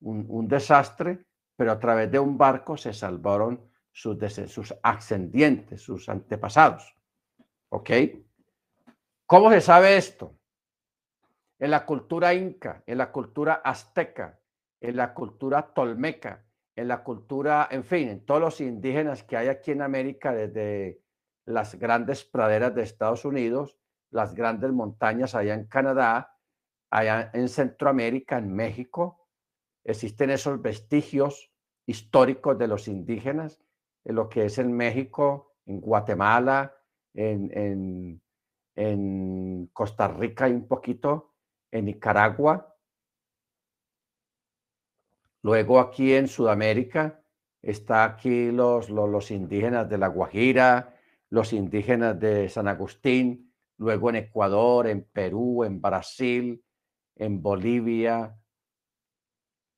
un, 0.00 0.48
desastre, 0.48 1.24
pero 1.54 1.72
a 1.72 1.78
través 1.78 2.10
de 2.10 2.18
un 2.18 2.36
barco 2.36 2.76
se 2.76 2.92
salvaron 2.92 3.70
sus, 3.92 4.18
sus 4.48 4.74
ascendientes, 4.82 5.80
sus 5.80 6.08
antepasados. 6.08 6.94
¿Ok? 7.68 7.90
¿Cómo 9.26 9.50
se 9.50 9.60
sabe 9.60 9.96
esto? 9.96 10.36
En 11.58 11.70
la 11.70 11.86
cultura 11.86 12.34
inca, 12.34 12.82
en 12.84 12.98
la 12.98 13.12
cultura 13.12 13.54
azteca, 13.64 14.40
en 14.80 14.96
la 14.96 15.14
cultura 15.14 15.72
tolmeca, 15.72 16.44
en 16.74 16.88
la 16.88 17.04
cultura, 17.04 17.68
en 17.70 17.84
fin, 17.84 18.08
en 18.08 18.26
todos 18.26 18.40
los 18.40 18.60
indígenas 18.60 19.22
que 19.22 19.36
hay 19.36 19.48
aquí 19.48 19.70
en 19.70 19.82
América, 19.82 20.34
desde 20.34 21.00
las 21.44 21.76
grandes 21.76 22.24
praderas 22.24 22.74
de 22.74 22.82
Estados 22.82 23.24
Unidos, 23.24 23.78
las 24.10 24.34
grandes 24.34 24.72
montañas 24.72 25.34
allá 25.34 25.54
en 25.54 25.66
Canadá, 25.66 26.36
allá 26.90 27.30
en 27.32 27.48
Centroamérica, 27.48 28.38
en 28.38 28.54
México, 28.54 29.28
existen 29.84 30.30
esos 30.30 30.60
vestigios 30.60 31.50
históricos 31.86 32.58
de 32.58 32.68
los 32.68 32.88
indígenas, 32.88 33.60
en 34.04 34.14
lo 34.16 34.28
que 34.28 34.46
es 34.46 34.58
en 34.58 34.72
México, 34.72 35.56
en 35.66 35.80
Guatemala, 35.80 36.74
en, 37.14 38.20
en 38.74 39.70
Costa 39.72 40.08
Rica 40.08 40.46
un 40.46 40.66
poquito, 40.66 41.34
en 41.70 41.86
Nicaragua, 41.86 42.76
Luego 45.46 45.78
aquí 45.78 46.12
en 46.12 46.26
Sudamérica 46.26 47.22
está 47.62 48.02
aquí 48.02 48.50
los, 48.50 48.90
los, 48.90 49.30
indígenas 49.30 49.88
de 49.88 49.96
La 49.96 50.08
Guajira, 50.08 50.96
los 51.30 51.52
indígenas 51.52 52.18
de 52.18 52.48
San 52.48 52.66
Agustín, 52.66 53.45
luego 53.78 54.10
en 54.10 54.16
Ecuador, 54.16 54.86
en 54.86 55.04
Perú, 55.04 55.64
en 55.64 55.80
Brasil, 55.80 56.64
en 57.16 57.42
Bolivia. 57.42 58.38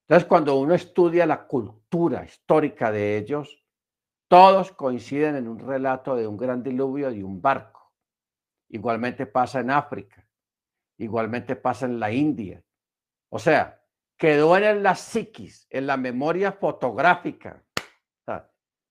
Entonces, 0.03 0.29
cuando 0.29 0.59
uno 0.59 0.75
estudia 0.75 1.27
la 1.27 1.47
cultura 1.47 2.25
histórica 2.25 2.91
de 2.91 3.19
ellos, 3.19 3.65
todos 4.29 4.73
coinciden 4.73 5.37
en 5.37 5.49
un 5.49 5.59
relato 5.59 6.15
de 6.15 6.27
un 6.27 6.37
gran 6.37 6.63
diluvio 6.63 7.11
y 7.11 7.23
un 7.23 7.41
barco. 7.41 7.93
Igualmente 8.71 9.27
pasa 9.27 9.61
en 9.61 9.71
África, 9.71 10.27
igualmente 10.99 11.57
pasa 11.57 11.87
en 11.87 11.99
la 11.99 12.13
India. 12.13 12.63
O 13.31 13.39
sea, 13.39 13.83
quedó 14.17 14.57
en 14.57 14.83
la 14.83 14.95
psiquis, 14.95 15.67
en 15.71 15.87
la 15.87 15.97
memoria 15.97 16.53
fotográfica. 16.53 17.65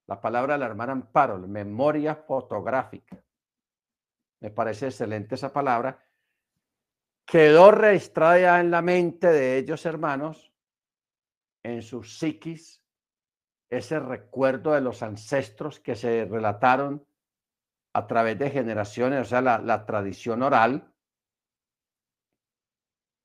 La 0.08 0.22
palabra 0.22 0.54
de 0.54 0.60
la 0.60 0.68
hermana 0.68 0.94
Amparo, 0.94 1.38
memoria 1.38 2.16
fotográfica. 2.16 3.22
Me 4.42 4.52
parece 4.52 4.88
excelente 4.88 5.36
esa 5.36 5.52
palabra. 5.52 6.04
Quedó 7.26 7.72
registrada 7.72 8.40
ya 8.40 8.60
en 8.60 8.72
la 8.72 8.82
mente 8.82 9.28
de 9.28 9.58
ellos, 9.58 9.86
hermanos, 9.86 10.54
en 11.64 11.82
su 11.82 12.04
psiquis, 12.04 12.84
ese 13.70 14.00
recuerdo 14.00 14.72
de 14.72 14.82
los 14.82 15.04
ancestros 15.04 15.80
que 15.80 15.96
se 15.96 16.26
relataron 16.26 17.06
a 17.94 18.08
través 18.08 18.40
de 18.40 18.50
generaciones, 18.50 19.22
o 19.22 19.26
sea, 19.26 19.42
la, 19.42 19.58
la 19.58 19.86
tradición 19.86 20.42
oral, 20.44 20.94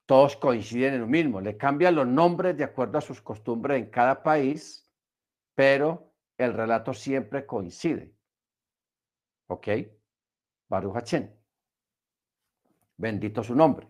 todos 0.07 0.37
coinciden 0.37 0.95
en 0.95 1.01
lo 1.03 1.07
mismo. 1.07 1.41
Le 1.41 1.57
cambian 1.57 1.95
los 1.95 2.07
nombres 2.07 2.57
de 2.57 2.65
acuerdo 2.65 2.99
a 2.99 3.03
sus 3.03 3.21
costumbres 3.21 3.79
en 3.79 3.91
cada 3.91 4.23
país, 4.23 4.91
pero 5.55 6.13
el 6.37 6.55
relato 6.55 6.93
siempre 6.93 7.47
coincide. 7.47 8.15
¿Ok? 9.49 9.69
Baruch 10.73 11.05
Bendito 12.97 13.43
su 13.43 13.55
nombre. 13.55 13.87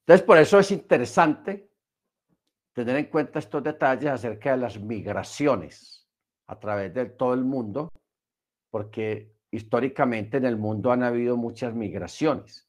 Entonces, 0.00 0.26
por 0.26 0.36
eso 0.36 0.58
es 0.58 0.70
interesante 0.70 1.70
tener 2.74 2.96
en 2.96 3.06
cuenta 3.06 3.38
estos 3.38 3.62
detalles 3.62 4.10
acerca 4.10 4.50
de 4.50 4.58
las 4.58 4.78
migraciones 4.78 6.06
a 6.48 6.58
través 6.58 6.92
de 6.92 7.06
todo 7.06 7.32
el 7.32 7.44
mundo, 7.44 7.90
porque 8.70 9.34
históricamente 9.50 10.36
en 10.36 10.44
el 10.44 10.58
mundo 10.58 10.92
han 10.92 11.02
habido 11.02 11.38
muchas 11.38 11.74
migraciones. 11.74 12.68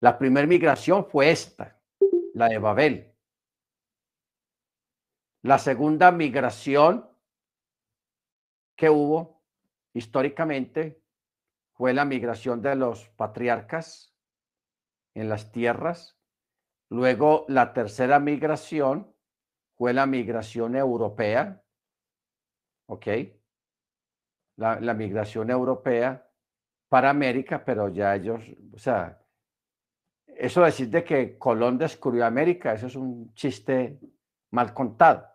La 0.00 0.18
primera 0.18 0.48
migración 0.48 1.06
fue 1.06 1.30
esta, 1.30 1.80
la 2.34 2.48
de 2.48 2.58
Babel. 2.58 3.14
La 5.42 5.58
segunda 5.58 6.10
migración 6.10 7.08
que 8.74 8.90
hubo 8.90 9.42
históricamente 9.94 11.05
fue 11.76 11.92
la 11.92 12.04
migración 12.04 12.62
de 12.62 12.74
los 12.74 13.08
patriarcas 13.10 14.14
en 15.14 15.28
las 15.28 15.52
tierras. 15.52 16.18
Luego 16.88 17.44
la 17.48 17.74
tercera 17.74 18.18
migración 18.18 19.14
fue 19.76 19.92
la 19.92 20.06
migración 20.06 20.74
europea. 20.74 21.62
¿Ok? 22.88 23.06
La, 24.56 24.80
la 24.80 24.94
migración 24.94 25.50
europea 25.50 26.30
para 26.88 27.10
América, 27.10 27.62
pero 27.64 27.88
ya 27.88 28.14
ellos, 28.14 28.42
o 28.72 28.78
sea, 28.78 29.22
eso 30.26 30.62
decir 30.62 30.88
de 30.88 31.04
que 31.04 31.36
Colón 31.36 31.76
descubrió 31.76 32.24
América, 32.24 32.72
eso 32.72 32.86
es 32.86 32.96
un 32.96 33.34
chiste 33.34 33.98
mal 34.50 34.72
contado. 34.72 35.26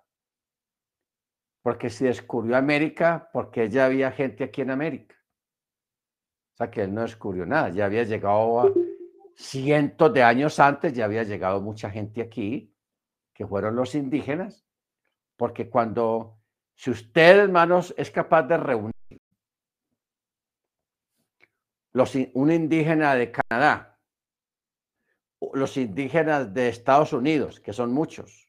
Porque 1.62 1.92
si 1.92 2.06
descubrió 2.06 2.58
América, 2.58 3.30
porque 3.32 3.70
ya 3.70 3.86
había 3.86 4.12
gente 4.12 4.44
aquí 4.44 4.62
en 4.62 4.72
América. 4.72 5.21
Que 6.70 6.84
él 6.84 6.94
no 6.94 7.02
descubrió 7.02 7.46
nada, 7.46 7.70
ya 7.70 7.86
había 7.86 8.04
llegado 8.04 8.60
a 8.62 8.72
cientos 9.36 10.14
de 10.14 10.22
años 10.22 10.60
antes, 10.60 10.94
ya 10.94 11.06
había 11.06 11.24
llegado 11.24 11.62
mucha 11.62 11.90
gente 11.90 12.22
aquí, 12.22 12.76
que 13.34 13.48
fueron 13.48 13.76
los 13.76 13.96
indígenas, 13.96 14.66
porque 15.38 15.70
cuando, 15.70 16.38
si 16.76 16.92
usted, 16.92 17.40
hermanos, 17.40 17.94
es 17.98 18.12
capaz 18.12 18.44
de 18.44 18.58
reunir 18.58 18.94
los, 21.94 22.16
un 22.34 22.52
indígena 22.52 23.16
de 23.16 23.32
Canadá, 23.32 24.00
los 25.54 25.76
indígenas 25.78 26.54
de 26.54 26.70
Estados 26.70 27.14
Unidos, 27.14 27.60
que 27.60 27.74
son 27.74 27.92
muchos, 27.92 28.48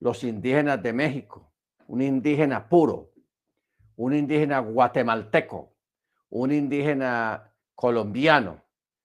los 0.00 0.24
indígenas 0.24 0.82
de 0.82 0.92
México, 0.92 1.52
un 1.86 2.02
indígena 2.02 2.68
puro, 2.68 3.12
un 3.96 4.14
indígena 4.14 4.58
guatemalteco, 4.60 5.75
un 6.30 6.52
indígena 6.52 7.52
colombiano, 7.74 8.62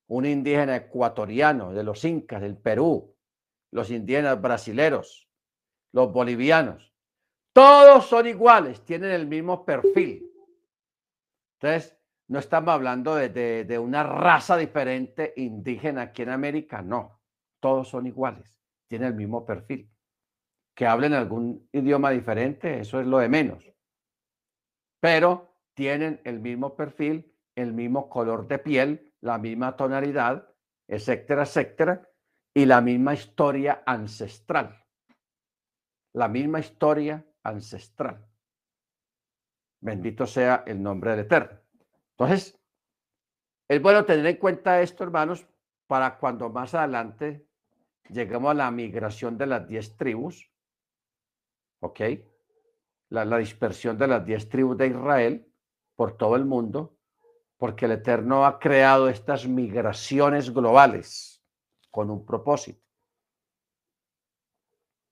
un 0.08 0.26
indígena 0.26 0.76
ecuatoriano 0.76 1.74
de 1.74 1.84
los 1.84 2.04
incas 2.04 2.42
del 2.42 2.58
Perú, 2.58 3.16
los 3.72 3.90
indígenas 3.90 4.42
brasileros, 4.42 5.30
los 5.94 6.12
bolivianos, 6.12 6.92
todos 7.54 8.08
son 8.08 8.28
iguales, 8.28 8.84
tienen 8.86 9.12
el 9.12 9.28
mismo 9.28 9.66
perfil. 9.66 10.32
Entonces, 11.60 11.98
no 12.28 12.40
estamos 12.40 12.74
hablando 12.74 13.16
de, 13.16 13.30
de, 13.66 13.80
una 13.80 14.04
raza 14.04 14.56
diferente 14.56 15.34
indígena 15.36 16.04
aquí 16.04 16.22
en 16.22 16.30
América, 16.30 16.82
no, 16.82 17.20
todos 17.60 17.90
son 17.90 18.08
iguales, 18.08 18.62
tienen 18.88 19.10
el 19.10 19.16
mismo 19.16 19.46
perfil. 19.46 19.90
Que 20.74 20.88
hablen 20.88 21.14
algún 21.14 21.68
idioma 21.74 22.10
diferente, 22.12 22.80
eso 22.80 23.02
es 23.02 23.06
lo 23.06 23.20
de 23.20 23.28
menos. 23.28 23.70
Pero 25.02 25.51
tienen 25.82 26.22
el 26.26 26.40
mismo 26.40 26.76
perfil, 26.76 27.34
el 27.56 27.74
mismo 27.74 28.08
color 28.08 28.48
de 28.48 28.60
piel, 28.60 29.12
la 29.20 29.40
misma 29.40 29.76
tonalidad, 29.76 30.48
etcétera, 30.88 31.42
etcétera, 31.42 32.08
y 32.54 32.68
la 32.68 32.82
misma 32.82 33.16
historia 33.16 33.82
ancestral. 33.84 34.86
La 36.14 36.28
misma 36.28 36.60
historia 36.60 37.26
ancestral. 37.42 38.24
Bendito 39.80 40.28
sea 40.28 40.64
el 40.68 40.84
nombre 40.84 41.10
del 41.10 41.22
Eterno. 41.22 41.60
Entonces, 42.12 42.60
es 43.68 43.82
bueno 43.82 44.06
tener 44.06 44.28
en 44.28 44.38
cuenta 44.38 44.84
esto, 44.84 45.04
hermanos, 45.04 45.48
para 45.88 46.20
cuando 46.20 46.48
más 46.52 46.76
adelante 46.76 47.48
lleguemos 48.08 48.52
a 48.52 48.54
la 48.54 48.70
migración 48.70 49.36
de 49.36 49.48
las 49.48 49.68
diez 49.68 49.98
tribus, 49.98 50.48
¿ok? 51.80 52.02
La, 53.10 53.26
la 53.26 53.40
dispersión 53.40 53.98
de 53.98 54.08
las 54.08 54.24
diez 54.24 54.48
tribus 54.48 54.78
de 54.78 54.86
Israel 54.86 55.51
por 56.02 56.18
todo 56.18 56.36
el 56.36 56.46
mundo, 56.46 56.98
porque 57.58 57.86
el 57.86 57.92
Eterno 57.92 58.44
ha 58.48 58.58
creado 58.58 59.08
estas 59.08 59.48
migraciones 59.48 60.52
globales 60.52 61.44
con 61.92 62.10
un 62.10 62.26
propósito. 62.26 62.84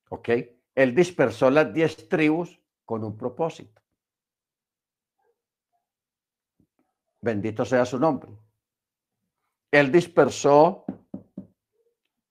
¿Ok? 0.10 0.30
Él 0.74 0.96
dispersó 0.96 1.52
las 1.52 1.72
diez 1.72 2.10
tribus 2.10 2.60
con 2.86 3.04
un 3.04 3.16
propósito. 3.16 3.80
Bendito 7.22 7.66
sea 7.66 7.86
su 7.86 8.00
nombre. 8.00 8.32
Él 9.70 9.92
dispersó 9.92 10.86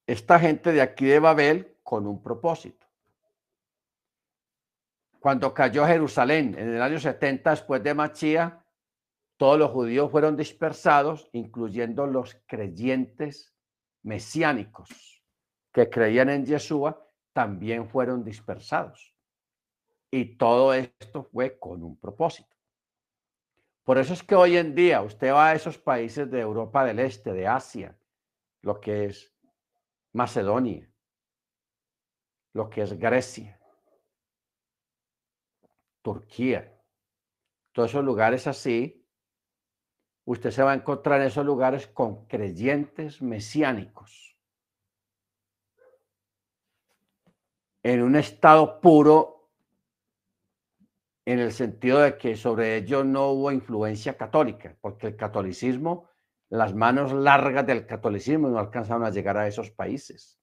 esta 0.04 0.40
gente 0.40 0.72
de 0.72 0.82
aquí 0.82 1.06
de 1.06 1.20
Babel 1.20 1.78
con 1.84 2.08
un 2.08 2.20
propósito. 2.20 2.87
Cuando 5.28 5.52
cayó 5.52 5.84
Jerusalén 5.84 6.56
en 6.58 6.74
el 6.74 6.80
año 6.80 6.98
70 6.98 7.50
después 7.50 7.82
de 7.82 7.92
Machía, 7.92 8.64
todos 9.36 9.58
los 9.58 9.70
judíos 9.70 10.10
fueron 10.10 10.38
dispersados, 10.38 11.28
incluyendo 11.32 12.06
los 12.06 12.42
creyentes 12.46 13.54
mesiánicos 14.02 14.88
que 15.70 15.90
creían 15.90 16.30
en 16.30 16.46
Yeshua, 16.46 17.06
también 17.34 17.90
fueron 17.90 18.24
dispersados. 18.24 19.14
Y 20.10 20.38
todo 20.38 20.72
esto 20.72 21.24
fue 21.24 21.58
con 21.58 21.82
un 21.84 22.00
propósito. 22.00 22.56
Por 23.84 23.98
eso 23.98 24.14
es 24.14 24.22
que 24.22 24.34
hoy 24.34 24.56
en 24.56 24.74
día 24.74 25.02
usted 25.02 25.30
va 25.30 25.48
a 25.48 25.54
esos 25.54 25.76
países 25.76 26.30
de 26.30 26.40
Europa 26.40 26.86
del 26.86 27.00
Este, 27.00 27.34
de 27.34 27.46
Asia, 27.46 27.98
lo 28.62 28.80
que 28.80 29.04
es 29.04 29.30
Macedonia, 30.14 30.90
lo 32.54 32.70
que 32.70 32.80
es 32.80 32.98
Grecia, 32.98 33.57
Turquía, 36.08 36.74
todos 37.72 37.90
esos 37.90 38.02
lugares 38.02 38.46
así, 38.46 39.06
usted 40.24 40.50
se 40.50 40.62
va 40.62 40.72
a 40.72 40.74
encontrar 40.74 41.20
en 41.20 41.26
esos 41.26 41.44
lugares 41.44 41.86
con 41.86 42.24
creyentes 42.26 43.20
mesiánicos, 43.20 44.34
en 47.82 48.02
un 48.02 48.16
estado 48.16 48.80
puro 48.80 49.50
en 51.26 51.40
el 51.40 51.52
sentido 51.52 51.98
de 51.98 52.16
que 52.16 52.36
sobre 52.36 52.78
ellos 52.78 53.04
no 53.04 53.32
hubo 53.32 53.52
influencia 53.52 54.16
católica, 54.16 54.74
porque 54.80 55.08
el 55.08 55.16
catolicismo, 55.16 56.08
las 56.48 56.74
manos 56.74 57.12
largas 57.12 57.66
del 57.66 57.84
catolicismo 57.84 58.48
no 58.48 58.58
alcanzaron 58.58 59.04
a 59.04 59.10
llegar 59.10 59.36
a 59.36 59.46
esos 59.46 59.70
países 59.70 60.40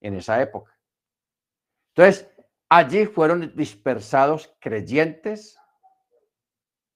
en 0.00 0.14
esa 0.14 0.42
época. 0.42 0.76
Entonces, 1.94 2.28
allí 2.70 3.04
fueron 3.06 3.52
dispersados 3.54 4.56
creyentes 4.60 5.58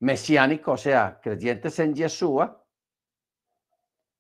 mesiánicos, 0.01 0.81
o 0.81 0.83
sea, 0.83 1.19
creyentes 1.21 1.79
en 1.79 1.95
Yeshua, 1.95 2.65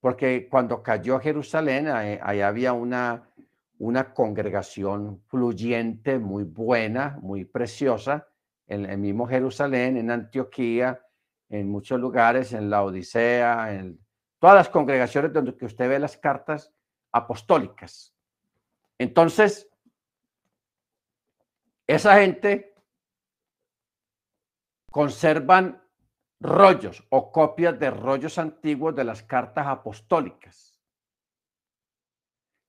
porque 0.01 0.49
cuando 0.51 0.83
cayó 0.83 1.19
Jerusalén, 1.21 1.89
ahí, 1.89 2.41
había 2.41 2.73
una, 2.73 3.31
una 3.79 4.13
congregación 4.13 5.23
fluyente, 5.29 6.19
muy 6.19 6.45
buena, 6.45 7.19
muy 7.23 7.45
preciosa, 7.45 8.29
en 8.67 8.87
el 8.87 8.99
mismo 8.99 9.27
Jerusalén, 9.27 9.97
en 9.97 10.11
Antioquía, 10.11 11.01
en 11.49 11.71
muchos 11.71 12.01
lugares, 12.01 12.53
en 12.53 12.69
la 12.69 12.83
Odisea, 12.83 13.75
en 13.75 13.99
todas 14.39 14.57
las 14.57 14.69
congregaciones 14.69 15.33
donde 15.33 15.55
usted 15.61 15.89
ve 15.89 15.99
las 15.99 16.17
cartas 16.17 16.73
apostólicas. 17.13 18.15
Entonces, 18.99 19.69
esa 21.87 22.21
gente 22.21 22.75
conservan 24.91 25.83
rollos 26.41 27.05
o 27.11 27.33
copias 27.33 27.79
de 27.79 27.91
rollos 27.91 28.39
antiguos 28.39 28.95
de 28.95 29.05
las 29.05 29.23
cartas 29.23 29.67
apostólicas, 29.67 30.81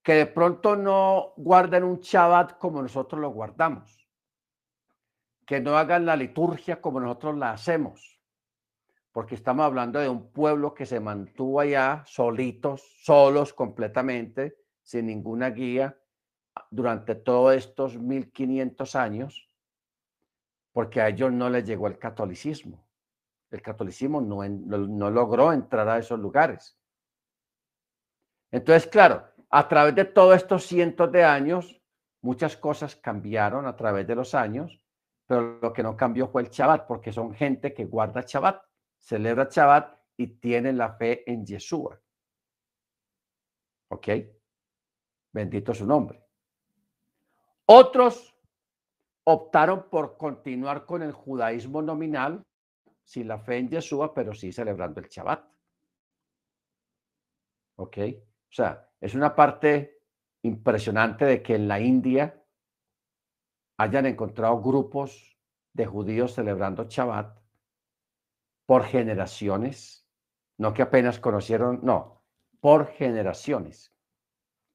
que 0.03 0.13
de 0.13 0.25
pronto 0.25 0.75
no 0.75 1.33
guardan 1.37 1.83
un 1.83 1.99
Shabbat 1.99 2.57
como 2.57 2.81
nosotros 2.81 3.19
lo 3.21 3.29
guardamos 3.29 4.05
que 5.45 5.59
no 5.59 5.77
hagan 5.77 6.05
la 6.05 6.15
liturgia 6.15 6.81
como 6.81 6.99
nosotros 6.99 7.37
la 7.37 7.51
hacemos, 7.51 8.19
porque 9.11 9.35
estamos 9.35 9.65
hablando 9.65 9.99
de 9.99 10.09
un 10.09 10.31
pueblo 10.31 10.73
que 10.73 10.85
se 10.85 10.99
mantuvo 10.99 11.59
allá 11.59 12.03
solitos, 12.05 12.83
solos 13.03 13.53
completamente, 13.53 14.57
sin 14.81 15.05
ninguna 15.05 15.51
guía, 15.51 15.97
durante 16.71 17.15
todos 17.15 17.55
estos 17.55 17.97
1500 17.97 18.95
años, 18.95 19.49
porque 20.71 21.01
a 21.01 21.09
ellos 21.09 21.31
no 21.31 21.49
les 21.49 21.65
llegó 21.65 21.87
el 21.87 21.97
catolicismo. 21.97 22.85
El 23.51 23.61
catolicismo 23.61 24.19
no, 24.21 24.47
no 24.47 25.09
logró 25.09 25.53
entrar 25.53 25.87
a 25.87 25.97
esos 25.97 26.19
lugares. 26.19 26.77
Entonces, 28.51 28.87
claro, 28.87 29.27
a 29.49 29.67
través 29.67 29.95
de 29.95 30.05
todos 30.05 30.35
estos 30.35 30.65
cientos 30.65 31.11
de 31.11 31.23
años, 31.23 31.81
muchas 32.21 32.57
cosas 32.57 32.95
cambiaron 32.95 33.67
a 33.67 33.75
través 33.75 34.07
de 34.07 34.15
los 34.15 34.33
años, 34.35 34.81
pero 35.25 35.59
lo 35.61 35.73
que 35.73 35.83
no 35.83 35.95
cambió 35.95 36.27
fue 36.27 36.41
el 36.41 36.49
Shabbat, 36.49 36.87
porque 36.87 37.13
son 37.13 37.33
gente 37.33 37.73
que 37.73 37.85
guarda 37.85 38.23
Shabbat, 38.27 38.61
celebra 38.99 39.47
Shabbat 39.49 39.97
y 40.17 40.27
tiene 40.39 40.73
la 40.73 40.93
fe 40.93 41.29
en 41.29 41.45
Yeshua. 41.45 41.99
¿Ok? 43.89 44.07
Bendito 45.31 45.73
su 45.73 45.85
nombre. 45.85 46.24
Otros 47.67 48.35
optaron 49.25 49.89
por 49.89 50.17
continuar 50.17 50.85
con 50.85 51.01
el 51.01 51.11
judaísmo 51.11 51.81
nominal, 51.81 52.43
sin 53.03 53.27
la 53.27 53.39
fe 53.39 53.57
en 53.57 53.69
Yeshua, 53.69 54.13
pero 54.13 54.33
sí 54.33 54.51
celebrando 54.51 54.99
el 54.99 55.07
Shabbat. 55.07 55.47
¿Ok? 57.77 57.97
O 58.49 58.53
sea, 58.53 58.89
es 59.01 59.15
una 59.15 59.35
parte 59.35 60.01
impresionante 60.43 61.25
de 61.25 61.41
que 61.41 61.55
en 61.55 61.67
la 61.67 61.79
India 61.79 62.43
hayan 63.77 64.05
encontrado 64.05 64.61
grupos 64.61 65.37
de 65.73 65.85
judíos 65.85 66.33
celebrando 66.33 66.85
Shabbat 66.85 67.37
por 68.65 68.83
generaciones, 68.83 70.07
no 70.57 70.73
que 70.73 70.83
apenas 70.83 71.19
conocieron, 71.19 71.79
no, 71.83 72.23
por 72.59 72.87
generaciones. 72.87 73.93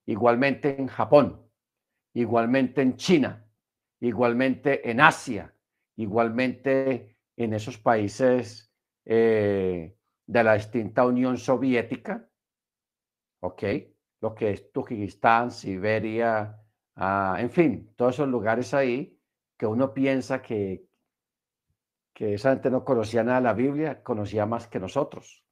Igualmente 0.07 0.81
en 0.81 0.89
Japón, 0.89 1.50
igualmente 2.15 2.83
en 2.83 2.97
China, 2.97 3.47
igualmente 4.01 4.91
en 4.91 5.01
Asia, 5.01 5.55
igualmente 5.97 7.17
en 7.37 7.55
esos 7.55 7.79
países 7.79 8.73
eh, 9.05 9.97
de 10.27 10.45
la 10.45 10.57
extinta 10.57 11.07
Unión 11.07 11.39
Soviética, 11.39 12.29
¿ok? 13.41 13.63
Lo 14.21 14.35
que 14.35 14.51
es 14.51 14.73
Turkistán, 14.73 15.51
Siberia, 15.51 16.61
ah, 16.97 17.37
en 17.39 17.51
fin, 17.51 17.95
todos 17.97 18.15
esos 18.15 18.29
lugares 18.29 18.75
ahí 18.75 19.19
que 19.57 19.67
uno 19.67 19.93
piensa 19.93 20.41
que, 20.41 20.87
que 22.15 22.35
esa 22.35 22.51
gente 22.53 22.71
no 22.71 22.85
conocía 22.85 23.23
nada 23.23 23.39
de 23.39 23.45
la 23.45 23.55
Biblia, 23.55 24.03
conocía 24.03 24.47
más 24.47 24.69
que 24.69 24.81
nosotros. 24.81 25.45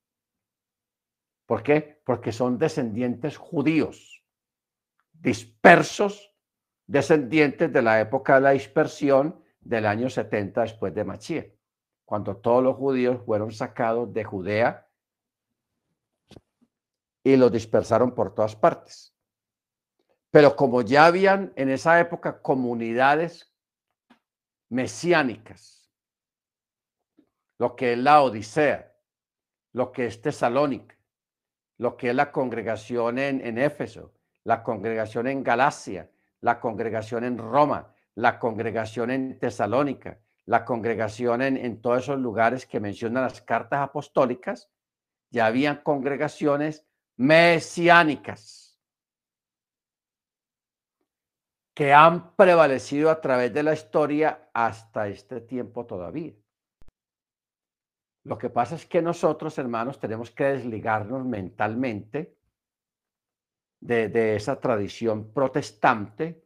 ¿Por 1.46 1.62
qué? 1.62 2.02
Porque 2.04 2.30
son 2.30 2.58
descendientes 2.58 3.38
judíos, 3.38 4.22
dispersos, 5.12 6.27
descendientes 6.88 7.70
de 7.70 7.82
la 7.82 8.00
época 8.00 8.36
de 8.36 8.40
la 8.40 8.50
dispersión 8.50 9.44
del 9.60 9.86
año 9.86 10.08
70 10.08 10.62
después 10.62 10.94
de 10.94 11.04
Machía, 11.04 11.46
cuando 12.04 12.38
todos 12.38 12.64
los 12.64 12.76
judíos 12.76 13.22
fueron 13.24 13.52
sacados 13.52 14.12
de 14.12 14.24
Judea 14.24 14.88
y 17.22 17.36
los 17.36 17.52
dispersaron 17.52 18.14
por 18.14 18.34
todas 18.34 18.56
partes. 18.56 19.14
Pero 20.30 20.56
como 20.56 20.80
ya 20.80 21.06
habían 21.06 21.52
en 21.56 21.68
esa 21.68 22.00
época 22.00 22.40
comunidades 22.40 23.54
mesiánicas, 24.70 25.92
lo 27.58 27.76
que 27.76 27.92
es 27.92 27.98
la 27.98 28.22
Odisea, 28.22 28.94
lo 29.74 29.92
que 29.92 30.06
es 30.06 30.22
Tesalónica, 30.22 30.96
lo 31.76 31.98
que 31.98 32.10
es 32.10 32.14
la 32.14 32.32
congregación 32.32 33.18
en, 33.18 33.46
en 33.46 33.58
Éfeso, 33.58 34.14
la 34.44 34.62
congregación 34.62 35.26
en 35.26 35.42
Galacia, 35.42 36.10
la 36.40 36.60
congregación 36.60 37.24
en 37.24 37.38
Roma, 37.38 37.94
la 38.14 38.38
congregación 38.38 39.10
en 39.10 39.38
Tesalónica, 39.38 40.20
la 40.46 40.64
congregación 40.64 41.42
en, 41.42 41.80
todos 41.82 42.04
esos 42.04 42.18
lugares 42.18 42.66
que 42.66 42.80
mencionan 42.80 43.24
las 43.24 43.42
cartas 43.42 43.80
apostólicas, 43.80 44.70
ya 45.30 45.46
habían 45.46 45.82
congregaciones 45.82 46.86
mesiánicas 47.16 48.80
que 51.74 51.92
han 51.92 52.34
prevalecido 52.34 53.10
a 53.10 53.20
través 53.20 53.52
de 53.52 53.62
la 53.62 53.74
historia 53.74 54.48
hasta 54.52 55.06
este 55.08 55.40
tiempo 55.42 55.86
todavía. 55.86 56.32
Lo 58.24 58.36
que 58.36 58.50
pasa 58.50 58.74
es 58.74 58.86
que 58.86 59.00
nosotros, 59.00 59.58
hermanos, 59.58 60.00
tenemos 60.00 60.30
que 60.30 60.44
desligarnos 60.44 61.24
mentalmente 61.24 62.37
de, 63.80 64.36
esa 64.36 64.60
tradición 64.60 65.32
protestante 65.32 66.44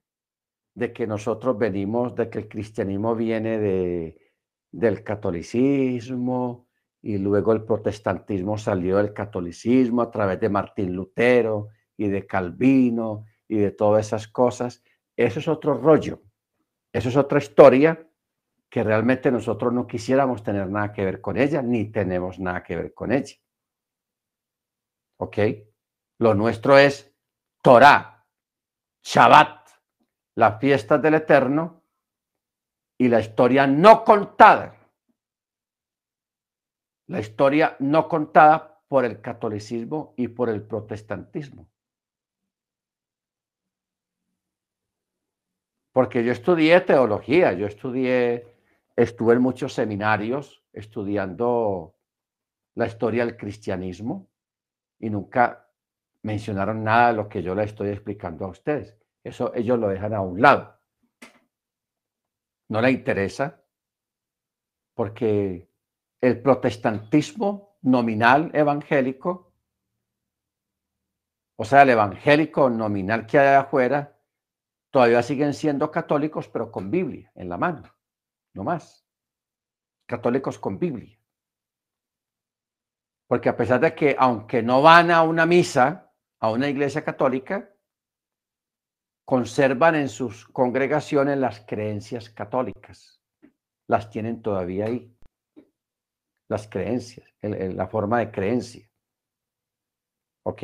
de 0.75 0.93
que 0.93 1.07
nosotros 1.07 1.59
venimos, 1.59 2.15
de 2.15 2.31
que 2.31 2.39
el 2.39 2.49
cristianismo 2.49 3.15
viene 3.15 3.59
de, 3.59 4.33
del 4.71 5.03
catolicismo, 5.03 6.69
y 7.03 7.19
luego 7.19 7.53
el 7.53 7.65
protestantismo 7.65 8.57
salió 8.57 8.99
del 8.99 9.13
catolicismo 9.13 10.03
a 10.03 10.11
través 10.11 10.39
de 10.39 10.49
Martín 10.49 10.95
Lutero 10.95 11.69
y 11.97 12.09
de 12.09 12.27
Calvino 12.27 13.27
y 13.49 13.59
de 13.59 13.73
todas 13.73 14.07
esas 14.07 14.29
cosas. 14.29 14.85
Eso 15.17 15.41
es 15.41 15.49
otro 15.49 15.75
rollo, 15.75 16.23
eso 16.93 17.09
es 17.09 17.17
otra 17.17 17.39
historia 17.39 18.09
que 18.71 18.85
realmente 18.85 19.31
nosotros 19.31 19.73
no 19.73 19.87
quisiéramos 19.87 20.43
tener 20.43 20.71
nada 20.71 20.93
que 20.93 21.05
ver 21.05 21.21
con 21.21 21.37
ella, 21.37 21.61
ni 21.61 21.91
tenemos 21.91 22.39
nada 22.39 22.63
que 22.63 22.77
ver 22.77 22.95
con 22.95 23.13
ella. 23.13 23.37
¿Ok? 25.19 25.39
Lo 26.19 26.35
nuestro 26.35 26.79
es 26.79 27.12
Torah, 27.63 28.27
Shabbat, 29.03 29.69
la 30.35 30.59
fiesta 30.59 30.99
del 30.99 31.15
Eterno 31.15 31.85
y 32.99 33.09
la 33.09 33.21
historia 33.21 33.67
no 33.67 34.05
contada 34.05 34.83
la 37.13 37.21
historia 37.21 37.77
no 37.81 38.09
contada 38.09 38.81
por 38.89 39.05
el 39.05 39.21
catolicismo 39.21 40.15
y 40.17 40.29
por 40.29 40.49
el 40.49 40.63
protestantismo. 40.63 41.69
Porque 45.93 46.25
yo 46.25 46.33
estudié 46.33 46.81
teología, 46.81 47.53
yo 47.53 47.67
estudié, 47.67 48.47
estuve 48.97 49.35
en 49.35 49.43
muchos 49.43 49.75
seminarios 49.75 50.65
estudiando 50.73 51.95
la 52.77 52.87
historia 52.87 53.27
del 53.27 53.37
cristianismo 53.37 54.31
y 54.99 55.11
nunca 55.11 55.62
mencionaron 56.23 56.85
nada 56.85 57.09
de 57.09 57.15
lo 57.15 57.29
que 57.29 57.43
yo 57.43 57.55
le 57.55 57.65
estoy 57.65 57.91
explicando 57.91 58.45
a 58.45 58.49
ustedes. 58.49 58.97
Eso 59.25 59.55
ellos 59.55 59.79
lo 59.79 59.89
dejan 59.89 60.15
a 60.15 60.21
un 60.21 60.41
lado. 60.41 60.79
No 62.69 62.81
le 62.81 62.91
interesa 62.91 63.63
porque 64.95 65.69
el 66.21 66.41
protestantismo 66.41 67.79
nominal 67.83 68.51
evangélico, 68.55 69.53
o 71.57 71.65
sea, 71.65 71.83
el 71.83 71.91
evangélico 71.91 72.71
nominal 72.71 73.27
que 73.27 73.39
hay 73.39 73.57
afuera, 73.57 74.19
todavía 74.91 75.23
siguen 75.23 75.55
siendo 75.55 75.91
católicos, 75.91 76.49
pero 76.49 76.71
con 76.71 76.91
Biblia 76.91 77.31
en 77.35 77.49
la 77.49 77.57
mano, 77.57 77.83
no 78.55 78.65
más. 78.65 79.05
Católicos 80.07 80.59
con 80.59 80.79
Biblia. 80.79 81.19
Porque 83.27 83.49
a 83.49 83.57
pesar 83.57 83.81
de 83.81 83.95
que, 83.95 84.15
aunque 84.19 84.63
no 84.63 84.83
van 84.83 85.11
a 85.11 85.23
una 85.23 85.47
misa, 85.47 86.12
a 86.43 86.51
una 86.51 86.69
iglesia 86.69 87.05
católica, 87.05 87.73
conservan 89.25 89.95
en 89.95 90.09
sus 90.09 90.47
congregaciones 90.49 91.39
las 91.39 91.61
creencias 91.61 92.29
católicas. 92.29 93.23
Las 93.89 94.11
tienen 94.11 94.43
todavía 94.43 94.87
ahí 94.87 95.17
las 96.53 96.69
creencias, 96.69 97.27
la 97.41 97.87
forma 97.89 98.19
de 98.19 98.31
creencia. 98.31 98.87
¿Ok? 100.45 100.63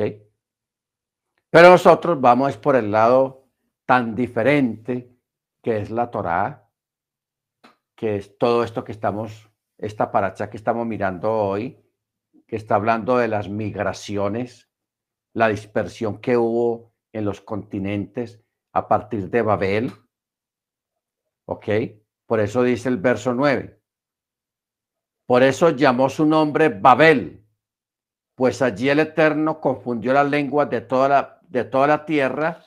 Pero 1.49 1.69
nosotros 1.71 2.21
vamos 2.21 2.57
por 2.57 2.75
el 2.75 2.91
lado 2.91 3.47
tan 3.87 4.13
diferente 4.13 5.17
que 5.63 5.79
es 5.79 5.89
la 5.89 6.11
Torá, 6.11 6.69
que 7.95 8.17
es 8.17 8.37
todo 8.37 8.63
esto 8.63 8.83
que 8.83 8.91
estamos, 8.91 9.49
esta 9.79 10.11
paracha 10.11 10.49
que 10.51 10.57
estamos 10.57 10.85
mirando 10.85 11.31
hoy, 11.33 11.83
que 12.45 12.55
está 12.55 12.75
hablando 12.75 13.17
de 13.17 13.27
las 13.27 13.49
migraciones, 13.49 14.68
la 15.33 15.49
dispersión 15.49 16.19
que 16.19 16.37
hubo 16.37 16.93
en 17.13 17.25
los 17.25 17.41
continentes 17.41 18.41
a 18.71 18.87
partir 18.87 19.29
de 19.29 19.41
Babel. 19.41 19.91
¿Ok? 21.45 21.67
Por 22.25 22.39
eso 22.39 22.63
dice 22.63 22.89
el 22.89 22.97
verso 22.97 23.33
9. 23.33 23.79
Por 25.25 25.43
eso 25.43 25.71
llamó 25.71 26.09
su 26.09 26.25
nombre 26.25 26.69
Babel, 26.69 27.45
pues 28.35 28.61
allí 28.61 28.89
el 28.89 28.99
Eterno 28.99 29.59
confundió 29.59 30.13
las 30.13 30.29
lenguas 30.29 30.69
de 30.69 30.81
toda 30.81 31.09
la, 31.09 31.39
de 31.41 31.65
toda 31.65 31.87
la 31.87 32.05
tierra 32.05 32.63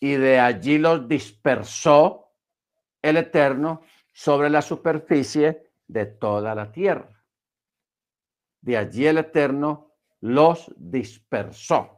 y 0.00 0.12
de 0.12 0.38
allí 0.38 0.78
los 0.78 1.08
dispersó 1.08 2.32
el 3.02 3.16
Eterno 3.16 3.82
sobre 4.12 4.48
la 4.48 4.62
superficie 4.62 5.70
de 5.86 6.06
toda 6.06 6.54
la 6.54 6.70
tierra. 6.70 7.10
De 8.60 8.76
allí 8.76 9.06
el 9.06 9.18
Eterno 9.18 9.92
los 10.20 10.72
dispersó. 10.76 11.97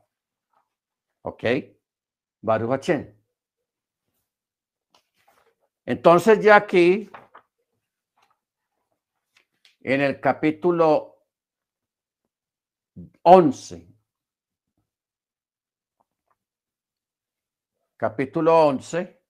¿Ok? 1.22 1.44
Baruch 2.40 2.90
Entonces 5.84 6.42
ya 6.42 6.56
aquí 6.56 7.10
en 9.80 10.00
el 10.00 10.20
capítulo 10.20 11.26
11 13.22 13.90
capítulo 18.00 18.66
11, 18.66 19.22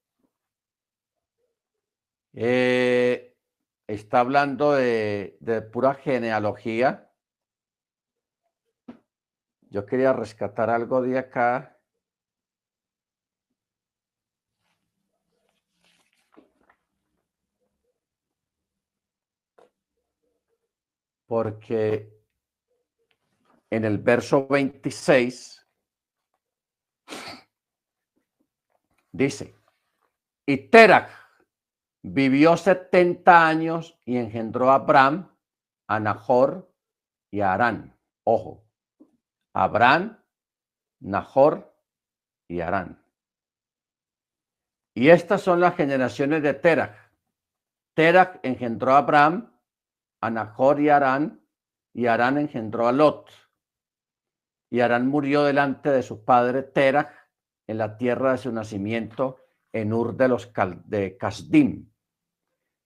eh, 2.34 3.36
está 3.88 4.20
hablando 4.20 4.74
de, 4.74 5.36
de 5.40 5.60
pura 5.60 5.94
genealogía. 5.94 7.12
Yo 9.62 9.84
quería 9.86 10.12
rescatar 10.12 10.70
algo 10.70 11.02
de 11.02 11.18
acá. 11.18 11.80
Porque 21.31 22.12
en 23.70 23.85
el 23.85 23.98
verso 23.98 24.48
26 24.48 25.65
dice, 29.12 29.55
y 30.44 30.57
Terach 30.57 31.09
vivió 32.02 32.57
70 32.57 33.47
años 33.47 33.97
y 34.05 34.16
engendró 34.16 34.73
a 34.73 34.74
Abraham, 34.74 35.32
a 35.86 36.01
Nahor 36.01 36.69
y 37.31 37.43
a 37.43 37.52
Arán. 37.52 37.97
Ojo, 38.24 38.65
Abraham, 39.52 40.20
Nahor 40.98 41.73
y 42.48 42.59
Arán. 42.59 43.01
Y 44.94 45.11
estas 45.11 45.43
son 45.43 45.61
las 45.61 45.77
generaciones 45.77 46.43
de 46.43 46.55
Terach. 46.55 46.97
Terach 47.94 48.40
engendró 48.43 48.94
a 48.94 48.98
Abraham, 48.98 49.59
a 50.20 50.30
Nahor 50.30 50.80
y 50.80 50.88
Arán, 50.88 51.40
y 51.92 52.06
Arán 52.06 52.38
engendró 52.38 52.86
a 52.86 52.92
Lot. 52.92 53.30
Y 54.70 54.80
Arán 54.80 55.09
murió 55.09 55.44
delante 55.44 55.90
de 55.90 56.02
su 56.02 56.24
padre 56.24 56.62
Terach 56.62 57.12
en 57.66 57.78
la 57.78 57.97
tierra 57.97 58.32
de 58.32 58.38
su 58.38 58.52
nacimiento, 58.52 59.38
en 59.72 59.92
Ur 59.92 60.16
de 60.16 60.28
los 60.28 60.52
de 60.84 61.16
Casdim. 61.16 61.90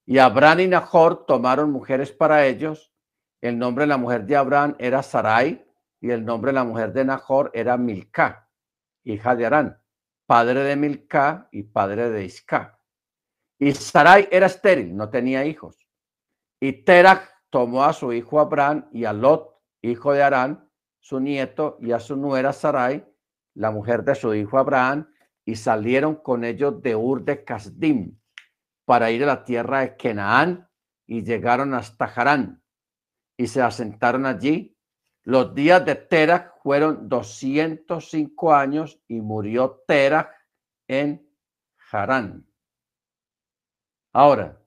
Y 0.06 0.18
Abraham 0.18 0.60
y 0.60 0.66
Nahor 0.68 1.24
tomaron 1.26 1.70
mujeres 1.70 2.12
para 2.12 2.46
ellos. 2.46 2.92
El 3.40 3.58
nombre 3.58 3.84
de 3.84 3.88
la 3.88 3.96
mujer 3.96 4.24
de 4.24 4.36
Abraham 4.36 4.76
era 4.78 5.02
Sarai 5.02 5.66
y 6.00 6.10
el 6.10 6.24
nombre 6.24 6.50
de 6.50 6.56
la 6.56 6.64
mujer 6.64 6.92
de 6.92 7.04
Nahor 7.04 7.50
era 7.54 7.76
Milca, 7.78 8.50
hija 9.04 9.34
de 9.34 9.46
Arán, 9.46 9.82
padre 10.26 10.60
de 10.60 10.76
Milca 10.76 11.48
y 11.50 11.62
padre 11.62 12.10
de 12.10 12.24
Isca. 12.24 12.78
Y 13.58 13.72
Sarai 13.72 14.28
era 14.30 14.46
estéril, 14.46 14.94
no 14.94 15.08
tenía 15.08 15.44
hijos. 15.46 15.83
Y 16.64 16.72
Terach 16.72 17.28
tomó 17.50 17.84
a 17.84 17.92
su 17.92 18.10
hijo 18.14 18.40
Abraham 18.40 18.88
y 18.90 19.04
a 19.04 19.12
Lot, 19.12 19.54
hijo 19.82 20.14
de 20.14 20.22
Arán, 20.22 20.66
su 20.98 21.20
nieto, 21.20 21.76
y 21.82 21.92
a 21.92 22.00
su 22.00 22.16
nuera 22.16 22.54
Sarai, 22.54 23.04
la 23.52 23.70
mujer 23.70 24.02
de 24.02 24.14
su 24.14 24.32
hijo 24.32 24.56
Abraham, 24.56 25.06
y 25.44 25.56
salieron 25.56 26.14
con 26.14 26.42
ellos 26.42 26.80
de 26.80 26.96
Ur 26.96 27.22
de 27.22 27.44
Casdim 27.44 28.18
para 28.86 29.10
ir 29.10 29.24
a 29.24 29.26
la 29.26 29.44
tierra 29.44 29.80
de 29.80 29.94
Canaán 29.94 30.66
y 31.06 31.22
llegaron 31.22 31.74
hasta 31.74 32.06
Harán 32.06 32.62
y 33.36 33.46
se 33.46 33.60
asentaron 33.60 34.24
allí. 34.24 34.74
Los 35.22 35.54
días 35.54 35.84
de 35.84 35.96
Terach 35.96 36.54
fueron 36.62 37.10
205 37.10 38.54
años 38.54 39.02
y 39.06 39.20
murió 39.20 39.84
Terach 39.86 40.30
en 40.88 41.30
Harán. 41.92 42.46
Ahora, 44.14 44.63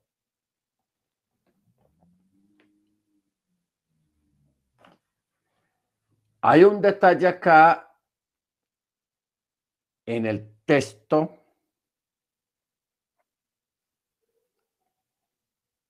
hay 6.42 6.64
un 6.64 6.82
detalle 6.82 7.28
acá 7.28 7.96
en 10.06 10.26
el 10.26 10.56
texto 10.66 11.38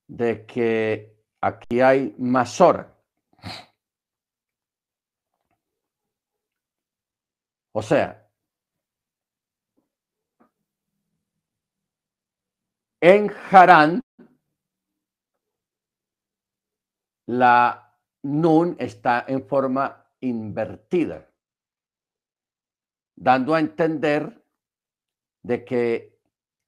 de 0.07 0.45
que 0.45 1.15
aquí 1.41 1.82
hay 1.82 2.15
Masora. 2.18 2.94
O 7.74 7.82
sea, 7.84 8.28
en 12.99 13.32
Harán, 13.52 14.02
la 17.28 17.94
Nun 18.24 18.76
está 18.80 19.26
en 19.28 19.48
forma 19.48 20.07
invertida, 20.22 21.30
dando 23.15 23.53
a 23.56 23.60
entender 23.60 24.44
de 25.44 25.64
que 25.64 26.18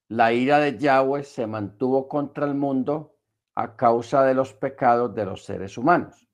la 0.08 0.32
ira 0.32 0.58
de 0.58 0.78
Yahweh 0.78 1.22
se 1.22 1.46
mantuvo 1.46 2.08
contra 2.08 2.46
el 2.46 2.54
mundo 2.54 3.16
a 3.54 3.76
causa 3.76 4.24
de 4.24 4.34
los 4.34 4.54
pecados 4.54 5.14
de 5.14 5.24
los 5.24 5.44
seres 5.44 5.76
humanos. 5.78 6.26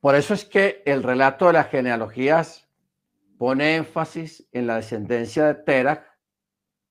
Por 0.00 0.16
eso 0.16 0.34
es 0.34 0.44
que 0.44 0.82
el 0.84 1.02
relato 1.02 1.46
de 1.46 1.52
las 1.52 1.68
genealogías 1.68 2.68
pone 3.38 3.76
énfasis 3.76 4.48
en 4.52 4.66
la 4.66 4.76
descendencia 4.76 5.46
de 5.46 5.54
Terach, 5.54 6.04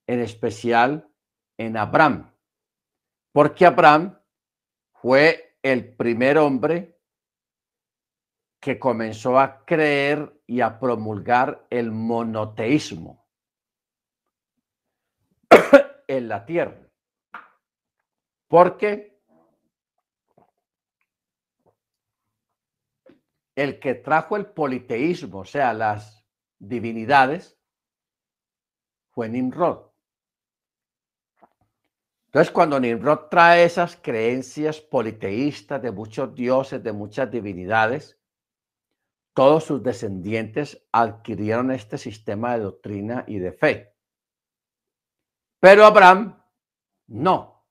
en 0.07 0.21
especial 0.21 1.09
en 1.57 1.77
Abraham, 1.77 2.33
porque 3.31 3.65
Abraham 3.65 4.17
fue 4.93 5.50
el 5.63 5.95
primer 5.95 6.37
hombre 6.37 6.97
que 8.59 8.77
comenzó 8.77 9.39
a 9.39 9.65
creer 9.65 10.41
y 10.45 10.61
a 10.61 10.79
promulgar 10.79 11.65
el 11.69 11.91
monoteísmo 11.91 13.27
en 16.07 16.27
la 16.27 16.45
tierra. 16.45 16.77
Porque 18.47 19.19
el 23.55 23.79
que 23.79 23.95
trajo 23.95 24.35
el 24.37 24.47
politeísmo, 24.47 25.39
o 25.39 25.45
sea, 25.45 25.73
las 25.73 26.25
divinidades, 26.59 27.59
fue 29.11 29.29
Nimrod. 29.29 29.90
Entonces, 32.31 32.53
cuando 32.53 32.79
Nimrod 32.79 33.27
trae 33.29 33.65
esas 33.65 33.97
creencias 33.97 34.79
politeístas 34.79 35.81
de 35.81 35.91
muchos 35.91 36.33
dioses, 36.33 36.81
de 36.81 36.93
muchas 36.93 37.29
divinidades, 37.29 38.17
todos 39.33 39.65
sus 39.65 39.83
descendientes 39.83 40.81
adquirieron 40.93 41.71
este 41.71 41.97
sistema 41.97 42.53
de 42.53 42.63
doctrina 42.63 43.25
y 43.27 43.39
de 43.39 43.51
fe. 43.51 43.93
Pero 45.59 45.85
Abraham 45.85 46.41
no. 47.07 47.65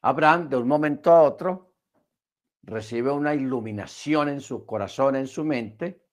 Abraham 0.00 0.48
de 0.48 0.56
un 0.58 0.68
momento 0.68 1.10
a 1.10 1.22
otro 1.22 1.74
recibe 2.62 3.10
una 3.10 3.34
iluminación 3.34 4.28
en 4.28 4.40
su 4.40 4.64
corazón, 4.64 5.16
en 5.16 5.26
su 5.26 5.44
mente, 5.44 6.06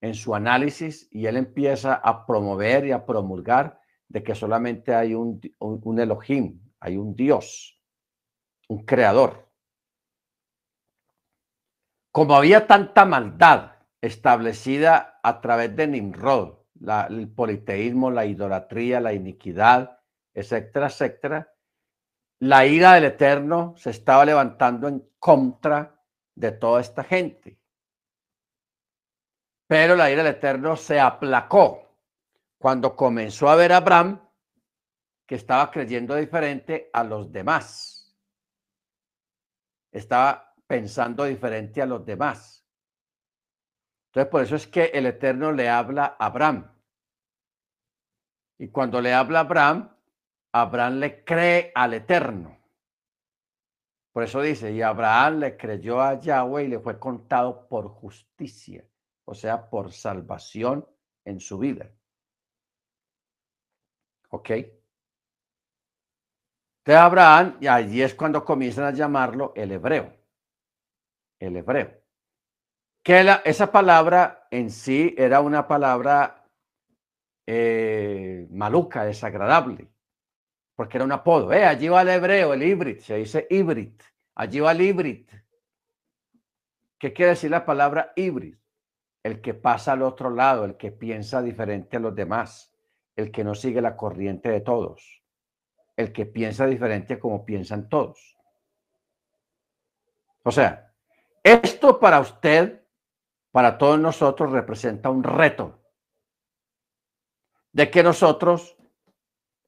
en 0.00 0.14
su 0.14 0.34
análisis, 0.34 1.08
y 1.10 1.26
él 1.26 1.36
empieza 1.36 1.96
a 1.96 2.24
promover 2.24 2.86
y 2.86 2.92
a 2.92 3.04
promulgar 3.04 3.82
de 4.08 4.22
que 4.22 4.34
solamente 4.34 4.94
hay 4.94 5.14
un, 5.14 5.40
un, 5.58 5.98
Elohim, 5.98 6.60
hay 6.80 6.96
un 6.96 7.14
Dios, 7.14 7.80
un 8.68 8.84
creador. 8.84 9.48
Como 12.12 12.34
había 12.34 12.66
tanta 12.66 13.04
maldad 13.04 13.72
establecida 14.00 15.20
a 15.22 15.40
través 15.40 15.74
de 15.76 15.86
Nimrod, 15.86 16.58
el 17.08 17.28
politeísmo, 17.28 18.10
la 18.10 18.24
idolatría, 18.26 19.00
la 19.00 19.12
iniquidad, 19.12 19.98
etcétera, 20.34 20.86
etcétera, 20.86 21.52
la 22.40 22.66
ira 22.66 22.94
del 22.94 23.04
Eterno 23.04 23.74
se 23.76 23.90
estaba 23.90 24.24
levantando 24.24 24.88
en 24.88 25.08
contra 25.18 26.02
de 26.34 26.52
toda 26.52 26.80
esta 26.80 27.02
gente. 27.02 27.58
Pero 29.66 29.96
la 29.96 30.10
ira 30.10 30.22
del 30.22 30.34
Eterno 30.34 30.76
se 30.76 31.00
aplacó 31.00 31.85
cuando 32.58 32.96
comenzó 32.96 33.48
a 33.48 33.56
ver 33.56 33.72
a 33.72 33.78
Abraham 33.78 34.20
que 35.26 35.34
estaba 35.34 35.70
creyendo 35.70 36.14
diferente 36.14 36.90
a 36.92 37.02
los 37.04 37.30
demás. 37.32 38.16
Estaba 39.92 40.54
pensando 40.66 41.24
diferente 41.24 41.82
a 41.82 41.86
los 41.86 42.04
demás. 42.04 42.64
Entonces, 44.08 44.30
por 44.30 44.42
eso 44.42 44.56
es 44.56 44.66
que 44.66 44.86
el 44.86 45.06
Eterno 45.06 45.52
le 45.52 45.68
habla 45.68 46.16
a 46.18 46.26
Abraham. 46.26 46.72
Y 48.58 48.68
cuando 48.68 49.00
le 49.00 49.12
habla 49.12 49.40
a 49.40 49.42
Abraham, 49.42 49.96
Abraham 50.52 50.94
le 51.00 51.24
cree 51.24 51.72
al 51.74 51.94
Eterno. 51.94 52.56
Por 54.12 54.22
eso 54.22 54.40
dice, 54.40 54.72
y 54.72 54.80
Abraham 54.80 55.40
le 55.40 55.56
creyó 55.58 56.00
a 56.00 56.18
Yahweh 56.18 56.64
y 56.64 56.68
le 56.68 56.80
fue 56.80 56.98
contado 56.98 57.68
por 57.68 57.88
justicia, 57.88 58.82
o 59.26 59.34
sea, 59.34 59.68
por 59.68 59.92
salvación 59.92 60.88
en 61.26 61.38
su 61.38 61.58
vida. 61.58 61.90
¿Ok? 64.28 64.50
Entonces 64.50 64.72
Abraham, 66.86 67.56
y 67.60 67.66
allí 67.66 68.02
es 68.02 68.14
cuando 68.14 68.44
comienzan 68.44 68.84
a 68.84 68.92
llamarlo 68.92 69.52
el 69.56 69.72
hebreo. 69.72 70.14
El 71.38 71.56
hebreo 71.56 72.06
que 73.06 73.24
esa 73.44 73.70
palabra 73.70 74.48
en 74.50 74.68
sí 74.68 75.14
era 75.16 75.40
una 75.40 75.68
palabra 75.68 76.44
eh, 77.46 78.48
maluca, 78.50 79.04
desagradable, 79.04 79.88
porque 80.74 80.98
era 80.98 81.04
un 81.04 81.12
apodo. 81.12 81.52
Eh, 81.52 81.64
allí 81.64 81.86
va 81.86 82.02
el 82.02 82.08
hebreo, 82.08 82.52
el 82.52 82.64
híbrid, 82.64 82.98
se 82.98 83.18
dice 83.18 83.46
híbrid. 83.48 83.92
Allí 84.34 84.58
va 84.58 84.72
el 84.72 84.80
híbrid. 84.80 85.30
¿Qué 86.98 87.12
quiere 87.12 87.30
decir 87.30 87.48
la 87.48 87.64
palabra 87.64 88.12
híbrid? 88.16 88.56
El 89.22 89.40
que 89.40 89.54
pasa 89.54 89.92
al 89.92 90.02
otro 90.02 90.28
lado, 90.28 90.64
el 90.64 90.76
que 90.76 90.90
piensa 90.90 91.40
diferente 91.42 91.98
a 91.98 92.00
los 92.00 92.12
demás, 92.12 92.75
el 93.16 93.32
que 93.32 93.42
no 93.42 93.54
sigue 93.54 93.80
la 93.80 93.96
corriente 93.96 94.50
de 94.50 94.60
todos, 94.60 95.22
el 95.96 96.12
que 96.12 96.26
piensa 96.26 96.66
diferente 96.66 97.18
como 97.18 97.44
piensan 97.44 97.88
todos. 97.88 98.36
O 100.44 100.52
sea, 100.52 100.92
esto 101.42 101.98
para 101.98 102.20
usted, 102.20 102.84
para 103.50 103.78
todos 103.78 103.98
nosotros, 103.98 104.52
representa 104.52 105.10
un 105.10 105.24
reto 105.24 105.80
de 107.72 107.90
que 107.90 108.02
nosotros 108.02 108.76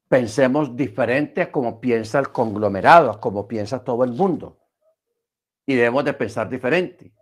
pensemos 0.08 0.76
diferente 0.76 1.42
a 1.42 1.52
como 1.52 1.80
piensa 1.80 2.18
el 2.18 2.30
conglomerado, 2.30 3.10
a 3.10 3.20
como 3.20 3.48
piensa 3.48 3.82
todo 3.82 4.04
el 4.04 4.12
mundo. 4.12 4.58
Y 5.66 5.74
debemos 5.74 6.04
de 6.04 6.14
pensar 6.14 6.48
diferente. 6.48 7.12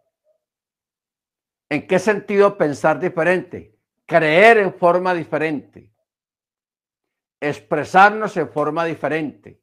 ¿En 1.68 1.86
qué 1.86 1.98
sentido 1.98 2.56
pensar 2.56 3.00
diferente? 3.00 3.76
Creer 4.04 4.58
en 4.58 4.74
forma 4.74 5.12
diferente. 5.14 5.90
Expresarnos 7.40 8.36
en 8.36 8.48
forma 8.50 8.84
diferente. 8.84 9.62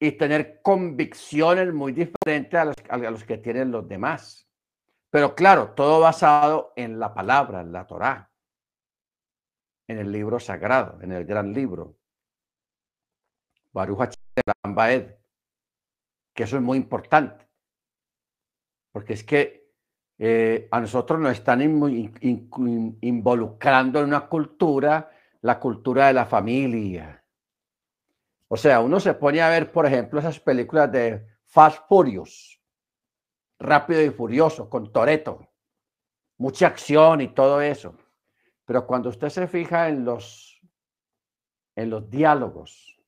Y 0.00 0.12
tener 0.12 0.60
convicciones 0.62 1.72
muy 1.72 1.92
diferentes 1.92 2.60
a 2.88 2.96
los, 2.96 3.24
que 3.24 3.38
tienen 3.38 3.70
los 3.70 3.88
demás. 3.88 4.48
Pero 5.10 5.34
claro, 5.34 5.72
todo 5.72 6.00
basado 6.00 6.72
en 6.76 6.98
la 6.98 7.12
palabra, 7.12 7.62
en 7.62 7.72
la 7.72 7.86
Torá, 7.86 8.30
en 9.88 9.98
el 9.98 10.12
libro 10.12 10.38
sagrado, 10.38 11.00
en 11.02 11.12
el 11.12 11.24
gran 11.24 11.52
libro. 11.52 11.96
Baruch 13.72 14.14
Baed, 14.64 15.14
que 16.34 16.42
eso 16.44 16.56
es 16.56 16.62
muy 16.62 16.78
importante. 16.78 17.48
Porque 18.92 19.14
es 19.14 19.24
que 19.24 19.68
eh, 20.18 20.68
a 20.70 20.80
nosotros 20.80 21.20
nos 21.20 21.32
están 21.32 21.62
involucrando 23.00 24.00
en 24.00 24.04
una 24.04 24.28
cultura, 24.28 25.10
la 25.40 25.58
cultura 25.60 26.08
de 26.08 26.12
la 26.14 26.26
familia. 26.26 27.24
O 28.48 28.56
sea, 28.56 28.80
uno 28.80 28.98
se 28.98 29.14
pone 29.14 29.40
a 29.40 29.48
ver, 29.48 29.70
por 29.70 29.86
ejemplo, 29.86 30.18
esas 30.18 30.40
películas 30.40 30.90
de 30.90 31.26
Fast 31.44 31.86
Furious, 31.88 32.60
Rápido 33.58 34.02
y 34.02 34.10
Furioso, 34.10 34.70
con 34.70 34.92
Toreto, 34.92 35.48
mucha 36.38 36.68
acción 36.68 37.20
y 37.20 37.28
todo 37.28 37.60
eso. 37.60 37.94
Pero 38.64 38.86
cuando 38.86 39.08
usted 39.08 39.28
se 39.28 39.46
fija 39.48 39.88
en 39.88 40.04
los, 40.04 40.60
en 41.76 41.90
los 41.90 42.08
diálogos, 42.08 42.98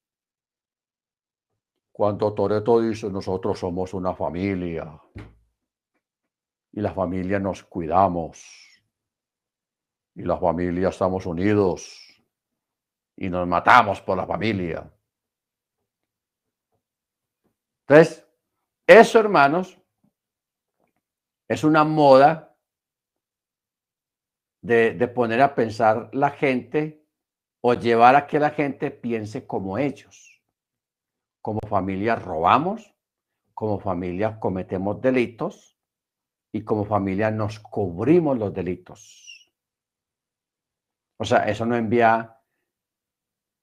cuando 1.93 2.32
Toreto 2.35 2.81
dice, 2.81 3.11
nosotros 3.11 3.59
somos 3.59 3.94
una 3.94 4.15
familia, 4.15 5.01
y 6.73 6.81
la 6.81 6.93
familia 6.93 7.39
nos 7.39 7.65
cuidamos 7.65 8.44
y 10.15 10.23
la 10.23 10.36
familia 10.39 10.89
estamos 10.89 11.27
unidos 11.27 12.10
y 13.21 13.29
nos 13.29 13.47
matamos 13.47 14.01
por 14.01 14.17
la 14.17 14.27
familia. 14.27 14.91
Entonces, 17.87 18.27
eso, 18.87 19.21
hermanos, 19.21 19.79
es 21.49 21.63
una 21.63 21.85
moda 21.85 22.57
de, 24.63 24.95
de, 24.95 25.09
poner 25.09 25.43
a 25.43 25.55
pensar 25.55 26.11
la 26.13 26.31
gente 26.31 27.07
o 27.61 27.75
llevar 27.75 28.17
a 28.17 28.27
que 28.27 28.41
la 28.41 28.51
gente 28.51 28.91
piense 28.91 29.47
como 29.47 29.79
ellos. 29.79 30.43
Como 31.43 31.61
familia 31.69 32.17
robamos, 32.17 32.95
como 33.55 33.79
familia 33.79 34.41
cometemos 34.41 35.01
delitos, 35.01 35.77
y 36.53 36.65
como 36.65 36.85
familia 36.85 37.31
nos 37.31 37.61
cubrimos 37.61 38.39
los 38.39 38.53
delitos. 38.53 39.53
O 41.19 41.25
sea, 41.25 41.45
eso 41.45 41.67
no 41.67 41.77
envía... 41.77 42.40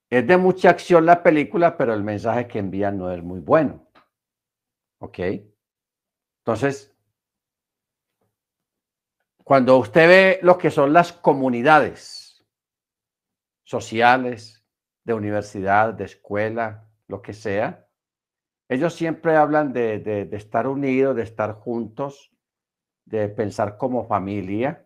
Es 0.10 0.26
de 0.26 0.38
mucha 0.38 0.70
acción 0.70 1.06
la 1.06 1.22
película, 1.22 1.76
pero 1.78 1.94
el 1.94 2.04
mensaje 2.04 2.48
que 2.48 2.60
envía 2.60 2.92
no 2.92 3.12
es 3.12 3.22
muy 3.22 3.40
bueno. 3.40 3.90
¿Ok? 5.00 5.20
Entonces, 6.40 6.96
cuando 9.44 9.78
usted 9.78 10.08
ve 10.08 10.40
lo 10.44 10.58
que 10.58 10.72
son 10.72 10.94
las 10.94 11.12
comunidades 11.12 12.46
sociales, 13.64 14.66
de 15.04 15.14
universidad, 15.14 15.94
de 15.94 16.04
escuela, 16.04 16.90
lo 17.08 17.22
que 17.22 17.34
sea, 17.34 17.88
ellos 18.70 18.94
siempre 18.94 19.38
hablan 19.38 19.72
de 19.72 20.28
estar 20.34 20.68
unidos, 20.68 21.16
de 21.16 21.24
estar 21.24 21.54
juntos, 21.54 22.34
de 23.06 23.30
pensar 23.30 23.78
como 23.78 24.06
familia 24.06 24.86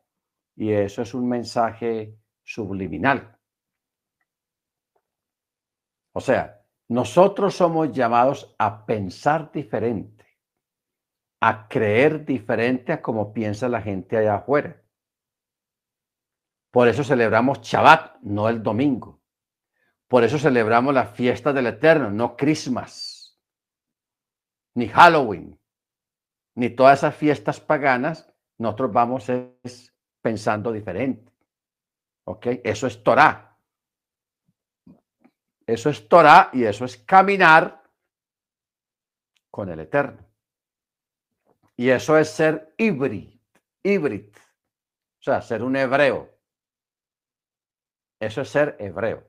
y 0.55 0.71
eso 0.73 1.01
es 1.01 1.15
un 1.15 1.27
mensaje 1.27 2.15
subliminal. 2.43 3.40
O 6.13 6.21
sea, 6.21 6.63
nosotros 6.89 7.55
somos 7.55 7.91
llamados 7.91 8.55
a 8.57 8.85
pensar 8.85 9.51
diferente, 9.51 10.25
a 11.41 11.67
creer 11.67 12.25
diferente 12.25 12.91
a 12.91 13.01
como 13.01 13.33
piensa 13.33 13.69
la 13.69 13.81
gente 13.81 14.17
allá 14.17 14.35
afuera. 14.35 14.81
Por 16.71 16.87
eso 16.87 17.03
celebramos 17.03 17.61
Shabbat, 17.61 18.19
no 18.21 18.49
el 18.49 18.61
domingo. 18.63 19.21
Por 20.07 20.23
eso 20.23 20.37
celebramos 20.37 20.93
la 20.93 21.05
fiesta 21.05 21.53
del 21.53 21.67
Eterno, 21.67 22.11
no 22.11 22.35
Christmas, 22.35 23.39
ni 24.75 24.87
Halloween 24.87 25.61
ni 26.55 26.69
todas 26.69 26.99
esas 26.99 27.15
fiestas 27.15 27.59
paganas, 27.59 28.31
nosotros 28.57 28.91
vamos 28.91 29.31
pensando 30.21 30.71
diferente. 30.71 31.31
¿Ok? 32.25 32.47
Eso 32.63 32.87
es 32.87 33.03
Torah. 33.03 33.50
Eso 35.65 35.89
es 35.89 36.07
Torah 36.07 36.49
y 36.53 36.63
eso 36.63 36.85
es 36.85 36.97
caminar 36.97 37.83
con 39.49 39.69
el 39.69 39.79
Eterno. 39.79 40.25
Y 41.75 41.89
eso 41.89 42.17
es 42.17 42.29
ser 42.29 42.73
híbrido, 42.77 43.31
híbrido. 43.83 44.31
O 45.19 45.23
sea, 45.23 45.41
ser 45.41 45.63
un 45.63 45.75
hebreo. 45.75 46.29
Eso 48.19 48.41
es 48.41 48.49
ser 48.49 48.75
hebreo. 48.79 49.23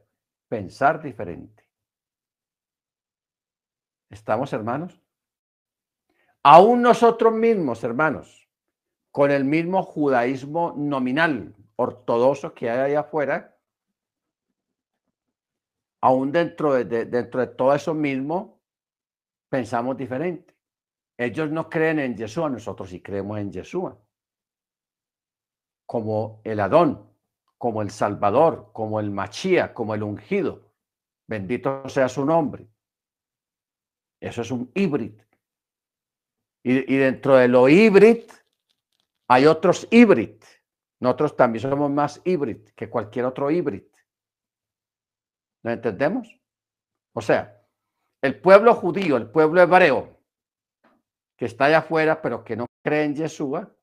Pensar 0.48 1.02
diferente. 1.02 1.62
¿Estamos, 4.10 4.52
hermanos? 4.52 5.00
Aún 6.42 6.82
nosotros 6.82 7.32
mismos, 7.32 7.82
hermanos, 7.84 8.48
con 9.10 9.30
el 9.30 9.44
mismo 9.44 9.82
judaísmo 9.82 10.74
nominal, 10.76 11.54
ortodoxo 11.76 12.52
que 12.52 12.68
hay 12.68 12.90
allá 12.90 13.00
afuera, 13.00 13.51
aún 16.02 16.32
dentro 16.32 16.74
de, 16.74 17.06
dentro 17.06 17.40
de 17.40 17.46
todo 17.46 17.74
eso 17.74 17.94
mismo, 17.94 18.60
pensamos 19.48 19.96
diferente. 19.96 20.54
Ellos 21.16 21.50
no 21.50 21.70
creen 21.70 22.00
en 22.00 22.16
Yeshua, 22.16 22.50
nosotros 22.50 22.90
sí 22.90 23.00
creemos 23.00 23.38
en 23.38 23.52
Yeshua. 23.52 23.98
Como 25.86 26.40
el 26.44 26.60
Adón, 26.60 27.08
como 27.58 27.82
el 27.82 27.90
Salvador, 27.90 28.70
como 28.72 28.98
el 28.98 29.10
Machía, 29.10 29.72
como 29.72 29.94
el 29.94 30.02
ungido. 30.02 30.72
Bendito 31.28 31.88
sea 31.88 32.08
su 32.08 32.24
nombre. 32.24 32.66
Eso 34.20 34.42
es 34.42 34.50
un 34.50 34.70
híbrido. 34.74 35.24
Y, 36.64 36.96
dentro 36.96 37.36
de 37.36 37.48
lo 37.48 37.68
híbrido 37.68 38.26
hay 39.28 39.46
otros 39.46 39.86
híbridos. 39.90 40.40
Nosotros 41.00 41.36
también 41.36 41.62
somos 41.62 41.90
más 41.90 42.20
híbridos 42.24 42.72
que 42.72 42.88
cualquier 42.88 43.24
otro 43.24 43.50
híbrido. 43.50 43.91
¿Lo 45.62 45.70
entendemos? 45.70 46.40
O 47.14 47.20
sea, 47.20 47.62
el 48.22 48.40
pueblo 48.40 48.74
judío, 48.74 49.16
el 49.16 49.30
pueblo 49.30 49.60
hebreo, 49.60 50.18
que 51.36 51.46
está 51.46 51.66
allá 51.66 51.78
afuera, 51.78 52.22
pero 52.22 52.44
que 52.44 52.56
no 52.56 52.66
cree 52.84 53.04
en 53.04 53.14
Yeshua, 53.16 53.74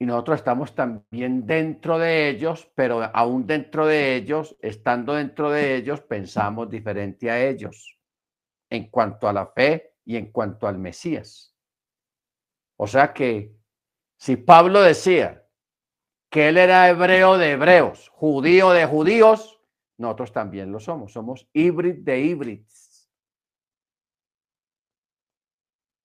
y 0.00 0.06
nosotros 0.06 0.38
estamos 0.38 0.74
también 0.74 1.44
dentro 1.44 1.98
de 1.98 2.28
ellos, 2.28 2.70
pero 2.74 3.02
aún 3.02 3.46
dentro 3.46 3.84
de 3.84 4.14
ellos, 4.14 4.56
estando 4.60 5.14
dentro 5.14 5.50
de 5.50 5.74
ellos, 5.74 6.00
pensamos 6.02 6.70
diferente 6.70 7.30
a 7.30 7.44
ellos 7.44 7.98
en 8.70 8.90
cuanto 8.90 9.28
a 9.28 9.32
la 9.32 9.46
fe 9.46 9.96
y 10.04 10.16
en 10.16 10.30
cuanto 10.30 10.68
al 10.68 10.78
Mesías. 10.78 11.56
O 12.76 12.86
sea 12.86 13.12
que 13.12 13.56
si 14.18 14.36
Pablo 14.36 14.82
decía 14.82 15.44
que 16.30 16.48
él 16.48 16.58
era 16.58 16.88
hebreo 16.88 17.36
de 17.36 17.52
hebreos, 17.52 18.08
judío 18.10 18.70
de 18.70 18.86
judíos, 18.86 19.57
nosotros 19.98 20.32
también 20.32 20.72
lo 20.72 20.80
somos, 20.80 21.12
somos 21.12 21.46
híbrid 21.52 21.98
de 21.98 22.20
híbrids. 22.20 23.10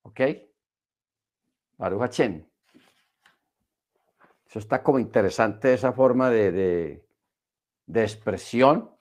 ¿Ok? 0.02 0.20
Baruch 1.78 2.20
Eso 2.20 2.46
está 4.60 4.84
como 4.84 5.00
interesante 5.00 5.74
esa 5.74 5.94
forma 5.94 6.30
de, 6.30 7.06
expresión 7.94 8.92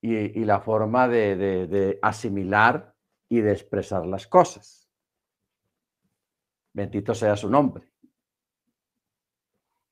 y, 0.00 0.44
la 0.44 0.60
forma 0.60 1.08
de 1.08 1.98
asimilar 2.02 2.94
y 3.28 3.40
de 3.40 3.52
expresar 3.52 4.04
las 4.06 4.26
cosas. 4.26 4.82
Bendito 6.74 7.14
sea 7.14 7.36
su 7.36 7.48
nombre. 7.48 7.92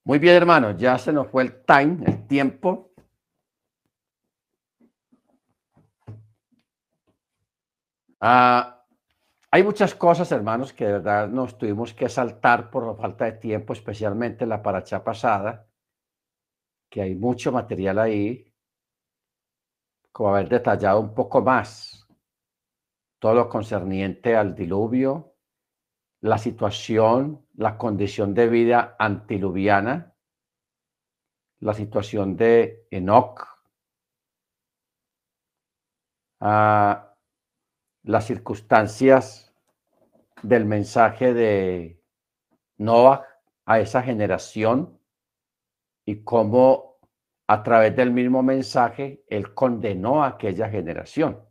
Muy 0.05 0.19
bien, 0.19 0.35
hermanos, 0.35 0.77
ya 0.79 0.99
se 0.99 1.13
nos 1.13 1.29
fue 1.29 1.43
el 1.43 1.65
time, 1.65 2.05
el 2.07 2.27
tiempo. 2.27 2.90
Ah, 8.21 8.85
hay 9.51 9.65
muchas 9.65 9.95
cosas, 9.95 10.31
hermanos, 10.33 10.73
que 10.73 10.85
de 10.87 10.93
verdad 10.93 11.29
nos 11.29 11.59
tuvimos 11.59 11.95
que 11.95 12.09
saltar 12.09 12.71
por 12.71 12.87
la 12.87 12.95
falta 12.95 13.25
de 13.25 13.33
tiempo, 13.33 13.73
especialmente 13.73 14.47
la 14.47 14.63
paracha 14.63 15.03
pasada, 15.03 15.69
que 16.91 17.03
hay 17.03 17.15
mucho 17.15 17.51
material 17.51 17.99
ahí, 17.99 18.53
como 20.13 20.31
haber 20.35 20.49
detallado 20.49 21.01
un 21.01 21.15
poco 21.15 21.41
más 21.41 22.07
todo 23.19 23.35
lo 23.35 23.49
concerniente 23.49 24.35
al 24.35 24.55
diluvio, 24.55 25.35
la 26.23 26.39
situación, 26.39 27.47
la 27.55 27.77
condición 27.77 28.35
de 28.35 28.49
vida 28.49 28.97
antiluviana, 28.99 30.15
la 31.61 31.75
situación 31.75 32.37
de 32.37 32.87
Enoch, 32.91 33.47
ah, 36.41 37.10
las 38.03 38.27
circunstancias 38.27 39.55
del 40.43 40.65
mensaje 40.65 41.35
de 41.35 42.03
Noah 42.79 43.27
a 43.67 43.81
esa 43.81 44.03
generación 44.03 44.99
y 46.05 46.25
cómo 46.25 46.99
a 47.47 47.63
través 47.63 47.95
del 47.95 48.11
mismo 48.11 48.43
mensaje 48.43 49.25
él 49.29 49.55
condenó 49.55 50.25
a 50.25 50.29
aquella 50.29 50.69
generación 50.69 51.51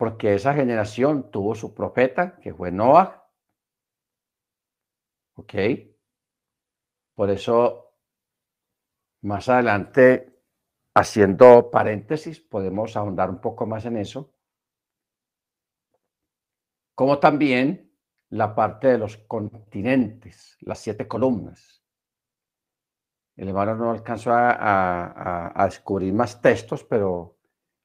porque 0.00 0.32
esa 0.32 0.54
generación 0.54 1.30
tuvo 1.30 1.54
su 1.54 1.74
profeta, 1.74 2.38
que 2.40 2.54
fue 2.54 2.72
Noah. 2.72 3.22
¿Ok? 5.34 5.52
Por 7.14 7.28
eso, 7.28 7.92
más 9.20 9.50
adelante, 9.50 10.29
haciendo 10.94 11.70
paréntesis, 11.70 12.40
podemos 12.40 12.96
ahondar 12.96 13.30
un 13.30 13.40
poco 13.40 13.66
más 13.66 13.84
en 13.84 13.96
eso. 13.96 14.32
Como 16.94 17.18
también 17.18 17.90
la 18.30 18.54
parte 18.54 18.88
de 18.88 18.98
los 18.98 19.16
continentes, 19.16 20.56
las 20.60 20.78
siete 20.78 21.08
columnas. 21.08 21.82
El 23.36 23.48
hermano 23.48 23.74
no 23.74 23.90
alcanzó 23.90 24.32
a, 24.34 25.62
descubrir 25.64 26.12
más 26.12 26.40
textos, 26.40 26.84
pero 26.84 27.38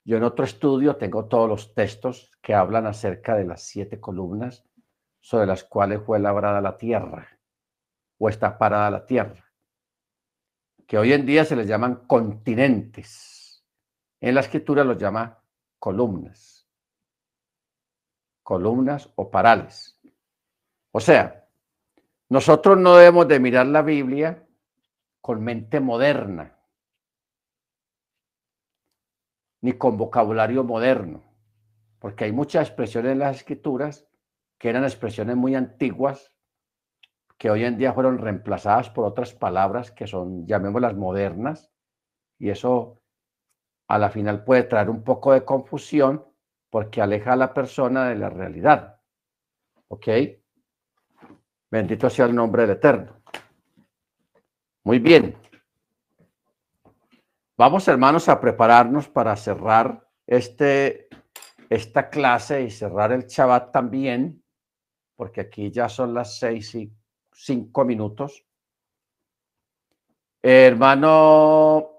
yo 0.03 0.18
en 0.18 0.23
otro 0.23 0.45
estudio 0.45 0.98
tengo 0.98 1.26
todos 1.26 1.48
los 1.49 1.73
textos 1.73 2.32
que 2.41 2.53
hablan 2.53 2.86
acerca 2.86 3.36
de 3.36 3.45
las 3.45 3.64
siete 3.64 3.99
columnas 3.99 4.64
sobre 5.22 5.48
las 5.48 5.64
cuales 5.64 6.02
fue 6.06 6.19
labrada 6.19 6.61
la 6.61 6.77
tierra 6.77 7.40
o 8.19 8.30
está 8.30 8.57
parada 8.57 8.91
la 8.91 9.06
tierra, 9.06 9.45
que 10.88 10.98
hoy 10.98 11.14
en 11.14 11.26
día 11.26 11.45
se 11.45 11.56
les 11.56 11.68
llaman 11.68 12.06
continentes. 12.07 13.64
En 14.20 14.36
la 14.36 14.41
escritura 14.41 14.84
los 14.84 14.98
llama 14.98 15.41
columnas, 15.80 16.68
columnas 18.44 19.10
o 19.16 19.30
parales. 19.30 19.99
O 20.91 20.99
sea, 20.99 21.48
nosotros 22.30 22.78
no 22.78 22.95
debemos 22.95 23.28
de 23.28 23.40
mirar 23.40 23.68
la 23.68 23.82
Biblia 23.82 24.48
con 25.22 25.44
mente 25.44 25.80
moderna 25.80 26.56
ni 29.66 29.74
con 29.74 29.98
vocabulario 29.98 30.64
moderno, 30.64 31.24
porque 31.98 32.26
hay 32.26 32.32
muchas 32.32 32.68
expresiones 32.68 33.14
en 33.14 33.20
las 33.20 33.38
escrituras 33.38 34.07
que 34.60 34.70
eran 34.70 34.84
expresiones 34.84 35.36
muy 35.36 35.56
antiguas, 35.56 36.35
que 37.38 37.49
hoy 37.49 37.66
en 37.66 37.78
día 37.78 37.94
fueron 37.94 38.18
reemplazadas 38.18 38.90
por 38.90 39.06
otras 39.06 39.34
palabras 39.34 39.91
que 39.91 40.07
son, 40.07 40.45
llamémoslas, 40.48 40.95
modernas, 40.95 41.72
y 42.40 42.49
eso 42.49 43.02
a 43.88 43.98
la 43.98 44.10
final 44.10 44.44
puede 44.44 44.64
traer 44.64 44.90
un 44.90 45.03
poco 45.03 45.34
de 45.34 45.44
confusión 45.44 46.26
porque 46.70 47.02
aleja 47.02 47.34
a 47.34 47.38
la 47.38 47.53
persona 47.53 48.10
de 48.10 48.16
la 48.16 48.30
realidad. 48.30 48.99
¿Ok? 49.88 50.07
Bendito 51.72 52.10
sea 52.10 52.26
el 52.26 52.36
nombre 52.36 52.64
del 52.64 52.72
Eterno. 52.72 53.22
Muy 54.84 54.99
bien. 54.99 55.36
Vamos, 57.57 57.88
hermanos, 57.88 58.28
a 58.30 58.40
prepararnos 58.40 59.07
para 59.07 59.36
cerrar 59.36 60.07
este, 60.28 61.07
esta 61.70 62.10
clase 62.10 62.64
y 62.64 62.70
cerrar 62.70 63.12
el 63.12 63.26
Shabbat 63.26 63.72
también, 63.72 64.44
porque 65.16 65.41
aquí 65.41 65.72
ya 65.72 65.88
son 65.90 66.14
las 66.14 66.38
seis 66.38 66.76
y 66.76 66.95
cinco 67.36 67.86
minutos. 67.86 68.45
Hermano 70.41 71.91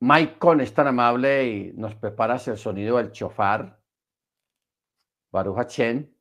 Maicon 0.00 0.60
es 0.60 0.74
tan 0.74 0.88
amable 0.88 1.46
y 1.46 1.72
nos 1.74 1.94
preparas 1.94 2.48
el 2.48 2.58
sonido 2.58 2.96
del 2.96 3.12
chofar. 3.12 3.80
Baruch 5.30 5.58
Hachem. 5.58 6.12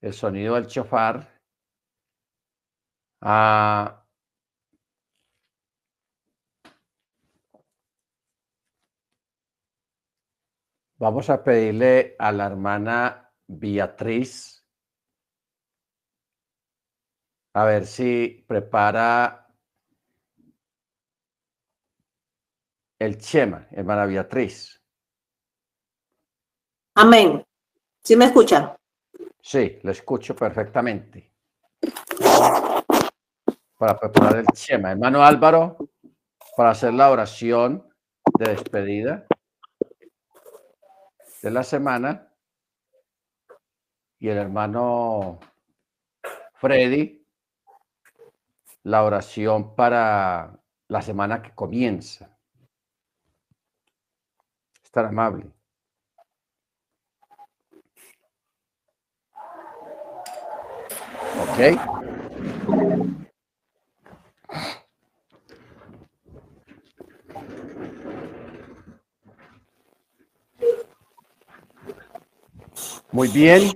El 0.00 0.12
sonido 0.12 0.54
del 0.54 0.66
chofar. 0.66 1.28
Ah, 3.20 4.04
Vamos 10.96 11.28
a 11.28 11.42
pedirle 11.42 12.14
a 12.18 12.30
la 12.30 12.46
hermana 12.46 13.30
Beatriz 13.46 14.53
a 17.54 17.64
ver 17.64 17.86
si 17.86 18.44
prepara 18.46 19.46
el 22.98 23.18
Chema, 23.18 23.68
hermana 23.70 24.06
Beatriz. 24.06 24.82
Amén. 26.96 27.44
¿Sí 28.02 28.16
me 28.16 28.26
escucha? 28.26 28.76
Sí, 29.40 29.78
le 29.82 29.92
escucho 29.92 30.34
perfectamente. 30.34 31.32
Para 33.78 33.98
preparar 33.98 34.36
el 34.36 34.46
Chema. 34.46 34.90
Hermano 34.90 35.24
Álvaro, 35.24 35.76
para 36.56 36.70
hacer 36.70 36.92
la 36.92 37.10
oración 37.10 37.88
de 38.38 38.50
despedida 38.50 39.26
de 41.42 41.50
la 41.50 41.62
semana 41.62 42.32
y 44.18 44.28
el 44.28 44.38
hermano 44.38 45.38
Freddy 46.54 47.23
la 48.84 49.02
oración 49.02 49.74
para 49.74 50.60
la 50.88 51.02
semana 51.02 51.42
que 51.42 51.50
comienza. 51.54 52.38
Estar 54.84 55.06
amable. 55.06 55.50
Ok. 61.42 61.78
Muy 73.12 73.28
bien. 73.28 73.72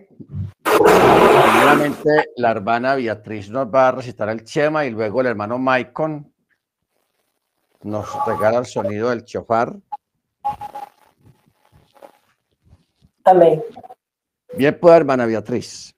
La 2.36 2.50
hermana 2.50 2.94
Beatriz 2.94 3.50
nos 3.50 3.66
va 3.66 3.88
a 3.88 3.92
recitar 3.92 4.28
el 4.30 4.42
Chema 4.44 4.86
y 4.86 4.90
luego 4.90 5.20
el 5.20 5.26
hermano 5.26 5.58
Maicon 5.58 6.32
nos 7.82 8.26
regala 8.26 8.58
el 8.58 8.66
sonido 8.66 9.10
del 9.10 9.24
chofar. 9.24 9.74
Amén. 13.24 13.62
Bien, 14.56 14.78
pues, 14.80 14.94
hermana 14.94 15.26
Beatriz. 15.26 15.94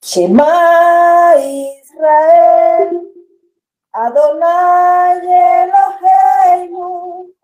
Shema 0.00 1.34
Israel, 1.82 3.02
Adonai 3.92 5.18
Eloheinu, 5.64 7.34